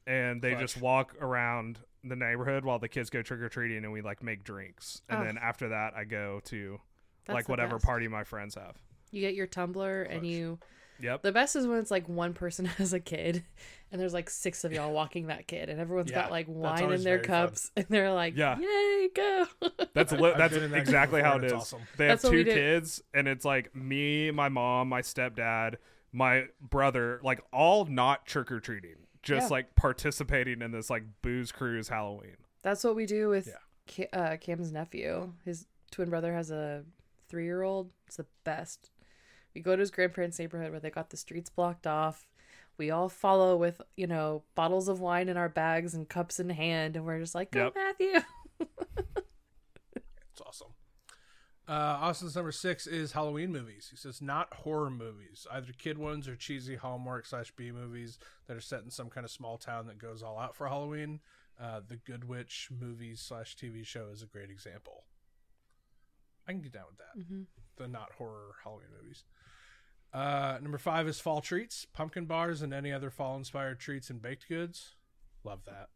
and 0.06 0.42
they 0.42 0.54
just 0.54 0.80
walk 0.80 1.14
around 1.20 1.80
the 2.04 2.16
neighborhood 2.16 2.64
while 2.64 2.78
the 2.78 2.88
kids 2.88 3.10
go 3.10 3.22
trick 3.22 3.40
or 3.40 3.48
treating, 3.48 3.78
and 3.84 3.92
we 3.92 4.00
like 4.00 4.22
make 4.22 4.44
drinks, 4.44 5.02
and 5.08 5.20
Oh. 5.20 5.24
then 5.24 5.38
after 5.38 5.68
that 5.68 5.94
I 5.94 6.04
go 6.04 6.40
to 6.44 6.80
That's 7.24 7.34
like 7.34 7.46
the 7.46 7.52
whatever 7.52 7.76
best. 7.76 7.84
party 7.84 8.08
my 8.08 8.24
friends 8.24 8.54
have. 8.54 8.76
You 9.10 9.20
get 9.20 9.34
your 9.34 9.46
tumbler 9.46 10.02
and 10.02 10.20
Clutch. 10.20 10.24
you. 10.32 10.58
Yep. 11.00 11.22
The 11.22 11.32
best 11.32 11.56
is 11.56 11.66
when 11.66 11.78
it's 11.78 11.90
like 11.90 12.08
one 12.08 12.32
person 12.34 12.64
has 12.78 12.92
a 12.92 13.00
kid, 13.00 13.44
and 13.92 14.00
there's 14.00 14.14
like 14.14 14.30
six 14.30 14.64
of 14.64 14.72
y'all 14.72 14.92
walking 14.92 15.26
that 15.28 15.46
kid, 15.46 15.68
and 15.68 15.80
everyone's 15.80 16.10
Yeah, 16.10 16.22
got 16.22 16.30
like 16.30 16.46
wine 16.48 16.84
in 16.92 17.02
their 17.02 17.18
very 17.18 17.18
fun. 17.18 17.48
cups, 17.48 17.70
and 17.76 17.86
they're 17.88 18.12
like, 18.12 18.36
Yeah. 18.36 18.58
yay, 18.58 19.08
go!" 19.14 19.46
That's 19.94 20.12
li- 20.12 20.30
I've 20.32 20.38
that's 20.38 20.54
been 20.54 20.64
in 20.64 20.70
that 20.72 20.78
exactly 20.80 21.22
how 21.22 21.36
it 21.38 21.44
is. 21.44 21.52
awesome. 21.52 21.82
They 21.96 22.06
have 22.06 22.14
That's 22.20 22.24
what 22.24 22.32
we 22.34 22.44
two 22.44 22.50
kids, 22.52 23.02
and 23.14 23.28
it's 23.28 23.44
like 23.44 23.74
me, 23.74 24.30
my 24.30 24.48
mom, 24.48 24.88
my 24.88 25.02
stepdad, 25.02 25.76
my 26.12 26.44
brother, 26.60 27.20
like 27.22 27.40
all 27.52 27.84
not 27.84 28.26
trick 28.26 28.50
or 28.50 28.60
treating, 28.60 28.96
just 29.22 29.46
Yeah. 29.50 29.54
like 29.54 29.74
participating 29.76 30.62
in 30.62 30.70
this 30.70 30.88
like 30.90 31.02
booze 31.22 31.52
cruise 31.52 31.88
Halloween. 31.88 32.36
That's 32.62 32.82
what 32.84 32.96
we 32.96 33.06
do 33.06 33.28
with 33.28 33.46
Yeah. 33.48 33.54
Ca- 33.88 34.18
uh, 34.18 34.36
Cam's 34.38 34.72
nephew. 34.72 35.32
His 35.44 35.66
twin 35.90 36.10
brother 36.10 36.32
has 36.32 36.50
a 36.50 36.84
three 37.28 37.44
year 37.44 37.62
old. 37.62 37.90
It's 38.06 38.16
the 38.16 38.26
best. 38.44 38.90
We 39.56 39.62
go 39.62 39.74
to 39.74 39.80
his 39.80 39.90
grandparents' 39.90 40.38
neighborhood 40.38 40.70
where 40.70 40.80
they 40.80 40.90
got 40.90 41.08
the 41.08 41.16
streets 41.16 41.48
blocked 41.48 41.86
off. 41.86 42.26
We 42.76 42.90
all 42.90 43.08
follow 43.08 43.56
with, 43.56 43.80
you 43.96 44.06
know, 44.06 44.42
bottles 44.54 44.86
of 44.86 45.00
wine 45.00 45.30
in 45.30 45.38
our 45.38 45.48
bags 45.48 45.94
and 45.94 46.06
cups 46.06 46.38
in 46.38 46.50
hand, 46.50 46.94
and 46.94 47.06
we're 47.06 47.18
just 47.20 47.34
like, 47.34 47.52
go, 47.52 47.64
Yep. 47.64 47.74
Matthew. 47.74 48.20
It's 50.30 50.42
awesome. 50.46 50.68
Uh, 51.66 51.72
Austin's 52.02 52.36
number 52.36 52.52
six 52.52 52.86
is 52.86 53.12
Halloween 53.12 53.50
movies. 53.50 53.88
He 53.90 53.96
says 53.96 54.20
not 54.20 54.52
horror 54.52 54.90
movies, 54.90 55.46
either 55.50 55.72
kid 55.72 55.96
ones 55.96 56.28
or 56.28 56.36
cheesy 56.36 56.76
Hallmark 56.76 57.24
slash 57.24 57.50
B 57.56 57.72
movies 57.72 58.18
that 58.46 58.54
are 58.54 58.60
set 58.60 58.82
in 58.82 58.90
some 58.90 59.08
kind 59.08 59.24
of 59.24 59.30
small 59.30 59.56
town 59.56 59.86
that 59.86 59.96
goes 59.96 60.22
all 60.22 60.38
out 60.38 60.54
for 60.54 60.68
Halloween. 60.68 61.20
Uh, 61.58 61.80
the 61.88 61.96
Good 61.96 62.28
Witch 62.28 62.68
movies 62.78 63.22
slash 63.22 63.56
TV 63.56 63.84
show 63.86 64.08
is 64.12 64.22
a 64.22 64.26
great 64.26 64.50
example. 64.50 65.04
I 66.46 66.52
can 66.52 66.60
get 66.60 66.72
down 66.72 66.84
with 66.90 66.98
that. 66.98 67.24
hmm 67.26 67.42
The 67.78 67.88
not 67.88 68.12
horror 68.18 68.56
Halloween 68.62 68.88
movies. 69.00 69.24
Uh, 70.16 70.56
number 70.62 70.78
five 70.78 71.06
is 71.06 71.20
fall 71.20 71.42
treats, 71.42 71.86
pumpkin 71.92 72.24
bars, 72.24 72.62
and 72.62 72.72
any 72.72 72.90
other 72.90 73.10
fall 73.10 73.36
inspired 73.36 73.78
treats 73.78 74.08
and 74.08 74.22
baked 74.22 74.48
goods. 74.48 74.94
Love 75.44 75.60
that. 75.66 75.88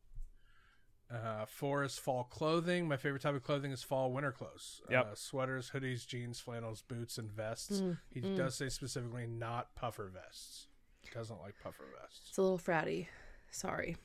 Uh, 1.10 1.46
four 1.46 1.82
is 1.82 1.96
fall 1.96 2.24
clothing. 2.24 2.86
My 2.86 2.98
favorite 2.98 3.22
type 3.22 3.34
of 3.34 3.42
clothing 3.42 3.72
is 3.72 3.82
fall 3.82 4.12
winter 4.12 4.30
clothes. 4.30 4.82
Yep. 4.90 5.06
Uh, 5.06 5.14
sweaters, 5.14 5.70
hoodies, 5.74 6.06
jeans, 6.06 6.38
flannels, 6.38 6.82
boots, 6.86 7.16
and 7.16 7.32
vests. 7.32 7.80
Mm, 7.80 7.98
he 8.10 8.20
mm. 8.20 8.36
does 8.36 8.54
say 8.54 8.68
specifically 8.68 9.26
not 9.26 9.74
puffer 9.74 10.12
vests. 10.12 10.66
He 11.00 11.08
doesn't 11.14 11.40
like 11.40 11.54
puffer 11.62 11.84
vests. 11.98 12.26
It's 12.28 12.36
a 12.36 12.42
little 12.42 12.58
fratty. 12.58 13.06
Sorry. 13.50 13.96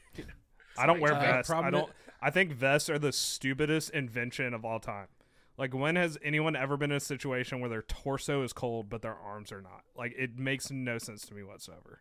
I 0.78 0.86
don't 0.86 1.00
wear 1.00 1.14
Sorry, 1.14 1.26
vests. 1.26 1.50
I 1.50 1.70
don't. 1.70 1.90
I 2.22 2.30
think 2.30 2.52
vests 2.52 2.88
are 2.88 2.98
the 2.98 3.12
stupidest 3.12 3.90
invention 3.90 4.54
of 4.54 4.64
all 4.64 4.78
time. 4.78 5.08
Like, 5.58 5.74
when 5.74 5.96
has 5.96 6.16
anyone 6.22 6.54
ever 6.56 6.76
been 6.76 6.92
in 6.92 6.96
a 6.96 7.00
situation 7.00 7.58
where 7.60 7.68
their 7.68 7.82
torso 7.82 8.42
is 8.44 8.52
cold 8.52 8.88
but 8.88 9.02
their 9.02 9.16
arms 9.16 9.50
are 9.52 9.60
not? 9.60 9.82
Like, 9.96 10.14
it 10.16 10.38
makes 10.38 10.70
no 10.70 10.98
sense 10.98 11.26
to 11.26 11.34
me 11.34 11.42
whatsoever. 11.42 12.00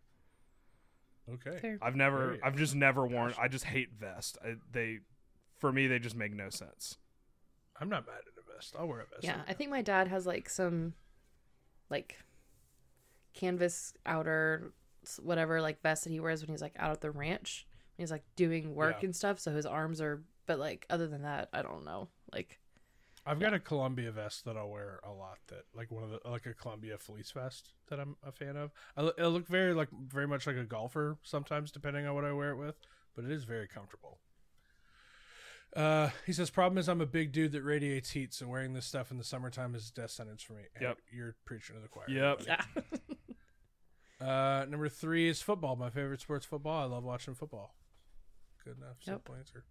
Okay. 1.34 1.58
Fair. 1.60 1.80
I've 1.82 1.96
never. 1.96 2.28
Very 2.28 2.44
I've 2.44 2.56
just 2.56 2.76
never 2.76 3.06
worn. 3.06 3.30
Gotcha. 3.32 3.42
I 3.42 3.48
just 3.48 3.66
hate 3.66 3.90
vests. 4.00 4.38
I, 4.46 4.56
they, 4.72 5.00
for 5.58 5.72
me, 5.72 5.88
they 5.88 6.00
just 6.00 6.16
make 6.16 6.34
no 6.34 6.50
sense. 6.50 6.98
I'm 7.82 7.90
not 7.90 8.06
mad 8.08 8.20
at 8.28 8.34
a 8.44 8.56
vest. 8.56 8.76
I'll 8.80 8.88
wear 8.88 9.02
a 9.02 9.06
vest. 9.08 9.24
Yeah, 9.24 9.32
like 9.34 9.42
I 9.42 9.46
that. 9.48 9.58
think 9.58 9.70
my 9.72 9.82
dad 9.82 10.08
has 10.08 10.26
like 10.26 10.50
some 10.50 10.94
like 11.90 12.18
canvas 13.34 13.94
outer 14.06 14.74
whatever 15.22 15.62
like 15.62 15.82
vest 15.82 16.04
that 16.04 16.10
he 16.12 16.20
wears 16.20 16.42
when 16.42 16.50
he's 16.50 16.62
like 16.62 16.76
out 16.80 16.92
at 16.92 17.02
the 17.02 17.12
ranch. 17.12 17.68
He's 17.98 18.12
like 18.12 18.24
doing 18.36 18.76
work 18.76 18.98
Yeah. 19.02 19.06
and 19.08 19.16
stuff, 19.16 19.40
so 19.40 19.52
his 19.54 19.66
arms 19.66 20.02
are 20.02 20.24
but 20.46 20.60
like 20.60 20.86
other 20.90 21.08
than 21.08 21.24
that, 21.24 21.50
I 21.54 21.62
don't 21.62 21.86
know. 21.86 22.10
Like 22.34 22.60
I've 23.28 23.40
got 23.40 23.54
a 23.54 23.60
Columbia 23.60 24.12
vest 24.12 24.46
that 24.46 24.56
I'll 24.56 24.70
wear 24.70 25.00
a 25.04 25.12
lot. 25.12 25.38
That 25.50 25.66
like 25.76 25.92
one 25.92 26.04
of 26.04 26.10
the 26.10 26.20
like 26.30 26.46
a 26.46 26.54
Columbia 26.54 26.98
fleece 26.98 27.32
vest 27.32 27.74
that 27.90 28.00
I'm 28.00 28.16
a 28.26 28.32
fan 28.32 28.56
of. 28.56 28.72
I, 28.96 29.02
lo- 29.02 29.12
it'll 29.18 29.32
look 29.32 29.48
very 29.48 29.74
like 29.74 29.90
very 29.92 30.28
much 30.28 30.48
like 30.48 30.56
a 30.56 30.64
golfer 30.64 31.18
sometimes, 31.24 31.72
depending 31.72 32.06
on 32.08 32.16
what 32.16 32.24
I 32.26 32.32
wear 32.32 32.52
it 32.52 32.58
with. 32.58 32.76
But 33.16 33.26
it 33.26 33.32
is 33.32 33.44
very 33.44 33.68
comfortable. 33.68 34.20
Uh, 35.76 36.10
he 36.26 36.32
says, 36.32 36.50
"Problem 36.50 36.78
is, 36.78 36.88
I'm 36.88 37.02
a 37.02 37.06
big 37.06 37.32
dude 37.34 37.52
that 37.52 37.62
radiates 37.62 38.12
heat, 38.12 38.34
so 38.34 38.48
wearing 38.48 38.74
this 38.74 38.86
stuff 38.86 39.12
in 39.12 39.18
the 39.18 39.24
summertime 39.24 39.76
is 39.76 39.90
a 39.90 39.94
death 40.00 40.12
sentence 40.12 40.42
for 40.42 40.54
me." 40.54 40.64
And 40.76 40.82
Yep. 40.84 40.98
you're 41.12 41.36
preaching 41.46 41.76
to 41.76 41.82
the 41.82 41.88
choir. 41.90 42.06
Yep. 42.10 42.44
yeah. 42.48 42.62
Uh, 44.20 44.66
number 44.68 44.90
three 44.90 45.30
is 45.30 45.44
football. 45.44 45.76
My 45.76 45.92
favorite 45.92 46.20
sport's 46.22 46.44
football. 46.46 46.82
I 46.82 46.86
love 46.86 47.04
watching 47.04 47.36
football. 47.36 47.76
Good 48.66 48.78
enough. 48.78 48.96
Yep. 49.02 49.14
Simple 49.16 49.36
answer. 49.36 49.64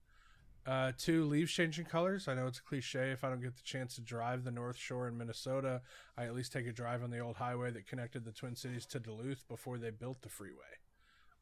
Uh, 0.66 0.90
two 0.98 1.24
leaves 1.26 1.52
changing 1.52 1.84
colors. 1.86 2.26
I 2.28 2.34
know 2.34 2.46
it's 2.46 2.58
a 2.58 2.62
cliche. 2.62 3.10
If 3.12 3.22
I 3.22 3.28
don't 3.28 3.40
get 3.40 3.54
the 3.56 3.62
chance 3.62 3.94
to 3.94 4.00
drive 4.00 4.42
the 4.44 4.50
North 4.50 4.76
Shore 4.76 5.06
in 5.06 5.16
Minnesota, 5.16 5.80
I 6.18 6.24
at 6.24 6.34
least 6.34 6.52
take 6.52 6.66
a 6.66 6.72
drive 6.72 7.02
on 7.04 7.10
the 7.10 7.20
old 7.20 7.36
highway 7.36 7.70
that 7.70 7.86
connected 7.86 8.24
the 8.24 8.32
Twin 8.32 8.56
Cities 8.56 8.84
to 8.86 8.98
Duluth 8.98 9.46
before 9.48 9.78
they 9.78 9.90
built 9.90 10.22
the 10.22 10.28
freeway. 10.28 10.80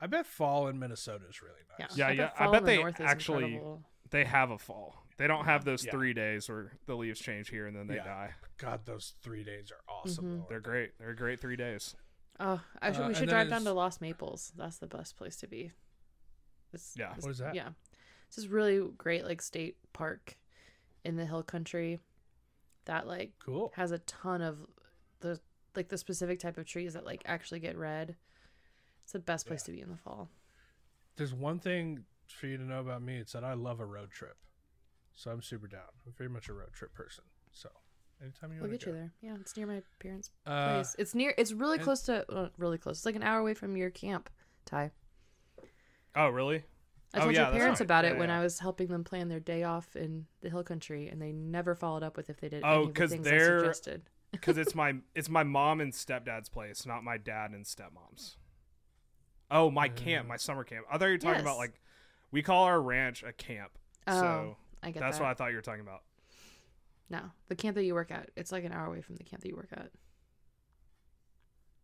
I 0.00 0.06
bet 0.08 0.26
fall 0.26 0.68
in 0.68 0.78
Minnesota 0.78 1.24
is 1.30 1.40
really 1.40 1.54
nice. 1.78 1.96
Yeah, 1.96 2.08
I 2.08 2.10
yeah, 2.10 2.16
bet 2.26 2.34
I 2.38 2.50
bet 2.50 2.64
the 2.64 2.66
they 2.66 3.04
actually- 3.04 3.44
incredible. 3.54 3.84
They 4.10 4.24
have 4.24 4.50
a 4.50 4.58
fall. 4.58 5.06
They 5.16 5.26
don't 5.26 5.46
have 5.46 5.64
those 5.64 5.84
Yeah. 5.84 5.92
three 5.92 6.12
days 6.12 6.48
where 6.48 6.72
the 6.86 6.94
leaves 6.94 7.18
change 7.18 7.48
here 7.48 7.66
and 7.66 7.74
then 7.74 7.86
they 7.86 7.96
Yeah. 7.96 8.04
die. 8.04 8.34
God, 8.58 8.84
those 8.84 9.14
three 9.22 9.42
days 9.44 9.72
are 9.72 9.80
awesome. 9.88 10.42
Mhm. 10.42 10.48
They're 10.48 10.60
great. 10.60 10.98
They're 10.98 11.14
great 11.14 11.40
three 11.40 11.56
days. 11.56 11.96
Oh, 12.38 12.62
I 12.82 12.92
should, 12.92 13.02
Uh, 13.04 13.08
we 13.08 13.14
should 13.14 13.28
drive 13.30 13.48
down 13.48 13.64
to 13.64 13.72
Lost 13.72 14.00
Maples. 14.02 14.52
That's 14.56 14.78
the 14.78 14.86
best 14.88 15.16
place 15.16 15.36
to 15.36 15.46
be. 15.46 15.72
It's, 16.72 16.94
Yeah. 16.96 17.06
it's- 17.12 17.22
What 17.22 17.30
is 17.30 17.38
that? 17.38 17.54
Yeah, 17.54 17.70
it's 18.34 18.42
this 18.42 18.50
really 18.50 18.84
great 18.98 19.24
like 19.24 19.40
state 19.40 19.76
park 19.92 20.36
in 21.04 21.14
the 21.16 21.24
hill 21.24 21.44
country 21.44 22.00
that 22.86 23.06
like 23.06 23.30
Cool. 23.44 23.72
has 23.76 23.92
a 23.92 23.98
ton 24.00 24.42
of 24.42 24.58
the 25.20 25.38
like 25.76 25.88
the 25.88 25.96
specific 25.98 26.40
type 26.40 26.58
of 26.58 26.66
trees 26.66 26.94
that 26.94 27.04
like 27.04 27.22
actually 27.26 27.60
get 27.60 27.76
red. 27.78 28.16
It's 29.04 29.12
the 29.12 29.20
best 29.20 29.46
place 29.46 29.62
to 29.64 29.70
be 29.72 29.80
in 29.80 29.88
the 29.88 29.96
fall. 29.96 30.30
There's 31.16 31.32
one 31.32 31.60
thing 31.60 32.04
for 32.26 32.48
you 32.48 32.56
to 32.56 32.64
know 32.64 32.80
about 32.80 33.02
me. 33.02 33.18
It's 33.18 33.34
that 33.34 33.44
I 33.44 33.52
love 33.54 33.78
a 33.78 33.86
road 33.86 34.10
trip. 34.10 34.36
So 35.14 35.30
I'm 35.30 35.40
super 35.42 35.68
down. 35.68 35.82
I'm 36.04 36.12
very 36.18 36.30
much 36.30 36.48
a 36.48 36.52
road 36.54 36.72
trip 36.72 36.92
person. 36.92 37.22
So 37.52 37.68
anytime 38.20 38.52
you 38.52 38.60
We'll 38.60 38.70
get 38.70 38.80
to 38.80 38.86
you 38.90 38.96
there. 38.96 39.12
Yeah, 39.22 39.36
it's 39.40 39.56
near 39.56 39.68
my 39.68 39.82
parents' 40.00 40.30
Uh, 40.44 40.74
place. 40.74 40.96
It's 40.98 41.14
near. 41.14 41.34
It's 41.38 41.52
really 41.52 41.76
and- 41.76 41.84
close 41.84 42.00
to. 42.02 42.28
Uh, 42.32 42.48
really 42.58 42.78
close. 42.78 42.96
It's 42.96 43.06
like 43.06 43.14
an 43.14 43.22
hour 43.22 43.38
away 43.38 43.54
from 43.54 43.76
your 43.76 43.90
camp, 43.90 44.28
Ty. 44.64 44.90
Oh, 46.16 46.28
really? 46.30 46.64
I 47.14 47.18
Oh, 47.18 47.20
told 47.22 47.34
yeah, 47.34 47.42
your 47.50 47.52
parents 47.58 47.80
right. 47.80 47.84
about 47.86 48.04
Yeah, 48.04 48.10
it 48.10 48.18
when 48.18 48.28
yeah. 48.28 48.38
I 48.40 48.42
was 48.42 48.58
helping 48.58 48.88
them 48.88 49.04
plan 49.04 49.28
their 49.28 49.40
day 49.40 49.62
off 49.62 49.94
in 49.96 50.26
the 50.40 50.50
hill 50.50 50.64
country, 50.64 51.08
and 51.08 51.22
they 51.22 51.32
never 51.32 51.74
followed 51.74 52.02
up 52.02 52.16
with 52.16 52.28
if 52.28 52.40
they 52.40 52.48
did 52.48 52.62
Oh, 52.64 52.68
any 52.72 52.82
of 52.82 52.86
the 52.88 53.00
'cause 53.00 53.10
things 53.10 53.26
I 53.26 53.30
they're- 53.30 53.58
suggested. 53.60 54.02
Because 54.32 54.58
it's 54.58 54.74
my 54.74 54.96
it's 55.14 55.28
my 55.28 55.44
mom 55.44 55.80
and 55.80 55.92
stepdad's 55.92 56.48
place, 56.48 56.84
not 56.84 57.04
my 57.04 57.16
dad 57.16 57.52
and 57.52 57.64
stepmom's. 57.64 58.36
Oh, 59.50 59.70
my 59.70 59.88
camp, 59.88 60.26
Mm. 60.26 60.30
my 60.30 60.36
summer 60.36 60.64
camp. 60.64 60.86
I 60.90 60.98
thought 60.98 61.04
you 61.06 61.12
were 61.12 61.18
talking 61.18 61.40
about 61.40 61.56
like 61.56 61.80
we 62.32 62.42
call 62.42 62.64
our 62.64 62.80
ranch 62.82 63.22
a 63.22 63.32
camp. 63.32 63.78
Oh, 64.08 64.20
so 64.20 64.56
I 64.82 64.90
get 64.90 64.98
that's 65.00 65.18
that. 65.18 65.22
what 65.24 65.30
I 65.30 65.34
thought 65.34 65.50
you 65.50 65.56
were 65.56 65.62
talking 65.62 65.82
about. 65.82 66.02
No, 67.10 67.30
the 67.46 67.54
camp 67.54 67.76
that 67.76 67.84
you 67.84 67.94
work 67.94 68.10
at. 68.10 68.30
It's 68.34 68.50
like 68.50 68.64
an 68.64 68.72
hour 68.72 68.86
away 68.86 69.02
from 69.02 69.14
the 69.16 69.22
camp 69.24 69.42
that 69.42 69.48
you 69.48 69.54
work 69.56 69.68
at. 69.72 69.92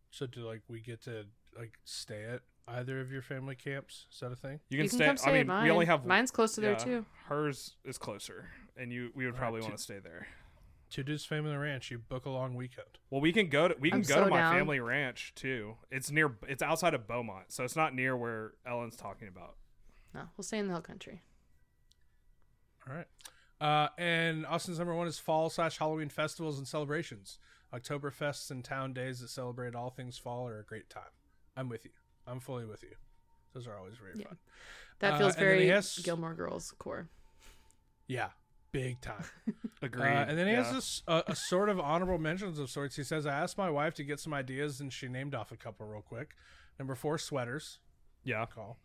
So 0.09 0.27
do 0.27 0.41
like 0.45 0.61
we 0.67 0.81
get 0.81 1.01
to 1.03 1.25
like 1.57 1.73
stay 1.83 2.23
at 2.23 2.41
either 2.67 3.01
of 3.01 3.11
your 3.11 3.21
family 3.21 3.55
camps? 3.55 4.05
Is 4.11 4.19
that 4.19 4.31
a 4.31 4.35
thing? 4.35 4.59
You 4.69 4.77
can, 4.77 4.83
you 4.85 4.89
can 4.89 4.97
stay. 4.97 5.05
come 5.05 5.17
stay 5.17 5.29
I 5.29 5.33
mean, 5.33 5.41
at 5.41 5.47
mine. 5.47 5.63
we 5.65 5.71
only 5.71 5.85
have 5.85 6.05
mine's 6.05 6.31
close 6.31 6.55
to 6.55 6.61
there 6.61 6.75
too. 6.75 7.05
Hers 7.27 7.75
is 7.85 7.97
closer, 7.97 8.49
and 8.77 8.91
you 8.91 9.11
we 9.15 9.25
would 9.25 9.29
All 9.29 9.33
right, 9.33 9.39
probably 9.39 9.61
two- 9.61 9.65
want 9.65 9.77
to 9.77 9.83
stay 9.83 9.99
there. 9.99 10.27
Two 10.89 11.03
dudes 11.03 11.23
family 11.23 11.55
ranch. 11.55 11.89
You 11.89 11.99
book 11.99 12.25
a 12.25 12.29
long 12.29 12.53
weekend. 12.53 12.87
Well, 13.09 13.21
we 13.21 13.31
can 13.31 13.47
go 13.47 13.69
to 13.69 13.75
we 13.79 13.89
can 13.91 13.99
I'm 13.99 14.03
go 14.03 14.15
so 14.15 14.23
to 14.25 14.29
my 14.29 14.37
down. 14.39 14.53
family 14.55 14.81
ranch 14.81 15.31
too. 15.35 15.75
It's 15.89 16.11
near. 16.11 16.35
It's 16.49 16.61
outside 16.61 16.93
of 16.93 17.07
Beaumont, 17.07 17.45
so 17.53 17.63
it's 17.63 17.77
not 17.77 17.95
near 17.95 18.17
where 18.17 18.53
Ellen's 18.65 18.97
talking 18.97 19.29
about. 19.29 19.55
No, 20.13 20.23
we'll 20.35 20.43
stay 20.43 20.57
in 20.57 20.67
the 20.67 20.73
hill 20.73 20.81
country. 20.81 21.21
All 22.87 22.93
right. 22.95 23.07
Uh, 23.61 23.89
and 23.97 24.45
Austin's 24.45 24.79
number 24.79 24.93
one 24.95 25.07
is 25.07 25.19
fall 25.19 25.49
slash 25.49 25.77
Halloween 25.77 26.09
festivals 26.09 26.57
and 26.57 26.67
celebrations. 26.67 27.37
Oktoberfests 27.73 28.51
and 28.51 28.63
town 28.63 28.91
days 28.91 29.19
that 29.21 29.29
celebrate 29.29 29.75
all 29.75 29.91
things 29.91 30.17
fall 30.17 30.47
are 30.47 30.59
a 30.59 30.63
great 30.65 30.89
time. 30.89 31.03
I'm 31.61 31.69
with 31.69 31.85
you. 31.85 31.91
I'm 32.25 32.39
fully 32.39 32.65
with 32.65 32.81
you. 32.81 32.95
Those 33.53 33.67
are 33.67 33.77
always 33.77 33.97
very 33.97 34.13
Yeah. 34.17 34.27
fun. 34.29 34.37
That 34.99 35.13
Uh, 35.13 35.17
feels 35.19 35.35
and 35.35 35.45
then 35.45 35.51
he 35.53 35.57
very 35.65 35.67
has- 35.69 35.99
Gilmore 35.99 36.33
Girls 36.33 36.71
core. 36.79 37.07
Yeah, 38.07 38.31
big 38.71 38.99
time. 39.01 39.23
Agreed. 39.83 40.01
Uh, 40.07 40.25
and 40.27 40.37
then 40.37 40.47
he 40.47 40.53
yeah. 40.53 40.63
has 40.63 40.73
this 40.73 41.03
a, 41.07 41.23
a 41.27 41.35
sort 41.35 41.69
of 41.69 41.79
honorable 41.79 42.17
mentions 42.17 42.57
of 42.57 42.69
sorts. 42.71 42.95
He 42.95 43.03
says, 43.03 43.25
"I 43.27 43.33
asked 43.35 43.57
my 43.59 43.69
wife 43.69 43.93
to 43.95 44.03
get 44.03 44.19
some 44.19 44.33
ideas, 44.33 44.81
and 44.81 44.91
she 44.91 45.07
named 45.07 45.35
off 45.35 45.51
a 45.51 45.57
couple 45.57 45.85
real 45.87 46.01
quick. 46.01 46.35
Number 46.79 46.95
four, 46.95 47.17
sweaters. 47.19 47.79
yeah. 48.23 48.45
Call. 48.47 48.79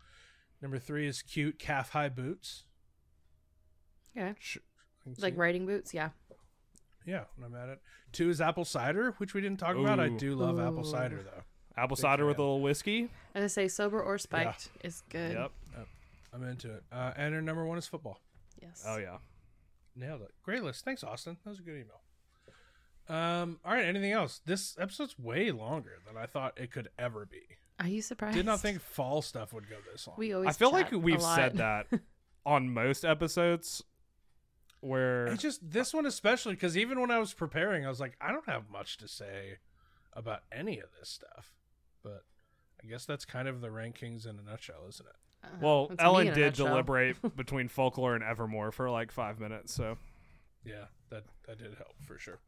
Number 0.61 0.79
three 0.79 1.07
is 1.07 1.23
cute 1.23 1.59
calf 1.59 1.91
high 1.91 2.09
boots. 2.11 2.65
Yeah, 4.15 4.35
Sh- 4.39 4.59
like 5.19 5.37
riding 5.37 5.65
boots. 5.67 5.93
Yeah, 5.95 6.11
Yeah, 7.07 7.25
I'm 7.43 7.55
at 7.55 7.69
it. 7.69 7.83
Two 8.13 8.29
is 8.31 8.41
apple 8.41 8.65
cider, 8.65 9.13
which 9.19 9.35
we 9.35 9.41
didn't 9.41 9.59
talk 9.61 9.77
about. 9.77 10.01
I 10.01 10.09
do 10.09 10.35
love 10.35 10.59
apple 10.59 10.85
cider 10.85 11.23
though. 11.23 11.43
Apple 11.77 11.97
Big 11.97 12.03
cider 12.03 12.27
with 12.27 12.39
a 12.39 12.43
little 12.43 12.61
whiskey. 12.61 13.09
and 13.35 13.45
I 13.45 13.47
say 13.49 13.69
sober 13.69 14.03
or 14.03 14.19
spiked 14.19 14.71
is 14.83 15.03
good. 15.11 15.33
Yep. 15.33 15.53
I'm 16.33 16.43
into 16.45 16.71
it. 16.75 16.83
Uh, 16.93 17.13
and 17.17 17.35
her 17.35 17.41
number 17.41 17.65
one 17.65 17.79
is 17.79 17.87
football. 17.87 18.21
Yes. 18.61 18.85
Oh 18.87 18.97
yeah. 18.99 19.19
Nailed 19.95 20.23
it. 20.23 20.31
Great 20.43 20.63
list. 20.63 20.85
Thanks, 20.85 21.03
Austin. 21.03 21.37
That 21.45 21.51
was 21.51 21.59
a 21.59 21.63
good 21.63 21.75
email. 21.77 22.01
Um. 23.09 23.59
All 23.65 23.73
right. 23.73 23.85
Anything 23.85 24.13
else? 24.13 24.41
This 24.45 24.77
episode's 24.79 25.19
way 25.19 25.51
longer 25.51 25.93
than 26.07 26.17
I 26.21 26.27
thought 26.27 26.59
it 26.59 26.71
could 26.73 26.89
ever 26.99 27.25
be. 27.25 27.43
Are 27.79 27.89
you 27.89 28.03
surprised? 28.03 28.37
Did 28.37 28.47
not 28.47 28.61
think 28.61 28.81
fall 28.81 29.23
stuff 29.23 29.53
would 29.53 29.69
go 29.69 29.77
this 29.93 30.07
long. 30.07 30.17
we 30.19 30.33
always. 30.35 30.49
I 30.49 30.53
feel 30.53 30.73
like 30.73 30.87
chat 30.87 30.95
a 30.95 30.99
we've 30.99 31.23
said 31.23 31.57
that 31.59 31.87
on 32.47 32.73
most 32.73 33.05
episodes 33.05 33.83
where 34.81 35.27
It's 35.29 35.43
just 35.43 35.71
this 35.71 35.93
one 35.95 36.07
especially 36.07 36.55
because 36.55 36.77
even 36.77 37.01
when 37.01 37.11
I 37.11 37.19
was 37.19 37.33
preparing, 37.35 37.85
I 37.87 37.89
was 37.89 38.01
like, 38.01 38.17
I 38.21 38.33
don't 38.33 38.49
have 38.49 38.71
much 38.71 38.97
to 38.99 39.09
say 39.09 39.59
about 40.13 40.41
any 40.53 40.79
of 40.79 40.89
this 40.99 41.09
stuff. 41.09 41.53
But 42.77 42.87
I 42.87 42.89
guess 42.89 43.05
that's 43.07 43.25
kind 43.25 43.49
of 43.49 43.61
the 43.61 43.69
rankings 43.69 44.27
in 44.29 44.39
a 44.39 44.43
nutshell, 44.43 44.85
isn't 44.89 45.07
it? 45.07 45.17
Uh, 45.45 45.49
well, 45.61 45.91
Ellen 45.99 46.33
did 46.35 46.55
deliberate 46.55 47.17
between 47.37 47.69
folklore 47.69 48.15
and 48.15 48.25
Evermore 48.25 48.73
for 48.73 48.91
like 48.91 49.13
five 49.13 49.39
minutes. 49.39 49.73
So 49.75 49.97
Yeah, 50.65 50.87
that 51.11 51.25
that 51.47 51.59
did 51.59 51.75
help 51.75 51.95
for 52.07 52.19
sure. 52.19 52.39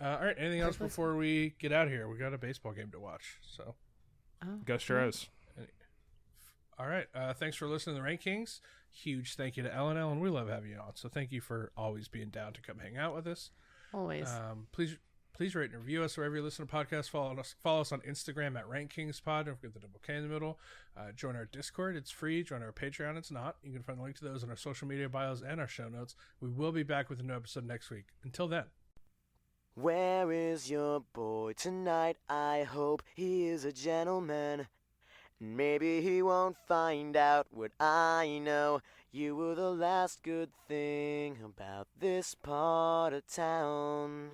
Uh, 0.00 0.16
all 0.20 0.24
right. 0.26 0.36
Anything 0.38 0.60
else 0.60 0.76
before 0.76 1.16
we 1.16 1.54
get 1.58 1.72
out 1.72 1.86
of 1.86 1.92
here? 1.92 2.08
We 2.08 2.18
got 2.18 2.34
a 2.34 2.38
baseball 2.38 2.72
game 2.72 2.90
to 2.92 2.98
watch. 3.00 3.38
So, 3.42 3.74
Oh, 4.44 4.58
go 4.64 4.76
Stros. 4.78 5.28
all 6.78 6.86
right. 6.86 7.06
Uh, 7.14 7.32
thanks 7.32 7.56
for 7.56 7.68
listening 7.68 7.96
to 7.96 8.02
the 8.02 8.08
Rankings. 8.08 8.60
Huge 8.90 9.36
thank 9.36 9.56
you 9.56 9.62
to 9.62 9.72
Ellen. 9.74 9.96
Ellen, 9.96 10.20
we 10.20 10.28
love 10.28 10.48
having 10.48 10.70
you 10.70 10.78
on. 10.78 10.96
So 10.96 11.08
thank 11.08 11.30
you 11.32 11.40
for 11.40 11.70
always 11.76 12.08
being 12.08 12.30
down 12.30 12.52
to 12.54 12.60
come 12.62 12.78
hang 12.78 12.96
out 12.96 13.14
with 13.14 13.26
us. 13.26 13.50
always. 13.94 14.28
Um, 14.28 14.66
please 14.72 14.96
please 15.34 15.54
rate 15.54 15.70
and 15.72 15.80
review 15.80 16.02
us 16.02 16.16
wherever 16.16 16.36
you 16.36 16.42
listen 16.42 16.66
to 16.66 16.72
podcasts. 16.72 17.08
Follow 17.08 17.38
us 17.38 17.54
follow 17.62 17.80
us 17.80 17.92
on 17.92 18.00
Instagram 18.00 18.58
at 18.58 18.68
RankKingsPod. 18.68 19.46
Don't 19.46 19.56
forget 19.56 19.74
the 19.74 19.80
double 19.80 20.00
K 20.06 20.16
in 20.16 20.22
the 20.22 20.28
middle. 20.28 20.58
Uh, 20.96 21.12
join 21.14 21.36
our 21.36 21.46
Discord. 21.46 21.96
It's 21.96 22.10
free. 22.10 22.42
Join 22.42 22.62
our 22.62 22.72
Patreon. 22.72 23.16
It's 23.16 23.30
not. 23.30 23.56
You 23.62 23.72
can 23.72 23.82
find 23.82 23.98
the 23.98 24.02
link 24.02 24.16
to 24.18 24.24
those 24.24 24.42
in 24.42 24.50
our 24.50 24.56
social 24.56 24.86
media 24.86 25.08
bios 25.08 25.42
and 25.42 25.60
our 25.60 25.68
show 25.68 25.88
notes. 25.88 26.14
We 26.40 26.48
will 26.48 26.72
be 26.72 26.82
back 26.82 27.08
with 27.08 27.20
a 27.20 27.22
new 27.22 27.34
episode 27.34 27.66
next 27.66 27.90
week. 27.90 28.06
Until 28.24 28.48
then. 28.48 28.64
Where 29.74 30.30
is 30.30 30.70
your 30.70 31.00
boy 31.14 31.54
tonight? 31.54 32.18
I 32.28 32.66
hope 32.68 33.02
he 33.14 33.46
is 33.46 33.64
a 33.64 33.72
gentleman. 33.72 34.66
Maybe 35.40 36.02
he 36.02 36.22
won't 36.22 36.56
find 36.68 37.16
out 37.16 37.46
what 37.50 37.72
I 37.80 38.38
know. 38.44 38.80
You 39.10 39.34
were 39.34 39.54
the 39.54 39.70
last 39.70 40.22
good 40.22 40.50
thing 40.68 41.38
about 41.44 41.88
this 41.98 42.34
part 42.34 43.12
of 43.12 43.26
town. 43.26 44.30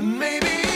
Maybe 0.00 0.69